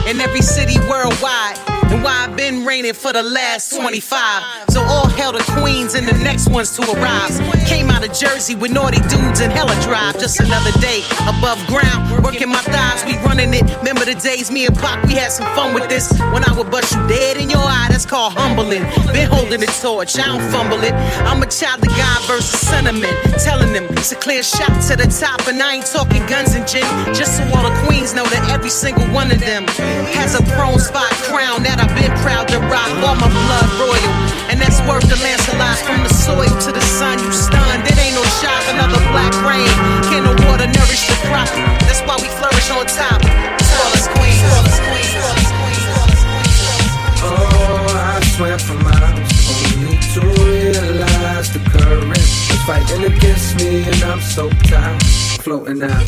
in 0.08 0.20
every 0.22 0.42
city 0.42 0.80
worldwide 0.90 1.74
and 1.95 2.03
why 2.03 2.27
I've 2.27 2.35
been 2.35 2.65
reigning 2.65 2.93
for 2.93 3.13
the 3.13 3.23
last 3.23 3.76
25. 3.76 4.43
So 4.69 4.81
all 4.81 5.07
hell 5.07 5.31
the 5.31 5.43
queens 5.59 5.95
and 5.95 6.07
the 6.07 6.17
next 6.23 6.49
ones 6.49 6.72
to 6.77 6.81
arrive. 6.91 7.31
Came 7.65 7.89
out 7.89 8.05
of 8.05 8.13
Jersey 8.13 8.55
with 8.55 8.72
naughty 8.72 8.99
dudes 9.07 9.39
and 9.39 9.51
hella 9.51 9.76
drive. 9.81 10.19
Just 10.19 10.39
another 10.39 10.72
day 10.80 11.01
above 11.27 11.59
ground, 11.67 12.23
working 12.23 12.49
my 12.49 12.61
thighs, 12.61 13.05
we 13.05 13.17
running 13.23 13.53
it. 13.53 13.63
Remember 13.77 14.05
the 14.05 14.15
days 14.15 14.51
me 14.51 14.65
and 14.65 14.76
Pop, 14.76 15.05
we 15.07 15.13
had 15.13 15.31
some 15.31 15.47
fun 15.55 15.73
with 15.73 15.88
this. 15.89 16.11
When 16.34 16.43
I 16.43 16.53
would 16.57 16.69
bust 16.69 16.93
you 16.93 17.07
dead 17.07 17.38
in 17.38 17.49
your 17.49 17.63
eye, 17.63 17.88
that's 17.89 18.05
called 18.05 18.34
humbling. 18.34 18.84
Been 19.13 19.30
holding 19.30 19.61
the 19.61 19.72
torch, 19.81 20.17
I 20.19 20.26
don't 20.27 20.43
fumble 20.51 20.84
it. 20.84 20.93
I'm 21.23 21.41
a 21.41 21.47
child 21.47 21.81
of 21.81 21.89
God 21.89 22.19
versus 22.27 22.59
sentiment. 22.59 23.15
Telling 23.43 23.73
them 23.73 23.85
it's 23.97 24.11
a 24.11 24.15
clear 24.15 24.43
shot 24.43 24.73
to 24.89 24.95
the 24.95 25.07
top, 25.07 25.47
and 25.47 25.61
I 25.61 25.76
ain't 25.76 25.85
talking 25.85 26.26
guns 26.27 26.55
and 26.55 26.67
gin. 26.67 26.85
Just 27.13 27.38
so 27.38 27.43
all 27.55 27.63
the 27.63 27.76
queens 27.85 28.13
know 28.13 28.26
that 28.26 28.51
every 28.51 28.69
single 28.69 29.05
one 29.13 29.31
of 29.31 29.39
them 29.39 29.65
has 30.11 30.35
a 30.35 30.43
throne 30.43 30.80
spot 30.80 31.09
crown 31.31 31.63
that 31.63 31.85
I've 31.86 31.94
been 31.94 32.10
proud 32.26 32.49
to 32.49 32.57
rock. 32.66 32.90
All 33.06 33.14
my 33.14 33.30
blood 33.30 33.70
royal, 33.78 34.14
and 34.49 34.57
that's 34.57 34.82
worth 34.90 35.06
the 35.06 35.22
Lancelot 35.22 35.78
from 35.86 36.02
the 36.02 36.10
soil 36.10 36.49
to 36.66 36.72
the 36.74 36.82
sun. 36.82 37.22
You 37.22 37.30
stunned, 37.30 37.86
it 37.86 37.94
ain't 38.02 38.18
no 38.18 38.26
shot, 38.41 38.57
another 38.74 38.98
black 39.14 39.30
rain. 39.45 39.70
Can 40.10 40.26
the 40.26 40.34
water 40.49 40.66
nourish 40.66 41.06
the 41.06 41.14
crop? 41.30 41.45
That's 41.86 42.02
why 42.02 42.18
we 42.18 42.26
flourish 42.41 42.74
on 42.74 42.90
top. 42.90 43.22
Flawless 43.22 44.10
queens, 44.18 44.41
flawless 44.49 44.80
queens, 44.82 45.14
flawless 45.14 45.52
queens, 45.62 45.86
flawless 45.94 46.24
queens. 46.26 47.22
Oh, 47.22 47.86
I 48.02 48.18
swam 48.34 48.57
for 48.57 48.82
miles, 48.82 49.30
only 49.53 50.02
to 50.18 50.22
realize 50.41 51.53
the 51.53 51.62
current 51.70 52.18
is 52.18 52.66
fighting 52.66 53.14
against 53.14 53.62
me, 53.62 53.86
and 53.86 54.02
I'm 54.10 54.22
so 54.22 54.49
tired, 54.66 55.03
floating 55.38 55.84
out. 55.84 56.06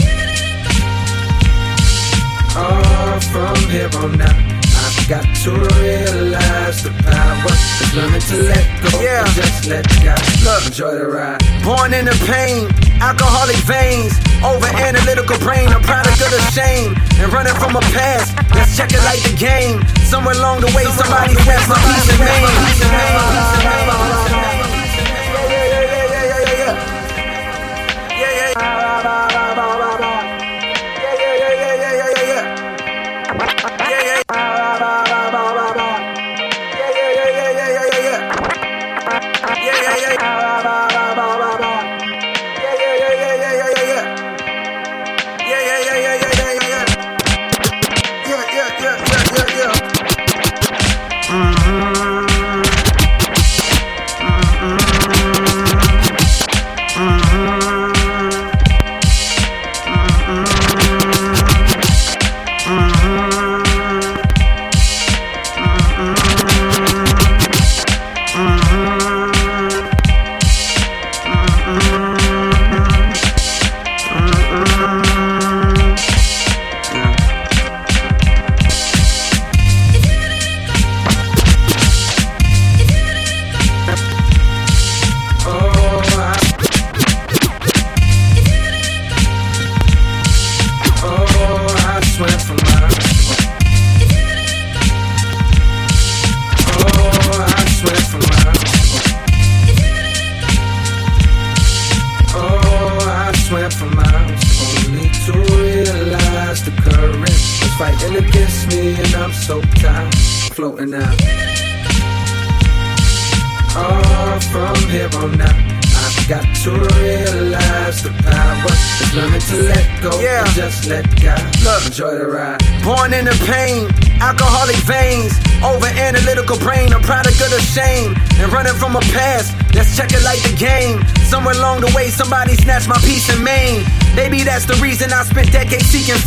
Oh, 2.57 3.19
from 3.29 3.69
here 3.69 3.89
on 4.01 4.21
out. 4.21 4.66
Got 5.07 5.23
to 5.23 5.51
realize 5.51 6.83
the 6.83 6.91
power 7.07 7.55
is 7.79 7.95
learning 7.95 8.19
to 8.27 8.35
let 8.43 8.65
go 8.83 8.91
Yeah. 8.99 9.23
just 9.35 9.65
let 9.67 9.87
God 10.03 10.19
love. 10.43 10.67
enjoy 10.67 10.95
the 10.99 11.07
ride. 11.07 11.39
Born 11.63 11.93
in 11.93 12.03
the 12.05 12.11
pain, 12.27 12.67
alcoholic 12.99 13.55
veins, 13.63 14.19
over 14.43 14.67
analytical 14.67 15.37
brain, 15.39 15.71
a 15.71 15.79
product 15.79 16.19
of 16.19 16.29
the 16.31 16.41
shame, 16.51 16.93
and 17.23 17.31
running 17.31 17.55
from 17.55 17.77
a 17.77 17.81
past. 17.95 18.35
Let's 18.53 18.75
check 18.75 18.91
it 18.91 18.99
like 19.05 19.23
the 19.23 19.31
game. 19.39 19.79
Somewhere 20.03 20.35
along 20.35 20.59
the 20.59 20.67
way, 20.75 20.83
somebody 20.91 21.35
snatched 21.35 21.69
my 21.69 21.79
piece 21.87 22.09
of 22.11 22.19
name. 22.19 24.46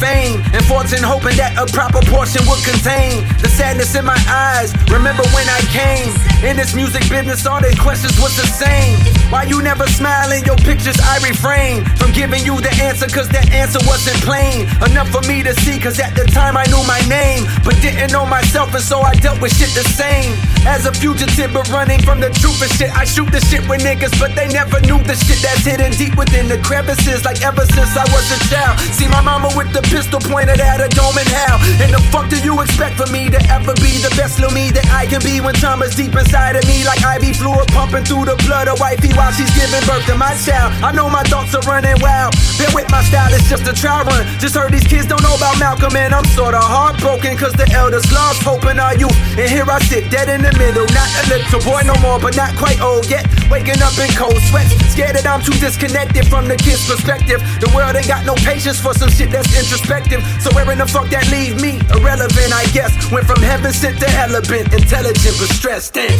Fame 0.00 0.40
and 0.56 0.64
fortune, 0.64 1.04
hoping 1.04 1.36
that 1.36 1.52
a 1.60 1.68
proper 1.68 2.00
portion 2.08 2.40
would 2.48 2.64
contain 2.64 3.22
the 3.44 3.48
sadness 3.52 3.94
in 3.94 4.04
my 4.08 4.18
eyes. 4.26 4.72
Remember 4.88 5.22
when 5.36 5.46
I 5.46 5.60
came? 5.68 6.10
In 6.40 6.56
this 6.56 6.72
music 6.74 7.04
business, 7.12 7.44
all 7.44 7.60
their 7.60 7.76
questions 7.76 8.16
was 8.16 8.32
the 8.40 8.48
same. 8.48 8.96
Why 9.28 9.44
you 9.44 9.60
never 9.60 9.86
smile 9.86 10.32
in 10.32 10.42
your 10.48 10.56
pictures? 10.56 10.96
I 10.98 11.20
refrain 11.20 11.84
from 12.00 12.10
giving 12.16 12.42
you 12.42 12.56
the 12.58 12.72
answer, 12.80 13.06
cause 13.06 13.28
that 13.28 13.52
answer 13.52 13.78
wasn't 13.84 14.16
plain. 14.24 14.64
Enough 14.88 15.12
for 15.12 15.20
me 15.28 15.44
to 15.44 15.52
see, 15.60 15.78
cause 15.78 16.00
at 16.00 16.16
the 16.16 16.24
time 16.32 16.56
I 16.56 16.64
knew 16.72 16.80
my 16.88 16.98
name, 17.06 17.44
but 17.62 17.76
didn't 17.84 18.10
know 18.10 18.24
myself, 18.24 18.72
and 18.72 18.82
so 18.82 19.04
I 19.04 19.14
dealt 19.20 19.38
with 19.44 19.52
shit 19.52 19.70
the 19.76 19.84
same. 19.84 20.32
As 20.66 20.84
a 20.84 20.92
fugitive, 20.92 21.52
but 21.52 21.68
running 21.70 22.00
from 22.02 22.20
the 22.20 22.28
truth 22.36 22.60
and 22.60 22.70
shit. 22.76 22.92
I 22.92 23.04
shoot 23.04 23.32
the 23.32 23.40
shit 23.40 23.64
with 23.68 23.80
niggas, 23.80 24.12
but 24.20 24.36
they 24.36 24.48
never 24.48 24.80
knew 24.84 25.00
the 25.02 25.16
shit 25.16 25.40
that's 25.40 25.64
hidden 25.64 25.92
deep 25.96 26.16
within 26.16 26.48
the 26.48 26.58
crevices. 26.60 27.24
Like 27.24 27.40
ever 27.40 27.64
since 27.64 27.96
I 27.96 28.04
was 28.12 28.26
a 28.28 28.38
child. 28.52 28.78
See 28.92 29.08
my 29.08 29.24
mama 29.24 29.48
with 29.56 29.72
the 29.72 29.80
pistol 29.88 30.20
pointed 30.20 30.60
at 30.60 30.84
a 30.84 30.88
dome 30.92 31.16
and 31.16 31.28
how. 31.28 31.56
And 31.80 31.92
the 31.96 32.02
fuck 32.12 32.28
do 32.28 32.36
you 32.44 32.60
expect 32.60 33.00
for 33.00 33.08
me 33.08 33.32
to 33.32 33.40
ever 33.48 33.72
be 33.80 33.96
the 34.04 34.12
best 34.20 34.36
little 34.36 34.52
me 34.52 34.70
that 34.76 34.84
I 34.92 35.06
can 35.06 35.24
be 35.24 35.40
when 35.40 35.54
time 35.56 35.80
is 35.82 35.96
deep 35.96 36.12
inside 36.12 36.56
of 36.56 36.64
me? 36.68 36.84
Like 36.84 37.00
IV 37.00 37.40
fluid 37.40 37.68
pumping 37.72 38.04
through 38.04 38.28
the 38.28 38.36
blood 38.44 38.68
of 38.68 38.78
wifey 38.78 39.16
while 39.16 39.32
she's 39.32 39.50
giving 39.56 39.80
birth 39.88 40.04
to 40.12 40.14
my 40.14 40.36
child. 40.44 40.76
I 40.84 40.92
know 40.92 41.08
my 41.08 41.24
thoughts 41.24 41.54
are 41.56 41.64
running 41.64 41.96
wild. 42.04 42.36
Bear 42.60 42.68
with 42.76 42.88
my 42.92 43.00
style, 43.08 43.32
it's 43.32 43.48
just 43.48 43.64
a 43.64 43.72
trial 43.72 44.04
run. 44.04 44.28
Just 44.36 44.54
heard 44.54 44.72
these 44.72 44.86
kids 44.86 45.06
don't 45.08 45.22
know 45.22 45.34
about 45.40 45.56
Malcolm, 45.58 45.96
and 45.96 46.12
I'm 46.12 46.24
sorta 46.36 46.60
heartbroken 46.60 47.36
cause 47.40 47.56
the 47.56 47.68
elders 47.72 48.04
lost 48.12 48.42
hope 48.42 48.64
in 48.68 48.78
our 48.78 48.94
youth. 48.94 49.16
And 49.40 49.48
here 49.48 49.64
I 49.64 49.80
sit, 49.80 50.10
dead 50.10 50.28
in 50.28 50.42
the 50.42 50.49
middle. 50.58 50.86
Not 50.90 51.10
a 51.20 51.22
little 51.30 51.62
boy 51.62 51.82
no 51.86 51.94
more, 52.02 52.18
but 52.18 52.36
not 52.36 52.56
quite 52.56 52.80
old 52.80 53.06
yet. 53.06 53.26
Waking 53.50 53.82
up 53.82 53.94
in 53.98 54.10
cold 54.18 54.38
sweats, 54.50 54.74
scared 54.90 55.16
that 55.16 55.26
I'm 55.26 55.42
too 55.42 55.54
disconnected 55.62 56.26
from 56.26 56.48
the 56.48 56.56
kid's 56.56 56.82
perspective. 56.86 57.38
The 57.60 57.70
world 57.74 57.94
ain't 57.94 58.08
got 58.08 58.26
no 58.26 58.34
patience 58.42 58.80
for 58.80 58.94
some 58.94 59.10
shit 59.10 59.30
that's 59.30 59.50
introspective. 59.54 60.22
So 60.42 60.50
where 60.54 60.66
in 60.70 60.78
the 60.78 60.86
fuck 60.86 61.10
that 61.10 61.30
leave 61.30 61.60
me? 61.60 61.78
Irrelevant, 61.94 62.52
I 62.52 62.66
guess. 62.74 62.90
Went 63.10 63.26
from 63.26 63.42
heaven 63.42 63.72
sent 63.72 63.98
to 64.00 64.08
hell 64.10 64.30
been 64.48 64.66
intelligent 64.72 65.36
but 65.38 65.48
stressed 65.48 65.96
in. 65.96 66.10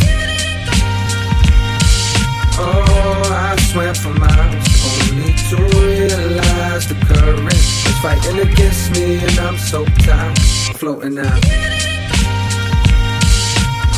Oh, 2.63 3.23
I 3.33 3.57
swam 3.71 3.95
for 3.95 4.13
miles, 4.19 5.11
only 5.11 5.33
to 5.49 5.57
realize 5.79 6.87
the 6.87 6.95
current 7.07 7.53
is 7.53 7.99
fighting 8.03 8.41
against 8.41 8.93
me, 8.93 9.19
and 9.19 9.39
I'm 9.39 9.57
so 9.57 9.85
tired, 10.05 10.39
floating 10.77 11.19
out. 11.19 11.80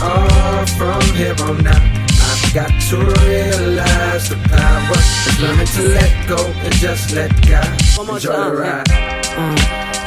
From 0.02 1.00
here 1.14 1.36
on 1.46 1.64
out, 1.64 1.78
I've 1.78 2.54
got 2.54 2.72
to 2.90 2.96
realize 3.22 4.28
the 4.28 4.36
power 4.50 4.98
is 5.28 5.40
learning 5.40 5.66
to 5.78 5.82
let 5.94 6.28
go 6.28 6.42
and 6.64 6.74
just 6.74 7.12
let 7.12 7.30
God 7.46 7.70
enjoy 8.10 8.32
the 8.32 8.56
ride. 8.56 8.90
Uh, 8.90 9.54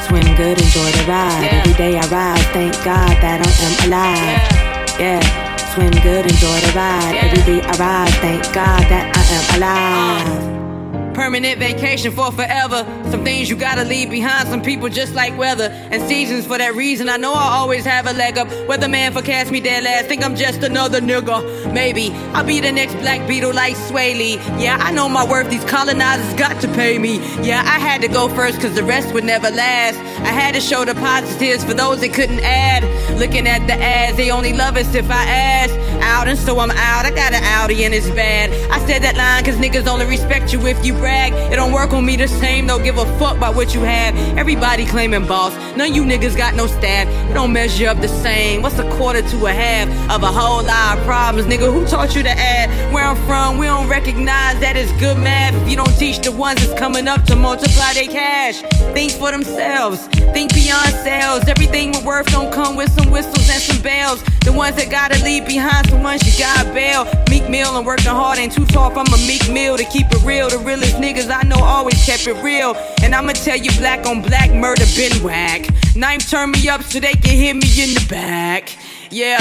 swim 0.06 0.36
good, 0.36 0.60
enjoy 0.60 0.90
the 1.00 1.04
ride. 1.08 1.48
Every 1.50 1.72
day 1.74 1.96
I 1.96 2.06
rise, 2.08 2.44
thank 2.52 2.74
God 2.84 3.16
that 3.24 3.40
I 3.40 3.50
am 3.64 3.88
alive. 3.88 5.00
Yeah. 5.00 5.56
Swim 5.72 5.90
good, 6.02 6.26
enjoy 6.26 6.58
the 6.60 6.72
ride. 6.76 7.16
Every 7.16 7.42
day 7.44 7.60
I 7.64 7.72
rise, 7.76 8.14
thank 8.16 8.44
God 8.52 8.82
that 8.92 9.16
I 9.16 9.22
am 9.32 9.56
alive. 9.56 10.75
Permanent 11.16 11.58
vacation 11.58 12.12
for 12.12 12.30
forever. 12.30 12.84
Some 13.10 13.24
things 13.24 13.48
you 13.48 13.56
gotta 13.56 13.84
leave 13.84 14.10
behind. 14.10 14.48
Some 14.48 14.60
people 14.60 14.90
just 14.90 15.14
like 15.14 15.36
weather 15.38 15.70
and 15.90 16.06
seasons. 16.06 16.46
For 16.46 16.58
that 16.58 16.74
reason, 16.74 17.08
I 17.08 17.16
know 17.16 17.32
I 17.32 17.56
always 17.56 17.86
have 17.86 18.06
a 18.06 18.12
leg 18.12 18.36
up. 18.36 18.48
Weatherman 18.68 19.14
forecast 19.14 19.50
me 19.50 19.60
dead 19.60 19.84
last. 19.84 20.08
Think 20.08 20.22
I'm 20.22 20.36
just 20.36 20.62
another 20.62 21.00
nigga. 21.00 21.72
Maybe 21.72 22.10
I'll 22.34 22.44
be 22.44 22.60
the 22.60 22.70
next 22.70 22.96
Black 22.96 23.26
Beetle 23.26 23.54
like 23.54 23.76
Swae 23.76 24.14
Lee. 24.14 24.34
Yeah, 24.62 24.76
I 24.78 24.92
know 24.92 25.08
my 25.08 25.26
worth. 25.26 25.48
These 25.48 25.64
colonizers 25.64 26.34
got 26.34 26.60
to 26.60 26.68
pay 26.74 26.98
me. 26.98 27.16
Yeah, 27.42 27.62
I 27.64 27.78
had 27.78 28.02
to 28.02 28.08
go 28.08 28.28
first 28.28 28.60
cause 28.60 28.74
the 28.74 28.84
rest 28.84 29.14
would 29.14 29.24
never 29.24 29.50
last. 29.50 29.96
I 30.20 30.32
had 30.32 30.54
to 30.54 30.60
show 30.60 30.84
the 30.84 30.94
positives 30.96 31.64
for 31.64 31.72
those 31.72 32.02
that 32.02 32.12
couldn't 32.12 32.40
add. 32.40 32.84
Looking 33.18 33.46
at 33.46 33.66
the 33.66 33.72
ads, 33.72 34.18
they 34.18 34.30
only 34.30 34.52
love 34.52 34.76
us 34.76 34.94
if 34.94 35.10
I 35.10 35.24
ask. 35.24 35.74
Out 36.02 36.28
and 36.28 36.38
so 36.38 36.58
I'm 36.58 36.70
out. 36.70 37.06
I 37.06 37.10
got 37.10 37.32
an 37.32 37.42
Audi 37.42 37.84
and 37.86 37.94
it's 37.94 38.10
bad. 38.10 38.50
I 38.70 38.86
said 38.86 39.02
that 39.02 39.16
line 39.16 39.42
cause 39.44 39.56
niggas 39.56 39.86
only 39.86 40.04
respect 40.04 40.52
you 40.52 40.60
if 40.66 40.84
you 40.84 40.92
brag. 41.06 41.32
It 41.52 41.56
don't 41.56 41.72
work 41.72 41.92
on 41.92 42.04
me 42.04 42.16
the 42.16 42.26
same, 42.26 42.66
don't 42.66 42.82
give 42.82 42.98
a 42.98 43.06
fuck 43.18 43.36
about 43.36 43.54
what 43.54 43.72
you 43.74 43.82
have. 43.82 44.12
Everybody 44.36 44.84
claiming 44.86 45.24
boss, 45.24 45.52
none 45.76 45.90
of 45.90 45.96
you 45.96 46.02
niggas 46.02 46.36
got 46.36 46.54
no 46.56 46.66
staff. 46.66 47.06
It 47.30 47.34
don't 47.34 47.52
measure 47.52 47.88
up 47.88 48.00
the 48.00 48.08
same. 48.08 48.60
What's 48.60 48.78
a 48.80 48.88
quarter 48.96 49.22
to 49.22 49.46
a 49.46 49.52
half 49.52 49.86
of 50.10 50.24
a 50.24 50.32
whole 50.38 50.64
lot 50.64 50.98
of 50.98 51.04
problems, 51.04 51.46
nigga? 51.46 51.72
Who 51.72 51.86
taught 51.86 52.16
you 52.16 52.24
to 52.24 52.34
add? 52.56 52.66
Where 52.92 53.04
I'm 53.04 53.20
from, 53.28 53.58
we 53.58 53.66
don't 53.66 53.88
recognize 53.88 54.58
that 54.58 54.74
it's 54.76 54.90
good 54.98 55.18
math. 55.18 55.54
If 55.62 55.70
you 55.70 55.76
don't 55.76 55.96
teach 55.96 56.18
the 56.18 56.32
ones 56.32 56.58
that's 56.60 56.76
coming 56.76 57.06
up 57.06 57.22
to 57.26 57.36
multiply 57.36 57.92
their 57.94 58.10
cash, 58.10 58.62
think 58.92 59.12
for 59.12 59.30
themselves, 59.30 60.08
think 60.34 60.52
beyond 60.54 60.90
sales. 61.06 61.46
Everything 61.46 61.92
with 61.92 62.04
worth 62.04 62.26
don't 62.32 62.52
come 62.52 62.74
with 62.74 62.90
some 62.98 63.10
whistles 63.12 63.48
and 63.48 63.62
some 63.62 63.80
bells. 63.80 64.24
The 64.46 64.52
ones 64.52 64.76
that 64.76 64.90
gotta 64.90 65.22
leave 65.24 65.46
behind, 65.46 65.88
some 65.88 66.02
ones 66.02 66.22
you 66.26 66.32
gotta 66.38 66.72
bail. 66.72 67.06
Meek 67.30 67.48
Mill 67.48 67.76
and 67.76 67.84
working 67.86 68.06
hard 68.06 68.38
ain't 68.38 68.52
too 68.52 68.64
tall 68.66 68.90
from 68.90 69.06
a 69.12 69.18
Meek 69.26 69.42
Mill 69.50 69.76
to 69.76 69.84
keep 69.84 70.06
it 70.10 70.22
real. 70.24 70.48
The 70.48 70.58
realest 70.58 70.95
niggas 70.96 71.30
I 71.30 71.42
know 71.42 71.62
always 71.62 72.04
kept 72.04 72.26
it 72.26 72.42
real. 72.42 72.74
And 73.02 73.14
I'ma 73.14 73.32
tell 73.32 73.56
you, 73.56 73.70
black 73.78 74.06
on 74.06 74.22
black 74.22 74.52
murder 74.52 74.84
been 74.96 75.22
whack. 75.22 75.68
Knife 75.94 76.28
turn 76.28 76.50
me 76.50 76.68
up 76.68 76.82
so 76.82 77.00
they 77.00 77.12
can 77.12 77.36
hit 77.36 77.54
me 77.54 77.82
in 77.82 77.94
the 77.94 78.06
back. 78.08 78.76
Yeah. 79.10 79.38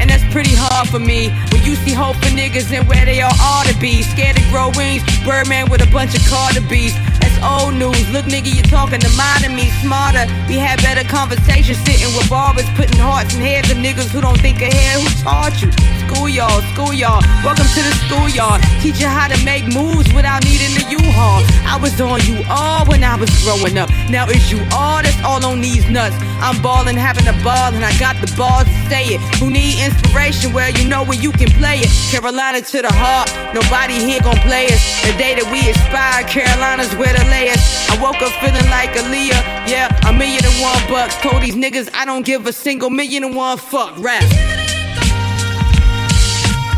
And 0.00 0.10
that's 0.10 0.24
pretty 0.32 0.54
hard 0.54 0.88
for 0.88 0.98
me. 0.98 1.30
When 1.52 1.62
you 1.62 1.76
see 1.76 1.92
hope 1.92 2.16
for 2.16 2.30
niggas 2.34 2.72
and 2.72 2.88
where 2.88 3.04
they 3.04 3.22
all 3.22 3.32
ought 3.40 3.66
to 3.66 3.78
be. 3.78 4.02
Scared 4.02 4.36
to 4.36 4.42
grow 4.50 4.70
wings, 4.76 5.02
Birdman 5.24 5.70
with 5.70 5.86
a 5.86 5.90
bunch 5.92 6.14
of 6.14 6.22
beats. 6.68 6.94
That's 6.94 7.13
old 7.44 7.74
news. 7.74 8.08
Look, 8.10 8.24
nigga, 8.26 8.48
you're 8.48 8.64
talking 8.64 9.00
to 9.00 9.10
modern 9.16 9.54
me, 9.54 9.68
smarter. 9.84 10.24
We 10.48 10.56
had 10.56 10.80
better 10.80 11.04
conversations 11.04 11.78
sitting 11.84 12.08
with 12.16 12.28
barbers, 12.28 12.68
putting 12.74 12.98
hearts 12.98 13.34
in 13.34 13.40
heads 13.40 13.70
of 13.70 13.78
niggas 13.78 14.08
who 14.08 14.20
don't 14.20 14.40
think 14.40 14.60
ahead. 14.60 15.00
Who 15.00 15.08
taught 15.22 15.60
you? 15.60 15.70
Schoolyard, 16.08 16.64
schoolyard. 16.72 17.24
Welcome 17.44 17.68
to 17.76 17.82
the 17.84 17.94
schoolyard. 18.08 18.62
Teach 18.80 19.00
you 19.00 19.08
how 19.08 19.28
to 19.28 19.38
make 19.44 19.64
moves 19.68 20.12
without 20.12 20.44
needing 20.44 20.72
a 20.80 20.84
U-Haul. 20.88 21.42
I 21.68 21.76
was 21.80 22.00
on 22.00 22.20
you 22.24 22.42
all 22.48 22.86
when 22.86 23.04
I 23.04 23.16
was 23.16 23.30
growing 23.44 23.78
up. 23.78 23.90
Now 24.08 24.26
it's 24.28 24.50
you 24.50 24.60
all 24.72 25.02
that's 25.02 25.20
all 25.24 25.44
on 25.44 25.60
these 25.60 25.88
nuts. 25.90 26.16
I'm 26.40 26.60
ballin', 26.62 26.96
having 26.96 27.26
a 27.26 27.36
ball, 27.42 27.72
and 27.72 27.84
I 27.84 27.92
got 27.98 28.20
the 28.20 28.28
balls 28.36 28.64
to 28.64 28.80
say 28.88 29.16
it. 29.16 29.20
Who 29.40 29.50
need 29.50 29.80
inspiration? 29.80 30.52
Well, 30.52 30.70
you 30.70 30.88
know 30.88 31.04
where 31.04 31.18
you 31.18 31.32
can 31.32 31.48
play 31.56 31.80
it. 31.80 31.90
Carolina 32.10 32.60
to 32.60 32.82
the 32.82 32.92
heart, 32.92 33.32
nobody 33.54 33.94
here 33.94 34.20
gon' 34.20 34.36
play 34.44 34.66
us. 34.68 34.82
The 35.08 35.16
day 35.16 35.34
that 35.34 35.48
we 35.50 35.68
expire, 35.68 36.22
Carolina's 36.28 36.92
where 36.96 37.12
to 37.12 37.24
lay 37.34 37.50
us. 37.50 37.64
I 37.90 37.94
woke 38.00 38.20
up 38.22 38.32
feeling 38.42 38.68
like 38.76 38.90
Aaliyah, 39.00 39.42
yeah, 39.72 40.08
a 40.08 40.12
million 40.12 40.42
and 40.44 40.58
one 40.62 40.82
bucks. 40.88 41.14
Told 41.22 41.42
these 41.42 41.58
niggas 41.64 41.88
I 41.94 42.04
don't 42.04 42.24
give 42.24 42.46
a 42.46 42.52
single 42.52 42.90
million 42.90 43.24
and 43.24 43.34
one 43.36 43.58
fuck 43.58 43.92
rap. 43.98 44.24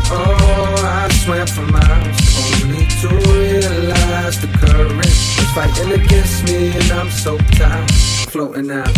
Oh, 0.09 1.01
I 1.01 1.09
swam 1.21 1.47
for 1.55 1.67
miles, 1.77 2.19
only 2.43 2.83
to 3.01 3.07
realize 3.33 4.35
the 4.43 4.49
current 4.61 5.05
is 5.05 5.49
fighting 5.55 5.91
against 5.99 6.37
me, 6.47 6.59
and 6.79 6.89
I'm 6.99 7.11
so 7.11 7.37
tired, 7.59 7.91
floating 8.31 8.71
out. 8.71 8.95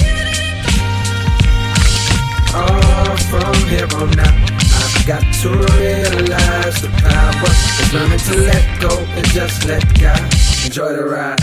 Oh, 2.62 3.16
from 3.30 3.56
here 3.72 3.90
on 4.02 4.20
out, 4.28 4.40
got 5.10 5.26
to 5.42 5.50
realize 5.78 6.78
the 6.84 6.92
power 7.02 7.52
is 7.82 7.90
learning 7.96 8.24
to 8.30 8.36
let 8.50 8.66
go 8.86 8.94
and 9.18 9.26
just 9.38 9.66
let 9.66 9.84
God 10.00 10.49
enjoy 10.70 10.94
the 10.94 11.04
ride. 11.04 11.40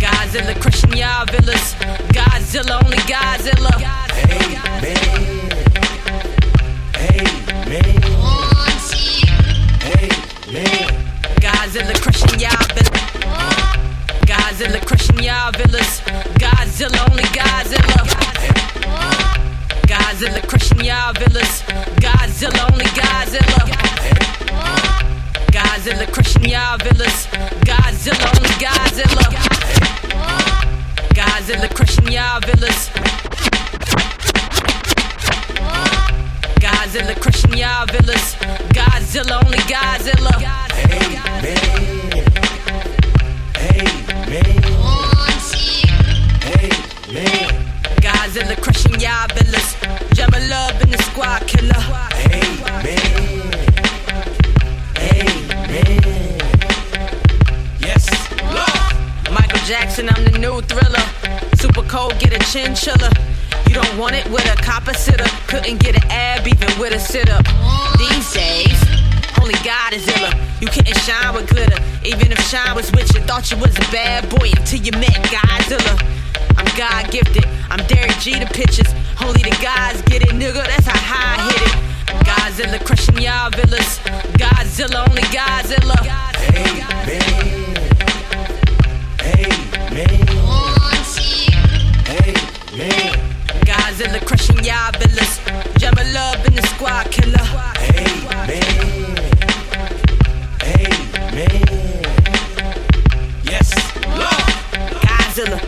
Godzilla, 0.00 0.54
crushing 0.58 0.96
y'all 0.96 1.26
villas. 1.26 1.74
Godzilla, 2.16 2.82
only 2.82 2.96
Godzilla. 3.04 3.74
Amen. 4.24 4.96
Amen. 7.66 7.98
Amen. 10.48 10.88
Godzilla, 11.42 11.94
crushing 12.00 12.40
y'all 12.40 12.68
villas. 12.68 12.87
Godzilla, 14.38 14.80
crushing 14.86 15.18
y'all 15.18 15.50
villas. 15.52 16.00
Godzilla, 16.38 17.10
only 17.10 17.24
Godzilla. 17.34 18.04
Godzilla, 19.86 20.40
crushing 20.46 20.84
y'all 20.84 21.12
villas. 21.14 21.62
Godzilla, 21.98 22.70
only 22.70 22.84
Godzilla. 22.98 23.60
Godzilla, 25.50 26.06
crushing 26.12 26.44
y'all 26.44 26.78
villas. 26.78 27.26
Godzilla, 27.66 28.26
only 28.36 28.54
Godzilla. 28.62 29.24
Godzilla, 31.18 31.68
crushing 31.74 32.12
y'all 32.12 32.40
villas. 32.40 32.90
Godzilla, 36.62 37.14
crushing 37.20 37.56
y'all 37.58 37.86
villas. 37.86 38.36
Godzilla, 38.72 39.44
only 39.44 39.58
Godzilla. 39.72 40.34
Amen. 40.84 41.58
Amen. 43.56 43.97
Godzilla 48.02 48.56
crushing 48.60 49.00
y'all 49.00 49.26
villas. 49.34 49.74
Jamla 50.12 50.50
love 50.50 50.82
in 50.82 50.90
the 50.90 50.98
squad 50.98 51.46
killer. 51.46 51.82
Yes, 57.80 58.04
Michael 59.30 59.60
Jackson, 59.66 60.10
I'm 60.10 60.24
the 60.24 60.38
new 60.38 60.60
thriller. 60.62 61.04
Super 61.56 61.82
cold, 61.88 62.18
get 62.18 62.34
a 62.34 62.38
chinchilla. 62.52 63.10
You 63.66 63.74
don't 63.74 63.96
want 63.98 64.14
it 64.14 64.28
with 64.30 64.44
a 64.52 64.56
copper 64.62 64.92
sitter. 64.92 65.28
Couldn't 65.46 65.80
get 65.80 65.96
an 65.96 66.10
ab 66.10 66.46
even 66.46 66.78
with 66.78 66.92
a 66.92 67.00
sit 67.00 67.30
up. 67.30 67.46
These 67.98 68.32
days 68.34 68.97
only 69.40 69.54
God 69.64 69.92
is 69.92 70.06
iller. 70.08 70.32
You 70.60 70.68
couldn't 70.68 70.96
shine 70.98 71.34
with 71.34 71.48
glitter. 71.48 71.80
Even 72.04 72.32
if 72.32 72.40
shine 72.48 72.74
was 72.74 72.90
with 72.92 73.12
you, 73.14 73.20
thought 73.22 73.50
you 73.50 73.56
was 73.58 73.76
a 73.76 73.86
bad 73.92 74.28
boy 74.28 74.50
until 74.56 74.80
you 74.80 74.92
met 74.92 75.14
Godzilla. 75.30 75.94
I'm 76.56 76.66
God 76.76 77.10
gifted. 77.10 77.44
I'm 77.70 77.84
Derek 77.86 78.18
G. 78.18 78.38
The 78.38 78.46
pitches. 78.46 78.92
Only 79.22 79.42
the 79.42 79.56
guys 79.62 80.02
get 80.02 80.22
it, 80.22 80.34
nigga. 80.34 80.64
That's 80.66 80.86
how 80.86 80.98
high 80.98 81.36
I 81.36 81.50
hit 81.50 81.62
it. 81.68 81.74
Godzilla 82.26 82.78
crushing 82.84 83.18
y'all 83.18 83.50
villas. 83.50 83.98
Godzilla, 84.38 85.08
only 85.08 85.22
Godzilla. 85.30 85.96
Man. 87.06 87.28
Hey, 92.06 92.34
man. 92.76 93.14
Godzilla 93.64 94.20
crushing 94.26 94.64
y'all 94.64 94.92
villas. 94.98 95.38
Jamla 95.78 96.12
Love 96.14 96.46
in 96.46 96.54
the 96.54 96.62
squad 96.62 97.10
killer. 97.10 97.44
Hey, 97.78 98.97
Godzilla, 105.38 105.60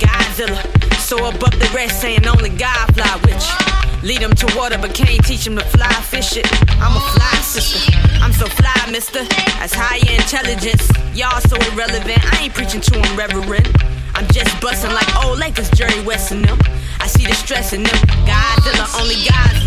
Godzilla. 0.00 0.98
So 0.98 1.18
above 1.18 1.52
the 1.60 1.70
rest, 1.74 2.00
saying 2.00 2.26
only 2.26 2.48
God 2.48 2.94
fly 2.94 3.20
with 3.24 3.36
you. 3.36 4.08
Lead 4.08 4.22
them 4.22 4.32
to 4.32 4.56
water, 4.56 4.78
but 4.78 4.94
can't 4.94 5.22
teach 5.22 5.44
them 5.44 5.56
to 5.56 5.64
fly 5.64 5.92
fish 6.08 6.38
it. 6.38 6.46
I'm 6.80 6.96
a 6.96 7.00
fly 7.00 7.40
sister. 7.42 7.92
I'm 8.22 8.32
so 8.32 8.46
fly, 8.46 8.90
mister. 8.90 9.20
As 9.60 9.74
higher 9.74 10.00
intelligence. 10.00 10.90
Y'all 11.14 11.40
so 11.42 11.56
irrelevant. 11.72 12.18
I 12.32 12.44
ain't 12.44 12.54
preaching 12.54 12.80
to 12.80 12.90
them, 12.92 13.16
reverend. 13.18 13.68
I'm 14.16 14.26
just 14.32 14.60
busting 14.60 14.92
like 14.92 15.08
old 15.24 15.38
Lakers, 15.38 15.70
Jerry 15.70 16.00
West 16.02 16.32
and 16.32 16.44
them. 16.44 16.58
I 17.00 17.06
see 17.06 17.26
the 17.26 17.34
stress 17.34 17.72
in 17.72 17.82
them. 17.82 18.00
Godzilla, 18.24 18.88
only 19.00 19.16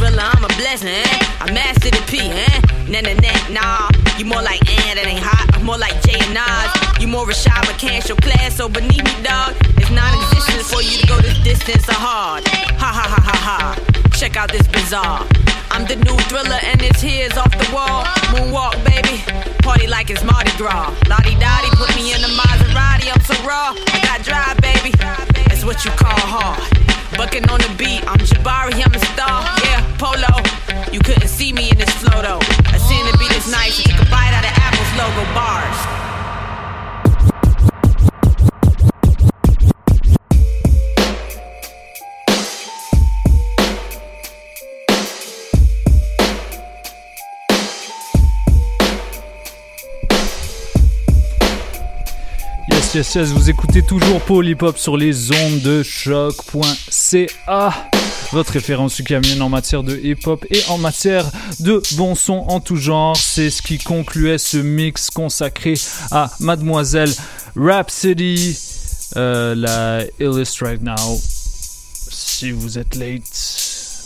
realer. 0.01 0.25
I'm 0.25 0.43
a 0.43 0.47
blessing, 0.59 0.89
eh? 0.89 1.05
I 1.39 1.51
mastered 1.53 1.93
the 1.93 2.03
P, 2.09 2.19
eh? 2.19 2.59
Nah, 2.89 3.01
nah, 3.01 3.13
nah, 3.21 3.37
nah. 3.53 3.89
You 4.17 4.25
more 4.25 4.41
like, 4.41 4.61
eh, 4.65 4.95
that 4.95 5.05
ain't 5.05 5.21
hot. 5.21 5.55
I'm 5.55 5.65
more 5.65 5.77
like 5.77 6.01
Jay 6.01 6.17
and 6.19 6.33
Nas. 6.33 6.99
You 6.99 7.07
more 7.07 7.25
can't 7.79 8.05
show 8.05 8.15
class, 8.15 8.57
so 8.57 8.67
beneath 8.67 9.03
me, 9.05 9.23
dog. 9.23 9.55
It's 9.77 9.89
non 9.89 10.11
existent 10.19 10.65
for 10.65 10.81
you 10.81 10.97
to 10.99 11.07
go 11.07 11.17
this 11.21 11.39
distance 11.43 11.87
or 11.87 11.93
hard. 11.93 12.45
Ha 12.47 12.91
ha 12.91 13.05
ha 13.07 13.21
ha 13.21 13.37
ha. 13.37 14.08
Check 14.19 14.35
out 14.35 14.51
this 14.51 14.67
bizarre. 14.67 15.25
I'm 15.71 15.87
the 15.87 15.95
new 15.95 16.17
thriller, 16.27 16.59
and 16.61 16.77
this 16.81 16.99
here's 16.99 17.37
off 17.37 17.55
the 17.55 17.73
wall. 17.73 18.03
Moonwalk, 18.35 18.75
baby. 18.83 19.23
Party 19.63 19.87
like 19.87 20.09
it's 20.09 20.25
Mardi 20.25 20.51
Gras. 20.57 20.91
Lottie 21.07 21.39
Dottie 21.39 21.71
put 21.79 21.95
me 21.95 22.11
in 22.11 22.19
the 22.19 22.27
Maserati. 22.35 23.07
I'm 23.07 23.21
so 23.23 23.33
raw. 23.47 23.71
I 23.71 23.99
got 24.03 24.19
drive, 24.27 24.59
baby. 24.59 24.91
That's 25.47 25.63
what 25.63 25.85
you 25.85 25.91
call 25.91 26.19
hard. 26.19 26.59
Bucking 27.15 27.47
on 27.47 27.59
the 27.63 27.73
beat, 27.77 28.03
I'm 28.11 28.19
Jabari, 28.19 28.83
I'm 28.83 28.93
a 28.93 28.99
star. 29.15 29.39
Yeah, 29.63 29.87
Polo. 29.95 30.43
You 30.91 30.99
couldn't 30.99 31.29
see 31.29 31.53
me 31.53 31.71
in 31.71 31.77
this 31.77 31.89
flow 32.03 32.21
though. 32.21 32.43
I 32.75 32.77
seen 32.77 33.05
the 33.05 33.15
beat 33.17 33.31
is 33.31 33.49
nice. 33.49 33.81
Took 33.81 34.03
a 34.03 34.11
bite 34.11 34.35
out 34.35 34.43
of 34.43 34.51
Apple's 34.51 34.91
logo 34.99 35.23
bars. 35.31 35.98
Vous 53.01 53.49
écoutez 53.49 53.81
toujours 53.81 54.21
Hop 54.29 54.77
sur 54.77 54.97
les 54.97 55.31
ondes 55.31 55.61
de 55.61 55.83
choc.ca. 55.83 57.73
Votre 58.33 58.51
référence 58.51 58.99
ukamienne 58.99 59.41
en 59.41 59.47
matière 59.47 59.83
de 59.83 59.95
hip-hop 59.95 60.45
et 60.51 60.61
en 60.67 60.77
matière 60.77 61.23
de 61.61 61.81
bon 61.95 62.13
son 62.13 62.33
en 62.49 62.59
tout 62.59 62.75
genre. 62.75 63.15
C'est 63.15 63.51
ce 63.51 63.61
qui 63.61 63.77
concluait 63.77 64.37
ce 64.37 64.57
mix 64.57 65.09
consacré 65.11 65.75
à 66.11 66.29
Mademoiselle 66.41 67.13
Rhapsody, 67.55 68.57
euh, 69.15 69.55
la 69.55 70.03
Right 70.59 70.81
Now. 70.81 71.21
Si 72.09 72.51
vous 72.51 72.77
êtes 72.77 72.95
late, 72.95 73.23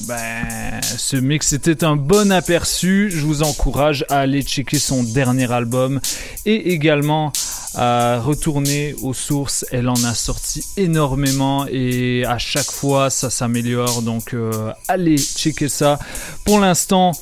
ben, 0.02 0.82
ce 0.82 1.16
mix 1.18 1.54
était 1.54 1.84
un 1.84 1.96
bon 1.96 2.32
aperçu. 2.32 3.10
Je 3.12 3.26
vous 3.26 3.44
encourage 3.44 4.06
à 4.10 4.20
aller 4.20 4.42
checker 4.42 4.80
son 4.80 5.04
dernier 5.04 5.52
album 5.52 6.00
et 6.46 6.74
également 6.74 7.32
à 7.76 8.20
retourner 8.20 8.96
aux 9.02 9.14
sources. 9.14 9.66
Elle 9.72 9.90
en 9.90 10.04
a 10.04 10.14
sorti 10.14 10.64
énormément 10.78 11.66
et 11.68 12.26
à 12.26 12.38
chaque 12.38 12.72
fois 12.72 13.10
ça 13.10 13.30
s'améliore. 13.30 14.02
Donc 14.02 14.34
euh, 14.34 14.72
allez 14.88 15.18
checker 15.18 15.70
ça. 15.70 16.00
Pour 16.44 16.60
l'instant. 16.60 17.14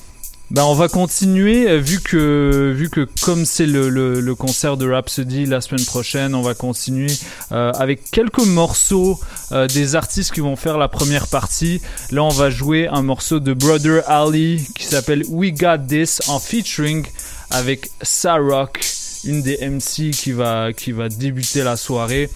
Ben 0.51 0.65
on 0.65 0.73
va 0.73 0.89
continuer 0.89 1.69
euh, 1.69 1.77
vu 1.77 2.01
que 2.01 2.73
vu 2.75 2.89
que 2.89 3.07
comme 3.21 3.45
c'est 3.45 3.65
le, 3.65 3.87
le, 3.87 4.19
le, 4.19 4.35
concert 4.35 4.75
de 4.75 4.91
Rhapsody 4.91 5.45
la 5.45 5.61
semaine 5.61 5.85
prochaine, 5.85 6.35
on 6.35 6.41
va 6.41 6.55
continuer 6.55 7.07
euh, 7.53 7.71
avec 7.71 8.11
quelques 8.11 8.45
morceaux 8.45 9.17
euh, 9.53 9.67
des 9.67 9.95
artistes 9.95 10.33
qui 10.33 10.41
vont 10.41 10.57
faire 10.57 10.77
la 10.77 10.89
première 10.89 11.27
partie. 11.27 11.79
Là, 12.11 12.25
on 12.25 12.29
va 12.29 12.49
jouer 12.49 12.89
un 12.89 13.01
morceau 13.01 13.39
de 13.39 13.53
Brother 13.53 14.03
Ali 14.09 14.67
qui 14.75 14.83
s'appelle 14.83 15.23
We 15.29 15.53
Got 15.53 15.87
This 15.87 16.19
en 16.27 16.39
featuring 16.39 17.05
avec 17.49 17.89
Sarok, 18.01 18.81
une 19.23 19.41
des 19.41 19.57
MC 19.65 20.11
qui 20.11 20.33
va 20.33 20.73
qui 20.73 20.91
va 20.91 21.07
débuter 21.07 21.63
la 21.63 21.77
soirée. 21.77 22.29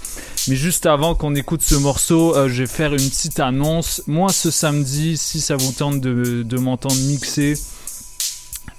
Mais 0.48 0.56
juste 0.56 0.86
avant 0.86 1.16
qu'on 1.16 1.36
écoute 1.36 1.64
ce 1.64 1.76
morceau, 1.76 2.34
euh, 2.34 2.48
je 2.48 2.64
vais 2.64 2.68
faire 2.68 2.94
une 2.94 3.10
petite 3.10 3.42
annonce. 3.42 4.02
Moi, 4.08 4.30
ce 4.30 4.52
samedi, 4.52 5.18
si 5.18 5.42
ça 5.42 5.58
vous 5.58 5.74
tente 5.74 6.00
de, 6.00 6.44
de 6.44 6.58
m'entendre 6.58 6.96
mixer. 7.02 7.56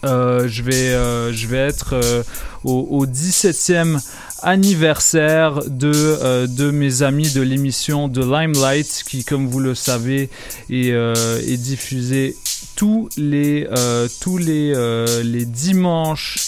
Euh, 0.07 0.47
je, 0.49 0.63
vais, 0.63 0.91
euh, 0.91 1.33
je 1.33 1.47
vais 1.49 1.59
être 1.59 1.95
euh, 1.95 2.23
au, 2.65 2.87
au, 2.91 3.07
17e 3.07 3.99
anniversaire 4.43 5.61
de, 5.67 5.93
euh, 5.95 6.73
mes 6.73 7.03
amis 7.03 7.31
de 7.33 7.41
l'émission 7.41 8.07
de 8.09 8.23
Limelight 8.23 9.03
qui, 9.09 9.25
comme 9.25 9.49
vous 9.49 9.61
le 9.61 9.75
savez, 9.75 10.31
est, 10.71 10.91
est 10.91 11.57
diffusée 11.57 12.37
tous 12.77 13.09
les, 13.17 13.67
tous 14.21 14.39
les 14.39 15.45
dimanches, 15.47 16.39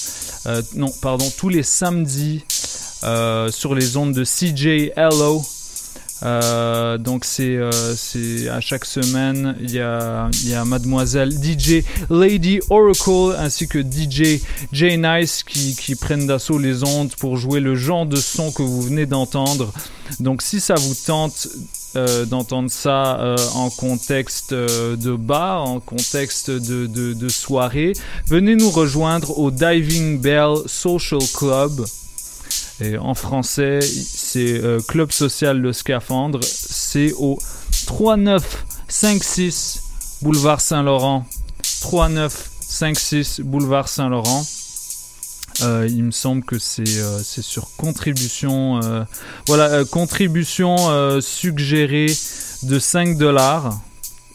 non, 0.75 0.93
pardon, 1.01 1.31
tous 1.37 1.49
les 1.49 1.63
samedis 1.63 2.45
sur 3.51 3.75
les 3.75 3.97
ondes 3.97 4.13
de 4.13 4.25
CJ 4.25 4.93
Hello. 4.97 5.43
Euh, 6.25 6.99
donc 6.99 7.25
c'est 7.25 7.57
euh, 7.57 7.71
c'est 7.95 8.49
à 8.49 8.61
chaque 8.61 8.85
semaine 8.85 9.55
il 9.61 9.71
y 9.71 9.81
a 9.81 10.29
y 10.45 10.55
a 10.55 10.65
Mademoiselle 10.65 11.31
DJ 11.31 11.85
Lady 12.11 12.59
Oracle 12.71 13.37
ainsi 13.39 13.69
que 13.69 13.79
DJ 13.81 14.41
J 14.73 14.99
Nice 14.99 15.45
qui 15.45 15.77
qui 15.77 15.95
prennent 15.95 16.27
d'assaut 16.27 16.59
les 16.59 16.83
ondes 16.83 17.15
pour 17.17 17.37
jouer 17.37 17.61
le 17.61 17.77
genre 17.77 18.05
de 18.05 18.17
son 18.17 18.51
que 18.51 18.63
vous 18.63 18.83
venez 18.83 19.07
d'entendre. 19.07 19.73
Donc 20.19 20.43
si 20.43 20.61
ça 20.61 20.75
vous 20.75 20.95
tente 21.07 21.49
euh, 21.95 22.25
d'entendre 22.25 22.71
ça 22.71 23.37
en 23.55 23.71
contexte 23.71 24.53
de 24.53 25.17
bar, 25.17 25.65
en 25.65 25.79
contexte 25.79 26.51
de, 26.51 26.87
de, 26.87 27.13
de 27.13 27.29
soirée, 27.29 27.93
venez 28.27 28.57
nous 28.57 28.71
rejoindre 28.71 29.39
au 29.39 29.51
Diving 29.53 30.21
Bell 30.21 30.57
Social 30.67 31.21
Club. 31.33 31.85
Et 32.81 32.97
en 32.97 33.15
français, 33.15 33.81
c'est 34.31 34.63
euh, 34.63 34.81
Club 34.87 35.11
Social 35.11 35.59
Le 35.59 35.73
Scaphandre. 35.73 36.41
C'est 36.43 37.15
au 37.15 37.39
3956 37.87 39.81
Boulevard 40.21 40.61
Saint-Laurent. 40.61 41.25
3956 41.81 43.41
Boulevard 43.41 43.89
Saint-Laurent. 43.89 44.45
Euh, 45.63 45.89
il 45.91 46.05
me 46.05 46.11
semble 46.11 46.45
que 46.45 46.59
c'est 46.59 46.99
euh, 46.99 47.19
sur 47.23 47.71
contribution 47.77 48.79
voilà 49.47 49.85
contribution 49.85 50.77
suggérée 51.21 52.15
de 52.63 52.79
5 52.79 53.17
dollars 53.17 53.81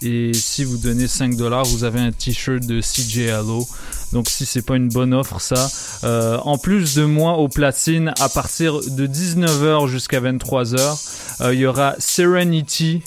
et 0.01 0.33
si 0.33 0.65
vous 0.65 0.77
donnez 0.77 1.07
5 1.07 1.37
dollars 1.37 1.63
vous 1.65 1.85
avez 1.85 2.01
un 2.01 2.11
t-shirt 2.11 2.65
de 2.65 2.81
CJ 2.81 3.29
Halo 3.29 3.65
donc 4.13 4.29
si 4.29 4.45
c'est 4.45 4.61
pas 4.61 4.75
une 4.75 4.89
bonne 4.89 5.13
offre 5.13 5.41
ça 5.41 5.69
euh, 6.03 6.37
en 6.43 6.57
plus 6.57 6.95
de 6.95 7.03
moi 7.03 7.33
au 7.37 7.49
platine 7.49 8.13
à 8.19 8.29
partir 8.29 8.79
de 8.79 9.07
19h 9.07 9.87
jusqu'à 9.87 10.21
23h 10.21 11.51
il 11.51 11.59
y 11.59 11.65
aura 11.65 11.95
Serenity 11.99 13.01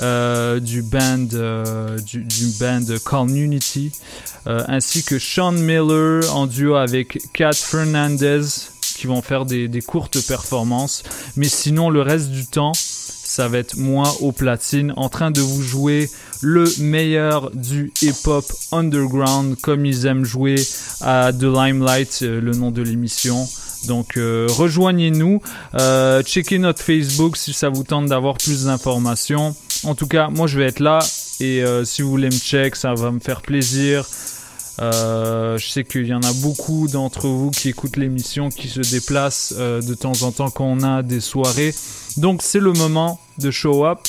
euh, 0.00 0.58
du 0.58 0.82
band 0.82 1.28
euh, 1.34 1.98
du, 2.00 2.24
band 2.58 2.84
Community 3.04 3.92
euh, 4.48 4.64
ainsi 4.66 5.04
que 5.04 5.20
Sean 5.20 5.52
Miller 5.52 6.34
en 6.34 6.46
duo 6.46 6.74
avec 6.74 7.20
Kat 7.32 7.52
Fernandez 7.52 8.42
qui 8.96 9.06
vont 9.06 9.22
faire 9.22 9.46
des, 9.46 9.68
des, 9.68 9.82
courtes 9.82 10.20
performances. 10.26 11.04
Mais 11.36 11.48
sinon 11.48 11.90
le 11.90 12.02
reste 12.02 12.30
du 12.30 12.44
temps 12.44 12.72
ça 12.74 13.46
va 13.46 13.58
être 13.58 13.76
moi 13.76 14.12
au 14.20 14.32
platine 14.32 14.92
en 14.96 15.08
train 15.08 15.30
de 15.30 15.40
vous 15.40 15.62
jouer 15.62 16.10
le 16.44 16.70
meilleur 16.78 17.50
du 17.52 17.90
hip-hop 18.02 18.44
underground 18.70 19.56
comme 19.62 19.86
ils 19.86 20.04
aiment 20.04 20.26
jouer 20.26 20.56
à 21.00 21.32
The 21.32 21.44
Limelight 21.44 22.20
le 22.20 22.52
nom 22.52 22.70
de 22.70 22.82
l'émission 22.82 23.48
Donc 23.86 24.18
euh, 24.18 24.46
rejoignez-nous, 24.50 25.40
euh, 25.74 26.22
checkez 26.22 26.58
notre 26.58 26.82
Facebook 26.82 27.38
si 27.38 27.54
ça 27.54 27.70
vous 27.70 27.82
tente 27.82 28.06
d'avoir 28.06 28.36
plus 28.36 28.66
d'informations. 28.66 29.56
En 29.84 29.94
tout 29.94 30.06
cas, 30.06 30.28
moi 30.28 30.46
je 30.46 30.58
vais 30.58 30.66
être 30.66 30.80
là 30.80 30.98
et 31.40 31.62
euh, 31.62 31.84
si 31.84 32.02
vous 32.02 32.10
voulez 32.10 32.28
me 32.28 32.38
check, 32.38 32.76
ça 32.76 32.92
va 32.92 33.10
me 33.10 33.20
faire 33.20 33.40
plaisir. 33.40 34.06
Euh, 34.80 35.56
je 35.56 35.66
sais 35.66 35.84
qu'il 35.84 36.06
y 36.06 36.14
en 36.14 36.22
a 36.22 36.32
beaucoup 36.34 36.88
d'entre 36.88 37.28
vous 37.28 37.50
qui 37.50 37.70
écoutent 37.70 37.96
l'émission, 37.96 38.50
qui 38.50 38.68
se 38.68 38.80
déplacent 38.80 39.54
euh, 39.56 39.80
de 39.80 39.94
temps 39.94 40.22
en 40.22 40.32
temps 40.32 40.50
quand 40.50 40.66
on 40.66 40.82
a 40.82 41.02
des 41.02 41.20
soirées. 41.20 41.74
Donc 42.18 42.42
c'est 42.42 42.60
le 42.60 42.72
moment 42.72 43.18
de 43.38 43.50
show 43.50 43.86
up. 43.86 44.00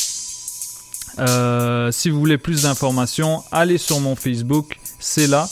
Euh, 1.20 1.92
si 1.92 2.10
vous 2.10 2.20
voulez 2.20 2.38
plus 2.38 2.64
d'informations, 2.64 3.44
allez 3.52 3.78
sur 3.78 4.00
mon 4.00 4.16
Facebook, 4.16 4.78
c'est 5.00 5.28
là. 5.28 5.48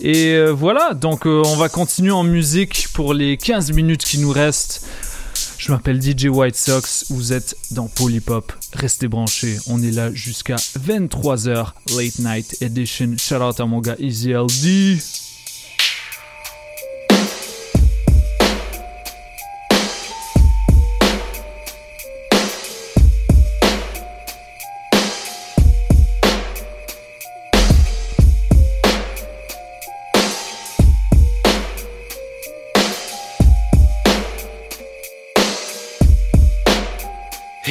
Et 0.00 0.32
euh, 0.32 0.50
voilà, 0.50 0.94
donc 0.94 1.26
euh, 1.26 1.42
on 1.44 1.56
va 1.56 1.68
continuer 1.68 2.10
en 2.10 2.22
musique 2.22 2.88
pour 2.94 3.12
les 3.12 3.36
15 3.36 3.72
minutes 3.72 4.02
qui 4.02 4.18
nous 4.18 4.30
restent. 4.30 4.86
Je 5.58 5.70
m'appelle 5.72 6.00
DJ 6.00 6.26
White 6.26 6.56
Sox, 6.56 7.06
vous 7.10 7.34
êtes 7.34 7.54
dans 7.70 7.86
Polypop. 7.86 8.52
Restez 8.72 9.08
branchés, 9.08 9.58
on 9.66 9.82
est 9.82 9.90
là 9.90 10.10
jusqu'à 10.12 10.56
23h, 10.56 11.72
Late 11.96 12.18
Night 12.18 12.56
Edition. 12.62 13.14
Shout 13.18 13.34
out 13.36 13.60
à 13.60 13.66
mon 13.66 13.80
gars 13.80 13.96
Easy 13.98 14.32
LD. 14.32 14.98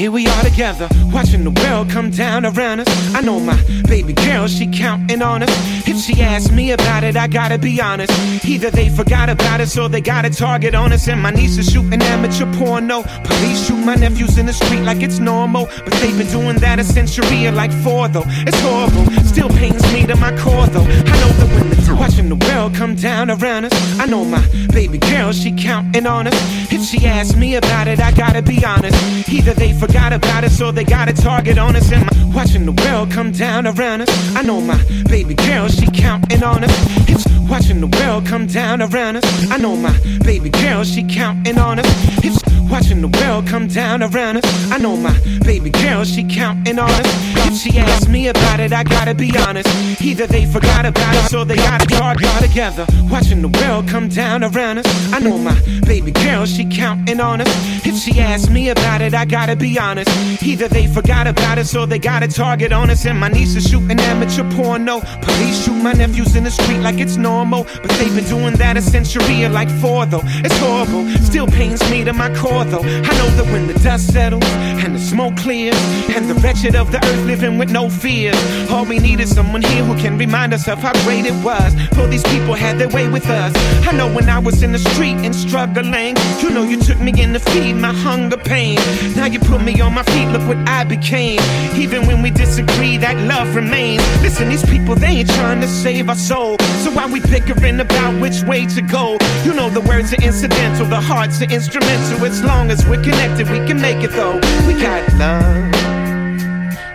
We 0.10 0.26
are 0.28 0.39
together, 0.60 0.90
watching 1.14 1.46
the 1.46 1.52
world 1.62 1.90
come 1.90 2.12
down 2.12 2.46
around 2.46 2.82
us. 2.82 3.16
I 3.16 3.22
know 3.22 3.40
my 3.40 3.58
baby 3.88 4.12
girl, 4.12 4.46
she 4.46 4.68
counting 4.68 5.22
on 5.22 5.42
us. 5.42 5.50
If 5.88 5.98
she 5.98 6.22
asks 6.22 6.52
me 6.52 6.74
about 6.74 7.06
it, 7.06 7.16
I 7.16 7.28
gotta 7.28 7.58
be 7.58 7.80
honest. 7.80 8.12
Either 8.44 8.70
they 8.70 8.90
forgot 8.90 9.30
about 9.30 9.62
us 9.62 9.78
or 9.78 9.88
they 9.88 10.02
got 10.02 10.26
a 10.26 10.30
target 10.30 10.76
on 10.76 10.92
us. 10.92 11.08
And 11.08 11.22
my 11.22 11.32
niece 11.32 11.58
is 11.58 11.72
shooting 11.72 12.02
amateur 12.02 12.46
porno. 12.58 13.04
Police 13.24 13.68
shoot 13.68 13.78
my 13.86 13.96
nephews 13.96 14.38
in 14.38 14.48
the 14.48 14.54
street 14.54 14.82
like 14.82 15.02
it's 15.02 15.20
normal. 15.20 15.70
But 15.86 15.94
they've 16.02 16.18
been 16.18 16.28
doing 16.28 16.58
that 16.58 16.78
a 16.78 16.84
century 16.84 17.48
or 17.48 17.54
like 17.54 17.72
four 17.72 18.10
though. 18.10 18.28
It's 18.46 18.60
horrible, 18.60 19.06
still 19.24 19.48
pains 19.48 19.82
me 19.94 20.08
to 20.08 20.18
my 20.18 20.36
core 20.40 20.68
though. 20.68 20.84
I 20.84 21.16
know 21.22 21.32
that 21.40 21.50
when 21.56 21.70
the 21.70 21.80
watching 22.00 22.30
the 22.30 22.36
world 22.48 22.74
come 22.74 22.96
down 22.96 23.30
around 23.30 23.66
us. 23.66 24.00
I 24.00 24.06
know 24.06 24.24
my 24.24 24.44
baby 24.72 24.98
girl, 24.98 25.32
she 25.32 25.52
counting 25.52 26.08
on 26.08 26.28
us. 26.28 26.34
If 26.72 26.82
she 26.82 27.06
asks 27.06 27.36
me 27.36 27.56
about 27.56 27.88
it, 27.88 28.00
I 28.00 28.12
gotta 28.12 28.42
be 28.42 28.64
honest. 28.66 28.98
Either 29.30 29.54
they 29.54 29.74
forgot 29.74 30.14
about 30.14 30.44
us 30.44 30.49
or 30.62 30.72
they 30.72 30.84
got 30.84 31.08
a 31.08 31.14
target 31.14 31.58
on 31.58 31.76
us. 31.76 31.92
And 31.92 32.06
my 32.06 32.20
watching 32.36 32.66
the 32.66 32.72
world 32.84 33.12
come 33.12 33.32
down 33.32 33.68
around 33.68 34.02
us. 34.02 34.10
I 34.36 34.42
know 34.42 34.60
my 34.62 34.82
baby 35.10 35.34
girl, 35.34 35.68
she 35.68 35.88
counting 35.92 36.44
on 36.44 36.64
us. 36.64 36.72
It's 37.08 37.26
watching 37.50 37.82
the 37.82 37.88
world 37.88 38.26
come 38.26 38.48
down 38.48 38.82
around 38.82 39.18
us. 39.18 39.26
I 39.52 39.58
know 39.58 39.76
my 39.76 39.98
baby 40.24 40.50
girl, 40.50 40.84
she 40.84 41.04
counting 41.04 41.58
on 41.58 41.80
us. 41.80 41.88
It's 42.24 42.42
watching 42.70 43.02
the 43.02 43.08
world 43.08 43.48
come 43.48 43.68
down 43.68 44.04
around 44.04 44.38
us. 44.38 44.72
I 44.72 44.78
know 44.78 44.96
my 44.96 45.18
baby 45.44 45.70
girl, 45.70 46.04
she 46.04 46.24
counting 46.24 46.80
on 46.80 46.90
us. 46.90 47.08
If 47.48 47.58
she 47.58 47.80
asks 47.80 48.08
me 48.08 48.28
about 48.28 48.60
it, 48.60 48.72
I 48.72 48.84
gotta 48.84 49.16
be 49.16 49.32
honest. 49.38 49.70
Either 50.02 50.28
they 50.28 50.46
forgot 50.46 50.86
about 50.86 51.16
us 51.16 51.34
or 51.34 51.46
they 51.46 51.56
got 51.56 51.84
a 51.84 51.88
target 51.88 52.28
all 52.28 52.42
together. 52.42 52.86
Watching 53.10 53.42
the 53.42 53.48
world 53.48 53.88
come 53.88 54.10
down 54.10 54.44
around 54.44 54.80
us. 54.80 55.14
I 55.14 55.20
know 55.20 55.38
my 55.38 55.60
baby 55.86 56.12
girl, 56.12 56.46
she 56.46 56.66
counting 56.66 57.20
on 57.20 57.42
us. 57.42 57.86
If 57.86 57.96
she 57.98 58.20
asks 58.20 58.50
me 58.50 58.70
about 58.70 59.02
it, 59.02 59.14
I 59.14 59.26
gotta 59.26 59.56
be 59.56 59.80
honest. 59.80 60.10
Either 60.42 60.68
they 60.68 60.88
forgot 60.88 61.28
about 61.28 61.58
us 61.58 61.76
or 61.76 61.86
they 61.86 62.00
got 62.00 62.24
a 62.24 62.28
target 62.28 62.72
on 62.72 62.90
us. 62.90 63.06
And 63.06 63.20
my 63.20 63.28
niece 63.28 63.56
is 63.56 63.68
shooting 63.70 64.00
amateur 64.00 64.50
porno. 64.56 65.02
Police 65.22 65.66
shoot 65.66 65.76
my 65.82 65.94
nephews 65.94 66.36
in 66.36 66.44
the 66.44 66.52
street 66.52 66.80
like 66.80 67.00
it's 67.00 67.18
normal. 67.18 67.64
But 67.64 67.92
they've 68.00 68.14
been 68.16 68.26
doing 68.26 68.56
that 68.56 68.78
a 68.78 68.82
century 68.82 69.44
or 69.44 69.50
like 69.50 69.70
four 69.82 70.06
though. 70.06 70.22
It's 70.24 70.58
horrible, 70.58 71.08
still 71.20 71.48
pains 71.48 71.82
me 71.90 72.04
to 72.06 72.14
my 72.14 72.34
core 72.36 72.66
though. 72.66 72.84
I 72.84 73.14
know 73.18 73.30
that 73.38 73.46
when 73.52 73.68
the 73.68 73.74
dust 73.80 74.14
settles 74.14 74.46
and 74.84 74.96
the 74.96 75.00
smoke 75.00 75.36
clears 75.38 75.78
and 76.16 76.30
the 76.30 76.36
wretched 76.36 76.76
of 76.76 76.92
the 76.92 76.98
earth 76.98 77.26
living 77.26 77.58
with 77.58 77.72
no 77.72 77.90
fears, 77.90 78.38
all 78.70 78.86
we 78.86 79.00
need 79.00 79.20
is 79.20 79.34
someone 79.34 79.62
here 79.62 79.84
who 79.84 79.96
can 80.00 80.18
remind 80.18 80.54
us 80.54 80.68
of 80.68 80.80
how 80.80 80.94
great 81.04 81.26
it 81.26 81.44
was. 81.44 81.74
For 81.96 82.08
these 82.08 82.24
people 82.24 82.54
had 82.54 82.80
their 82.80 82.90
way 82.90 83.08
with 83.10 83.28
us. 83.28 83.54
I 83.88 83.92
know 83.92 84.12
when 84.14 84.30
I 84.30 84.40
was 84.40 84.64
in 84.64 84.72
the 84.72 84.80
street 84.80 85.18
and 85.26 85.36
struggling, 85.36 86.16
you 86.42 86.50
know 86.50 86.64
you 86.64 86.80
took 86.80 87.00
me 87.00 87.12
in 87.22 87.34
to 87.34 87.40
feed 87.40 87.74
my 87.74 87.94
hunger 87.94 88.38
pain. 88.38 88.78
Now 89.16 89.26
you 89.26 89.40
put 89.40 89.62
me 89.62 89.80
on 89.82 89.94
my 89.94 90.04
feet, 90.04 90.29
look 90.32 90.48
what 90.48 90.58
I 90.68 90.84
became. 90.84 91.40
Even 91.76 92.06
when 92.08 92.22
we 92.22 92.32
disagree, 92.32 92.98
that 92.98 93.18
love 93.28 93.56
remains. 93.56 94.04
Listen, 94.22 94.50
these 94.50 94.66
people, 94.66 94.96
they 94.96 95.08
ain't 95.08 95.30
trying 95.30 95.62
to 95.62 95.68
save 95.68 96.10
our 96.10 96.16
soul. 96.16 96.58
So 96.84 96.92
why 96.92 97.06
we 97.06 97.20
bickering 97.20 97.80
about 97.80 98.20
which 98.22 98.44
way 98.44 98.66
to 98.68 98.82
go? 98.82 99.18
You 99.44 99.54
know 99.54 99.70
the 99.70 99.82
words 99.82 100.14
are 100.14 100.22
incidental, 100.22 100.86
the 100.86 101.02
hearts 101.02 101.42
are 101.42 101.52
instrumental. 101.52 102.26
As 102.26 102.44
long 102.44 102.72
as 102.72 102.86
we're 102.86 103.02
connected, 103.02 103.50
we 103.50 103.60
can 103.68 103.80
make 103.82 104.04
it 104.04 104.12
though. 104.12 104.36
We 104.68 104.74
got 104.80 105.02
love. 105.14 105.70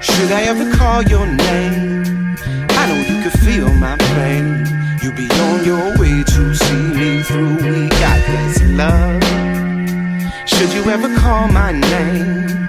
Should 0.02 0.30
I 0.32 0.42
ever 0.42 0.70
call 0.76 1.02
your 1.02 1.26
name? 1.26 2.36
I 2.70 2.86
know 2.88 2.98
you 2.98 3.22
can 3.22 3.30
feel 3.44 3.72
my 3.74 3.96
pain. 3.96 4.66
You'll 5.02 5.14
be 5.14 5.28
on 5.30 5.64
your 5.64 5.98
way 5.98 6.22
to 6.22 6.54
see 6.54 6.82
me 6.94 7.22
through. 7.22 7.56
We 7.56 7.88
got 7.88 8.20
this 8.26 8.62
love. 8.62 9.22
Should 10.48 10.72
you 10.72 10.84
ever 10.90 11.14
call 11.16 11.48
my 11.48 11.72
name? 11.72 12.68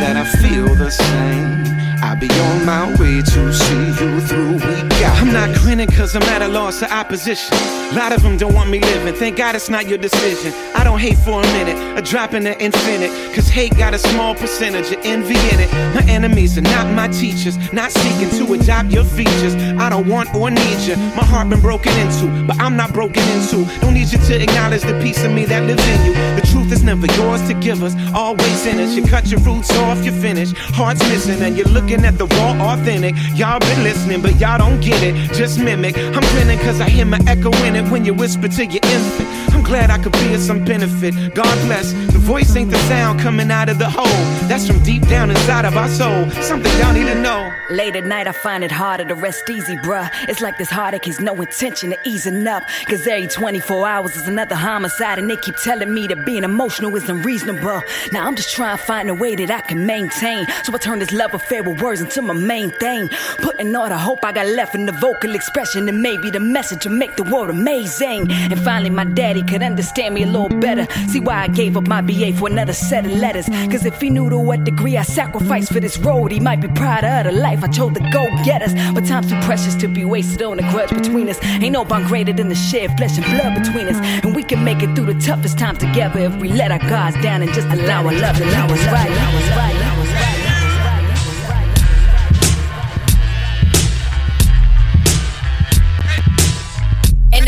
That 0.00 0.16
I 0.16 0.24
feel 0.24 0.74
the 0.74 0.90
same. 0.90 1.79
I'll 2.02 2.16
be 2.16 2.28
on 2.30 2.64
my 2.64 2.90
way 2.98 3.20
to 3.20 3.52
see 3.52 3.74
you 3.74 4.20
through. 4.20 4.54
We 4.54 4.88
got 5.00 5.20
I'm 5.20 5.32
not 5.32 5.54
grinning 5.58 5.88
cause 5.88 6.16
I'm 6.16 6.22
at 6.22 6.40
a 6.40 6.48
loss 6.48 6.80
of 6.82 6.90
opposition. 6.90 7.56
A 7.90 7.94
lot 7.94 8.12
of 8.12 8.22
them 8.22 8.36
don't 8.36 8.54
want 8.54 8.70
me 8.70 8.80
living. 8.80 9.14
Thank 9.14 9.36
God 9.36 9.54
it's 9.54 9.68
not 9.68 9.86
your 9.86 9.98
decision. 9.98 10.52
I 10.74 10.84
don't 10.84 10.98
hate 10.98 11.18
for 11.18 11.42
a 11.42 11.46
minute, 11.52 11.98
a 11.98 12.02
drop 12.02 12.32
in 12.32 12.44
the 12.44 12.58
infinite. 12.62 13.10
Cause 13.34 13.48
hate 13.48 13.76
got 13.76 13.92
a 13.92 13.98
small 13.98 14.34
percentage 14.34 14.90
of 14.92 14.98
envy 15.04 15.34
in 15.34 15.60
it. 15.60 15.70
My 15.94 16.04
enemies 16.08 16.56
are 16.56 16.62
not 16.62 16.86
my 16.94 17.08
teachers, 17.08 17.56
not 17.72 17.92
seeking 17.92 18.30
to 18.38 18.54
adopt 18.54 18.90
your 18.90 19.04
features. 19.04 19.54
I 19.54 19.90
don't 19.90 20.08
want 20.08 20.34
or 20.34 20.50
need 20.50 20.78
you. 20.80 20.96
My 21.16 21.24
heart 21.24 21.50
been 21.50 21.60
broken 21.60 21.92
into, 21.98 22.46
but 22.46 22.58
I'm 22.60 22.76
not 22.76 22.94
broken 22.94 23.22
into. 23.30 23.66
Don't 23.80 23.94
need 23.94 24.10
you 24.10 24.18
to 24.18 24.42
acknowledge 24.42 24.82
the 24.82 24.98
piece 25.02 25.22
of 25.24 25.32
me 25.32 25.44
that 25.46 25.64
lives 25.64 25.86
in 25.86 26.06
you. 26.06 26.14
The 26.40 26.46
truth 26.46 26.72
is 26.72 26.82
never 26.82 27.06
yours 27.18 27.46
to 27.48 27.54
give 27.54 27.82
us, 27.82 27.94
always 28.14 28.66
in 28.66 28.78
us. 28.78 28.94
You 28.94 29.04
cut 29.04 29.26
your 29.26 29.40
roots 29.40 29.70
off, 29.76 30.02
you're 30.04 30.14
finished. 30.14 30.56
Heart's 30.56 31.02
missing, 31.08 31.42
and 31.42 31.56
you're 31.56 31.66
looking 31.68 31.89
at 31.98 32.18
the 32.18 32.26
raw, 32.26 32.72
authentic. 32.72 33.14
Y'all 33.34 33.58
been 33.58 33.82
listening, 33.82 34.22
but 34.22 34.38
y'all 34.38 34.58
don't 34.58 34.80
get 34.80 35.02
it. 35.02 35.14
Just 35.34 35.58
mimic. 35.58 35.96
I'm 35.96 36.22
grinning 36.32 36.58
cause 36.60 36.80
I 36.80 36.88
hear 36.88 37.04
my 37.04 37.18
echo 37.26 37.50
in 37.66 37.74
it 37.74 37.90
when 37.90 38.04
you 38.04 38.14
whisper 38.14 38.48
to 38.48 38.64
your 38.64 38.80
infant. 38.84 39.28
I'm 39.52 39.59
glad 39.70 39.88
I 39.88 39.98
could 39.98 40.12
be 40.14 40.34
of 40.34 40.40
some 40.40 40.64
benefit. 40.64 41.14
God 41.32 41.56
bless. 41.66 41.92
The 41.92 42.18
voice 42.18 42.56
ain't 42.56 42.72
the 42.72 42.78
sound 42.90 43.20
coming 43.20 43.52
out 43.52 43.68
of 43.68 43.78
the 43.78 43.88
hole. 43.88 44.20
That's 44.48 44.66
from 44.66 44.82
deep 44.82 45.06
down 45.06 45.30
inside 45.30 45.64
of 45.64 45.76
our 45.76 45.88
soul. 45.88 46.28
Something 46.42 46.72
y'all 46.80 46.92
need 46.92 47.06
to 47.06 47.14
know. 47.14 47.52
Late 47.70 47.94
at 47.94 48.04
night, 48.04 48.26
I 48.26 48.32
find 48.32 48.64
it 48.64 48.72
harder 48.72 49.04
to 49.04 49.14
rest 49.14 49.48
easy, 49.48 49.76
bruh. 49.76 50.10
It's 50.28 50.40
like 50.40 50.58
this 50.58 50.70
heartache 50.70 51.04
has 51.04 51.20
no 51.20 51.40
intention 51.40 51.92
of 51.92 52.00
easing 52.04 52.44
up. 52.48 52.64
Cause 52.86 53.06
every 53.06 53.28
24 53.28 53.86
hours 53.86 54.16
is 54.16 54.26
another 54.26 54.56
homicide, 54.56 55.20
and 55.20 55.30
they 55.30 55.36
keep 55.36 55.54
telling 55.54 55.94
me 55.94 56.08
that 56.08 56.26
being 56.26 56.42
emotional 56.42 56.96
is 56.96 57.08
unreasonable. 57.08 57.80
Now 58.10 58.26
I'm 58.26 58.34
just 58.34 58.52
trying 58.52 58.76
to 58.76 58.82
find 58.82 59.08
a 59.08 59.14
way 59.14 59.36
that 59.36 59.52
I 59.52 59.60
can 59.60 59.86
maintain. 59.86 60.48
So 60.64 60.74
I 60.74 60.78
turn 60.78 60.98
this 60.98 61.12
love 61.12 61.32
affair 61.32 61.62
with 61.62 61.80
words 61.80 62.00
into 62.00 62.22
my 62.22 62.34
main 62.34 62.72
thing. 62.72 63.08
Putting 63.38 63.76
all 63.76 63.88
the 63.88 63.98
hope 63.98 64.24
I 64.24 64.32
got 64.32 64.48
left 64.48 64.74
in 64.74 64.86
the 64.86 64.92
vocal 64.92 65.36
expression, 65.36 65.88
and 65.88 66.02
maybe 66.02 66.28
the 66.28 66.40
message 66.40 66.86
will 66.86 66.96
make 66.96 67.14
the 67.14 67.22
world 67.22 67.50
amazing. 67.50 68.32
And 68.32 68.60
finally, 68.64 68.90
my 68.90 69.04
daddy 69.04 69.44
could 69.44 69.59
understand 69.62 70.14
me 70.14 70.22
a 70.22 70.26
little 70.26 70.48
better. 70.60 70.86
See 71.08 71.20
why 71.20 71.42
I 71.42 71.48
gave 71.48 71.76
up 71.76 71.86
my 71.86 72.00
BA 72.00 72.32
for 72.34 72.48
another 72.48 72.72
set 72.72 73.06
of 73.06 73.12
letters. 73.12 73.46
Cause 73.70 73.84
if 73.84 74.00
he 74.00 74.10
knew 74.10 74.28
to 74.30 74.38
what 74.38 74.64
degree 74.64 74.96
I 74.96 75.02
sacrificed 75.02 75.72
for 75.72 75.80
this 75.80 75.98
road, 75.98 76.32
he 76.32 76.40
might 76.40 76.60
be 76.60 76.68
proud 76.68 77.04
of 77.04 77.24
the 77.24 77.32
life 77.32 77.62
I 77.62 77.68
chose 77.68 77.94
to 77.94 78.10
go 78.12 78.28
get 78.44 78.62
us. 78.62 78.72
But 78.94 79.06
time's 79.06 79.30
too 79.30 79.40
precious 79.42 79.74
to 79.76 79.88
be 79.88 80.04
wasted 80.04 80.42
on 80.42 80.58
a 80.58 80.70
grudge 80.70 80.90
between 80.90 81.28
us. 81.28 81.38
Ain't 81.44 81.72
no 81.72 81.84
bond 81.84 82.06
greater 82.06 82.32
than 82.32 82.48
the 82.48 82.54
shared 82.54 82.92
flesh 82.96 83.16
and 83.18 83.26
blood 83.26 83.62
between 83.62 83.88
us. 83.88 83.96
And 84.24 84.34
we 84.34 84.42
can 84.42 84.64
make 84.64 84.82
it 84.82 84.94
through 84.94 85.12
the 85.12 85.20
toughest 85.20 85.58
times 85.58 85.78
together 85.78 86.20
if 86.20 86.36
we 86.36 86.48
let 86.48 86.70
our 86.70 86.78
guards 86.78 87.20
down 87.22 87.42
and 87.42 87.52
just 87.52 87.68
allow 87.68 88.06
our 88.06 88.12
love 88.12 88.36
to 88.36 88.44
keep 88.44 88.70
us 88.70 88.86
right. 88.92 89.79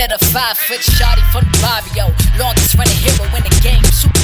Another 0.02 0.26
five 0.34 0.58
foot 0.58 0.80
shotty 0.80 1.22
from 1.30 1.44
the 1.46 1.58
barrio. 1.62 2.10
Longest 2.36 2.74
running 2.74 2.98
hero 3.06 3.22
in 3.38 3.42
the 3.46 3.54
game. 3.62 3.84
Super. 3.94 4.18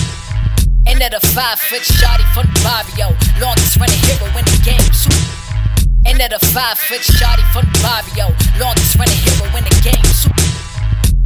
Another 0.90 1.20
five 1.30 1.60
foot 1.60 1.82
shotty 1.82 2.26
from 2.34 2.50
the 2.50 2.60
barrio. 2.66 3.14
Longest 3.38 3.76
running 3.78 4.02
hero 4.02 4.26
in 4.34 4.42
the 4.42 4.58
game. 4.66 4.90
Super. 4.90 5.14
Another 6.04 6.40
five 6.50 6.80
foot 6.80 7.02
shotty 7.02 7.46
from 7.54 7.70
the 7.70 7.78
barrio. 7.78 8.34
Longest 8.58 8.98
running 8.98 9.22
hero 9.22 9.46
in 9.54 9.62
the 9.62 9.80
game. 9.86 10.04
Super. 10.10 10.58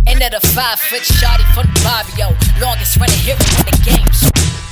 And 0.07 0.20
that 0.20 0.35
a 0.35 0.41
five 0.49 0.79
foot 0.81 1.01
shotty 1.01 1.49
from 1.55 1.73
the 1.73 1.81
barrio, 1.81 2.37
longest 2.61 2.99
running 3.01 3.16
hero 3.24 3.41
in 3.57 3.73
the 3.73 3.81
game. 3.81 4.72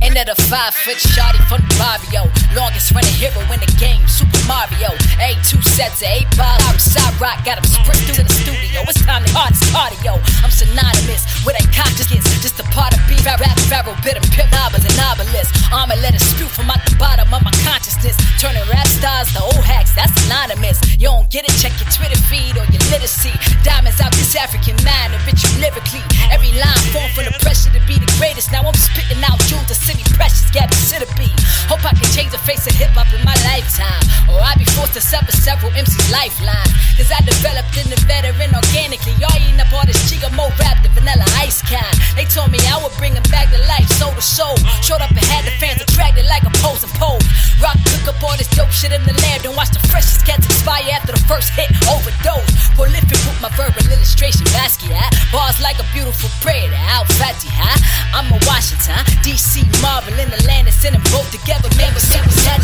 And 0.00 0.16
that 0.16 0.32
a 0.32 0.36
five 0.48 0.74
foot 0.74 0.96
shotty 0.96 1.38
from 1.46 1.60
the 1.60 1.70
barrio, 1.76 2.24
longest 2.56 2.90
running 2.90 3.12
hero 3.14 3.40
in 3.52 3.60
the 3.60 3.70
game. 3.76 4.00
Super 4.08 4.40
Mario, 4.48 4.96
A 5.20 5.36
two 5.44 5.60
sets 5.76 6.00
of 6.00 6.08
eight 6.08 6.26
ball. 6.40 6.58
Side 6.80 7.12
rock, 7.20 7.44
got 7.44 7.60
him 7.60 7.68
sprint 7.68 8.00
through 8.08 8.16
to 8.18 8.24
the 8.24 8.34
studio. 8.40 8.80
It's 8.88 9.04
time 9.04 9.22
to 9.22 9.30
hard 9.36 9.52
cardio. 9.70 10.16
I'm 10.40 10.50
synonymous 10.50 11.28
with 11.44 11.60
a 11.60 11.64
consciousness, 11.70 12.24
just 12.40 12.58
a 12.58 12.66
part 12.72 12.96
of 12.96 13.00
beef. 13.06 13.22
Rap, 13.28 13.38
pharaoh, 13.68 13.94
bit 14.02 14.16
of 14.16 14.24
pip, 14.32 14.48
nobbers 14.50 14.82
and 14.82 14.96
novelist. 14.96 15.52
Armor 15.70 16.00
let 16.00 16.16
it 16.16 16.24
spew 16.24 16.48
from 16.48 16.72
out 16.72 16.80
the 16.88 16.96
bottom 16.96 17.28
of 17.30 17.44
my 17.44 17.52
consciousness. 17.62 18.16
Turning 18.40 18.64
rap 18.72 18.88
stars 18.88 19.28
to 19.36 19.44
old 19.44 19.62
hacks, 19.62 19.92
that's 19.94 20.10
anonymous. 20.26 20.80
You 20.96 21.12
don't 21.12 21.28
get 21.28 21.44
it, 21.44 21.54
check 21.60 21.76
your 21.76 21.86
Twitter 21.92 22.18
feed 22.32 22.56
or 22.56 22.64
your 22.72 22.82
literacy. 22.88 23.36
Diamonds 23.62 24.00
out 24.00 24.16
this 24.16 24.34
African 24.34 24.74
mind, 24.82 25.12
enrich 25.12 25.44
you 25.44 25.52
lyrically. 25.60 26.02
Every 26.32 26.56
line 26.56 26.84
formed 26.90 27.12
from 27.12 27.28
the 27.28 27.36
pressure 27.44 27.70
to 27.76 27.80
be 27.84 28.00
the 28.00 28.10
greatest. 28.16 28.50
Now 28.50 28.64
I'm 28.64 28.74
spitting 28.74 29.20
out 29.22 29.38
jewels, 29.46 29.68
the 29.68 29.76
precious, 30.14 30.46
Gabby 30.50 30.76
should 30.86 31.02
be. 31.16 31.26
Hope 31.66 31.82
I 31.82 31.94
can 31.96 32.06
change 32.12 32.30
the 32.30 32.42
face 32.42 32.66
of 32.66 32.74
hip 32.74 32.94
hop 32.94 33.10
in 33.10 33.22
my 33.24 33.34
lifetime. 33.48 34.02
Or 34.30 34.38
I'll 34.38 34.58
be 34.58 34.68
forced 34.76 34.94
to 34.94 35.02
sever 35.02 35.32
several 35.32 35.72
MC's 35.74 36.10
lifelines. 36.12 36.70
Cause 36.94 37.10
I 37.10 37.18
developed 37.26 37.74
in 37.74 37.90
the 37.90 37.98
veteran 38.06 38.54
organically. 38.54 39.16
Y'all 39.18 39.34
eating 39.34 39.58
up 39.58 39.72
all 39.72 39.86
this 39.86 39.98
Chica 40.06 40.30
Mo 40.36 40.52
rap, 40.60 40.82
the 40.82 40.90
vanilla 40.94 41.26
ice 41.40 41.62
kind. 41.62 41.94
They 42.14 42.26
told 42.26 42.52
me 42.52 42.58
I 42.70 42.78
would 42.82 42.94
bring 43.00 43.14
him 43.16 43.24
back 43.32 43.50
to 43.50 43.58
life, 43.66 43.88
soul 43.98 44.14
to 44.14 44.22
soul. 44.22 44.54
Showed 44.84 45.02
up 45.02 45.10
and 45.10 45.26
had 45.26 45.46
the 45.46 45.54
fans 45.58 45.80
attracted 45.82 46.26
like 46.28 46.44
a 46.44 46.52
pose 46.62 46.84
and 46.84 46.92
pole. 46.94 47.18
Rock 47.58 47.78
took 47.88 48.14
up 48.14 48.22
all 48.22 48.36
this 48.36 48.48
dope 48.52 48.70
shit 48.70 48.92
in 48.92 49.02
the 49.02 49.14
lab. 49.26 49.42
Don't 49.42 49.56
watch 49.56 49.72
the 49.72 49.82
freshest 49.88 50.26
cats 50.26 50.46
expire 50.46 50.84
after 50.92 51.12
the 51.12 51.24
first 51.24 51.50
hit. 51.56 51.70
Overdose. 51.88 52.50
Prolific 52.76 53.20
with 53.26 53.40
my 53.40 53.50
verbal 53.56 53.82
illustration. 53.90 54.44
Basquiat. 54.52 55.10
Bars 55.32 55.60
like 55.60 55.78
a 55.80 55.86
beautiful 55.92 56.28
prayer. 56.44 56.68
Out 56.92 57.08
fatty, 57.16 57.48
huh? 57.50 57.78
I'm 58.12 58.28
a 58.32 58.38
Washington. 58.44 59.00
DC 59.24 59.64
Marvel 59.82 60.14
in 60.18 60.30
the 60.30 60.42
land 60.46 60.68
and 60.68 60.76
send 60.76 60.94
them 60.94 61.04
both 61.12 61.28
together. 61.32 61.68
Man, 61.76 61.92
was 61.94 62.04
satisfied. 62.04 62.60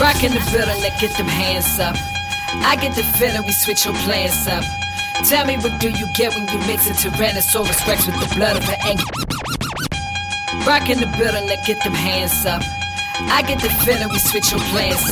Rock 0.00 0.22
in 0.22 0.32
the 0.32 0.42
building, 0.54 0.78
let 0.82 0.98
get 1.00 1.16
them 1.18 1.26
hands 1.26 1.78
up. 1.78 1.96
I 2.62 2.76
get 2.76 2.94
the 2.94 3.02
feeling 3.18 3.42
we 3.44 3.52
switch 3.52 3.84
your 3.84 3.94
plans 4.06 4.46
up. 4.46 4.64
Tell 5.26 5.44
me 5.46 5.56
what 5.58 5.80
do 5.80 5.90
you 5.90 6.06
get 6.14 6.34
when 6.34 6.46
you 6.48 6.58
mix 6.66 6.86
a 6.86 6.94
Tyrannosaurus 6.94 7.86
Rex 7.86 8.06
with 8.06 8.20
the 8.20 8.30
blood 8.36 8.56
of 8.56 8.62
an 8.68 8.78
angry 8.86 9.04
Rock 10.64 10.88
in 10.90 11.00
the 11.00 11.06
building, 11.18 11.46
let 11.46 11.64
get 11.66 11.82
them 11.82 11.92
hands 11.92 12.46
up. 12.46 12.62
I 13.26 13.42
get 13.42 13.60
the 13.60 13.70
feeling 13.84 14.08
we 14.10 14.18
switch 14.18 14.52
your 14.52 14.60
plans. 14.70 15.02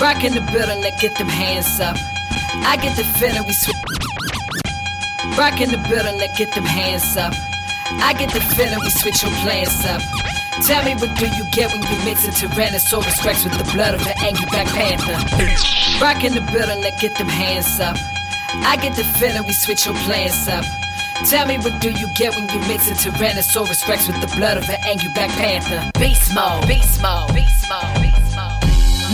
Rock 0.00 0.24
in 0.24 0.34
the 0.34 0.40
building, 0.52 0.80
let 0.80 0.98
get 1.00 1.16
them 1.16 1.28
hands 1.28 1.78
up. 1.78 1.96
I 2.66 2.76
get 2.76 2.96
the 2.96 3.04
feeling 3.04 3.46
we 3.46 3.52
switch. 3.52 3.76
Rock 5.38 5.60
in 5.60 5.70
the 5.70 5.78
building, 5.88 6.18
let 6.18 6.36
get 6.36 6.52
them 6.54 6.64
hands 6.64 7.16
up. 7.16 7.34
I 8.00 8.14
get 8.14 8.32
the 8.32 8.40
feeling 8.54 8.78
we 8.80 8.90
switch 8.90 9.22
your 9.22 9.32
plans 9.42 9.84
up. 9.84 10.00
Tell 10.66 10.84
me 10.84 10.94
what 10.94 11.16
do 11.18 11.26
you 11.26 11.44
get 11.50 11.72
when 11.72 11.82
you 11.82 11.98
mix 12.04 12.28
a 12.28 12.30
Tyrannosaurus 12.30 13.24
Rex 13.24 13.44
with 13.44 13.56
the 13.58 13.68
blood 13.72 13.94
of 13.94 14.06
an 14.06 14.14
angry 14.22 14.46
Black 14.46 14.68
Panther? 14.68 15.16
Rock 16.00 16.24
in 16.24 16.34
the 16.34 16.44
building, 16.52 16.80
let 16.80 17.00
get 17.00 17.16
them 17.16 17.28
hands 17.28 17.80
up. 17.80 17.96
I 18.64 18.76
get 18.76 18.94
the 18.94 19.04
feeling 19.18 19.46
we 19.46 19.52
switch 19.52 19.86
your 19.86 19.94
plans 20.04 20.46
up. 20.48 20.64
Tell 21.28 21.46
me 21.46 21.56
what 21.58 21.80
do 21.80 21.90
you 21.90 22.06
get 22.14 22.34
when 22.36 22.48
you 22.48 22.60
mix 22.68 22.90
a 22.90 22.94
Tyrannosaurus 22.94 23.88
Rex 23.88 24.06
with 24.06 24.20
the 24.20 24.30
blood 24.36 24.58
of 24.58 24.68
an 24.68 24.78
angry 24.84 25.08
Black 25.14 25.30
Panther? 25.30 25.90
Beast 25.98 26.34
mode, 26.34 26.68
beast 26.68 27.00
mode, 27.00 27.32
beast 27.34 27.68
mode, 27.68 28.02
beast 28.02 28.36
mode. 28.36 28.62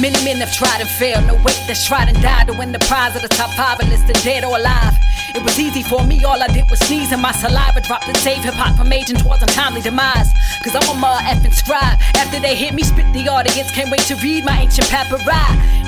Many 0.01 0.23
men 0.25 0.37
have 0.39 0.53
tried 0.53 0.81
and 0.81 0.89
failed. 0.89 1.27
No 1.27 1.35
wait, 1.43 1.59
that's 1.67 1.85
tried 1.85 2.09
and 2.09 2.21
died 2.23 2.47
to 2.47 2.53
win 2.53 2.73
the 2.73 2.79
prize 2.81 3.17
of 3.17 3.23
the 3.23 3.29
top 3.29 3.51
five 3.55 3.81
and 3.81 3.89
listed 3.91 4.17
dead 4.23 4.45
or 4.45 4.57
alive. 4.57 4.95
It 5.39 5.45
was 5.45 5.61
easy 5.61 5.85
for 5.85 6.03
me, 6.03 6.25
all 6.25 6.43
I 6.43 6.49
did 6.49 6.69
was 6.69 6.81
sneeze 6.81 7.13
and 7.13 7.23
my 7.23 7.31
saliva 7.31 7.81
dropped 7.81 8.07
to 8.07 8.15
save 8.19 8.43
hip 8.43 8.55
hop 8.55 8.77
from 8.77 8.93
aging 8.93 9.19
towards 9.19 9.41
untimely 9.41 9.81
demise. 9.81 10.35
Cause 10.65 10.75
I'm 10.75 10.83
a 10.91 10.99
mother 10.99 11.23
effing 11.31 11.55
scribe. 11.55 11.95
After 12.19 12.41
they 12.41 12.57
hit 12.57 12.75
me, 12.75 12.83
spit 12.83 13.07
the 13.13 13.29
audience, 13.29 13.71
can't 13.71 13.89
wait 13.89 14.01
to 14.11 14.17
read 14.17 14.45
my 14.45 14.59
ancient 14.67 14.91
papyri. 14.91 15.23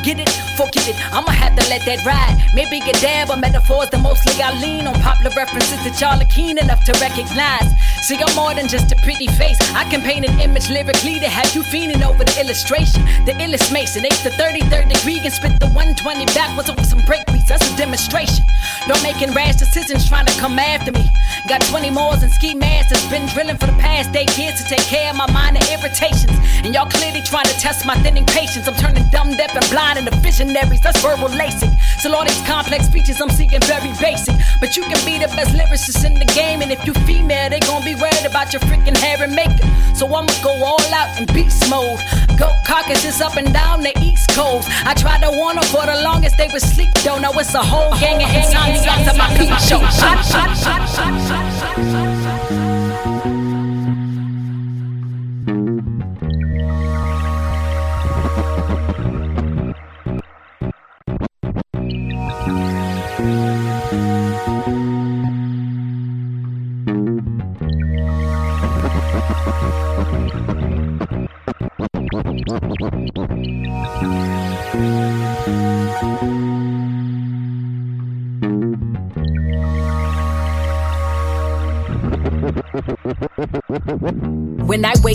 Get 0.07 0.21
it? 0.23 0.31
Forget 0.55 0.87
it, 0.87 0.97
I'ma 1.13 1.33
have 1.33 1.59
to 1.59 1.69
let 1.69 1.85
that 1.85 2.07
ride. 2.07 2.39
Maybe 2.55 2.79
a 2.79 2.93
dab 3.03 3.31
of 3.31 3.41
metaphors, 3.41 3.91
but 3.91 3.99
mostly 3.99 4.41
I 4.41 4.55
lean 4.63 4.87
on 4.87 4.95
popular 5.03 5.35
references 5.35 5.83
that 5.83 5.99
y'all 6.01 6.23
are 6.23 6.31
keen 6.31 6.57
enough 6.57 6.85
to 6.85 6.93
recognize. 7.03 7.75
See, 8.07 8.23
I'm 8.23 8.35
more 8.37 8.55
than 8.55 8.69
just 8.69 8.93
a 8.93 8.97
pretty 9.03 9.27
face. 9.35 9.59
I 9.75 9.83
can 9.91 10.01
paint 10.01 10.29
an 10.31 10.39
image 10.39 10.71
lyrically 10.71 11.19
to 11.19 11.29
have 11.29 11.53
you 11.57 11.63
fiending 11.63 12.07
over 12.07 12.23
the 12.23 12.41
illustration. 12.41 13.03
The 13.27 13.35
illest 13.43 13.73
mason, 13.73 14.07
ace 14.07 14.23
the 14.23 14.31
33rd 14.31 14.95
degree 14.95 15.19
and 15.19 15.33
spit 15.33 15.59
the 15.59 15.67
120 15.75 16.25
backwards 16.39 16.71
over 16.71 16.85
some 16.85 17.01
breakbeats. 17.01 17.49
That's 17.49 17.67
a 17.67 17.77
demonstration. 17.77 18.47
Don't 18.87 19.03
making 19.03 19.35
rash 19.41 19.57
decisions 19.57 20.07
trying 20.09 20.27
to 20.27 20.37
come 20.39 20.59
after 20.59 20.93
me. 20.93 21.05
Got 21.49 21.63
20 21.63 21.91
more 21.91 22.13
and 22.13 22.33
ski 22.33 22.55
masters. 22.55 23.03
Been 23.09 23.27
drilling 23.33 23.57
for 23.57 23.67
the 23.67 23.79
past 23.81 24.15
eight 24.15 24.33
years 24.37 24.55
to 24.61 24.65
take 24.69 24.85
care 24.95 25.11
of 25.11 25.17
my 25.17 25.29
minor 25.33 25.65
irritations. 25.73 26.37
And 26.65 26.75
y'all 26.75 26.91
clearly 26.91 27.23
trying 27.23 27.49
to 27.53 27.57
test 27.65 27.87
my 27.87 27.97
thinning 28.05 28.27
patience. 28.27 28.69
I'm 28.69 28.77
turning 28.77 29.07
dumb, 29.09 29.31
deaf, 29.41 29.53
and 29.57 29.67
blind 29.71 29.99
into 29.99 30.15
visionaries. 30.21 30.81
That's 30.85 31.01
verbal 31.01 31.33
lacing. 31.43 31.73
So 32.01 32.13
all 32.15 32.25
these 32.25 32.43
complex 32.47 32.89
features 32.89 33.21
I'm 33.21 33.31
seeking 33.31 33.65
very 33.65 33.93
basic. 34.01 34.37
But 34.61 34.77
you 34.77 34.83
can 34.85 35.01
be 35.09 35.17
the 35.17 35.31
best 35.39 35.53
lyricist 35.57 36.05
in 36.05 36.15
the 36.15 36.29
game. 36.37 36.61
And 36.61 36.71
if 36.71 36.85
you 36.87 36.93
female, 37.09 37.49
they 37.49 37.61
gon' 37.61 37.85
be 37.85 37.95
worried 37.95 38.27
about 38.27 38.53
your 38.53 38.61
freaking 38.69 38.97
hair 38.97 39.17
and 39.25 39.35
makeup. 39.35 39.71
So 39.97 40.05
I'ma 40.07 40.33
go 40.45 40.53
all 40.65 40.85
out 41.01 41.11
in 41.19 41.25
beast 41.33 41.65
mode. 41.71 42.01
Go 42.39 42.49
caucuses 42.67 43.21
up 43.21 43.37
and 43.37 43.53
down 43.53 43.81
the 43.81 43.95
east 44.01 44.31
coast. 44.31 44.69
I 44.85 44.93
tried 44.95 45.23
to 45.25 45.31
warn 45.33 45.57
them 45.57 45.65
for 45.65 45.85
the 45.87 45.97
longest 46.03 46.37
they 46.37 46.49
was 46.53 46.63
sleep. 46.63 46.93
Don't 47.05 47.23
know 47.23 47.33
it's 47.35 47.55
a 47.55 47.63
whole 47.63 47.93
gang 48.01 48.23
of 48.23 48.31
insomniacs 48.31 49.20
my 49.21 49.37
peep 49.37 49.59
show. 49.59 49.81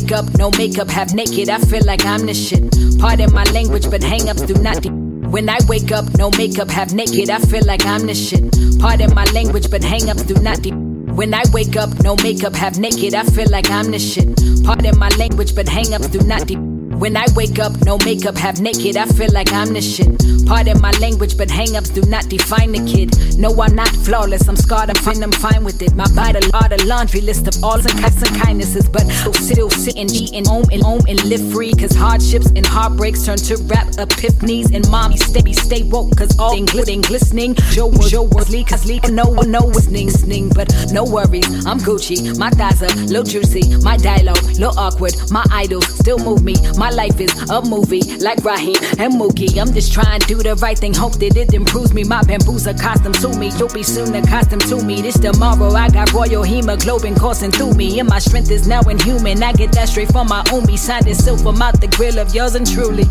Wake 0.06 0.18
up, 0.18 0.38
no 0.38 0.52
makeup, 0.52 0.88
half 0.88 1.14
naked, 1.16 1.50
I 1.50 1.58
feel 1.58 1.84
like 1.84 2.06
I'm 2.06 2.28
the 2.28 2.34
shit. 2.34 2.62
Pardon 3.00 3.34
my 3.34 3.44
language, 3.46 3.90
but 3.90 4.04
hang 4.04 4.30
ups 4.30 4.44
do 4.44 4.54
not. 4.54 4.84
De- 4.84 4.90
when 4.90 5.50
I 5.50 5.58
wake 5.68 5.92
up, 5.92 6.06
no 6.16 6.30
makeup, 6.38 6.70
half 6.70 6.94
naked, 6.94 7.32
I 7.32 7.40
feel 7.40 7.66
like 7.66 7.84
I'm 7.86 8.06
the 8.06 8.14
shit. 8.14 8.44
Pardon 8.80 9.16
my 9.16 9.24
language, 9.34 9.72
but 9.72 9.84
hang 9.84 10.10
ups 10.10 10.22
do 10.22 10.36
not. 10.36 10.62
De- 10.62 10.72
when 11.16 11.34
I 11.34 11.42
wake 11.52 11.76
up, 11.76 11.90
no 12.04 12.16
makeup, 12.18 12.54
half 12.54 12.78
naked, 12.78 13.16
I 13.16 13.24
feel 13.24 13.50
like 13.50 13.72
I'm 13.72 13.90
the 13.90 13.98
shit. 13.98 14.30
Pardon 14.64 15.00
my 15.00 15.10
language, 15.18 15.56
but 15.56 15.68
hang 15.68 15.92
ups 15.92 16.08
do 16.08 16.20
not. 16.20 16.46
De- 16.46 16.75
when 17.00 17.18
I 17.18 17.26
wake 17.36 17.60
up, 17.60 17.74
no 17.86 17.98
makeup, 18.00 18.36
half 18.38 18.60
naked, 18.60 18.98
I 18.98 19.06
feel 19.06 19.32
like 19.32 19.52
I'm 19.52 19.74
the 19.74 19.82
shit. 19.82 20.08
Pardon 20.46 20.80
my 20.80 20.92
language, 21.02 21.38
but 21.38 21.50
hang 21.50 21.76
ups 21.76 21.90
do 21.90 22.02
not 22.04 22.30
define 22.30 22.72
the 22.72 22.84
kid. 22.86 23.40
No, 23.40 23.50
I'm 23.62 23.76
not 23.76 23.88
flawless, 23.88 24.48
I'm 24.48 24.56
scarred, 24.56 24.90
I'm 24.90 24.96
fine, 24.96 25.24
I'm 25.24 25.32
fine 25.32 25.64
with 25.64 25.82
it. 25.82 25.96
My 25.96 26.08
body 26.14 26.40
are 26.54 26.70
the 26.70 26.84
laundry 26.86 27.22
list 27.22 27.48
of 27.48 27.64
all 27.64 27.80
the 27.80 27.90
kinds 27.90 28.22
of 28.22 28.30
kindnesses, 28.42 28.88
but 28.88 29.04
still, 29.10 29.34
still 29.34 29.70
sitting, 29.70 30.10
eating, 30.10 30.46
home 30.46 30.66
and 30.72 30.84
home 30.84 31.02
and 31.08 31.24
live 31.26 31.42
free. 31.52 31.74
Cause 31.74 31.96
hardships 31.96 32.48
and 32.56 32.66
heartbreaks 32.66 33.26
turn 33.26 33.38
to 33.38 33.58
rap 33.64 33.88
epiphanies. 33.98 34.74
And 34.74 34.88
mommy, 34.90 35.18
stay, 35.18 35.42
be 35.42 35.54
stay 35.54 35.84
woke, 35.84 36.16
cause 36.16 36.38
all 36.38 36.56
including 36.56 37.02
glistening. 37.02 37.56
Joe, 37.72 37.92
Joe, 38.08 38.24
was 38.24 38.50
leak, 38.50 38.68
cause 38.68 38.86
leak, 38.86 39.10
no 39.10 39.26
one 39.26 39.52
know 39.52 39.64
what's 39.64 39.88
ning, 39.88 40.10
sning. 40.12 40.50
But 40.50 40.70
no 40.92 41.04
worries, 41.04 41.66
I'm 41.66 41.80
Gucci, 41.80 42.38
my 42.38 42.52
thighs 42.52 42.84
up, 42.84 42.96
little 42.96 43.24
juicy, 43.24 43.76
my 43.84 43.98
dialogue, 43.98 44.44
little 44.60 44.78
awkward, 44.78 45.16
my 45.32 45.44
idols 45.52 45.88
still 45.88 46.20
move 46.20 46.44
me. 46.44 46.56
My 46.78 46.85
life 46.90 47.20
is 47.20 47.32
a 47.50 47.62
movie, 47.62 48.02
like 48.18 48.44
Raheem 48.44 48.78
and 49.00 49.14
Mookie. 49.14 49.58
I'm 49.60 49.74
just 49.74 49.94
trying 49.94 50.20
to 50.20 50.28
do 50.28 50.38
the 50.42 50.56
right 50.56 50.78
thing, 50.78 50.94
hope 50.94 51.14
that 51.20 51.36
it 51.38 51.54
improves 51.54 51.94
me. 51.94 52.04
My 52.04 52.22
bamboo's 52.24 52.68
accustomed 52.68 53.16
to 53.16 53.30
me, 53.38 53.52
you'll 53.58 53.70
be 53.70 53.84
soon 53.84 54.14
accustomed 54.16 54.64
to 54.64 54.84
me. 54.84 55.02
This 55.02 55.20
tomorrow, 55.20 55.72
I 55.74 55.90
got 55.90 56.14
royal 56.14 56.44
hemoglobin 56.44 57.16
coursing 57.16 57.52
through 57.52 57.74
me, 57.74 58.00
and 58.00 58.10
my 58.10 58.20
strength 58.20 58.52
is 58.52 58.68
now 58.68 58.82
inhuman. 58.82 59.42
I 59.44 59.54
get 59.54 59.72
that 59.74 59.90
straight 59.90 60.12
from 60.12 60.28
my 60.28 60.44
omi, 60.52 60.78
signed 60.78 61.08
in 61.08 61.16
silver 61.16 61.52
mouth 61.52 61.80
the 61.80 61.88
grill 61.88 62.20
of 62.20 62.34
yours 62.34 62.56
and 62.56 62.70
truly. 62.70 63.06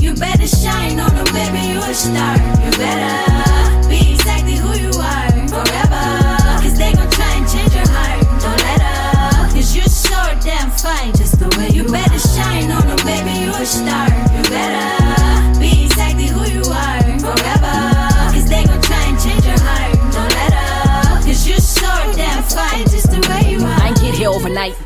You 0.00 0.14
better 0.14 0.46
shine 0.46 0.98
on 0.98 1.14
them, 1.14 1.26
baby, 1.32 1.72
you're 1.72 1.82
a 1.82 1.94
star. 1.94 2.36
You 2.36 2.70
better 2.76 3.88
be 3.88 4.12
exactly 4.12 4.56
who 4.56 4.65
damn 10.46 10.70
fine, 10.70 11.12
just 11.16 11.40
the 11.40 11.48
way 11.58 11.68
you 11.70 11.82
better 11.82 12.18
shine. 12.20 12.70
on 12.70 12.86
no, 12.86 12.96
baby, 13.02 13.34
you're 13.42 13.60
a 13.60 13.66
star. 13.66 14.06
You 14.06 14.42
better 14.46 15.58
be 15.58 15.84
exactly 15.84 16.28
who 16.28 16.42
you 16.46 16.62
are 16.62 17.02
forever. 17.18 17.76
Cause 18.32 18.48
they 18.48 18.64
gonna 18.64 18.80
try 18.80 19.02
and 19.10 19.18
change 19.18 19.44
your 19.44 19.58
heart. 19.58 19.94
Don't 20.14 20.32
let 20.38 20.52
up. 20.54 21.24
Cause 21.26 21.48
you're 21.48 21.58
so 21.58 21.90
damn 22.14 22.44
fine, 22.44 22.84
just 22.84 23.10
the 23.10 23.20
way 23.28 23.50
you 23.50 23.58
are. 23.58 23.80
I 23.82 23.92
get 24.00 24.14
here 24.14 24.30
overnight. 24.30 24.85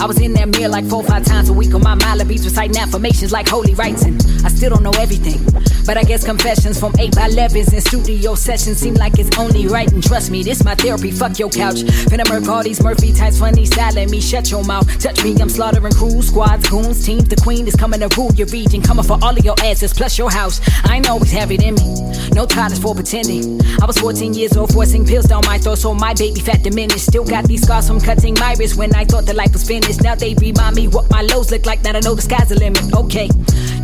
I 0.00 0.06
was 0.06 0.20
in 0.20 0.32
that 0.34 0.48
mirror 0.48 0.68
like 0.68 0.86
four, 0.86 1.02
five 1.04 1.24
times 1.24 1.48
a 1.48 1.52
week 1.52 1.74
on 1.74 1.82
my 1.82 1.94
Mila 1.94 2.24
beats, 2.24 2.44
reciting 2.44 2.76
affirmations 2.76 3.32
like 3.32 3.48
holy 3.48 3.74
rites, 3.74 4.02
and 4.04 4.20
I 4.44 4.48
still 4.48 4.70
don't 4.70 4.82
know 4.82 4.94
everything. 4.98 5.44
But 5.84 5.98
I 5.98 6.02
guess 6.04 6.24
confessions 6.24 6.80
from 6.80 6.94
8 6.98 7.14
by 7.14 7.28
11s 7.28 7.72
and 7.72 7.82
studio 7.82 8.34
sessions 8.34 8.78
seem 8.78 8.94
like 8.94 9.18
it's 9.18 9.36
only 9.38 9.66
right. 9.66 9.90
And 9.92 10.02
trust 10.02 10.30
me, 10.30 10.42
this 10.42 10.64
my 10.64 10.74
therapy, 10.74 11.10
fuck 11.10 11.38
your 11.38 11.50
couch. 11.50 11.82
Finna 12.08 12.26
murk 12.28 12.48
all 12.48 12.62
these 12.62 12.82
Murphy 12.82 13.12
types, 13.12 13.38
funny 13.38 13.66
styling 13.66 14.10
me, 14.10 14.20
shut 14.20 14.50
your 14.50 14.64
mouth. 14.64 14.86
Touch 14.98 15.22
me, 15.22 15.36
I'm 15.38 15.50
slaughtering 15.50 15.92
crews, 15.92 16.28
squads, 16.28 16.68
goons, 16.70 17.04
teams. 17.04 17.28
The 17.28 17.36
queen 17.36 17.66
is 17.66 17.76
coming 17.76 18.00
to 18.00 18.08
rule 18.16 18.32
your 18.34 18.46
region, 18.48 18.80
coming 18.80 19.04
for 19.04 19.18
all 19.22 19.36
of 19.36 19.44
your 19.44 19.56
asses, 19.62 19.92
plus 19.92 20.16
your 20.16 20.30
house. 20.30 20.60
I 20.84 20.96
ain't 20.96 21.10
always 21.10 21.32
have 21.32 21.52
it 21.52 21.62
in 21.62 21.74
me, 21.74 22.30
no 22.32 22.46
titles 22.46 22.78
for 22.78 22.94
pretending. 22.94 23.60
I 23.82 23.84
was 23.84 23.98
14 23.98 24.32
years 24.32 24.56
old, 24.56 24.72
forcing 24.72 25.04
pills 25.04 25.26
down 25.26 25.42
my 25.44 25.58
throat, 25.58 25.78
so 25.78 25.92
my 25.92 26.14
baby 26.14 26.40
fat 26.40 26.62
diminished. 26.62 27.06
Still 27.06 27.24
got 27.24 27.44
these 27.44 27.62
scars 27.62 27.86
from 27.86 28.00
cutting 28.00 28.34
my 28.40 28.54
wrist 28.58 28.76
when 28.76 28.94
I 28.94 29.04
thought 29.04 29.26
the 29.26 29.34
life 29.34 29.52
was 29.52 29.62
finished. 29.62 29.73
Now 29.74 30.14
they 30.14 30.34
remind 30.34 30.76
me 30.76 30.86
what 30.86 31.10
my 31.10 31.22
lows 31.22 31.50
look 31.50 31.66
like, 31.66 31.82
now 31.82 31.90
I 31.90 32.00
know 32.00 32.14
the 32.14 32.22
sky's 32.22 32.48
the 32.48 32.54
limit. 32.54 32.94
Okay, 32.94 33.28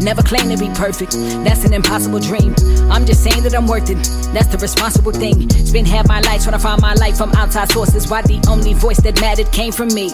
never 0.01 0.23
claim 0.23 0.49
to 0.49 0.57
be 0.57 0.69
perfect, 0.75 1.12
that's 1.43 1.65
an 1.65 1.73
impossible 1.73 2.21
dream. 2.21 2.55
I'm 2.93 3.05
just 3.07 3.25
saying 3.25 3.43
that 3.43 3.55
I'm 3.57 3.67
worth 3.67 3.91
it, 3.91 3.99
that's 4.33 4.47
the 4.47 4.59
responsible 4.59 5.11
thing. 5.11 5.51
Spend 5.51 5.89
half 5.89 6.07
my 6.07 6.21
life 6.21 6.45
trying 6.45 6.53
to 6.53 6.61
find 6.61 6.81
my 6.81 6.95
life 6.95 7.17
from 7.17 7.33
outside 7.33 7.73
sources, 7.73 8.09
why 8.09 8.23
the 8.23 8.41
only 8.49 8.73
voice 8.73 9.01
that 9.01 9.21
mattered 9.21 9.51
came 9.51 9.73
from 9.73 9.89
me. 9.89 10.12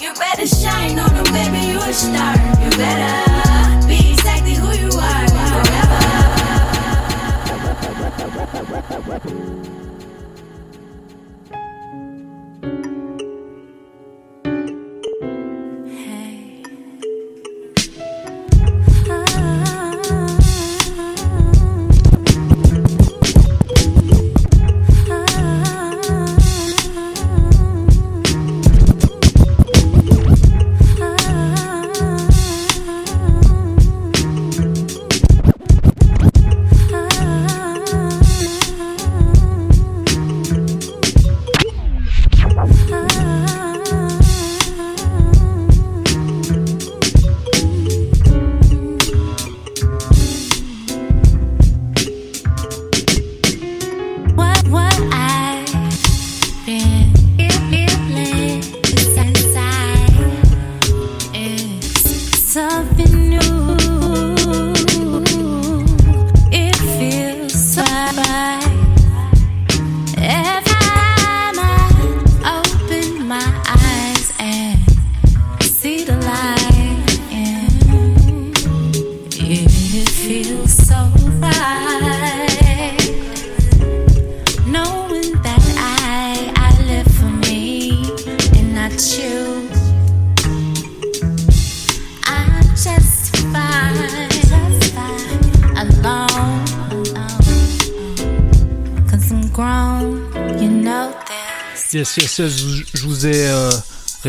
You 0.00 0.12
better 0.14 0.46
shine 0.46 0.98
on 0.98 1.14
them, 1.14 1.24
baby, 1.32 1.66
you 1.68 1.78
a 1.78 1.92
star. 1.92 2.34
You 2.64 2.70
better 2.70 3.86
be 3.86 4.10
exactly 4.10 4.54
who 4.54 4.72
you 4.74 4.90
are 4.98 5.28
forever. 9.28 9.65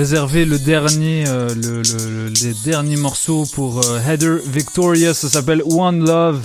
Réservé 0.07 0.45
le 0.45 0.57
dernier, 0.57 1.25
euh, 1.27 1.53
le, 1.53 1.81
le- 1.81 2.27
le- 2.27 2.29
les 2.41 2.53
derniers 2.63 2.95
morceaux 2.95 3.45
pour 3.53 3.85
euh, 3.85 3.99
Heather 3.99 4.37
Victoria, 4.45 5.13
ça 5.13 5.27
s'appelle 5.27 5.61
One 5.65 5.99
Love. 6.05 6.41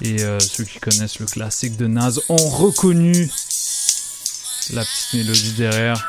Et 0.00 0.22
euh, 0.22 0.38
ceux 0.40 0.64
qui 0.64 0.78
connaissent 0.80 1.18
le 1.18 1.26
classique 1.26 1.76
de 1.76 1.86
Naz 1.86 2.18
ont 2.30 2.36
reconnu 2.48 3.30
la 4.72 4.82
petite 4.86 5.12
mélodie 5.12 5.52
derrière. 5.52 6.06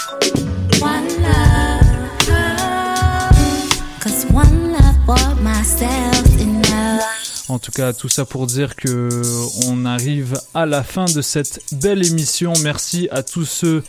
One 0.82 1.06
love, 1.20 1.82
cause 4.02 4.26
one 4.34 4.72
love 4.72 4.96
for 5.06 5.36
myself 5.42 6.26
enough. 6.40 7.02
En 7.50 7.60
tout 7.60 7.74
cas, 7.74 7.92
tout 7.92 8.08
ça 8.08 8.24
pour 8.24 8.48
dire 8.48 8.78
que 8.78 9.10
on 9.68 9.84
arrive 9.84 10.40
à 10.54 10.66
la 10.66 10.82
fin 10.82 11.04
de 11.14 11.22
cette 11.22 11.60
belle 11.74 12.08
émission. 12.08 12.54
Merci 12.64 13.10
à 13.12 13.22
tous 13.22 13.44
ceux 13.46 13.84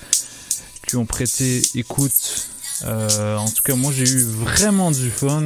qui 0.89 0.97
ont 0.97 1.07
prêté 1.07 1.63
écoute. 1.77 2.49
Euh, 2.86 3.36
en 3.36 3.48
tout 3.48 3.62
cas, 3.62 3.74
moi 3.74 3.93
j'ai 3.93 4.09
eu 4.09 4.23
vraiment 4.23 4.90
du 4.90 5.11
fun. 5.11 5.43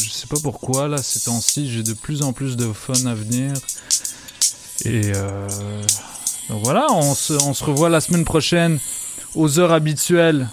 Je 0.00 0.10
sais 0.10 0.26
pas 0.26 0.36
pourquoi 0.42 0.86
là 0.88 1.02
ces 1.02 1.20
temps-ci, 1.20 1.70
j'ai 1.70 1.82
de 1.82 1.92
plus 1.92 2.22
en 2.22 2.32
plus 2.32 2.56
de 2.56 2.72
fun 2.72 3.06
à 3.06 3.14
venir. 3.14 3.52
Et 4.84 5.12
euh, 5.14 5.48
voilà, 6.48 6.86
on 6.92 7.14
se, 7.14 7.64
revoit 7.64 7.88
la 7.88 8.00
semaine 8.00 8.24
prochaine 8.24 8.78
aux 9.34 9.58
heures 9.58 9.72
habituelles, 9.72 10.48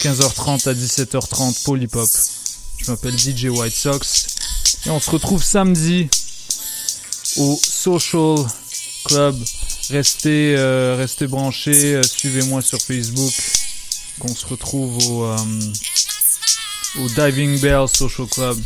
15h30 0.00 0.68
à 0.68 0.74
17h30 0.74 1.64
Polypop. 1.64 2.08
Je 2.78 2.90
m'appelle 2.90 3.18
DJ 3.18 3.46
White 3.46 3.74
Sox. 3.74 4.26
Et 4.86 4.90
on 4.90 5.00
se 5.00 5.10
retrouve 5.10 5.42
samedi 5.42 6.08
au 7.36 7.60
Social 7.62 8.36
Club. 9.04 9.36
Restez, 9.90 10.54
euh, 10.56 10.94
restez 10.96 11.26
branchés, 11.26 12.00
suivez-moi 12.02 12.62
sur 12.62 12.80
Facebook. 12.80 13.34
On 14.22 14.34
se 14.34 14.46
retrouve 14.46 14.96
au, 15.08 15.24
euh, 15.24 15.36
au 16.98 17.08
Diving 17.08 17.58
Bell 17.60 17.88
Social 17.88 18.26
Club. 18.26 18.58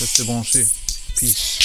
Restez 0.00 0.24
branchés. 0.24 0.66
Peace. 1.16 1.58